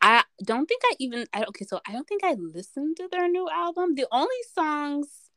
I 0.00 0.22
don't 0.44 0.66
think 0.66 0.82
I 0.84 0.94
even 0.98 1.26
I 1.32 1.44
okay 1.44 1.64
so 1.64 1.80
I 1.88 1.92
don't 1.92 2.06
think 2.06 2.22
I 2.22 2.34
listened 2.34 2.98
to 2.98 3.08
their 3.10 3.28
new 3.28 3.48
album. 3.48 3.94
The 3.94 4.06
only 4.12 4.42
songs 4.54 5.30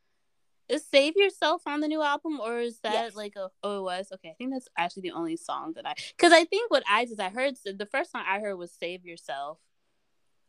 is 0.67 0.85
Save 0.85 1.15
Yourself 1.15 1.63
on 1.65 1.79
the 1.79 1.87
new 1.87 2.01
album 2.01 2.39
or 2.39 2.59
is 2.59 2.79
that 2.81 2.93
yes. 2.93 3.15
like 3.15 3.35
a 3.35 3.49
oh 3.63 3.79
it 3.79 3.83
was 3.83 4.07
okay 4.13 4.29
I 4.29 4.33
think 4.33 4.51
that's 4.51 4.67
actually 4.77 5.03
the 5.03 5.11
only 5.11 5.37
song 5.37 5.73
that 5.75 5.87
I 5.87 5.95
because 6.15 6.33
I 6.33 6.45
think 6.45 6.69
what 6.69 6.83
I 6.89 7.05
did 7.05 7.19
I 7.19 7.29
heard 7.29 7.55
the 7.63 7.87
first 7.87 8.11
song 8.11 8.23
I 8.27 8.39
heard 8.39 8.55
was 8.55 8.71
Save 8.71 9.05
Yourself 9.05 9.59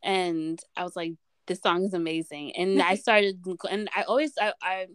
and 0.02 0.60
I 0.76 0.82
was 0.82 0.96
like 0.96 1.14
this 1.46 1.60
song 1.60 1.84
is 1.84 1.94
amazing 1.94 2.56
and 2.56 2.82
I 2.82 2.94
started 3.06 3.44
and 3.70 3.88
I 3.96 4.02
always 4.02 4.32
I, 4.40 4.52
I 4.60 4.86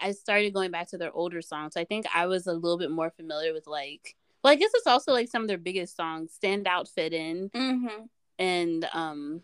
I 0.00 0.12
started 0.12 0.54
going 0.54 0.70
back 0.70 0.88
to 0.90 0.98
their 0.98 1.12
older 1.12 1.42
songs. 1.42 1.76
I 1.76 1.84
think 1.84 2.06
I 2.14 2.26
was 2.26 2.46
a 2.46 2.52
little 2.52 2.78
bit 2.78 2.90
more 2.90 3.10
familiar 3.10 3.52
with 3.52 3.66
like 3.66 4.14
well, 4.42 4.52
I 4.52 4.56
guess 4.56 4.70
it's 4.74 4.86
also 4.86 5.12
like 5.12 5.28
some 5.28 5.42
of 5.42 5.48
their 5.48 5.58
biggest 5.58 5.96
songs, 5.96 6.32
"Stand 6.32 6.66
Out," 6.66 6.88
"Fit 6.88 7.12
In," 7.12 7.50
mm-hmm. 7.50 8.04
and 8.38 8.88
um, 8.92 9.42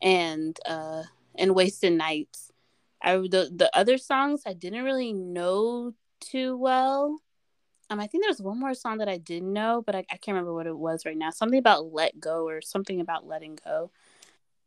and 0.00 0.58
uh, 0.66 1.02
and 1.36 1.54
"Wasted 1.54 1.92
Nights." 1.92 2.50
I 3.02 3.16
the 3.16 3.50
the 3.54 3.70
other 3.74 3.98
songs 3.98 4.42
I 4.46 4.52
didn't 4.52 4.84
really 4.84 5.12
know 5.12 5.94
too 6.20 6.56
well. 6.56 7.18
Um, 7.88 7.98
I 7.98 8.06
think 8.06 8.22
there's 8.24 8.40
one 8.40 8.60
more 8.60 8.74
song 8.74 8.98
that 8.98 9.08
I 9.08 9.18
didn't 9.18 9.52
know, 9.52 9.82
but 9.84 9.96
I, 9.96 10.04
I 10.10 10.16
can't 10.16 10.28
remember 10.28 10.54
what 10.54 10.68
it 10.68 10.76
was 10.76 11.04
right 11.04 11.16
now. 11.16 11.30
Something 11.30 11.58
about 11.58 11.92
let 11.92 12.20
go 12.20 12.46
or 12.46 12.60
something 12.60 13.00
about 13.00 13.26
letting 13.26 13.58
go. 13.64 13.90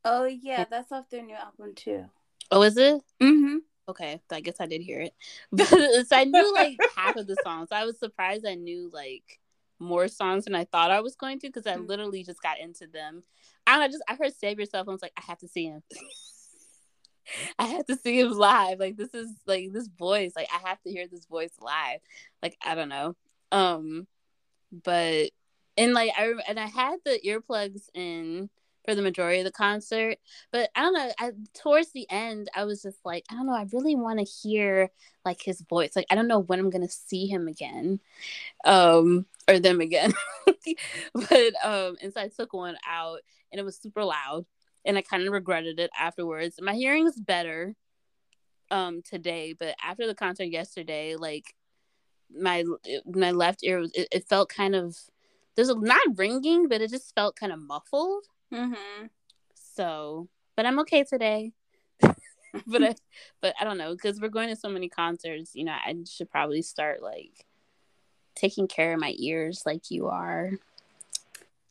Oh 0.03 0.25
yeah, 0.25 0.65
that's 0.69 0.91
off 0.91 1.09
their 1.09 1.23
new 1.23 1.35
album 1.35 1.73
too. 1.73 2.05
Oh, 2.51 2.63
is 2.63 2.75
it? 2.75 3.01
Mm-hmm. 3.21 3.57
Okay, 3.87 4.19
I 4.29 4.41
guess 4.41 4.57
I 4.59 4.65
did 4.65 4.81
hear 4.81 4.99
it. 4.99 5.13
But 5.51 5.67
so 5.67 6.17
I 6.17 6.25
knew 6.25 6.53
like 6.53 6.77
half 6.95 7.15
of 7.15 7.27
the 7.27 7.37
songs. 7.43 7.69
I 7.71 7.85
was 7.85 7.97
surprised 7.97 8.45
I 8.45 8.55
knew 8.55 8.89
like 8.91 9.39
more 9.83 10.07
songs 10.07 10.45
than 10.45 10.55
I 10.55 10.65
thought 10.65 10.91
I 10.91 11.01
was 11.01 11.15
going 11.15 11.39
to 11.39 11.47
because 11.47 11.67
I 11.67 11.75
Mm. 11.77 11.87
literally 11.87 12.23
just 12.23 12.41
got 12.41 12.59
into 12.59 12.87
them. 12.87 13.23
I 13.67 13.73
don't 13.73 13.81
know, 13.81 13.87
just 13.87 14.03
I 14.07 14.15
heard 14.15 14.33
Save 14.35 14.59
Yourself 14.59 14.87
and 14.87 14.91
I 14.91 14.95
was 14.95 15.01
like, 15.01 15.13
I 15.17 15.21
have 15.27 15.39
to 15.39 15.47
see 15.47 15.65
him. 15.65 15.83
I 17.59 17.65
have 17.67 17.85
to 17.87 17.95
see 17.95 18.19
him 18.19 18.31
live. 18.31 18.79
Like 18.79 18.97
this 18.97 19.13
is 19.13 19.29
like 19.45 19.71
this 19.71 19.87
voice. 19.87 20.33
Like 20.35 20.49
I 20.53 20.67
have 20.67 20.81
to 20.83 20.91
hear 20.91 21.07
this 21.07 21.25
voice 21.25 21.53
live. 21.59 21.99
Like 22.41 22.57
I 22.65 22.75
don't 22.75 22.89
know. 22.89 23.15
Um 23.51 24.07
but 24.83 25.29
and 25.77 25.93
like 25.93 26.11
I 26.17 26.33
and 26.47 26.59
I 26.59 26.67
had 26.67 26.97
the 27.05 27.19
earplugs 27.25 27.83
in 27.93 28.49
for 28.85 28.95
the 28.95 29.01
majority 29.01 29.39
of 29.39 29.45
the 29.45 29.51
concert, 29.51 30.17
but 30.51 30.69
I 30.75 30.81
don't 30.81 30.93
know. 30.93 31.11
I, 31.17 31.31
towards 31.53 31.93
the 31.93 32.05
end, 32.09 32.49
I 32.53 32.65
was 32.65 32.81
just 32.81 32.97
like, 33.05 33.23
I 33.31 33.35
don't 33.35 33.45
know. 33.45 33.53
I 33.55 33.65
really 33.71 33.95
want 33.95 34.19
to 34.19 34.25
hear 34.25 34.89
like 35.23 35.41
his 35.41 35.61
voice. 35.61 35.95
Like 35.95 36.07
I 36.09 36.15
don't 36.15 36.27
know 36.27 36.39
when 36.39 36.59
I'm 36.59 36.69
gonna 36.69 36.89
see 36.89 37.25
him 37.27 37.47
again, 37.47 38.01
um, 38.65 39.25
or 39.47 39.59
them 39.59 39.81
again. 39.81 40.13
but 41.13 41.53
um, 41.63 41.97
and 42.01 42.13
so 42.13 42.21
I 42.21 42.29
took 42.29 42.53
one 42.53 42.77
out, 42.87 43.19
and 43.51 43.59
it 43.59 43.63
was 43.63 43.77
super 43.77 44.03
loud, 44.03 44.45
and 44.85 44.97
I 44.97 45.01
kind 45.01 45.25
of 45.25 45.33
regretted 45.33 45.79
it 45.79 45.91
afterwards. 45.99 46.59
My 46.61 46.73
hearing 46.73 47.07
is 47.07 47.19
better, 47.19 47.75
um, 48.71 49.01
today, 49.03 49.53
but 49.57 49.75
after 49.83 50.07
the 50.07 50.15
concert 50.15 50.45
yesterday, 50.45 51.15
like 51.15 51.53
my 52.35 52.63
my 53.05 53.31
left 53.31 53.59
ear, 53.63 53.79
was, 53.79 53.91
it, 53.93 54.07
it 54.11 54.27
felt 54.27 54.49
kind 54.49 54.75
of 54.75 54.97
there's 55.55 55.69
a 55.69 55.79
not 55.79 56.17
ringing, 56.17 56.67
but 56.67 56.81
it 56.81 56.89
just 56.89 57.13
felt 57.13 57.35
kind 57.35 57.51
of 57.51 57.59
muffled. 57.59 58.25
Mm-hmm. 58.51 59.05
So, 59.75 60.27
but 60.55 60.65
I'm 60.65 60.79
okay 60.79 61.03
today. 61.03 61.51
but 62.01 62.83
I, 62.83 62.95
but 63.41 63.55
I 63.59 63.63
don't 63.63 63.77
know 63.77 63.93
because 63.93 64.19
we're 64.19 64.29
going 64.29 64.49
to 64.49 64.55
so 64.55 64.69
many 64.69 64.89
concerts. 64.89 65.51
You 65.53 65.65
know, 65.65 65.73
I 65.73 65.95
should 66.09 66.29
probably 66.29 66.61
start 66.61 67.01
like 67.01 67.45
taking 68.35 68.67
care 68.67 68.93
of 68.93 68.99
my 68.99 69.13
ears 69.17 69.63
like 69.65 69.91
you 69.91 70.07
are. 70.07 70.51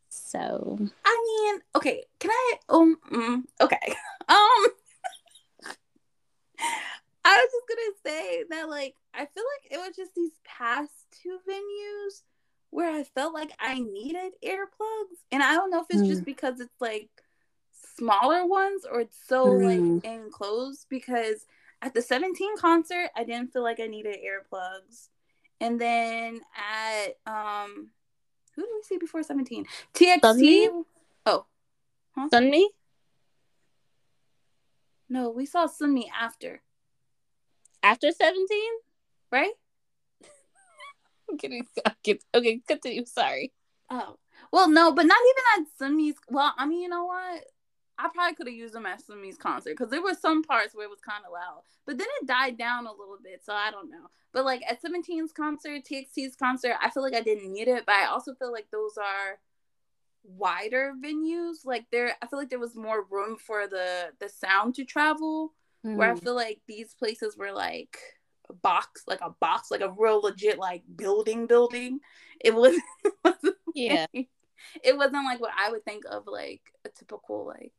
So 0.09 0.79
I 1.05 1.25
mean, 1.53 1.61
okay, 1.77 2.05
can 2.19 2.31
I? 2.31 2.55
Um, 2.69 2.97
mm, 3.11 3.43
okay. 3.61 3.79
Um, 4.29 4.37
I 7.25 7.37
was 7.37 7.51
just 7.53 7.69
gonna 7.69 8.17
say 8.17 8.45
that, 8.51 8.69
like, 8.71 8.95
I 9.13 9.27
feel 9.27 9.45
like 9.45 9.73
it 9.73 9.79
was 9.79 9.97
just 9.97 10.15
these 10.15 10.39
past 10.45 10.93
two 11.11 11.39
venues 11.49 12.23
where 12.71 12.91
I 12.91 13.03
felt 13.03 13.35
like 13.35 13.51
I 13.59 13.81
needed 13.81 14.33
earplugs, 14.45 15.19
and 15.33 15.43
I 15.43 15.55
don't 15.55 15.71
know 15.71 15.81
if 15.81 15.87
it's 15.91 16.07
just 16.09 16.25
because 16.25 16.61
it's 16.61 16.81
like 16.81 17.11
smaller 17.97 18.47
ones 18.47 18.85
or 18.91 19.01
it's 19.01 19.19
so 19.27 19.47
Mm. 19.47 19.97
like 20.03 20.05
enclosed. 20.05 20.87
Because 20.89 21.47
at 21.83 21.95
the 21.95 22.01
17 22.03 22.57
concert, 22.57 23.11
I 23.17 23.25
didn't 23.25 23.53
feel 23.53 23.63
like 23.63 23.81
I 23.81 23.87
needed 23.87 24.17
earplugs, 24.25 25.09
and 25.63 25.81
then 25.81 26.41
at 26.59 27.17
um, 27.25 27.91
who 28.57 28.63
did 28.63 28.71
we 28.75 28.83
see 28.83 28.99
before 28.99 29.23
17? 29.23 29.65
TXT. 29.95 30.21
Sunmi? 30.21 30.85
Oh, 31.25 31.47
Sunmi, 32.31 32.65
no, 35.09 35.31
we 35.31 35.47
saw 35.47 35.67
Sunmi 35.67 36.05
after, 36.19 36.63
after 37.83 38.11
seventeen, 38.11 38.73
right? 39.31 39.53
I'm 41.31 41.39
kidding. 41.39 41.67
Okay, 41.87 42.19
okay, 42.35 42.61
continue. 42.67 43.05
Sorry. 43.07 43.53
Oh, 43.91 44.17
well, 44.53 44.69
no, 44.69 44.93
but 44.93 45.07
not 45.07 45.19
even 45.31 45.67
at 45.67 45.67
Sunmi's. 45.79 46.17
Well, 46.29 46.53
I 46.59 46.67
mean, 46.67 46.81
you 46.81 46.89
know 46.89 47.05
what? 47.05 47.45
I 47.99 48.09
probably 48.13 48.35
could 48.35 48.47
have 48.47 48.57
used 48.57 48.75
them 48.75 48.87
at 48.87 49.03
Sunmi's 49.03 49.37
concert 49.37 49.71
because 49.77 49.91
there 49.91 50.03
were 50.03 50.15
some 50.15 50.43
parts 50.43 50.75
where 50.75 50.87
it 50.87 50.91
was 50.91 51.01
kind 51.01 51.25
of 51.27 51.33
loud, 51.33 51.63
but 51.87 51.99
then 51.99 52.07
it 52.21 52.27
died 52.27 52.57
down 52.59 52.87
a 52.87 52.91
little 52.91 53.19
bit. 53.23 53.45
So 53.45 53.53
I 53.53 53.71
don't 53.71 53.91
know. 53.91 54.09
But 54.33 54.45
like 54.45 54.63
at 54.69 54.83
17's 54.83 55.33
concert, 55.33 55.83
TXT's 55.85 56.35
concert, 56.37 56.75
I 56.81 56.91
feel 56.91 57.03
like 57.03 57.15
I 57.15 57.21
didn't 57.21 57.53
need 57.53 57.69
it, 57.69 57.85
but 57.87 57.95
I 57.95 58.07
also 58.07 58.35
feel 58.35 58.51
like 58.51 58.67
those 58.73 58.97
are 58.97 59.39
wider 60.25 60.95
venues. 61.05 61.65
Like 61.65 61.87
there, 61.93 62.17
I 62.23 62.27
feel 62.27 62.39
like 62.39 62.51
there 62.51 62.59
was 62.59 62.75
more 62.75 63.05
room 63.11 63.37
for 63.37 63.67
the 63.67 64.13
the 64.21 64.29
sound 64.29 64.75
to 64.77 64.85
travel. 64.85 65.53
Where 65.83 66.11
I 66.11 66.15
Mm. 66.15 66.23
feel 66.23 66.35
like 66.37 66.61
these 66.69 66.95
places 66.95 67.37
were 67.37 67.53
like 67.53 67.99
a 68.49 68.53
box, 68.55 69.03
like 69.07 69.21
a 69.21 69.31
box, 69.41 69.71
like 69.71 69.81
a 69.81 69.91
real 69.99 70.21
legit 70.23 70.59
like 70.59 70.83
building 70.97 71.47
building. 71.47 72.01
It 72.41 72.55
was 72.55 72.75
it 73.05 73.13
wasn't 73.25 73.57
Yeah. 73.75 74.07
it 74.83 74.97
wasn't 74.97 75.25
like 75.25 75.41
what 75.41 75.51
I 75.59 75.71
would 75.71 75.85
think 75.85 76.05
of 76.09 76.27
like 76.27 76.63
a 76.87 76.89
typical 76.89 77.47
like 77.47 77.73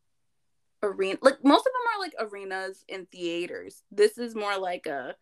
arena. 0.84 1.18
Like 1.22 1.43
most 1.43 1.61
of 1.61 1.72
them 1.73 1.95
are 1.95 1.99
like 1.99 2.14
arenas 2.19 2.84
and 2.89 3.10
theaters. 3.10 3.81
This 3.91 4.18
is 4.18 4.35
more 4.35 4.57
like 4.57 4.85
a 4.85 5.15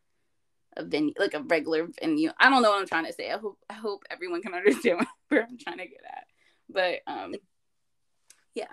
a 0.77 0.83
venue, 0.83 1.13
like 1.19 1.33
a 1.33 1.41
regular 1.41 1.87
venue. 2.01 2.31
I 2.39 2.49
don't 2.49 2.61
know 2.61 2.71
what 2.71 2.79
I'm 2.79 2.87
trying 2.87 3.05
to 3.05 3.13
say. 3.13 3.31
I 3.31 3.37
hope 3.37 3.57
I 3.69 3.73
hope 3.73 4.03
everyone 4.09 4.41
can 4.41 4.53
understand 4.55 5.05
where 5.29 5.43
I'm 5.43 5.57
trying 5.57 5.77
to 5.77 5.85
get 5.85 6.01
at. 6.05 6.25
But 6.69 6.99
um, 7.07 7.35
yeah. 8.55 8.65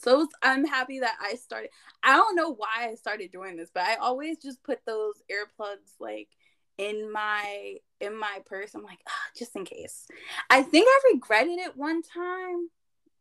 So 0.00 0.18
was- 0.18 0.28
I'm 0.42 0.64
happy 0.64 1.00
that 1.00 1.16
I 1.20 1.34
started. 1.34 1.70
I 2.02 2.16
don't 2.16 2.36
know 2.36 2.54
why 2.54 2.88
I 2.90 2.94
started 2.94 3.32
doing 3.32 3.56
this, 3.56 3.70
but 3.72 3.82
I 3.84 3.96
always 3.96 4.38
just 4.38 4.62
put 4.62 4.78
those 4.86 5.14
earplugs 5.30 5.94
like 5.98 6.28
in 6.78 7.12
my 7.12 7.76
in 8.00 8.16
my 8.16 8.38
purse. 8.46 8.74
I'm 8.74 8.82
like, 8.82 9.00
ah, 9.06 9.12
just 9.36 9.56
in 9.56 9.64
case. 9.64 10.06
I 10.48 10.62
think 10.62 10.88
I 10.88 11.12
regretted 11.12 11.58
it 11.58 11.76
one 11.76 12.02
time 12.02 12.68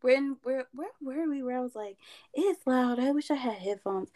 when 0.01 0.37
where 0.43 0.67
where 0.73 0.89
were 1.01 1.29
we? 1.29 1.43
Where 1.43 1.57
I 1.57 1.61
was 1.61 1.75
like, 1.75 1.97
it's 2.33 2.65
loud. 2.65 2.99
I 2.99 3.11
wish 3.11 3.31
I 3.31 3.35
had 3.35 3.55
headphones. 3.55 4.09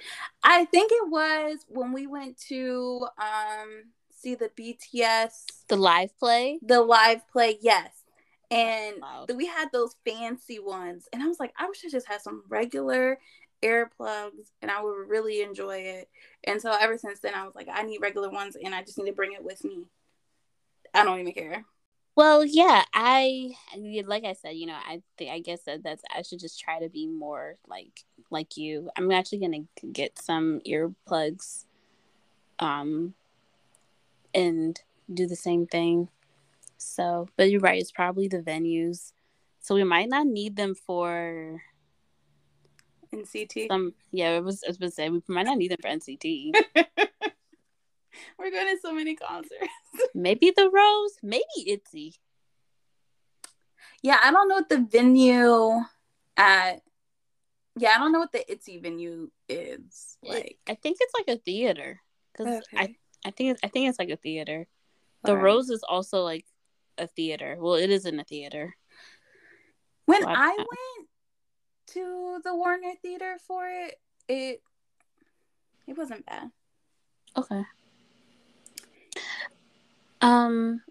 I 0.44 0.66
think 0.66 0.92
it 0.94 1.10
was 1.10 1.66
when 1.68 1.94
we 1.94 2.08
went 2.08 2.38
to 2.50 3.08
um 3.18 3.84
see 4.16 4.36
the 4.36 4.50
BTS 4.58 5.46
The 5.68 5.76
live 5.76 6.18
play. 6.18 6.60
the 6.62 6.82
live 6.82 7.28
play. 7.32 7.58
Yes. 7.62 7.92
And 8.52 9.02
we 9.36 9.48
had 9.48 9.70
those 9.72 9.96
fancy 10.06 10.60
ones, 10.60 11.08
and 11.12 11.24
I 11.24 11.28
was 11.28 11.40
like, 11.40 11.54
I 11.58 11.68
wish 11.68 11.84
I 11.84 11.90
just 11.90 12.08
had 12.08 12.22
some 12.22 12.44
regular 12.48 13.18
earplugs, 13.64 14.52
and 14.62 14.70
I 14.70 14.84
would 14.84 15.10
really 15.10 15.42
enjoy 15.42 15.78
it. 15.80 16.08
And 16.44 16.62
so 16.62 16.72
ever 16.72 16.98
since 17.00 17.20
then, 17.20 17.34
I 17.34 17.46
was 17.46 17.56
like, 17.56 17.68
I 17.72 17.82
need 17.82 18.00
regular 18.02 18.30
ones, 18.30 18.56
and 18.64 18.76
I 18.76 18.84
just 18.84 18.98
need 19.00 19.08
to 19.10 19.16
bring 19.16 19.34
it 19.34 19.44
with 19.44 19.64
me. 19.64 19.88
I 20.94 21.04
don't 21.04 21.20
even 21.20 21.34
care. 21.34 21.66
Well, 22.16 22.46
yeah, 22.46 22.86
I 22.94 23.56
like 24.06 24.24
I 24.24 24.34
said, 24.34 24.52
you 24.52 24.68
know, 24.68 24.74
I 24.76 25.02
think 25.18 25.32
I 25.32 25.40
guess 25.40 25.64
that 25.64 25.84
that's 25.84 26.04
I 26.16 26.22
should 26.22 26.40
just 26.40 26.60
try 26.60 26.80
to 26.80 26.90
be 26.90 27.08
more 27.08 27.56
like 27.68 28.04
like 28.30 28.56
you. 28.56 28.90
I'm 28.96 29.12
actually 29.12 29.40
gonna 29.40 29.66
get 29.92 30.20
some 30.20 30.62
earplugs, 30.68 31.66
um, 32.60 33.16
and 34.34 34.80
do 35.12 35.26
the 35.26 35.36
same 35.36 35.66
thing. 35.66 36.10
So, 36.78 37.30
but 37.36 37.50
you're 37.50 37.62
right, 37.62 37.82
it's 37.82 37.92
probably 37.92 38.28
the 38.28 38.42
venues. 38.42 39.14
So 39.60 39.74
we 39.74 39.84
might 39.84 40.10
not 40.10 40.28
need 40.28 40.56
them 40.56 40.76
for 40.76 41.64
NCT, 43.12 43.68
some. 43.70 43.94
Yeah, 44.12 44.38
it 44.38 44.44
was 44.44 44.64
I 44.64 44.70
was 44.70 44.78
gonna 44.78 44.92
say 44.92 45.10
we 45.10 45.22
might 45.28 45.48
not 45.48 45.58
need 45.58 45.72
them 45.72 45.80
for 45.82 45.88
NCT. 45.90 46.54
we're 48.40 48.52
going 48.52 48.76
to 48.76 48.82
so 48.82 48.94
many 48.94 49.16
concerts. 49.16 49.54
maybe 50.16 50.52
the 50.56 50.70
Rose, 50.70 51.18
maybe 51.24 51.44
Itzy. 51.68 52.16
Yeah, 54.02 54.20
I 54.22 54.32
don't 54.32 54.48
know 54.50 54.56
what 54.56 54.70
the 54.70 54.80
venue 54.80 55.82
at. 56.38 56.82
Yeah, 57.78 57.94
I 57.96 57.98
don't 58.00 58.12
know 58.12 58.20
what 58.20 58.32
the 58.32 58.50
Itzy 58.52 58.78
venue 58.80 59.32
is 59.50 60.18
It- 60.24 60.30
like. 60.30 60.58
I 60.68 60.76
think 60.76 60.98
it's 61.00 61.14
like 61.18 61.36
a 61.36 61.40
theater 61.42 62.02
because 62.32 62.62
I 62.76 62.84
Okay. 62.84 62.98
I 63.26 63.32
think 63.32 63.52
it's, 63.52 63.62
I 63.64 63.68
think 63.70 63.88
it's 63.90 64.00
like 64.00 64.10
a 64.10 64.18
theater. 64.18 64.68
The 65.24 65.32
Alright. 65.32 65.44
Rose 65.46 65.70
is 65.70 65.82
also 65.84 66.22
like 66.24 66.46
a 66.98 67.08
theater. 67.08 67.56
Well, 67.58 67.76
it 67.76 67.90
is 67.90 68.06
in 68.06 68.20
a 68.20 68.24
theater. 68.26 68.76
When 70.06 70.26
Well, 70.26 70.36
I 70.36 70.50
I- 70.50 70.58
went 70.58 71.10
to 71.88 72.42
the 72.44 72.54
Warner 72.56 72.94
Theater 73.02 73.38
for 73.48 73.66
it, 73.68 73.96
it 74.28 74.62
it 75.88 75.98
wasn't 75.98 76.26
bad. 76.26 76.52
Okay. 77.38 77.64
Um, 80.24 80.82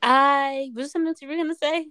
I 0.00 0.70
was 0.74 0.92
something 0.92 1.14
you 1.20 1.28
were 1.28 1.36
gonna 1.36 1.54
say. 1.56 1.88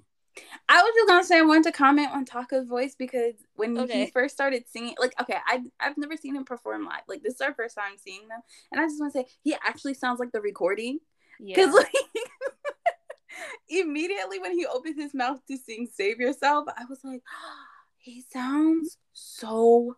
I 0.68 0.82
was 0.82 0.94
just 0.96 1.08
gonna 1.08 1.24
say 1.24 1.40
I 1.40 1.44
wanted 1.44 1.64
to 1.66 1.72
comment 1.74 2.12
on 2.12 2.26
Taka's 2.26 2.68
voice 2.68 2.96
because 2.96 3.34
when 3.56 3.78
Okay. 3.78 4.06
he 4.06 4.12
first 4.12 4.34
started 4.34 4.68
singing, 4.68 4.96
like 5.00 5.14
okay, 5.22 5.38
I 5.46 5.64
I've 5.80 5.98
never 5.98 6.16
seen 6.16 6.36
him 6.36 6.46
perform 6.46 6.86
live. 6.86 7.02
Like 7.08 7.22
this 7.22 7.36
is 7.36 7.42
our 7.42 7.54
first 7.54 7.76
time 7.76 7.94
seeing 7.98 8.28
them, 8.30 8.40
and 8.72 8.80
I 8.80 8.86
just 8.86 9.00
want 9.00 9.14
to 9.14 9.20
say 9.20 9.26
he 9.44 9.54
actually 9.56 9.94
sounds 9.94 10.20
like 10.20 10.32
the 10.32 10.42
recording 10.42 11.00
because 11.54 11.74
Yeah. 11.74 11.80
like 11.84 11.94
immediately 13.70 14.40
when 14.40 14.58
he 14.58 14.66
opened 14.66 14.96
his 15.00 15.14
mouth 15.14 15.40
to 15.48 15.58
sing 15.58 15.88
"Save 15.92 16.20
Yourself," 16.20 16.66
I 16.78 16.86
was 16.90 17.00
like, 17.04 17.24
he 17.98 18.22
sounds 18.32 18.98
so 19.14 19.98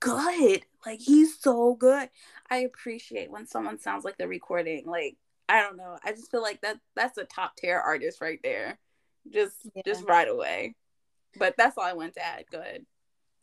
good. 0.00 0.62
Like 0.84 1.00
he's 1.00 1.38
so 1.38 1.74
good. 1.74 2.10
I 2.50 2.56
appreciate 2.58 3.30
when 3.30 3.46
someone 3.46 3.78
sounds 3.78 4.04
like 4.04 4.18
the 4.18 4.26
recording. 4.28 4.84
Like 4.86 5.16
I 5.52 5.60
don't 5.60 5.76
know. 5.76 5.98
I 6.04 6.12
just 6.12 6.30
feel 6.30 6.42
like 6.42 6.60
that 6.62 6.78
that's 6.96 7.18
a 7.18 7.24
top 7.24 7.56
tier 7.56 7.78
artist 7.78 8.20
right 8.20 8.40
there. 8.42 8.78
Just 9.30 9.56
Yeah. 9.74 9.82
just 9.84 10.04
right 10.08 10.28
away. 10.28 10.74
But 11.38 11.54
that's 11.56 11.76
all 11.78 11.84
I 11.84 11.92
want 11.92 12.14
to 12.14 12.24
add. 12.24 12.44
Go 12.50 12.60
ahead. 12.60 12.84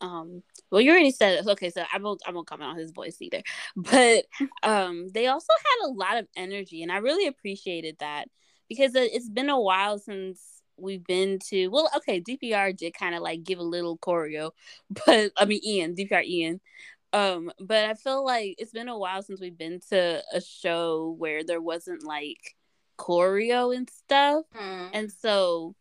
um 0.02 0.42
well 0.70 0.80
you 0.80 0.90
already 0.90 1.10
said 1.10 1.38
it. 1.38 1.46
okay 1.46 1.68
so 1.68 1.84
i 1.92 1.98
won't 1.98 2.22
i 2.26 2.30
won't 2.32 2.46
comment 2.46 2.70
on 2.70 2.76
his 2.78 2.90
voice 2.90 3.18
either 3.20 3.42
but 3.76 4.24
um 4.62 5.08
they 5.12 5.26
also 5.26 5.52
had 5.58 5.88
a 5.88 5.92
lot 5.92 6.16
of 6.16 6.26
energy 6.36 6.82
and 6.82 6.90
i 6.90 6.96
really 6.96 7.26
appreciated 7.26 7.96
that 8.00 8.24
because 8.68 8.94
it- 8.94 9.12
it's 9.12 9.28
been 9.28 9.50
a 9.50 9.60
while 9.60 9.98
since 9.98 10.62
we've 10.78 11.04
been 11.04 11.38
to 11.50 11.68
well 11.68 11.90
okay 11.94 12.18
dpr 12.18 12.74
did 12.74 12.94
kind 12.94 13.14
of 13.14 13.20
like 13.20 13.44
give 13.44 13.58
a 13.58 13.62
little 13.76 13.98
choreo 13.98 14.52
but 15.06 15.32
i 15.36 15.44
mean 15.44 15.60
ian 15.66 15.94
dpr 15.94 16.24
ian 16.24 16.60
um 17.12 17.50
but 17.58 17.84
i 17.84 17.94
feel 17.94 18.24
like 18.24 18.54
it's 18.58 18.72
been 18.72 18.88
a 18.88 18.98
while 18.98 19.22
since 19.22 19.40
we've 19.40 19.58
been 19.58 19.80
to 19.88 20.22
a 20.32 20.40
show 20.40 21.14
where 21.18 21.42
there 21.44 21.60
wasn't 21.60 22.02
like 22.04 22.56
choreo 22.98 23.74
and 23.74 23.88
stuff 23.90 24.44
and 24.92 25.10
so 25.10 25.74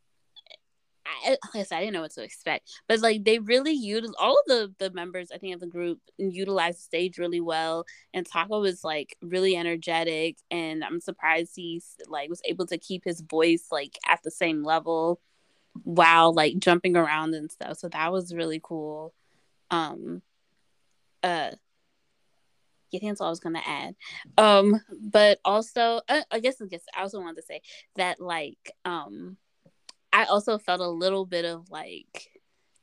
I, 1.25 1.29
like 1.31 1.39
I 1.55 1.63
said, 1.63 1.77
I 1.77 1.79
didn't 1.81 1.93
know 1.93 2.01
what 2.01 2.11
to 2.11 2.23
expect, 2.23 2.69
but 2.87 2.99
like 2.99 3.23
they 3.23 3.39
really 3.39 3.73
used 3.73 4.13
all 4.19 4.37
of 4.39 4.45
the 4.47 4.73
the 4.79 4.91
members, 4.91 5.31
I 5.33 5.37
think, 5.37 5.53
of 5.53 5.59
the 5.59 5.67
group 5.67 5.99
utilized 6.17 6.79
the 6.79 6.83
stage 6.83 7.17
really 7.17 7.41
well. 7.41 7.85
And 8.13 8.25
Taka 8.25 8.59
was 8.59 8.83
like 8.83 9.17
really 9.21 9.55
energetic, 9.55 10.37
and 10.51 10.83
I'm 10.83 10.99
surprised 10.99 11.53
he's 11.55 11.95
like 12.07 12.29
was 12.29 12.41
able 12.45 12.67
to 12.67 12.77
keep 12.77 13.03
his 13.05 13.21
voice 13.21 13.67
like 13.71 13.97
at 14.07 14.21
the 14.23 14.31
same 14.31 14.63
level 14.63 15.19
while 15.83 16.33
like 16.33 16.59
jumping 16.59 16.95
around 16.95 17.33
and 17.33 17.51
stuff. 17.51 17.77
So 17.77 17.89
that 17.89 18.11
was 18.11 18.33
really 18.33 18.59
cool. 18.61 19.13
Um, 19.71 20.21
uh, 21.23 21.51
yeah, 22.91 22.99
that's 23.03 23.21
all 23.21 23.27
I 23.27 23.31
was 23.31 23.39
gonna 23.39 23.61
add. 23.65 23.95
Um, 24.37 24.81
but 24.99 25.39
also, 25.45 26.01
uh, 26.07 26.21
I 26.31 26.39
guess 26.39 26.61
I 26.61 26.65
guess 26.65 26.83
I 26.95 27.01
also 27.01 27.19
wanted 27.19 27.37
to 27.37 27.43
say 27.43 27.61
that 27.95 28.19
like 28.19 28.71
um 28.85 29.37
I 30.11 30.25
also 30.25 30.57
felt 30.57 30.81
a 30.81 30.87
little 30.87 31.25
bit 31.25 31.45
of 31.45 31.69
like 31.69 32.29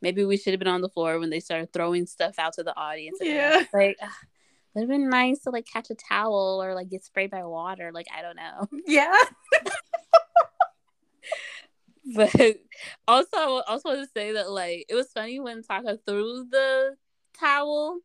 maybe 0.00 0.24
we 0.24 0.36
should 0.36 0.52
have 0.52 0.60
been 0.60 0.68
on 0.68 0.82
the 0.82 0.88
floor 0.88 1.18
when 1.18 1.30
they 1.30 1.40
started 1.40 1.72
throwing 1.72 2.06
stuff 2.06 2.38
out 2.38 2.54
to 2.54 2.62
the 2.62 2.76
audience. 2.76 3.18
Yeah. 3.20 3.64
like 3.72 3.96
ugh, 4.00 4.10
would 4.74 4.82
have 4.82 4.88
been 4.88 5.08
nice 5.08 5.40
to 5.40 5.50
like 5.50 5.66
catch 5.66 5.90
a 5.90 5.94
towel 5.94 6.62
or 6.62 6.74
like 6.74 6.90
get 6.90 7.04
sprayed 7.04 7.30
by 7.30 7.44
water. 7.44 7.90
Like 7.92 8.06
I 8.16 8.22
don't 8.22 8.36
know. 8.36 8.68
Yeah. 8.86 9.14
But 12.14 12.30
also, 13.08 13.36
I 13.36 13.62
also 13.66 13.88
want 13.88 14.00
to 14.00 14.10
say 14.14 14.32
that 14.32 14.48
like 14.48 14.86
it 14.88 14.94
was 14.94 15.10
funny 15.12 15.40
when 15.40 15.64
Taka 15.64 15.98
threw 16.06 16.46
the 16.48 16.94
towel 17.38 17.98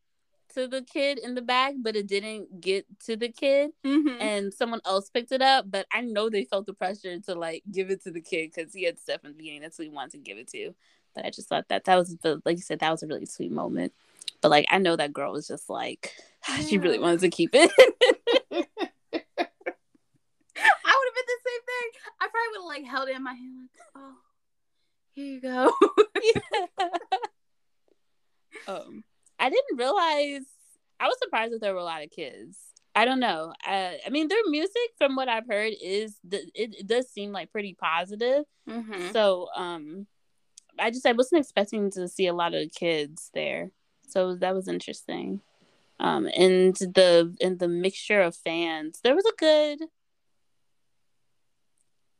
to 0.53 0.67
the 0.67 0.81
kid 0.81 1.17
in 1.19 1.35
the 1.35 1.41
bag, 1.41 1.75
but 1.81 1.95
it 1.95 2.07
didn't 2.07 2.61
get 2.61 2.85
to 3.05 3.15
the 3.15 3.29
kid. 3.29 3.71
Mhm. 3.85 4.17
and 4.21 4.53
someone 4.53 4.81
else 4.85 5.09
picked 5.09 5.31
it 5.31 5.41
up, 5.41 5.65
but 5.69 5.85
I 5.91 6.01
know 6.01 6.29
they 6.29 6.45
felt 6.45 6.65
the 6.65 6.73
pressure 6.73 7.19
to 7.19 7.35
like 7.35 7.63
give 7.71 7.89
it 7.89 8.03
to 8.03 8.11
the 8.11 8.21
kid 8.21 8.51
because 8.53 8.73
he 8.73 8.83
had 8.83 8.99
stuff 8.99 9.21
in 9.23 9.31
the 9.31 9.37
beginning 9.37 9.61
that's 9.61 9.77
who 9.77 9.83
he 9.83 9.89
wanted 9.89 10.11
to 10.11 10.17
give 10.19 10.37
it 10.37 10.47
to. 10.49 10.73
But 11.15 11.25
I 11.25 11.29
just 11.29 11.49
thought 11.49 11.67
that 11.69 11.85
that 11.85 11.95
was 11.97 12.15
the 12.17 12.41
like 12.45 12.57
you 12.57 12.63
said 12.63 12.79
that 12.79 12.91
was 12.91 13.03
a 13.03 13.07
really 13.07 13.25
sweet 13.25 13.51
moment. 13.51 13.93
But 14.41 14.49
like 14.49 14.65
I 14.69 14.77
know 14.77 14.95
that 14.95 15.13
girl 15.13 15.33
was 15.33 15.47
just 15.47 15.69
like 15.69 16.15
she 16.67 16.77
really 16.77 16.99
wanted 16.99 17.19
to 17.21 17.29
keep 17.29 17.51
it. 17.53 17.71
I 20.63 20.93
would 20.97 21.07
have 21.07 21.15
been 21.15 21.27
the 21.27 21.41
same 21.45 21.63
thing. 21.65 21.89
I 22.19 22.27
probably 22.27 22.49
would 22.51 22.61
have 22.61 22.65
like 22.65 22.85
held 22.85 23.09
it 23.09 23.15
in 23.15 23.23
my 23.23 23.33
hand, 23.33 23.57
like, 23.61 23.69
oh, 23.95 24.15
here 25.13 25.25
you 25.25 25.41
go. 25.41 25.71
um, 28.67 29.03
I 29.41 29.49
didn't 29.49 29.77
realize. 29.77 30.45
I 30.99 31.07
was 31.07 31.17
surprised 31.21 31.53
that 31.53 31.61
there 31.61 31.73
were 31.73 31.79
a 31.79 31.83
lot 31.83 32.03
of 32.03 32.11
kids. 32.11 32.57
I 32.95 33.05
don't 33.05 33.19
know. 33.19 33.53
I, 33.63 33.99
I 34.05 34.09
mean, 34.09 34.27
their 34.27 34.37
music, 34.47 34.91
from 34.97 35.15
what 35.15 35.27
I've 35.29 35.47
heard, 35.47 35.73
is 35.81 36.15
the, 36.23 36.37
it, 36.53 36.75
it 36.79 36.87
does 36.87 37.09
seem 37.09 37.31
like 37.31 37.51
pretty 37.51 37.73
positive. 37.73 38.43
Mhm. 38.69 39.11
So, 39.11 39.47
um, 39.55 40.07
I 40.77 40.89
just 40.91 41.05
I 41.05 41.13
wasn't 41.13 41.41
expecting 41.41 41.89
to 41.91 42.07
see 42.07 42.27
a 42.27 42.33
lot 42.33 42.53
of 42.53 42.71
kids 42.71 43.29
there, 43.33 43.71
so 44.07 44.35
that 44.35 44.53
was 44.53 44.67
interesting. 44.67 45.41
Um, 45.99 46.27
and 46.35 46.75
the 46.75 47.35
and 47.41 47.59
the 47.59 47.67
mixture 47.67 48.21
of 48.21 48.35
fans, 48.35 48.99
there 49.03 49.15
was 49.15 49.25
a 49.25 49.33
good. 49.37 49.81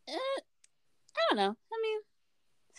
eh, 0.07 0.13
I 0.13 1.19
don't 1.29 1.37
know. 1.37 1.55
I 1.73 1.77
mean, 1.83 1.99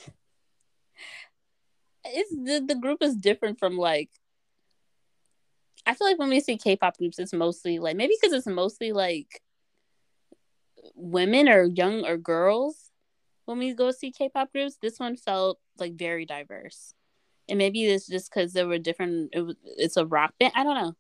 it's 2.05 2.31
the 2.31 2.65
the 2.67 2.81
group 2.81 3.03
is 3.03 3.15
different 3.17 3.59
from 3.59 3.77
like. 3.77 4.11
I 5.87 5.95
feel 5.95 6.07
like 6.07 6.19
when 6.19 6.29
we 6.31 6.41
see 6.41 6.57
K-pop 6.57 6.99
groups, 6.99 7.19
it's 7.19 7.33
mostly 7.33 7.79
like 7.79 7.97
maybe 7.97 8.15
because 8.21 8.33
it's 8.33 8.47
mostly 8.47 8.93
like 8.93 9.43
women 10.95 11.49
or 11.49 11.65
young 11.65 12.07
or 12.07 12.17
girls 12.17 12.91
when 13.47 13.59
we 13.59 13.75
go 13.75 13.91
see 13.91 14.13
K-pop 14.13 14.53
groups. 14.53 14.77
This 14.81 14.99
one 15.01 15.17
felt 15.17 15.59
like 15.79 15.95
very 15.95 16.25
diverse, 16.25 16.95
and 17.49 17.59
maybe 17.59 17.85
it's 17.85 18.07
just 18.07 18.31
because 18.31 18.53
there 18.53 18.69
were 18.69 18.79
different. 18.79 19.31
It 19.33 19.43
was, 19.43 19.57
it's 19.65 19.97
a 19.97 20.07
rock 20.07 20.35
band. 20.39 20.53
I 20.55 20.63
don't 20.65 20.77
know. 20.77 20.95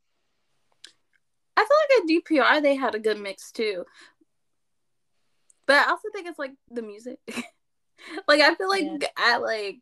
I 1.56 1.60
feel 1.66 1.76
like 1.82 2.00
at 2.00 2.08
DPR 2.08 2.62
they 2.62 2.74
had 2.74 2.94
a 2.94 2.98
good 2.98 3.20
mix 3.20 3.52
too. 3.52 3.84
But 5.66 5.86
I 5.86 5.90
also 5.90 6.08
think 6.12 6.26
it's 6.26 6.38
like 6.38 6.52
the 6.70 6.82
music. 6.82 7.18
like 8.28 8.40
I 8.40 8.54
feel 8.54 8.68
like 8.68 8.82
Yeah. 8.84 9.34
at 9.34 9.42
like 9.42 9.80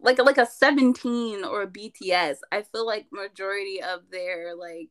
like 0.00 0.18
like 0.18 0.38
a 0.38 0.46
17 0.46 1.44
or 1.44 1.62
a 1.62 1.66
BTS, 1.66 2.36
I 2.50 2.62
feel 2.62 2.86
like 2.86 3.06
majority 3.12 3.82
of 3.82 4.10
their 4.10 4.54
like 4.54 4.90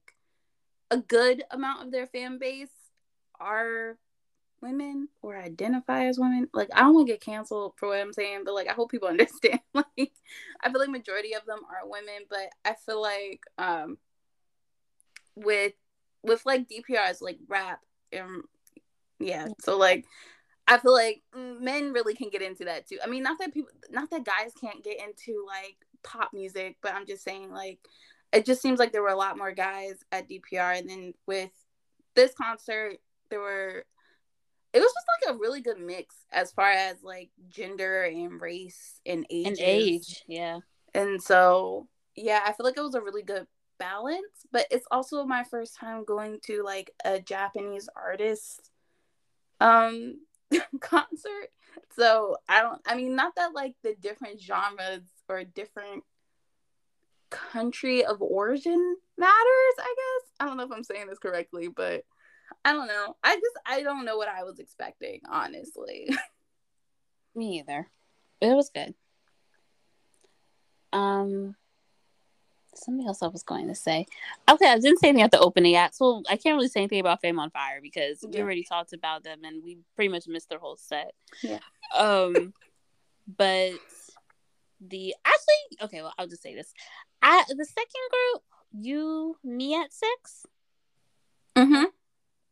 a 0.89 0.97
good 0.97 1.43
amount 1.51 1.85
of 1.85 1.91
their 1.91 2.07
fan 2.07 2.37
base 2.37 2.69
are 3.39 3.97
women 4.61 5.09
or 5.21 5.37
identify 5.37 6.05
as 6.05 6.19
women. 6.19 6.47
Like 6.53 6.69
I 6.73 6.81
don't 6.81 6.93
want 6.93 7.07
to 7.07 7.13
get 7.13 7.21
canceled 7.21 7.73
for 7.77 7.89
what 7.89 7.99
I'm 7.99 8.13
saying, 8.13 8.41
but 8.45 8.53
like 8.53 8.69
I 8.69 8.73
hope 8.73 8.91
people 8.91 9.07
understand. 9.09 9.59
like 9.73 10.11
I 10.63 10.71
feel 10.71 10.79
like 10.79 10.89
majority 10.89 11.33
of 11.33 11.45
them 11.45 11.59
are 11.69 11.89
women, 11.89 12.25
but 12.29 12.49
I 12.63 12.75
feel 12.85 13.01
like 13.01 13.41
um 13.57 13.97
with 15.35 15.73
with 16.23 16.45
like 16.45 16.69
DPR's 16.69 17.21
like 17.21 17.39
rap 17.47 17.79
and 18.11 18.43
yeah, 19.19 19.47
so 19.59 19.77
like 19.77 20.05
I 20.71 20.77
feel 20.77 20.93
like 20.93 21.21
mm, 21.35 21.59
men 21.59 21.91
really 21.91 22.15
can 22.15 22.29
get 22.29 22.41
into 22.41 22.63
that 22.65 22.87
too. 22.87 22.97
I 23.03 23.07
mean, 23.07 23.23
not 23.23 23.39
that 23.39 23.53
people, 23.53 23.71
not 23.89 24.09
that 24.11 24.23
guys 24.23 24.53
can't 24.59 24.81
get 24.81 25.01
into 25.01 25.45
like 25.45 25.75
pop 26.01 26.31
music, 26.33 26.77
but 26.81 26.93
I'm 26.93 27.05
just 27.05 27.25
saying 27.25 27.51
like 27.51 27.79
it 28.31 28.45
just 28.45 28.61
seems 28.61 28.79
like 28.79 28.93
there 28.93 29.01
were 29.01 29.09
a 29.09 29.17
lot 29.17 29.37
more 29.37 29.51
guys 29.51 29.95
at 30.13 30.29
DPR, 30.29 30.79
and 30.79 30.89
then 30.89 31.13
with 31.27 31.51
this 32.15 32.33
concert, 32.33 32.99
there 33.29 33.41
were. 33.41 33.83
It 34.73 34.79
was 34.79 34.93
just 34.93 35.27
like 35.27 35.35
a 35.35 35.39
really 35.39 35.59
good 35.59 35.79
mix 35.81 36.15
as 36.31 36.53
far 36.53 36.71
as 36.71 36.95
like 37.03 37.29
gender 37.49 38.03
and 38.03 38.39
race 38.39 39.01
and 39.05 39.25
age 39.29 39.47
And 39.47 39.57
age, 39.59 40.23
yeah. 40.29 40.59
and 40.93 41.21
so 41.21 41.89
yeah 42.15 42.41
i 42.45 42.53
feel 42.53 42.65
like 42.65 42.77
it 42.77 42.81
was 42.81 42.95
a 42.95 43.01
really 43.01 43.23
good 43.23 43.47
balance 43.79 44.45
but 44.51 44.67
it's 44.71 44.85
also 44.91 45.25
my 45.25 45.43
first 45.43 45.75
time 45.75 46.05
going 46.05 46.39
to 46.43 46.63
like 46.63 46.91
a 47.03 47.19
japanese 47.19 47.89
artist 47.95 48.69
um 49.59 50.15
concert 50.79 51.49
so 51.95 52.35
i 52.49 52.61
don't 52.61 52.81
i 52.85 52.95
mean 52.95 53.15
not 53.15 53.35
that 53.35 53.53
like 53.53 53.75
the 53.83 53.95
different 54.01 54.39
genres 54.39 55.03
or 55.29 55.43
different 55.43 56.03
country 57.29 58.03
of 58.03 58.21
origin 58.21 58.95
matters 59.17 59.75
i 59.79 59.95
guess 59.95 60.31
i 60.39 60.45
don't 60.45 60.57
know 60.57 60.63
if 60.63 60.71
i'm 60.71 60.83
saying 60.83 61.07
this 61.07 61.19
correctly 61.19 61.69
but 61.69 62.03
i 62.65 62.73
don't 62.73 62.87
know 62.87 63.15
i 63.23 63.35
just 63.35 63.59
i 63.65 63.81
don't 63.81 64.03
know 64.03 64.17
what 64.17 64.27
i 64.27 64.43
was 64.43 64.59
expecting 64.59 65.21
honestly 65.29 66.09
Me 67.35 67.59
either. 67.59 67.89
It 68.41 68.53
was 68.53 68.69
good. 68.73 68.93
Um, 70.91 71.55
something 72.83 73.07
else 73.07 73.21
I 73.21 73.27
was 73.27 73.43
going 73.43 73.67
to 73.67 73.75
say. 73.75 74.05
Okay, 74.49 74.67
I 74.67 74.79
didn't 74.79 74.99
say 74.99 75.09
anything 75.09 75.23
at 75.23 75.31
the 75.31 75.39
opening 75.39 75.75
act, 75.75 75.95
so 75.95 76.23
I 76.29 76.37
can't 76.37 76.55
really 76.55 76.67
say 76.67 76.81
anything 76.81 76.99
about 76.99 77.21
Fame 77.21 77.39
on 77.39 77.49
Fire 77.49 77.79
because 77.81 78.23
we 78.27 78.41
already 78.41 78.63
talked 78.63 78.93
about 78.93 79.23
them 79.23 79.39
and 79.43 79.63
we 79.63 79.77
pretty 79.95 80.09
much 80.09 80.27
missed 80.27 80.49
their 80.49 80.59
whole 80.59 80.77
set. 80.77 81.13
Yeah. 81.41 81.59
Um, 81.95 82.53
but 83.37 83.73
the 84.79 85.15
actually, 85.25 85.85
okay, 85.85 86.01
well, 86.01 86.13
I'll 86.17 86.27
just 86.27 86.41
say 86.43 86.55
this. 86.55 86.73
I 87.21 87.43
the 87.47 87.65
second 87.65 87.85
group, 88.11 88.43
you, 88.73 89.37
me 89.43 89.75
at 89.75 89.93
six. 89.93 90.45
mm-hmm. 91.55 91.85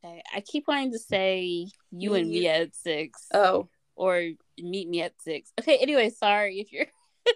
Okay, 0.03 0.23
I 0.33 0.41
keep 0.41 0.67
wanting 0.67 0.93
to 0.93 0.99
say 0.99 1.67
you 1.91 2.13
and 2.13 2.29
me 2.29 2.41
Me. 2.41 2.47
at 2.47 2.75
six. 2.75 3.27
oh 3.33 3.67
or 3.99 4.23
meet 4.57 4.87
me 4.87 5.01
at 5.01 5.11
six. 5.21 5.51
Okay, 5.59 5.77
anyway, 5.77 6.09
sorry 6.09 6.59
if 6.61 6.71
you're 6.71 6.85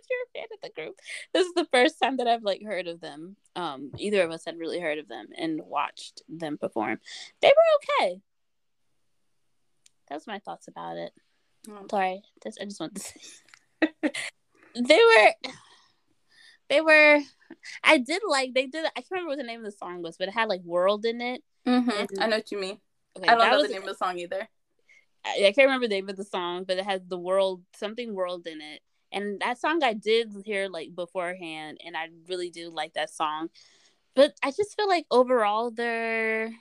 you're 0.09 0.19
a 0.21 0.39
fan 0.39 0.47
of 0.53 0.61
the 0.61 0.81
group. 0.81 0.95
This 1.33 1.47
is 1.47 1.53
the 1.53 1.67
first 1.71 1.99
time 2.01 2.17
that 2.17 2.27
I've 2.27 2.43
like 2.43 2.63
heard 2.63 2.87
of 2.87 3.01
them. 3.01 3.35
Um, 3.55 3.91
either 3.97 4.21
of 4.23 4.31
us 4.31 4.45
had 4.45 4.57
really 4.57 4.79
heard 4.79 4.97
of 4.97 5.07
them 5.07 5.27
and 5.37 5.61
watched 5.63 6.21
them 6.27 6.57
perform. 6.57 6.99
They 7.41 7.49
were 7.49 8.03
okay. 8.05 8.21
That 10.09 10.15
was 10.15 10.27
my 10.27 10.39
thoughts 10.39 10.67
about 10.67 10.97
it. 10.97 11.13
Oh. 11.69 11.85
Sorry, 11.89 12.21
this, 12.43 12.57
I 12.59 12.65
just 12.65 12.79
want 12.79 12.95
to 12.95 13.01
say 13.01 13.19
they 14.75 14.99
were 14.99 15.51
they 16.69 16.81
were. 16.81 17.19
I 17.83 17.97
did 17.97 18.21
like 18.27 18.53
they 18.53 18.65
did. 18.65 18.85
I 18.85 19.01
can't 19.01 19.11
remember 19.11 19.29
what 19.29 19.37
the 19.37 19.43
name 19.43 19.59
of 19.59 19.65
the 19.65 19.77
song 19.77 20.01
was, 20.01 20.17
but 20.17 20.27
it 20.27 20.33
had 20.33 20.49
like 20.49 20.61
"World" 20.63 21.05
in 21.05 21.21
it. 21.21 21.41
mm-hmm. 21.67 21.89
And- 21.89 22.09
i 22.19 22.27
know 22.27 22.37
what 22.37 22.51
you 22.51 22.59
mean 22.59 22.79
Okay, 23.17 23.27
I 23.27 23.35
don't 23.35 23.51
know 23.51 23.61
the 23.61 23.69
name 23.69 23.83
of 23.83 23.87
the 23.87 23.95
song 23.95 24.17
either. 24.17 24.47
I, 25.25 25.45
I 25.47 25.51
can't 25.53 25.67
remember 25.67 25.87
the 25.87 25.95
name 25.95 26.09
of 26.09 26.17
the 26.17 26.23
song, 26.23 26.63
but 26.67 26.77
it 26.77 26.85
has 26.85 27.01
the 27.07 27.17
world 27.17 27.61
something 27.75 28.13
world 28.13 28.47
in 28.47 28.59
it. 28.61 28.81
And 29.13 29.39
that 29.41 29.59
song 29.59 29.83
I 29.83 29.93
did 29.93 30.33
hear 30.43 30.67
like 30.67 30.95
beforehand, 30.95 31.77
and 31.85 31.95
I 31.95 32.09
really 32.27 32.49
do 32.49 32.69
like 32.69 32.93
that 32.93 33.11
song. 33.11 33.49
But 34.15 34.33
I 34.43 34.51
just 34.51 34.75
feel 34.75 34.87
like 34.87 35.05
overall 35.11 35.71
they're 35.71 36.51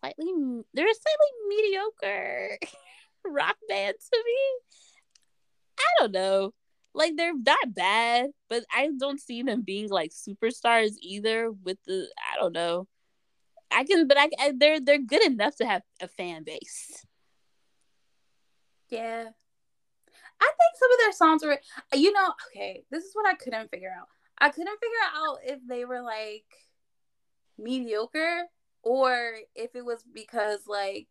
slightly 0.00 0.32
they're 0.74 0.86
a 0.86 0.94
slightly 0.94 1.32
mediocre 1.48 2.58
rock 3.26 3.56
band 3.68 3.96
to 4.12 4.24
me. 4.24 4.78
I 5.78 5.84
don't 6.00 6.12
know. 6.12 6.54
Like 6.94 7.16
they're 7.16 7.36
not 7.36 7.74
bad, 7.74 8.30
but 8.48 8.64
I 8.74 8.90
don't 8.98 9.20
see 9.20 9.42
them 9.42 9.62
being 9.62 9.88
like 9.88 10.10
superstars 10.12 10.92
either. 11.00 11.50
With 11.50 11.78
the 11.86 12.08
I 12.32 12.38
don't 12.40 12.52
know. 12.52 12.88
I 13.70 13.84
can, 13.84 14.08
but 14.08 14.18
I, 14.18 14.30
I 14.40 14.52
they're 14.56 14.80
they're 14.80 14.98
good 15.02 15.24
enough 15.24 15.56
to 15.56 15.66
have 15.66 15.82
a 16.00 16.08
fan 16.08 16.44
base. 16.44 17.04
Yeah, 18.90 19.26
I 20.40 20.44
think 20.46 20.76
some 20.78 20.92
of 20.92 20.98
their 20.98 21.12
songs 21.12 21.44
were, 21.44 21.60
you 21.98 22.12
know, 22.12 22.32
okay. 22.48 22.84
This 22.90 23.04
is 23.04 23.10
what 23.14 23.26
I 23.26 23.34
couldn't 23.34 23.70
figure 23.70 23.92
out. 23.96 24.08
I 24.38 24.50
couldn't 24.50 24.78
figure 24.78 24.96
out 25.14 25.38
if 25.44 25.58
they 25.66 25.84
were 25.84 26.02
like 26.02 26.44
mediocre 27.58 28.44
or 28.82 29.34
if 29.54 29.74
it 29.74 29.84
was 29.84 30.04
because 30.14 30.60
like 30.66 31.08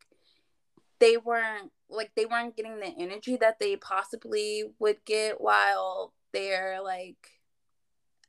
they 1.00 1.18
weren't 1.18 1.72
like 1.90 2.12
they 2.16 2.26
weren't 2.26 2.56
getting 2.56 2.80
the 2.80 2.94
energy 2.98 3.38
that 3.38 3.60
they 3.60 3.76
possibly 3.76 4.64
would 4.80 5.04
get 5.06 5.40
while 5.40 6.14
they're 6.34 6.82
like 6.82 7.32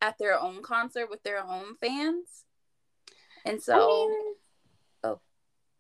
at 0.01 0.19
their 0.19 0.39
own 0.39 0.63
concert 0.63 1.09
with 1.11 1.23
their 1.23 1.43
own 1.43 1.77
fans. 1.81 2.45
And 3.45 3.63
so 3.63 3.75
I 3.75 4.09
mean, 4.09 4.35
oh. 5.05 5.21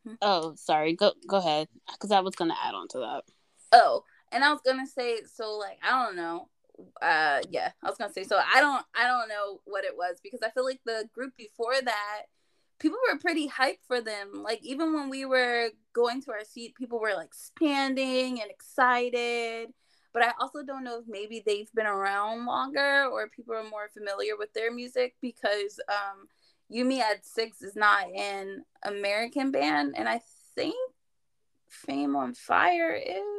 Hmm. 0.06 0.14
Oh, 0.22 0.54
sorry. 0.56 0.94
Go 0.94 1.12
go 1.26 1.36
ahead 1.38 1.68
cuz 1.98 2.10
I 2.10 2.20
was 2.20 2.34
going 2.34 2.50
to 2.50 2.56
add 2.62 2.74
on 2.74 2.88
to 2.88 2.98
that. 2.98 3.24
Oh, 3.72 4.04
and 4.32 4.44
I 4.44 4.52
was 4.52 4.60
to 4.62 4.86
say 4.86 5.20
so 5.24 5.56
like 5.56 5.78
I 5.82 6.04
don't 6.04 6.16
know. 6.16 6.48
Uh 7.02 7.40
yeah, 7.50 7.72
I 7.82 7.88
was 7.88 7.98
to 7.98 8.10
say 8.12 8.24
so 8.24 8.38
I 8.38 8.60
don't 8.60 8.84
I 8.94 9.06
don't 9.06 9.28
know 9.28 9.60
what 9.64 9.84
it 9.84 9.96
was 9.96 10.18
because 10.22 10.40
I 10.42 10.50
feel 10.50 10.64
like 10.64 10.80
the 10.84 11.08
group 11.12 11.36
before 11.36 11.74
that 11.82 12.22
people 12.78 12.98
were 13.10 13.18
pretty 13.18 13.48
hyped 13.48 13.84
for 13.86 14.00
them. 14.00 14.32
Like 14.34 14.60
even 14.62 14.94
when 14.94 15.10
we 15.10 15.24
were 15.24 15.70
going 15.92 16.22
to 16.22 16.30
our 16.30 16.44
seat, 16.44 16.74
people 16.74 17.00
were 17.00 17.14
like 17.14 17.34
standing 17.34 18.40
and 18.40 18.50
excited. 18.50 19.68
But 20.12 20.22
I 20.22 20.32
also 20.40 20.62
don't 20.62 20.84
know 20.84 21.00
if 21.00 21.04
maybe 21.08 21.42
they've 21.44 21.72
been 21.74 21.86
around 21.86 22.46
longer 22.46 23.06
or 23.06 23.28
people 23.28 23.54
are 23.54 23.68
more 23.68 23.88
familiar 23.92 24.36
with 24.36 24.52
their 24.54 24.72
music 24.72 25.14
because 25.20 25.80
um 25.88 26.28
You-Me 26.68 27.00
at 27.00 27.26
Six 27.26 27.62
is 27.62 27.76
not 27.76 28.08
an 28.14 28.64
American 28.84 29.50
band 29.50 29.94
and 29.96 30.08
I 30.08 30.20
think 30.54 30.76
Fame 31.68 32.16
on 32.16 32.34
Fire 32.34 32.92
is. 32.92 33.37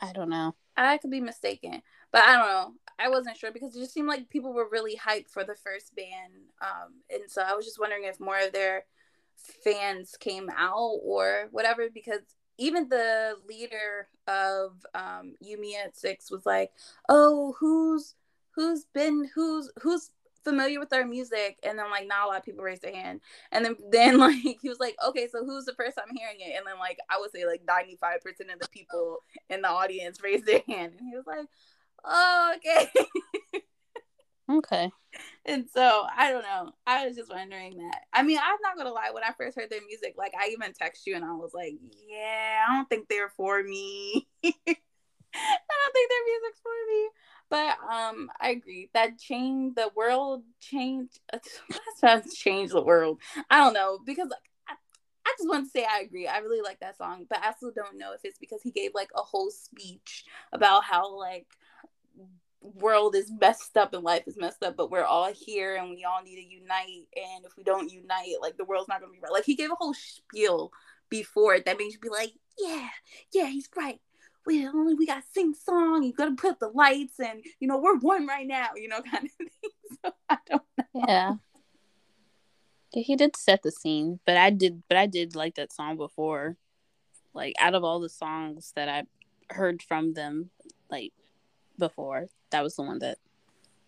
I 0.00 0.12
don't 0.12 0.30
know. 0.30 0.54
I 0.76 0.98
could 0.98 1.10
be 1.10 1.20
mistaken. 1.20 1.82
But 2.12 2.22
I 2.22 2.36
don't 2.36 2.48
know. 2.48 2.72
I 2.98 3.08
wasn't 3.08 3.36
sure 3.36 3.52
because 3.52 3.76
it 3.76 3.80
just 3.80 3.92
seemed 3.92 4.08
like 4.08 4.28
people 4.30 4.52
were 4.52 4.68
really 4.70 4.96
hyped 4.96 5.30
for 5.30 5.44
the 5.44 5.54
first 5.54 5.94
band. 5.94 6.32
Um, 6.60 6.94
and 7.10 7.30
so 7.30 7.42
I 7.42 7.54
was 7.54 7.64
just 7.64 7.78
wondering 7.78 8.04
if 8.04 8.18
more 8.18 8.38
of 8.38 8.52
their 8.52 8.84
fans 9.64 10.16
came 10.18 10.50
out 10.56 10.98
or 11.02 11.48
whatever 11.50 11.88
because 11.92 12.20
even 12.58 12.88
the 12.88 13.34
leader 13.48 14.08
of 14.26 14.84
um, 14.94 15.34
You-Me 15.40 15.76
at 15.76 15.96
Six 15.96 16.30
was 16.30 16.44
like, 16.44 16.72
"Oh, 17.08 17.54
who's 17.60 18.14
who's 18.50 18.84
been 18.92 19.30
who's 19.34 19.70
who's 19.80 20.10
familiar 20.48 20.80
with 20.80 20.92
our 20.92 21.04
music?" 21.04 21.58
And 21.62 21.78
then 21.78 21.90
like 21.90 22.06
not 22.08 22.24
a 22.24 22.28
lot 22.28 22.38
of 22.38 22.44
people 22.44 22.64
raised 22.64 22.82
their 22.82 22.94
hand. 22.94 23.20
And 23.52 23.64
then 23.64 23.76
then 23.90 24.18
like 24.18 24.58
he 24.60 24.68
was 24.68 24.80
like, 24.80 24.96
"Okay, 25.06 25.28
so 25.28 25.44
who's 25.44 25.64
the 25.64 25.74
first 25.74 25.96
time 25.96 26.14
hearing 26.16 26.40
it?" 26.40 26.56
And 26.56 26.66
then 26.66 26.78
like 26.78 26.98
I 27.10 27.18
would 27.20 27.30
say 27.32 27.46
like 27.46 27.62
ninety 27.66 27.96
five 28.00 28.20
percent 28.22 28.50
of 28.50 28.60
the 28.60 28.68
people 28.68 29.18
in 29.50 29.62
the 29.62 29.68
audience 29.68 30.22
raised 30.22 30.46
their 30.46 30.62
hand, 30.66 30.94
and 30.98 31.08
he 31.08 31.16
was 31.16 31.26
like, 31.26 31.46
oh, 32.04 32.54
okay. 32.56 32.90
okay. 34.50 34.90
And 35.46 35.66
so 35.72 36.06
I 36.16 36.30
don't 36.30 36.42
know. 36.42 36.72
I 36.86 37.06
was 37.06 37.16
just 37.16 37.30
wondering 37.30 37.78
that. 37.78 38.02
I 38.12 38.22
mean, 38.22 38.38
I'm 38.38 38.58
not 38.62 38.76
gonna 38.76 38.92
lie. 38.92 39.10
When 39.12 39.24
I 39.24 39.32
first 39.36 39.56
heard 39.56 39.70
their 39.70 39.84
music, 39.86 40.14
like 40.16 40.32
I 40.38 40.48
even 40.48 40.72
text 40.72 41.06
you 41.06 41.16
and 41.16 41.24
I 41.24 41.32
was 41.32 41.52
like, 41.54 41.74
"Yeah, 42.08 42.64
I 42.68 42.76
don't 42.76 42.88
think 42.88 43.08
they're 43.08 43.30
for 43.30 43.62
me. 43.62 44.28
I 44.44 44.50
don't 44.54 45.92
think 45.92 46.10
their 46.10 46.24
music's 46.26 46.60
for 46.62 46.70
me." 46.88 47.08
But 47.50 47.76
um, 47.90 48.30
I 48.40 48.50
agree 48.50 48.90
that 48.94 49.18
change 49.18 49.74
the 49.74 49.90
world 49.96 50.42
change. 50.60 51.10
That's 52.02 52.36
change 52.36 52.70
the 52.70 52.82
world. 52.82 53.20
I 53.48 53.58
don't 53.58 53.72
know 53.72 53.98
because 54.04 54.28
like, 54.28 54.38
I, 54.68 55.34
just 55.38 55.48
want 55.48 55.64
to 55.64 55.70
say 55.70 55.86
I 55.90 56.00
agree. 56.00 56.26
I 56.26 56.38
really 56.38 56.60
like 56.60 56.80
that 56.80 56.98
song, 56.98 57.26
but 57.28 57.38
I 57.42 57.48
also 57.48 57.70
don't 57.70 57.98
know 57.98 58.12
if 58.12 58.20
it's 58.24 58.38
because 58.38 58.60
he 58.62 58.70
gave 58.70 58.92
like 58.94 59.10
a 59.14 59.22
whole 59.22 59.50
speech 59.50 60.24
about 60.52 60.84
how 60.84 61.16
like 61.16 61.46
world 62.60 63.14
is 63.14 63.30
messed 63.40 63.76
up 63.76 63.94
and 63.94 64.02
life 64.02 64.24
is 64.26 64.36
messed 64.36 64.62
up, 64.62 64.76
but 64.76 64.90
we're 64.90 65.04
all 65.04 65.32
here 65.32 65.76
and 65.76 65.90
we 65.90 66.04
all 66.04 66.22
need 66.22 66.36
to 66.36 66.48
unite. 66.48 67.06
And 67.16 67.44
if 67.44 67.56
we 67.56 67.64
don't 67.64 67.90
unite, 67.90 68.36
like 68.42 68.56
the 68.56 68.64
world's 68.64 68.88
not 68.88 69.00
gonna 69.00 69.12
be 69.12 69.20
right. 69.22 69.32
Like 69.32 69.44
he 69.44 69.54
gave 69.54 69.70
a 69.70 69.76
whole 69.76 69.94
spiel 69.94 70.72
before 71.08 71.58
that 71.60 71.78
makes 71.78 71.94
you 71.94 72.00
be 72.00 72.08
like, 72.08 72.32
yeah, 72.58 72.88
yeah, 73.32 73.46
he's 73.46 73.68
right. 73.76 74.00
We 74.48 74.66
only 74.66 74.94
we 74.94 75.04
gotta 75.04 75.22
sing 75.34 75.52
song. 75.52 76.02
You 76.02 76.14
gotta 76.14 76.34
put 76.34 76.58
the 76.58 76.68
lights, 76.68 77.20
and 77.20 77.44
you 77.60 77.68
know 77.68 77.76
we're 77.76 77.98
one 77.98 78.26
right 78.26 78.46
now. 78.46 78.68
You 78.76 78.88
know, 78.88 79.02
kind 79.10 79.26
of 79.26 79.30
thing. 79.32 79.48
So 80.02 80.12
I 80.30 80.38
don't 80.48 80.62
know. 80.78 80.84
Yeah. 81.06 81.34
Yeah, 82.94 83.02
he 83.02 83.14
did 83.14 83.36
set 83.36 83.62
the 83.62 83.70
scene, 83.70 84.20
but 84.24 84.38
I 84.38 84.48
did, 84.48 84.82
but 84.88 84.96
I 84.96 85.04
did 85.04 85.36
like 85.36 85.56
that 85.56 85.70
song 85.70 85.98
before. 85.98 86.56
Like 87.34 87.54
out 87.60 87.74
of 87.74 87.84
all 87.84 88.00
the 88.00 88.08
songs 88.08 88.72
that 88.74 88.88
I 88.88 89.04
heard 89.54 89.82
from 89.82 90.14
them, 90.14 90.48
like 90.90 91.12
before. 91.78 92.28
That 92.50 92.62
was 92.62 92.76
the 92.76 92.82
one 92.84 93.00
that 93.00 93.18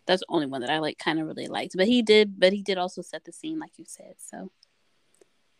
that's 0.05 0.21
the 0.21 0.27
only 0.29 0.47
one 0.47 0.61
that 0.61 0.69
I 0.69 0.79
like 0.79 0.99
kind 0.99 1.19
of 1.19 1.27
really 1.27 1.49
liked. 1.49 1.75
But 1.75 1.87
he 1.87 2.03
did 2.03 2.39
but 2.39 2.53
he 2.53 2.63
did 2.63 2.77
also 2.77 3.01
set 3.01 3.25
the 3.25 3.33
scene 3.33 3.59
like 3.59 3.79
you 3.79 3.87
said. 3.89 4.17
So 4.19 4.51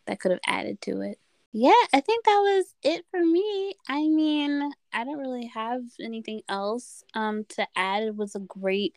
that 0.07 0.21
could 0.21 0.33
have 0.33 0.41
added 0.47 0.83
to 0.83 1.01
it. 1.01 1.19
Yeah, 1.53 1.73
I 1.93 2.01
think 2.01 2.25
that 2.25 2.39
was 2.39 2.75
it 2.83 3.05
for 3.11 3.25
me. 3.25 3.75
I 3.89 4.07
mean, 4.07 4.71
I 4.93 5.05
don't 5.05 5.19
really 5.19 5.47
have 5.47 5.83
anything 6.01 6.43
else 6.49 7.03
um 7.15 7.45
to 7.51 7.67
add. 7.77 8.05
It 8.05 8.17
was 8.17 8.35
a 8.35 8.41
great 8.41 8.95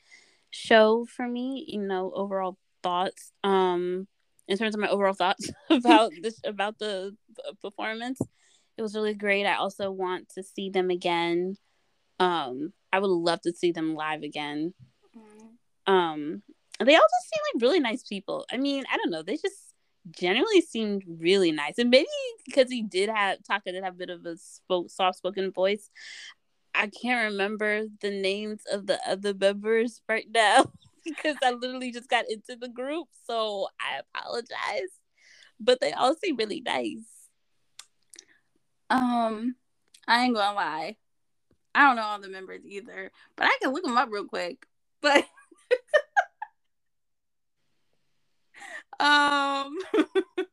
show 0.52 1.06
for 1.06 1.28
me, 1.28 1.66
you 1.68 1.82
know, 1.82 2.12
overall 2.16 2.58
thoughts. 2.84 3.32
Um 3.44 4.08
in 4.48 4.58
terms 4.58 4.76
of 4.76 4.82
my 4.82 4.90
overall 4.90 5.14
thoughts 5.14 5.50
about 5.70 6.12
this 6.22 6.40
about 6.46 6.78
the 6.80 7.16
performance, 7.62 8.20
it 8.78 8.82
was 8.84 8.96
really 8.96 9.16
great. 9.16 9.46
I 9.46 9.56
also 9.56 9.90
want 9.92 10.30
to 10.36 10.44
see 10.44 10.70
them 10.70 10.92
again. 10.92 11.58
Um 12.20 12.74
I 12.92 13.00
would 13.00 13.10
love 13.10 13.42
to 13.42 13.54
see 13.54 13.72
them 13.72 13.96
live 13.96 14.22
again. 14.22 14.76
Mm-hmm. 15.18 15.94
Um, 15.94 16.44
they 16.80 16.96
all 16.96 17.02
just 17.02 17.30
seem 17.30 17.42
like 17.56 17.62
really 17.64 17.80
nice 17.80 18.04
people. 18.04 18.46
I 18.52 18.58
mean, 18.58 18.84
I 18.92 18.98
don't 18.98 19.10
know, 19.10 19.24
they 19.24 19.36
just 19.38 19.73
generally 20.12 20.62
seemed 20.62 21.04
really 21.08 21.52
nice, 21.52 21.78
and 21.78 21.90
maybe 21.90 22.08
because 22.46 22.70
he 22.70 22.82
did 22.82 23.10
have 23.10 23.40
Taka 23.44 23.72
did 23.72 23.84
have 23.84 23.96
a 23.96 23.98
bit 23.98 24.10
of 24.10 24.26
a 24.26 24.36
soft 24.88 25.18
spoken 25.18 25.52
voice. 25.52 25.90
I 26.76 26.88
can't 26.88 27.32
remember 27.32 27.84
the 28.02 28.10
names 28.10 28.64
of 28.72 28.88
the 28.88 29.00
other 29.08 29.34
members 29.34 30.02
right 30.10 30.26
now 30.34 30.72
because 31.06 31.38
I 31.44 31.52
literally 31.52 31.92
just 31.92 32.10
got 32.10 32.26
into 32.30 32.56
the 32.56 32.70
group, 32.70 33.08
so 33.28 33.68
I 33.80 34.02
apologize. 34.16 34.90
But 35.60 35.80
they 35.80 35.94
all 35.94 36.16
seem 36.16 36.36
really 36.36 36.62
nice. 36.62 37.06
Um, 38.90 39.56
I 40.08 40.24
ain't 40.24 40.36
gonna 40.36 40.56
lie. 40.56 40.98
I 41.76 41.88
don't 41.88 41.96
know 41.96 42.04
all 42.04 42.20
the 42.20 42.30
members 42.30 42.62
either, 42.66 43.12
but 43.36 43.46
I 43.46 43.58
can 43.62 43.74
look 43.74 43.84
them 43.84 43.98
up 43.98 44.10
real 44.12 44.26
quick. 44.26 44.66
But 45.02 45.26
um 49.04 49.78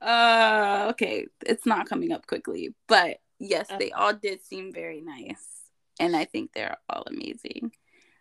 uh 0.00 0.86
okay, 0.90 1.26
it's 1.46 1.66
not 1.66 1.88
coming 1.88 2.12
up 2.12 2.26
quickly, 2.26 2.74
but 2.86 3.18
yes, 3.38 3.68
they 3.78 3.90
all 3.92 4.14
did 4.14 4.44
seem 4.44 4.72
very 4.72 5.00
nice. 5.00 5.44
And 6.00 6.16
I 6.16 6.24
think 6.24 6.52
they're 6.52 6.76
all 6.88 7.04
amazing. 7.06 7.72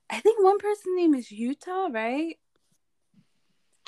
I 0.09 0.19
think 0.19 0.43
one 0.43 0.59
person's 0.59 0.95
name 0.95 1.15
is 1.15 1.31
Utah, 1.31 1.87
right? 1.91 2.37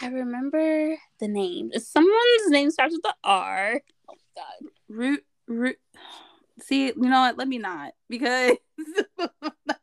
I 0.02 0.08
remember 0.08 0.96
the 1.20 1.28
name. 1.28 1.72
Someone's 1.78 2.50
name 2.50 2.72
starts 2.72 2.94
with 2.94 3.04
the 3.04 3.16
R. 3.24 3.82
Oh 4.10 4.16
god. 4.36 4.70
Root 4.90 5.24
root 5.48 5.78
See, 6.62 6.88
you 6.88 6.94
know 6.96 7.22
what? 7.22 7.38
Let 7.38 7.48
me 7.48 7.58
not 7.58 7.94
because 8.10 8.58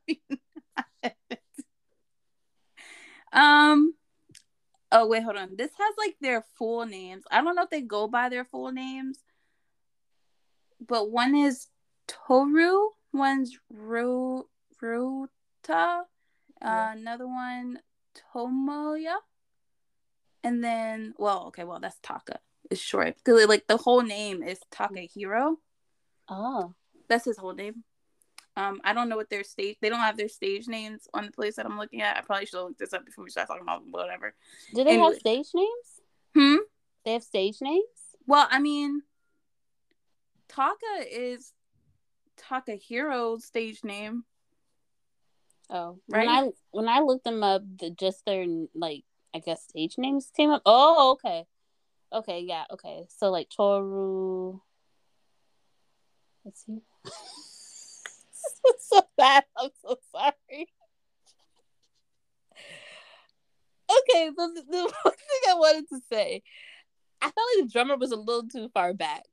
me 0.09 0.21
not. 1.05 1.13
um. 3.33 3.92
Oh 4.93 5.07
wait, 5.07 5.23
hold 5.23 5.37
on. 5.37 5.57
This 5.57 5.71
has 5.79 5.95
like 5.97 6.17
their 6.21 6.45
full 6.59 6.85
names. 6.85 7.25
I 7.31 7.43
don't 7.43 7.57
know 7.57 7.63
if 7.63 7.71
they 7.71 7.81
go 7.81 8.07
by 8.07 8.29
their 8.29 8.45
full 8.45 8.71
names, 8.73 9.19
but 10.87 11.11
one 11.11 11.35
is 11.35 11.69
Toru, 12.07 12.91
one's 13.13 13.59
Ru 13.71 14.47
Ruta, 14.81 15.29
uh, 15.69 16.05
yeah. 16.61 16.93
another 16.93 17.27
one 17.27 17.79
Tomoya, 18.35 19.17
and 20.45 20.63
then 20.63 21.15
well, 21.17 21.47
okay, 21.47 21.65
well 21.65 21.81
that's 21.81 21.99
Taka 22.03 22.39
It's 22.71 22.81
short 22.81 23.17
because 23.17 23.47
like 23.49 23.67
the 23.69 23.79
whole 23.79 24.03
name 24.03 24.43
is 24.43 24.59
Takahiro. 24.71 25.57
Oh, 26.29 26.75
That's 27.09 27.25
his 27.25 27.39
whole 27.39 27.55
name. 27.55 27.85
Um, 28.57 28.81
I 28.85 28.93
don't 28.93 29.09
know 29.09 29.17
what 29.17 29.31
their 29.31 29.45
stage. 29.45 29.79
They 29.81 29.89
don't 29.89 29.99
have 30.01 30.17
their 30.19 30.29
stage 30.29 30.69
names 30.69 31.09
on 31.15 31.25
the 31.27 31.33
place 31.33 31.57
that 31.57 31.65
I'm 31.65 31.79
looking 31.79 32.03
at. 32.03 32.17
I 32.17 32.21
probably 32.21 32.47
should 32.47 32.59
have 32.59 32.67
looked 32.67 32.79
this 32.79 32.93
up 32.93 33.05
before 33.07 33.25
we 33.25 33.31
start 33.31 33.49
talking 33.49 33.63
about 33.63 33.83
whatever. 33.91 34.35
do 34.75 34.85
they 34.85 34.91
Anyway. 34.91 35.05
have 35.07 35.17
stage 35.17 35.47
names? 35.55 36.01
Hmm. 36.37 36.57
They 37.05 37.13
have 37.15 37.23
stage 37.23 37.57
names. 37.63 37.83
Well, 38.27 38.47
I 38.51 38.59
mean, 38.59 39.03
Taka 40.49 41.07
is 41.11 41.53
Takahiro's 42.39 43.45
stage 43.45 43.83
name. 43.85 44.25
Oh, 45.71 45.99
Right? 46.09 46.27
When 46.27 46.29
I 46.29 46.49
when 46.73 46.89
I 46.89 47.01
looked 47.01 47.25
them 47.25 47.43
up, 47.43 47.63
the, 47.79 47.91
just 47.91 48.25
their 48.27 48.45
like 48.75 49.05
I 49.35 49.39
guess 49.39 49.63
stage 49.65 49.97
names 49.97 50.31
came 50.37 50.51
up. 50.51 50.61
Oh, 50.67 51.13
okay, 51.13 51.47
okay, 52.13 52.41
yeah, 52.41 52.65
okay. 52.71 53.07
So 53.09 53.31
like 53.31 53.49
Toru. 53.49 54.61
Let's 56.45 56.65
see. 56.67 56.83
so 58.81 59.01
bad. 59.17 59.45
I'm 59.57 59.71
so 59.83 59.97
sorry. 60.15 60.67
Okay, 63.91 64.31
the, 64.31 64.63
the 64.71 64.83
one 65.03 65.15
thing 65.15 65.51
I 65.51 65.55
wanted 65.55 65.89
to 65.91 66.01
say, 66.11 66.43
I 67.21 67.27
felt 67.27 67.47
like 67.57 67.67
the 67.67 67.73
drummer 67.73 67.97
was 67.97 68.13
a 68.13 68.17
little 68.17 68.49
too 68.49 68.69
far 68.73 68.95
back. 68.95 69.25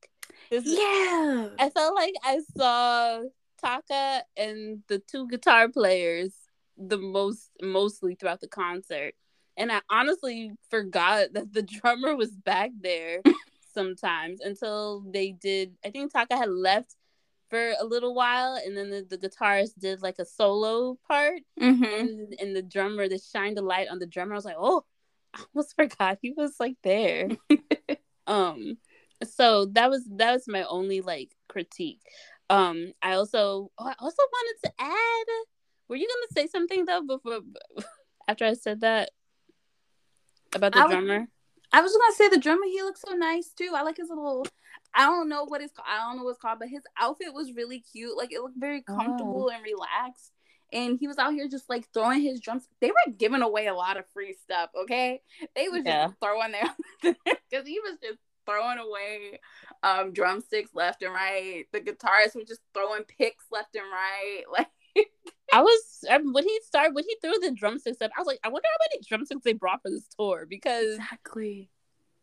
This 0.49 0.65
is- 0.65 0.77
Yeah. 0.77 1.49
I 1.59 1.69
felt 1.69 1.95
like 1.95 2.13
I 2.23 2.39
saw 2.57 3.21
Taka 3.61 4.23
and 4.37 4.83
the 4.87 4.99
two 4.99 5.27
guitar 5.27 5.69
players 5.69 6.33
the 6.77 6.97
most 6.97 7.49
mostly 7.61 8.15
throughout 8.15 8.41
the 8.41 8.47
concert. 8.47 9.13
And 9.57 9.71
I 9.71 9.81
honestly 9.89 10.51
forgot 10.69 11.33
that 11.33 11.51
the 11.53 11.61
drummer 11.81 12.15
was 12.15 12.31
back 12.31 12.71
there 12.79 13.21
sometimes 13.73 14.39
until 14.41 15.01
they 15.01 15.31
did 15.31 15.75
I 15.85 15.89
think 15.91 16.11
Taka 16.11 16.35
had 16.37 16.49
left 16.49 16.95
for 17.49 17.73
a 17.79 17.85
little 17.85 18.13
while 18.13 18.55
and 18.63 18.77
then 18.77 18.89
the, 18.89 19.05
the 19.09 19.17
guitarist 19.17 19.77
did 19.79 20.01
like 20.01 20.19
a 20.19 20.25
solo 20.25 20.97
part 21.07 21.41
Mm-hmm. 21.59 21.83
and, 21.83 22.35
and 22.39 22.55
the 22.55 22.61
drummer 22.61 23.07
that 23.07 23.21
shined 23.21 23.57
a 23.57 23.61
light 23.61 23.87
on 23.89 23.99
the 23.99 24.05
drummer. 24.05 24.33
I 24.33 24.37
was 24.37 24.45
like, 24.45 24.55
oh, 24.57 24.83
I 25.33 25.43
almost 25.53 25.75
forgot 25.75 26.19
he 26.21 26.33
was 26.35 26.55
like 26.59 26.75
there. 26.83 27.29
um, 28.27 28.77
so 29.23 29.65
that 29.73 29.89
was 29.89 30.05
that 30.15 30.31
was 30.31 30.47
my 30.47 30.63
only 30.63 31.01
like 31.01 31.35
critique. 31.47 32.01
Um, 32.49 32.93
I 33.01 33.13
also 33.13 33.71
oh, 33.77 33.85
I 33.85 33.95
also 33.99 34.23
wanted 34.31 34.55
to 34.63 34.71
add. 34.79 35.25
Were 35.87 35.95
you 35.95 36.07
gonna 36.07 36.45
say 36.45 36.49
something 36.49 36.85
though 36.85 37.01
before 37.03 37.39
after 38.27 38.45
I 38.45 38.53
said 38.53 38.81
that 38.81 39.11
about 40.53 40.73
the 40.73 40.79
I 40.79 40.87
drummer? 40.87 41.27
I 41.71 41.81
was 41.81 41.91
gonna 41.91 42.15
say 42.15 42.29
the 42.29 42.41
drummer. 42.41 42.65
He 42.65 42.81
looks 42.81 43.01
so 43.01 43.13
nice 43.13 43.49
too. 43.49 43.73
I 43.75 43.83
like 43.83 43.97
his 43.97 44.09
little. 44.09 44.47
I 44.93 45.05
don't 45.05 45.29
know 45.29 45.45
what 45.45 45.61
it's. 45.61 45.73
ca- 45.73 45.83
I 45.87 45.97
don't 45.99 46.17
know 46.17 46.23
what 46.23 46.31
it's 46.31 46.39
called, 46.39 46.59
but 46.59 46.69
his 46.69 46.83
outfit 46.99 47.33
was 47.33 47.53
really 47.53 47.79
cute. 47.79 48.17
Like 48.17 48.31
it 48.31 48.41
looked 48.41 48.59
very 48.59 48.81
comfortable 48.81 49.49
and 49.49 49.63
relaxed. 49.63 50.31
And 50.71 50.99
he 50.99 51.07
was 51.07 51.17
out 51.17 51.33
here 51.33 51.47
just 51.47 51.69
like 51.69 51.87
throwing 51.93 52.21
his 52.21 52.39
drums. 52.39 52.67
They 52.79 52.91
were 52.91 53.13
giving 53.17 53.41
away 53.41 53.67
a 53.67 53.73
lot 53.73 53.97
of 53.97 54.05
free 54.13 54.33
stuff. 54.33 54.69
Okay, 54.83 55.21
they 55.55 55.67
was 55.69 55.83
just 55.83 56.15
throwing 56.21 56.51
their 56.51 56.69
because 57.01 57.67
he 57.67 57.79
was 57.79 57.97
just 58.01 58.19
throwing 58.45 58.79
away 58.79 59.39
um 59.83 60.11
drumsticks 60.13 60.71
left 60.73 61.03
and 61.03 61.13
right. 61.13 61.65
The 61.73 61.81
guitarists 61.81 62.35
were 62.35 62.43
just 62.43 62.61
throwing 62.73 63.03
picks 63.03 63.45
left 63.51 63.75
and 63.75 63.85
right. 63.91 64.43
Like 64.51 64.67
I 65.51 65.61
was 65.61 66.03
um, 66.09 66.33
when 66.33 66.43
he 66.43 66.59
started 66.65 66.93
when 66.93 67.05
he 67.05 67.15
threw 67.21 67.39
the 67.39 67.51
drumsticks 67.51 68.01
up. 68.01 68.11
I 68.15 68.19
was 68.19 68.27
like, 68.27 68.39
I 68.43 68.49
wonder 68.49 68.67
how 68.67 68.85
many 68.91 69.03
drumsticks 69.07 69.41
they 69.43 69.53
brought 69.53 69.81
for 69.81 69.89
this 69.89 70.07
tour 70.17 70.45
because 70.47 70.95
exactly. 70.95 71.69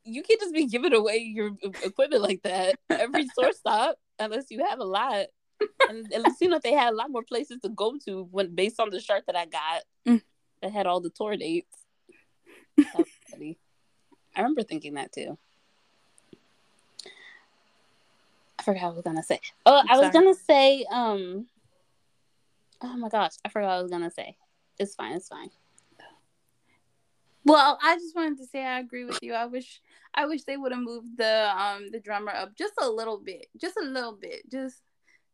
You 0.06 0.22
can't 0.22 0.40
just 0.40 0.54
be 0.54 0.66
giving 0.66 0.92
away 0.94 1.18
your 1.18 1.50
equipment 1.82 2.22
like 2.22 2.42
that 2.42 2.76
every 2.90 3.26
tour 3.38 3.52
stop 3.52 3.96
unless 4.18 4.46
you 4.50 4.64
have 4.64 4.78
a 4.78 4.84
lot. 4.84 5.26
And 5.88 6.06
it 6.10 6.32
seemed 6.32 6.52
like 6.52 6.62
they 6.62 6.72
had 6.72 6.92
a 6.92 6.96
lot 6.96 7.10
more 7.10 7.22
places 7.22 7.58
to 7.62 7.68
go 7.68 7.96
to 8.06 8.24
when 8.30 8.54
based 8.54 8.80
on 8.80 8.90
the 8.90 9.00
shirt 9.00 9.24
that 9.26 9.36
I 9.36 9.46
got 9.46 9.82
Mm. 10.06 10.22
that 10.62 10.72
had 10.72 10.86
all 10.86 11.00
the 11.00 11.10
tour 11.10 11.36
dates. 11.36 11.76
Funny. 13.30 13.58
I 14.34 14.40
remember 14.40 14.62
thinking 14.62 14.94
that 14.94 15.12
too. 15.12 15.36
I 18.58 18.62
forgot 18.62 18.82
what 18.84 18.92
I 18.92 18.94
was 18.94 19.02
gonna 19.04 19.22
say. 19.22 19.40
Oh, 19.64 19.78
I'm 19.78 19.88
I 19.88 19.96
was 19.98 20.12
sorry. 20.12 20.12
gonna 20.12 20.34
say, 20.34 20.84
um 20.90 21.46
oh 22.82 22.96
my 22.96 23.08
gosh, 23.08 23.32
I 23.44 23.48
forgot 23.48 23.68
what 23.68 23.74
I 23.78 23.82
was 23.82 23.90
gonna 23.90 24.10
say. 24.10 24.36
It's 24.78 24.94
fine, 24.94 25.12
it's 25.14 25.28
fine. 25.28 25.50
Well, 27.46 27.78
I 27.80 27.94
just 27.94 28.16
wanted 28.16 28.38
to 28.38 28.46
say 28.46 28.64
I 28.64 28.80
agree 28.80 29.04
with 29.04 29.20
you. 29.22 29.32
I 29.34 29.46
wish 29.46 29.80
I 30.14 30.26
wish 30.26 30.42
they 30.44 30.56
would 30.56 30.72
have 30.72 30.80
moved 30.82 31.16
the 31.16 31.52
um 31.56 31.90
the 31.92 32.00
drummer 32.00 32.32
up 32.32 32.56
just 32.56 32.74
a 32.80 32.90
little 32.90 33.18
bit. 33.18 33.46
Just 33.56 33.76
a 33.76 33.84
little 33.84 34.14
bit. 34.20 34.50
Just 34.50 34.82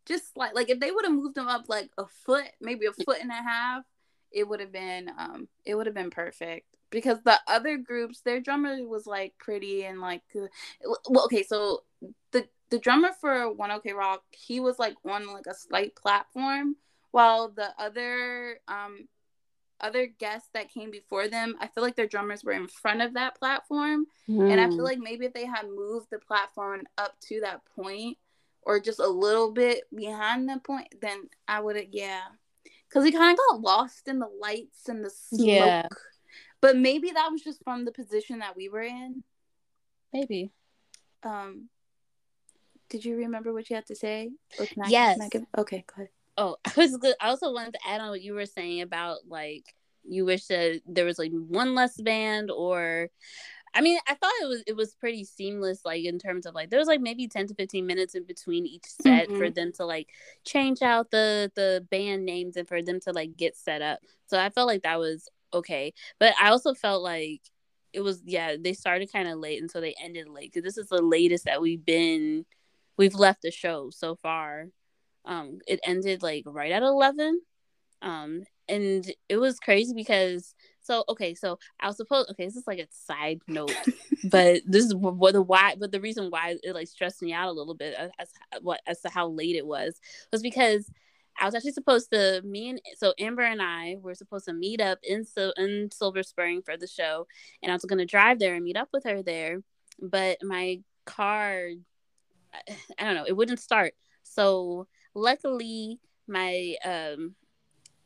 just 0.06 0.36
like 0.36 0.54
like 0.54 0.68
if 0.68 0.78
they 0.78 0.90
would 0.90 1.06
have 1.06 1.14
moved 1.14 1.38
him 1.38 1.48
up 1.48 1.64
like 1.68 1.90
a 1.96 2.06
foot, 2.06 2.48
maybe 2.60 2.86
a 2.86 2.92
foot 2.92 3.18
and 3.22 3.30
a 3.30 3.34
half, 3.34 3.84
it 4.30 4.46
would 4.46 4.60
have 4.60 4.72
been 4.72 5.10
um 5.18 5.48
it 5.64 5.74
would 5.74 5.86
have 5.86 5.94
been 5.94 6.10
perfect. 6.10 6.66
Because 6.90 7.22
the 7.22 7.40
other 7.48 7.78
groups, 7.78 8.20
their 8.20 8.40
drummer 8.40 8.76
was 8.86 9.06
like 9.06 9.32
pretty 9.38 9.84
and 9.86 10.00
like 10.00 10.22
uh, 10.36 10.48
well 11.08 11.24
okay, 11.24 11.42
so 11.42 11.84
the 12.32 12.46
the 12.70 12.78
drummer 12.78 13.12
for 13.20 13.50
One 13.50 13.70
OK 13.70 13.92
Rock, 13.94 14.22
he 14.32 14.60
was 14.60 14.78
like 14.78 14.96
on 15.08 15.32
like 15.32 15.46
a 15.46 15.54
slight 15.54 15.96
platform 15.96 16.76
while 17.10 17.48
the 17.48 17.70
other 17.78 18.58
um 18.68 19.08
other 19.82 20.06
guests 20.06 20.48
that 20.54 20.68
came 20.70 20.90
before 20.90 21.28
them, 21.28 21.56
I 21.60 21.66
feel 21.66 21.82
like 21.82 21.96
their 21.96 22.06
drummers 22.06 22.44
were 22.44 22.52
in 22.52 22.68
front 22.68 23.02
of 23.02 23.14
that 23.14 23.34
platform. 23.36 24.06
And 24.28 24.60
I 24.60 24.66
Hmm. 24.66 24.70
feel 24.76 24.84
like 24.84 24.98
maybe 24.98 25.26
if 25.26 25.32
they 25.34 25.44
had 25.46 25.66
moved 25.68 26.08
the 26.10 26.18
platform 26.18 26.86
up 26.96 27.18
to 27.28 27.40
that 27.40 27.64
point 27.76 28.16
or 28.62 28.78
just 28.80 29.00
a 29.00 29.08
little 29.08 29.50
bit 29.50 29.84
behind 29.94 30.48
the 30.48 30.58
point, 30.60 30.94
then 31.00 31.28
I 31.48 31.60
would 31.60 31.76
have, 31.76 31.88
yeah. 31.90 32.22
Because 32.88 33.02
we 33.04 33.10
kind 33.12 33.32
of 33.32 33.38
got 33.50 33.60
lost 33.60 34.06
in 34.06 34.18
the 34.18 34.28
lights 34.28 34.88
and 34.88 35.04
the 35.04 35.10
smoke. 35.10 35.40
Yeah. 35.46 35.88
But 36.60 36.76
maybe 36.76 37.10
that 37.10 37.28
was 37.32 37.42
just 37.42 37.62
from 37.64 37.84
the 37.84 37.92
position 37.92 38.38
that 38.38 38.54
we 38.56 38.68
were 38.68 38.82
in. 38.82 39.24
maybe. 40.12 40.52
Um, 41.22 41.70
did 42.90 43.02
you 43.04 43.16
remember 43.16 43.52
what 43.54 43.70
you 43.70 43.76
had 43.76 43.86
to 43.86 43.94
say? 43.96 44.30
Or 44.60 44.66
can 44.66 44.82
I- 44.82 44.88
Yes. 44.88 45.28
Give- 45.30 45.46
okay, 45.56 45.84
go 45.86 45.94
ahead. 46.02 46.10
Oh, 46.36 46.56
I 46.64 46.72
was 46.76 46.96
good. 46.96 47.14
I 47.20 47.28
also 47.28 47.52
wanted 47.52 47.74
to 47.74 47.88
add 47.88 48.00
on 48.00 48.10
what 48.10 48.22
you 48.22 48.34
were 48.34 48.46
saying 48.46 48.80
about 48.80 49.18
like 49.28 49.74
you 50.04 50.24
wish 50.24 50.46
that 50.46 50.80
there 50.86 51.04
was 51.04 51.18
like 51.18 51.30
one 51.32 51.74
less 51.74 52.00
band 52.00 52.50
or 52.50 53.08
I 53.74 53.80
mean, 53.80 53.98
I 54.06 54.14
thought 54.14 54.32
it 54.42 54.48
was 54.48 54.62
it 54.66 54.76
was 54.76 54.94
pretty 54.94 55.24
seamless 55.24 55.80
like 55.84 56.04
in 56.04 56.18
terms 56.18 56.44
of 56.44 56.54
like 56.54 56.70
there 56.70 56.78
was 56.78 56.88
like 56.88 57.00
maybe 57.00 57.26
10 57.26 57.48
to 57.48 57.54
15 57.54 57.86
minutes 57.86 58.14
in 58.14 58.24
between 58.26 58.66
each 58.66 58.84
set 58.84 59.28
for 59.28 59.34
mm-hmm. 59.34 59.54
them 59.54 59.72
to 59.74 59.86
like 59.86 60.10
change 60.44 60.82
out 60.82 61.10
the 61.10 61.50
the 61.54 61.86
band 61.90 62.24
names 62.26 62.56
and 62.56 62.68
for 62.68 62.82
them 62.82 63.00
to 63.00 63.12
like 63.12 63.36
get 63.36 63.56
set 63.56 63.80
up. 63.80 64.00
So 64.26 64.38
I 64.38 64.50
felt 64.50 64.68
like 64.68 64.82
that 64.82 64.98
was 64.98 65.28
okay. 65.54 65.94
But 66.18 66.34
I 66.40 66.50
also 66.50 66.74
felt 66.74 67.02
like 67.02 67.40
it 67.92 68.00
was 68.00 68.22
yeah, 68.26 68.56
they 68.60 68.74
started 68.74 69.10
kind 69.10 69.28
of 69.28 69.38
late 69.38 69.60
and 69.60 69.70
so 69.70 69.80
they 69.80 69.94
ended 70.02 70.28
late 70.28 70.52
cuz 70.52 70.62
this 70.62 70.78
is 70.78 70.88
the 70.88 71.02
latest 71.02 71.46
that 71.46 71.62
we've 71.62 71.84
been 71.84 72.44
we've 72.98 73.14
left 73.14 73.42
the 73.42 73.50
show 73.50 73.88
so 73.90 74.16
far 74.16 74.66
um 75.24 75.58
it 75.66 75.80
ended 75.84 76.22
like 76.22 76.44
right 76.46 76.72
at 76.72 76.82
11 76.82 77.40
um 78.02 78.42
and 78.68 79.12
it 79.28 79.36
was 79.36 79.60
crazy 79.60 79.94
because 79.94 80.54
so 80.80 81.04
okay 81.08 81.34
so 81.34 81.58
i 81.80 81.86
was 81.86 81.96
supposed 81.96 82.30
okay 82.30 82.44
this 82.44 82.56
is 82.56 82.66
like 82.66 82.78
a 82.78 82.86
side 82.90 83.40
note 83.46 83.72
but 84.24 84.62
this 84.66 84.84
is 84.84 84.94
what 84.94 85.32
the 85.32 85.42
why 85.42 85.74
but 85.78 85.92
the 85.92 86.00
reason 86.00 86.28
why 86.30 86.56
it 86.62 86.74
like 86.74 86.88
stressed 86.88 87.22
me 87.22 87.32
out 87.32 87.48
a 87.48 87.52
little 87.52 87.74
bit 87.74 87.94
as, 87.94 88.10
as 88.18 88.28
what 88.62 88.80
as 88.86 89.00
to 89.00 89.08
how 89.08 89.28
late 89.28 89.56
it 89.56 89.66
was 89.66 90.00
was 90.32 90.42
because 90.42 90.90
I 91.40 91.46
was 91.46 91.54
actually 91.54 91.72
supposed 91.72 92.10
to 92.12 92.42
me 92.44 92.70
and 92.70 92.80
so 92.96 93.14
Amber 93.18 93.42
and 93.42 93.62
I 93.62 93.96
were 94.00 94.14
supposed 94.14 94.46
to 94.46 94.52
meet 94.52 94.80
up 94.80 94.98
in 95.02 95.24
so 95.24 95.52
in 95.56 95.90
Silver 95.90 96.22
Spring 96.22 96.62
for 96.62 96.76
the 96.76 96.86
show, 96.86 97.26
and 97.62 97.72
I 97.72 97.74
was 97.74 97.84
gonna 97.84 98.06
drive 98.06 98.38
there 98.38 98.54
and 98.54 98.64
meet 98.64 98.76
up 98.76 98.88
with 98.92 99.04
her 99.04 99.22
there, 99.22 99.62
but 100.00 100.38
my 100.42 100.80
car, 101.04 101.68
I 102.98 103.04
don't 103.04 103.14
know, 103.14 103.24
it 103.26 103.36
wouldn't 103.36 103.60
start. 103.60 103.94
So 104.22 104.86
luckily, 105.14 105.98
my 106.28 106.76
um 106.84 107.34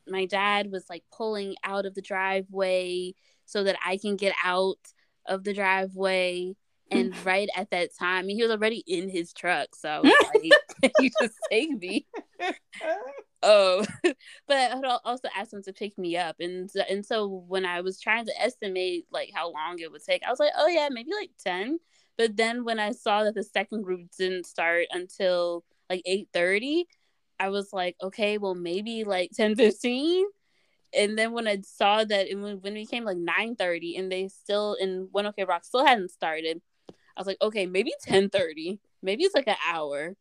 my 0.07 0.25
dad 0.25 0.71
was 0.71 0.85
like 0.89 1.03
pulling 1.15 1.55
out 1.63 1.85
of 1.85 1.95
the 1.95 2.01
driveway 2.01 3.13
so 3.45 3.63
that 3.63 3.77
I 3.85 3.97
can 3.97 4.15
get 4.15 4.33
out 4.43 4.79
of 5.25 5.43
the 5.43 5.53
driveway. 5.53 6.55
And 6.89 7.13
right 7.25 7.49
at 7.55 7.69
that 7.71 7.89
time, 7.97 8.19
I 8.19 8.21
mean, 8.23 8.37
he 8.37 8.43
was 8.43 8.51
already 8.51 8.83
in 8.87 9.09
his 9.09 9.33
truck, 9.33 9.75
so 9.75 10.03
like, 10.33 10.93
"You 10.99 11.09
just 11.21 11.35
take 11.49 11.71
me." 11.71 12.05
Oh, 13.43 13.85
but 14.47 14.71
I 14.71 14.97
also 15.05 15.27
asked 15.35 15.53
him 15.53 15.63
to 15.63 15.73
pick 15.73 15.97
me 15.97 16.17
up, 16.17 16.37
and 16.39 16.69
and 16.89 17.05
so 17.05 17.27
when 17.47 17.65
I 17.65 17.81
was 17.81 17.99
trying 17.99 18.25
to 18.25 18.41
estimate 18.41 19.05
like 19.11 19.31
how 19.33 19.51
long 19.51 19.79
it 19.79 19.91
would 19.91 20.03
take, 20.03 20.23
I 20.23 20.29
was 20.29 20.39
like, 20.39 20.53
"Oh 20.57 20.67
yeah, 20.67 20.87
maybe 20.89 21.11
like 21.19 21.31
10. 21.43 21.79
But 22.17 22.35
then 22.35 22.65
when 22.65 22.79
I 22.79 22.91
saw 22.91 23.23
that 23.23 23.35
the 23.35 23.43
second 23.43 23.83
group 23.83 24.09
didn't 24.17 24.47
start 24.47 24.87
until 24.91 25.63
like 25.89 26.01
eight 26.05 26.29
thirty, 26.33 26.87
I 27.39 27.49
was 27.49 27.71
like, 27.73 27.95
"Okay, 28.01 28.37
well 28.37 28.55
maybe 28.55 29.03
like 29.03 29.31
10, 29.31 29.55
15. 29.55 30.25
And 30.93 31.17
then 31.17 31.33
when 31.33 31.47
I 31.47 31.61
saw 31.61 32.03
that 32.03 32.27
it, 32.29 32.35
when 32.35 32.59
it 32.63 32.73
became 32.73 33.03
like 33.03 33.17
nine 33.17 33.55
thirty, 33.55 33.95
and 33.97 34.11
they 34.11 34.27
still 34.29 34.75
in 34.75 35.09
One 35.11 35.25
OK 35.27 35.43
Rock 35.43 35.65
still 35.65 35.85
hadn't 35.85 36.11
started, 36.11 36.61
I 36.89 37.19
was 37.19 37.27
like, 37.27 37.41
okay, 37.41 37.65
maybe 37.65 37.93
ten 38.01 38.29
thirty, 38.29 38.79
maybe 39.01 39.23
it's 39.23 39.35
like 39.35 39.47
an 39.47 39.57
hour, 39.71 40.15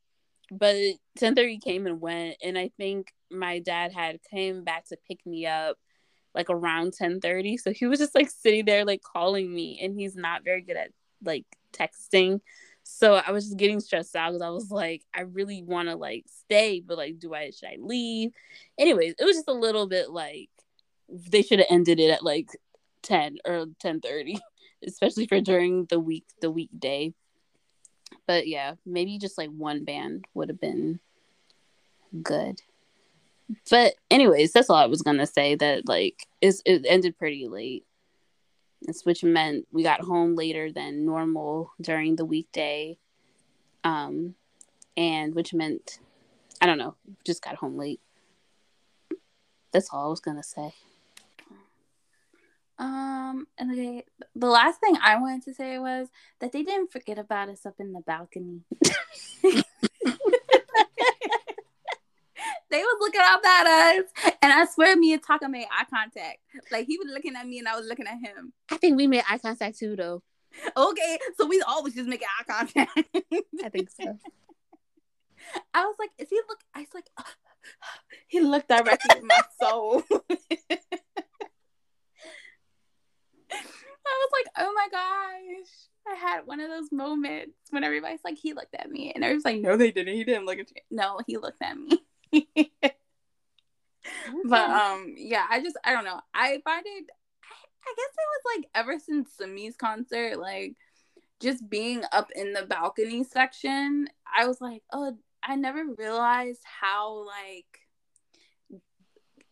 but 0.51 0.77
ten 1.17 1.35
thirty 1.35 1.59
came 1.59 1.87
and 1.87 2.01
went, 2.01 2.37
and 2.43 2.59
I 2.59 2.71
think 2.77 3.13
my 3.31 3.59
dad 3.61 3.93
had 3.93 4.21
came 4.31 4.65
back 4.65 4.87
to 4.89 4.97
pick 5.09 5.25
me 5.27 5.47
up 5.47 5.77
like 6.35 6.51
around 6.51 6.93
ten 6.95 7.21
thirty, 7.21 7.57
so 7.57 7.73
he 7.73 7.87
was 7.87 7.99
just 7.99 8.15
like 8.15 8.31
sitting 8.31 8.65
there 8.65 8.85
like 8.85 9.03
calling 9.03 9.53
me, 9.55 9.79
and 9.83 9.99
he's 9.99 10.17
not 10.17 10.45
very 10.45 10.63
good 10.63 10.77
at 10.77 10.91
like 11.25 11.47
texting. 11.73 12.41
So 12.89 13.15
I 13.15 13.33
was 13.33 13.47
just 13.47 13.59
getting 13.59 13.81
stressed 13.81 14.15
out 14.15 14.31
because 14.31 14.43
I 14.43 14.51
was 14.51 14.71
like, 14.71 15.03
I 15.13 15.23
really 15.23 15.61
want 15.61 15.89
to 15.89 15.97
like 15.97 16.25
stay, 16.45 16.81
but 16.81 16.97
like, 16.97 17.19
do 17.19 17.35
I 17.35 17.51
should 17.51 17.69
I 17.69 17.77
leave? 17.81 18.31
Anyways, 18.79 19.17
it 19.19 19.25
was 19.25 19.35
just 19.35 19.49
a 19.49 19.53
little 19.53 19.89
bit 19.89 20.11
like 20.11 20.49
they 21.09 21.43
should 21.43 21.59
have 21.59 21.67
ended 21.69 21.99
it 21.99 22.11
at 22.11 22.23
like 22.23 22.49
ten 23.03 23.39
or 23.45 23.67
ten 23.81 24.01
thirty, 24.01 24.39
especially 24.87 25.27
for 25.27 25.41
during 25.41 25.87
the 25.87 25.99
week 25.99 26.27
the 26.41 26.51
weekday. 26.51 27.13
But 28.25 28.47
yeah, 28.47 28.75
maybe 28.87 29.19
just 29.19 29.37
like 29.37 29.51
one 29.51 29.85
band 29.85 30.25
would 30.35 30.49
have 30.49 30.61
been 30.61 31.01
good. 32.23 32.63
But 33.69 33.95
anyways, 34.13 34.53
that's 34.53 34.71
all 34.71 34.77
I 34.77 34.87
was 34.87 35.03
gonna 35.03 35.27
say. 35.27 35.57
That 35.57 35.89
like 35.89 36.21
is 36.41 36.63
it 36.65 36.87
ended 36.89 37.19
pretty 37.19 37.49
late 37.49 37.85
which 39.05 39.25
meant 39.25 39.67
we 39.73 39.83
got 39.83 40.01
home 40.01 40.35
later 40.35 40.71
than 40.71 41.05
normal 41.05 41.73
during 41.81 42.17
the 42.17 42.25
weekday. 42.25 42.99
Um, 43.85 44.35
and 44.97 45.35
which 45.35 45.55
meant, 45.55 45.99
I 46.61 46.67
don't 46.67 46.79
know, 46.79 46.97
just 47.25 47.43
got 47.43 47.57
home 47.57 47.77
late. 47.77 48.01
That's 49.73 49.91
all 49.93 50.07
I 50.07 50.09
was 50.09 50.21
gonna 50.21 50.43
say. 50.43 50.73
Um, 52.79 53.47
and 53.59 53.73
okay, 53.73 54.05
the 54.35 54.49
last 54.49 54.81
thing 54.81 54.97
I 55.03 55.19
wanted 55.19 55.43
to 55.45 55.55
say 55.55 55.79
was 55.79 56.09
that 56.41 56.53
they 56.53 56.63
didn't 56.63 56.93
forget 56.93 57.19
about 57.19 57.49
us 57.49 57.65
up 57.65 57.75
in 57.79 57.93
the 57.93 58.01
balcony. 58.01 58.63
they 63.17 63.23
was 63.23 63.41
looking 63.43 63.49
up 63.51 63.67
us, 63.67 64.35
and 64.43 64.53
I 64.53 64.67
swear, 64.67 64.97
me 64.97 65.13
and 65.13 65.23
Taka 65.23 65.49
made 65.49 65.67
eye 65.71 65.85
contact. 65.89 66.39
Like 66.71 66.87
he 66.87 66.99
was 66.99 67.09
looking 67.13 67.37
at 67.37 67.47
me, 67.47 67.59
and 67.59 67.69
I 67.69 67.77
was 67.77 67.87
looking 67.87 68.07
at 68.07 68.19
him. 68.19 68.53
I 68.71 68.77
think 68.77 68.97
we 68.97 69.07
made 69.07 69.23
eye 69.29 69.39
contact 69.39 69.79
too, 69.79 69.97
though. 69.97 70.23
Okay, 70.77 71.19
so 71.37 71.47
we 71.47 71.63
always 71.63 71.95
just 71.95 72.09
make 72.09 72.23
eye 72.23 72.45
contact. 72.45 72.91
I 73.65 73.69
think 73.69 73.91
so. 73.91 74.19
I 75.75 75.85
was 75.85 75.97
like, 75.99 76.11
"Is 76.19 76.29
he 76.31 76.41
look?" 76.49 76.61
I 76.75 76.81
was 76.81 76.89
like, 76.95 77.11
oh. 77.19 77.25
"He 78.29 78.41
looked 78.41 78.69
directly 78.69 79.19
in 79.19 79.27
my 79.27 79.41
soul." 79.61 80.03
I 84.09 84.21
was 84.21 84.31
like, 84.33 84.47
"Oh 84.59 84.73
my 84.75 84.89
gosh." 84.91 85.69
I 86.09 86.15
had 86.15 86.47
one 86.47 86.61
of 86.61 86.71
those 86.71 86.93
moments 86.93 87.57
when 87.71 87.83
everybody's 87.83 88.21
like, 88.25 88.39
he 88.39 88.53
looked 88.53 88.77
at 88.77 88.89
me, 88.89 89.11
and 89.13 89.25
everybody's 89.25 89.45
like, 89.45 89.61
no, 89.61 89.77
they 89.77 89.91
didn't. 89.91 90.15
He 90.15 90.23
didn't 90.23 90.47
look 90.47 90.61
at 90.61 90.71
you. 90.71 90.81
No, 90.89 91.19
he 91.27 91.37
looked 91.37 91.61
at 91.61 91.77
me. 91.77 92.01
But 94.45 94.71
um 94.71 95.15
yeah 95.17 95.47
i 95.51 95.61
just 95.61 95.77
i 95.85 95.93
don't 95.93 96.05
know. 96.05 96.21
I 96.35 96.61
find 96.65 96.85
it 96.87 97.05
I, 97.43 97.55
I 97.89 97.95
guess 97.97 98.15
it 98.15 98.29
was 98.33 98.57
like 98.57 98.71
ever 98.75 98.99
since 98.99 99.31
Sunmi's 99.41 99.77
concert 99.77 100.39
like 100.39 100.77
just 101.41 101.69
being 101.69 102.03
up 102.13 102.31
in 102.35 102.53
the 102.53 102.63
balcony 102.63 103.23
section 103.23 104.09
i 104.35 104.47
was 104.47 104.61
like 104.61 104.83
oh 104.93 105.17
i 105.43 105.55
never 105.55 105.85
realized 105.99 106.63
how 106.65 107.27
like 107.27 107.87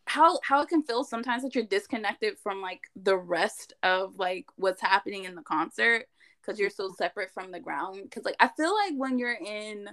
how 0.07 0.39
how 0.43 0.61
it 0.61 0.69
can 0.69 0.83
feel 0.83 1.03
sometimes 1.03 1.43
that 1.43 1.55
you're 1.55 1.63
disconnected 1.65 2.37
from 2.39 2.61
like 2.61 2.81
the 2.95 3.17
rest 3.17 3.73
of 3.83 4.17
like 4.17 4.45
what's 4.55 4.81
happening 4.81 5.25
in 5.25 5.35
the 5.35 5.41
concert 5.41 6.05
because 6.41 6.59
you're 6.59 6.69
so 6.69 6.91
separate 6.95 7.31
from 7.33 7.51
the 7.51 7.59
ground. 7.59 8.01
Because 8.03 8.23
like 8.23 8.35
i 8.39 8.49
feel 8.55 8.73
like 8.73 8.93
when 8.95 9.17
you're 9.17 9.33
in 9.33 9.89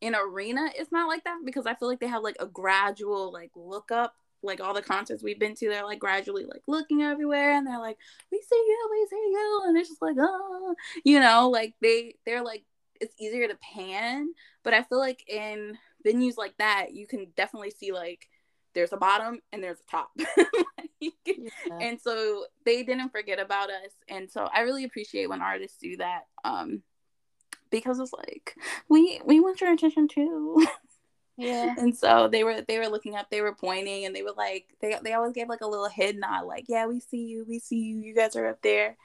in 0.00 0.14
arena 0.14 0.68
it's 0.76 0.92
not 0.92 1.08
like 1.08 1.24
that 1.24 1.38
because 1.44 1.66
i 1.66 1.74
feel 1.74 1.88
like 1.88 2.00
they 2.00 2.06
have 2.06 2.22
like 2.22 2.36
a 2.40 2.46
gradual 2.46 3.32
like 3.32 3.50
look 3.54 3.90
up 3.90 4.14
like 4.42 4.60
all 4.60 4.74
the 4.74 4.82
concerts 4.82 5.22
we've 5.22 5.40
been 5.40 5.54
to 5.54 5.68
they're 5.68 5.84
like 5.84 5.98
gradually 5.98 6.44
like 6.44 6.62
looking 6.66 7.02
everywhere 7.02 7.52
and 7.52 7.66
they're 7.66 7.80
like 7.80 7.96
we 8.30 8.38
see 8.38 8.56
you 8.56 8.88
we 8.90 9.06
see 9.08 9.16
you 9.16 9.62
and 9.66 9.76
it's 9.76 9.88
just 9.88 10.02
like 10.02 10.16
oh 10.18 10.74
you 11.04 11.18
know 11.18 11.48
like 11.48 11.74
they 11.80 12.14
they're 12.24 12.44
like 12.44 12.64
it's 13.00 13.14
easier 13.18 13.48
to 13.48 13.56
pan 13.56 14.28
but 14.62 14.74
i 14.74 14.82
feel 14.82 14.98
like 14.98 15.24
in 15.28 15.76
venues 16.06 16.36
like 16.36 16.56
that 16.58 16.92
you 16.92 17.06
can 17.06 17.26
definitely 17.36 17.70
see 17.70 17.92
like 17.92 18.28
there's 18.74 18.92
a 18.92 18.96
bottom 18.96 19.40
and 19.52 19.62
there's 19.62 19.80
a 19.80 19.90
top 19.90 20.10
yeah. 21.00 21.08
and 21.80 22.00
so 22.00 22.44
they 22.64 22.82
didn't 22.82 23.08
forget 23.08 23.38
about 23.38 23.70
us 23.70 23.92
and 24.08 24.30
so 24.30 24.48
i 24.54 24.60
really 24.60 24.84
appreciate 24.84 25.28
when 25.28 25.40
artists 25.40 25.78
do 25.80 25.96
that 25.96 26.26
um 26.44 26.82
because 27.70 27.98
it's 27.98 28.12
like 28.12 28.56
we 28.88 29.20
we 29.24 29.40
want 29.40 29.60
your 29.60 29.72
attention 29.72 30.08
too. 30.08 30.66
Yeah. 31.36 31.74
And 31.78 31.96
so 31.96 32.28
they 32.28 32.44
were 32.44 32.62
they 32.62 32.78
were 32.78 32.88
looking 32.88 33.14
up, 33.14 33.28
they 33.30 33.42
were 33.42 33.54
pointing, 33.54 34.06
and 34.06 34.16
they 34.16 34.22
were 34.22 34.32
like 34.36 34.66
they 34.80 34.96
they 35.02 35.12
always 35.12 35.32
gave 35.32 35.48
like 35.48 35.60
a 35.60 35.66
little 35.66 35.88
head 35.88 36.16
nod, 36.16 36.46
like 36.46 36.64
yeah, 36.68 36.86
we 36.86 37.00
see 37.00 37.26
you, 37.26 37.44
we 37.46 37.58
see 37.58 37.76
you, 37.76 37.98
you 37.98 38.14
guys 38.14 38.36
are 38.36 38.46
up 38.46 38.62
there. 38.62 38.96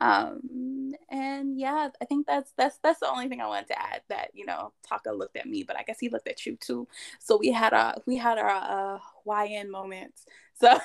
Um, 0.00 0.94
and 1.10 1.58
yeah, 1.58 1.88
I 2.00 2.04
think 2.04 2.26
that's 2.26 2.52
that's 2.56 2.78
that's 2.78 3.00
the 3.00 3.10
only 3.10 3.28
thing 3.28 3.40
I 3.40 3.48
wanted 3.48 3.68
to 3.68 3.80
add. 3.80 4.02
That 4.08 4.30
you 4.34 4.46
know, 4.46 4.72
Taka 4.88 5.12
looked 5.12 5.36
at 5.36 5.46
me, 5.46 5.64
but 5.64 5.76
I 5.76 5.82
guess 5.82 5.98
he 5.98 6.08
looked 6.08 6.28
at 6.28 6.46
you 6.46 6.56
too. 6.56 6.86
So 7.18 7.36
we 7.36 7.50
had 7.50 7.72
a 7.72 8.00
we 8.06 8.16
had 8.16 8.38
our 8.38 8.48
uh, 8.48 8.98
YN 9.26 9.70
moments. 9.70 10.24
So, 10.60 10.70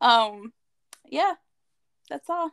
um, 0.00 0.52
yeah, 1.08 1.34
that's 2.08 2.28
all. 2.28 2.50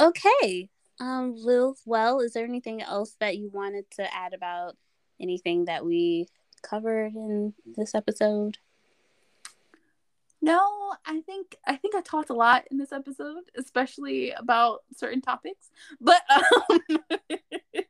Okay. 0.00 0.68
Um, 0.98 1.34
Lil, 1.36 1.76
well, 1.84 2.20
is 2.20 2.32
there 2.32 2.44
anything 2.44 2.82
else 2.82 3.16
that 3.20 3.36
you 3.36 3.50
wanted 3.50 3.90
to 3.92 4.14
add 4.14 4.32
about 4.34 4.76
anything 5.20 5.66
that 5.66 5.84
we 5.84 6.26
covered 6.62 7.14
in 7.14 7.54
this 7.76 7.94
episode? 7.94 8.58
No, 10.42 10.94
I 11.04 11.20
think 11.20 11.56
I 11.66 11.76
think 11.76 11.94
I 11.94 12.00
talked 12.00 12.30
a 12.30 12.34
lot 12.34 12.64
in 12.70 12.78
this 12.78 12.92
episode, 12.92 13.42
especially 13.58 14.30
about 14.30 14.80
certain 14.96 15.20
topics. 15.20 15.68
But 16.00 16.22
um, 16.30 16.80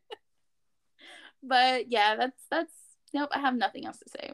but 1.45 1.91
yeah, 1.91 2.16
that's 2.16 2.43
that's 2.51 2.73
nope. 3.15 3.31
I 3.32 3.39
have 3.39 3.55
nothing 3.55 3.87
else 3.87 3.99
to 3.99 4.11
say. 4.11 4.32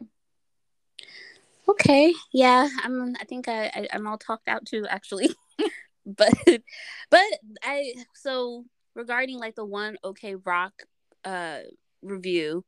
Okay, 1.69 2.13
yeah, 2.33 2.67
I'm. 2.83 3.15
I 3.19 3.25
think 3.25 3.47
I, 3.47 3.65
I 3.67 3.87
I'm 3.93 4.07
all 4.07 4.17
talked 4.17 4.47
out 4.47 4.65
too. 4.65 4.87
Actually, 4.89 5.29
but 6.07 6.33
but 7.09 7.21
I 7.61 7.93
so 8.15 8.65
regarding 8.95 9.37
like 9.39 9.55
the 9.55 9.65
one 9.65 9.97
OK 10.03 10.35
Rock 10.35 10.83
uh 11.25 11.59
review, 12.01 12.63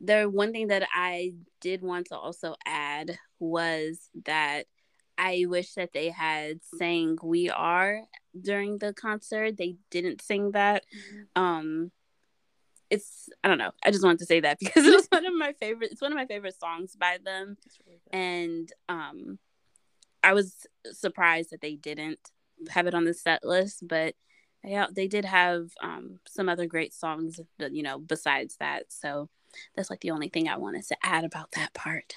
the 0.00 0.24
one 0.24 0.52
thing 0.52 0.68
that 0.68 0.88
I 0.94 1.34
did 1.60 1.82
want 1.82 2.06
to 2.06 2.16
also 2.16 2.56
add 2.66 3.18
was 3.38 4.08
that 4.24 4.66
I 5.18 5.44
wish 5.46 5.74
that 5.74 5.92
they 5.92 6.08
had 6.08 6.60
sang 6.78 7.18
"We 7.22 7.50
Are" 7.50 8.00
during 8.40 8.78
the 8.78 8.94
concert. 8.94 9.58
They 9.58 9.76
didn't 9.90 10.22
sing 10.22 10.52
that. 10.52 10.84
Mm-hmm. 10.96 11.42
Um, 11.42 11.92
it's 12.88 13.28
I 13.44 13.48
don't 13.48 13.58
know. 13.58 13.72
I 13.84 13.90
just 13.90 14.02
wanted 14.02 14.20
to 14.20 14.26
say 14.26 14.40
that 14.40 14.58
because 14.60 14.86
it 14.86 14.94
was 14.94 15.06
one 15.10 15.26
of 15.26 15.34
my 15.34 15.52
favorite. 15.52 15.92
It's 15.92 16.00
one 16.00 16.12
of 16.12 16.16
my 16.16 16.26
favorite 16.26 16.58
songs 16.58 16.96
by 16.96 17.18
them, 17.22 17.58
really 17.86 18.00
and 18.12 18.72
um, 18.88 19.38
I 20.24 20.32
was 20.32 20.66
surprised 20.92 21.50
that 21.50 21.60
they 21.60 21.76
didn't 21.76 22.30
have 22.68 22.86
it 22.86 22.94
on 22.94 23.04
the 23.04 23.14
set 23.14 23.44
list, 23.44 23.86
but 23.86 24.14
yeah, 24.62 24.86
they 24.90 25.08
did 25.08 25.24
have 25.24 25.70
um, 25.82 26.20
some 26.26 26.48
other 26.48 26.66
great 26.66 26.92
songs, 26.92 27.40
you 27.58 27.82
know, 27.82 27.98
besides 27.98 28.56
that. 28.60 28.92
So 28.92 29.28
that's 29.74 29.90
like 29.90 30.00
the 30.00 30.10
only 30.10 30.28
thing 30.28 30.48
I 30.48 30.56
wanted 30.56 30.86
to 30.88 30.96
add 31.02 31.24
about 31.24 31.52
that 31.52 31.72
part. 31.72 32.16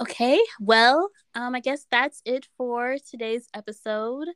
Okay, 0.00 0.40
well, 0.58 1.10
um, 1.34 1.54
I 1.54 1.60
guess 1.60 1.86
that's 1.90 2.22
it 2.24 2.48
for 2.56 2.96
today's 2.98 3.48
episode. 3.52 4.28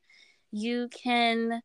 You 0.51 0.89
can 0.89 1.63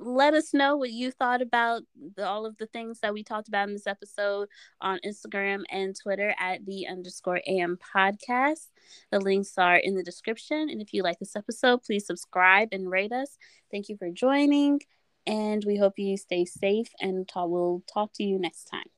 let 0.00 0.32
us 0.32 0.54
know 0.54 0.76
what 0.76 0.90
you 0.90 1.10
thought 1.10 1.42
about 1.42 1.82
the, 2.16 2.26
all 2.26 2.46
of 2.46 2.56
the 2.56 2.66
things 2.66 3.00
that 3.00 3.12
we 3.12 3.22
talked 3.22 3.48
about 3.48 3.68
in 3.68 3.74
this 3.74 3.86
episode 3.86 4.48
on 4.80 4.98
Instagram 5.04 5.62
and 5.70 5.94
Twitter 5.94 6.34
at 6.38 6.64
the 6.64 6.88
underscore 6.88 7.40
AM 7.46 7.78
podcast. 7.94 8.68
The 9.12 9.20
links 9.20 9.52
are 9.58 9.76
in 9.76 9.94
the 9.94 10.02
description. 10.02 10.70
And 10.70 10.80
if 10.80 10.94
you 10.94 11.02
like 11.02 11.18
this 11.18 11.36
episode, 11.36 11.82
please 11.82 12.06
subscribe 12.06 12.68
and 12.72 12.90
rate 12.90 13.12
us. 13.12 13.36
Thank 13.70 13.88
you 13.88 13.96
for 13.96 14.10
joining. 14.10 14.80
And 15.26 15.62
we 15.66 15.76
hope 15.76 15.98
you 15.98 16.16
stay 16.16 16.46
safe 16.46 16.88
and 16.98 17.28
we'll 17.36 17.82
talk 17.92 18.12
to 18.14 18.24
you 18.24 18.38
next 18.38 18.64
time. 18.64 18.88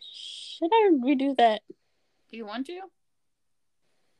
Should 0.00 0.70
I 0.72 0.90
redo 0.92 1.36
that? 1.36 1.60
Do 2.30 2.36
you 2.36 2.46
want 2.46 2.66
to? 2.66 2.80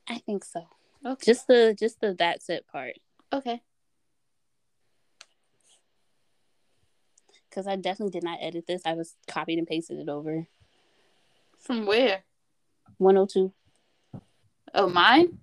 I 0.07 0.19
think 0.19 0.45
so. 0.45 0.78
Okay. 1.05 1.25
Just 1.25 1.47
the 1.47 1.75
just 1.77 2.01
the 2.01 2.13
that's 2.17 2.49
it 2.49 2.65
part. 2.71 2.95
Okay. 3.31 3.61
because 7.49 7.67
I 7.67 7.75
definitely 7.75 8.11
did 8.11 8.23
not 8.23 8.39
edit 8.41 8.65
this. 8.67 8.81
I 8.85 8.95
just 8.95 9.15
copied 9.27 9.57
and 9.57 9.67
pasted 9.67 9.99
it 9.99 10.09
over. 10.09 10.47
From 11.57 11.85
where? 11.85 12.23
102. 12.97 13.51
Oh, 14.73 14.89
mine? 14.89 15.39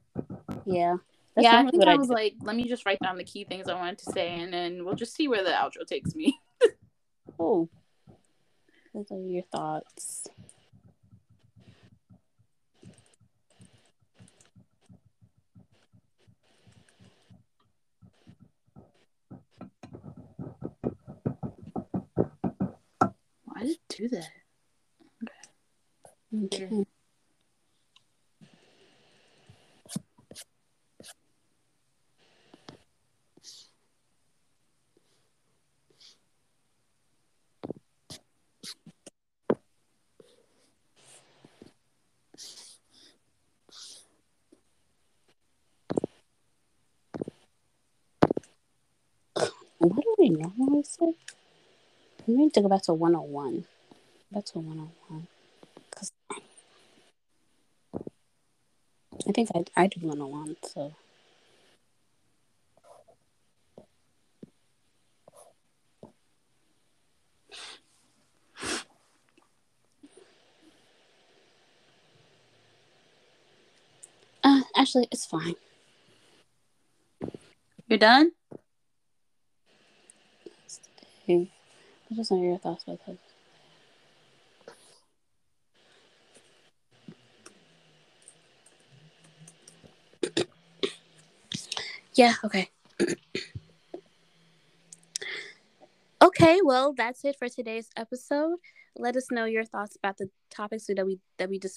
Yeah. 0.65 0.97
That's 1.35 1.45
yeah, 1.45 1.59
I 1.67 1.71
think 1.71 1.85
I 1.85 1.97
was 1.97 2.09
like, 2.09 2.35
let 2.43 2.57
me 2.57 2.67
just 2.67 2.87
write 2.87 3.01
down 3.01 3.19
the 3.19 3.25
key 3.25 3.45
things 3.45 3.69
I 3.69 3.75
wanted 3.75 3.99
to 3.99 4.13
say, 4.13 4.41
and 4.41 4.53
then 4.53 4.85
we'll 4.85 4.95
just 4.95 5.15
see 5.15 5.29
where 5.29 5.45
the 5.45 5.51
outro 5.51 5.87
takes 5.87 6.15
me. 6.15 6.39
oh. 7.39 7.69
Those 8.95 9.11
are 9.11 9.19
your 9.19 9.43
thoughts. 9.53 10.27
Why 23.57 23.63
did 23.63 23.71
it 23.71 23.79
do 23.97 24.09
that? 24.09 24.29
Okay. 26.45 26.65
okay. 26.67 26.85
What 49.79 50.03
do 50.03 50.15
we 50.19 50.31
normally 50.31 50.83
say? 50.83 51.15
We 52.27 52.35
need 52.35 52.55
to 52.55 52.61
go 52.61 52.69
back 52.69 52.83
to 52.83 52.95
101. 52.95 53.65
Back 54.33 54.45
to 54.47 54.59
101. 54.59 55.27
Because 55.91 56.13
I 59.29 59.33
think 59.33 59.51
I, 59.55 59.65
I 59.77 59.87
do 59.87 60.07
101, 60.07 60.57
so. 60.63 60.95
Uh, 74.45 74.61
actually, 74.77 75.09
it's 75.11 75.27
fine. 75.27 75.55
You're 77.89 77.99
done? 77.99 78.33
I 81.29 81.49
just 82.15 82.31
know 82.31 82.41
your 82.43 82.59
thoughts 82.59 82.85
about 82.85 83.05
that. 83.07 83.26
Yeah, 92.17 92.35
okay. 92.45 92.71
okay, 96.23 96.61
well, 96.65 96.95
that's 96.97 97.25
it 97.25 97.37
for 97.39 97.49
today's 97.49 97.91
episode. 97.97 98.59
Let 98.97 99.17
us 99.17 99.31
know 99.31 99.45
your 99.45 99.65
thoughts 99.65 99.97
about 99.97 100.17
the 100.17 100.31
topics 100.51 100.87
that 100.87 101.05
we 101.07 101.19
that 101.39 101.51
we 101.51 101.59
just 101.59 101.77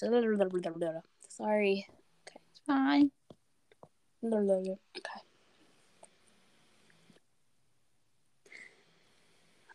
sorry. 1.28 1.86
Okay, 2.26 2.40
it's 2.50 2.60
fine. 2.66 3.10
Okay. 4.98 5.20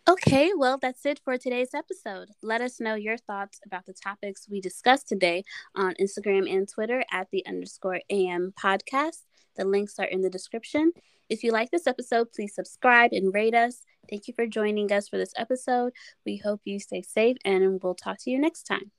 Okay, 0.08 0.52
well, 0.56 0.78
that's 0.80 1.04
it 1.08 1.20
for 1.24 1.36
today's 1.36 1.74
episode. 1.74 2.30
Let 2.44 2.62
us 2.62 2.80
know 2.80 2.94
your 2.94 3.18
thoughts 3.18 3.60
about 3.66 3.88
the 3.88 3.94
topics 3.94 4.48
we 4.48 4.62
discussed 4.62 5.08
today 5.08 5.44
on 5.76 5.96
Instagram 6.00 6.48
and 6.48 6.70
Twitter 6.70 7.04
at 7.12 7.28
the 7.32 7.44
underscore 7.48 8.02
AM 8.12 8.54
podcast. 8.56 9.24
The 9.56 9.66
links 9.66 10.00
are 10.00 10.06
in 10.06 10.22
the 10.22 10.30
description. 10.30 10.92
If 11.30 11.44
you 11.44 11.52
like 11.52 11.72
this 11.72 11.88
episode, 11.88 12.32
please 12.34 12.54
subscribe 12.54 13.12
and 13.14 13.34
rate 13.34 13.56
us. 13.56 13.84
Thank 14.10 14.28
you 14.28 14.34
for 14.34 14.46
joining 14.46 14.92
us 14.92 15.08
for 15.08 15.18
this 15.18 15.34
episode. 15.38 15.94
We 16.26 16.38
hope 16.38 16.62
you 16.66 16.80
stay 16.80 17.02
safe 17.02 17.38
and 17.44 17.82
we'll 17.82 17.96
talk 17.96 18.18
to 18.22 18.30
you 18.30 18.40
next 18.40 18.64
time. 18.64 18.92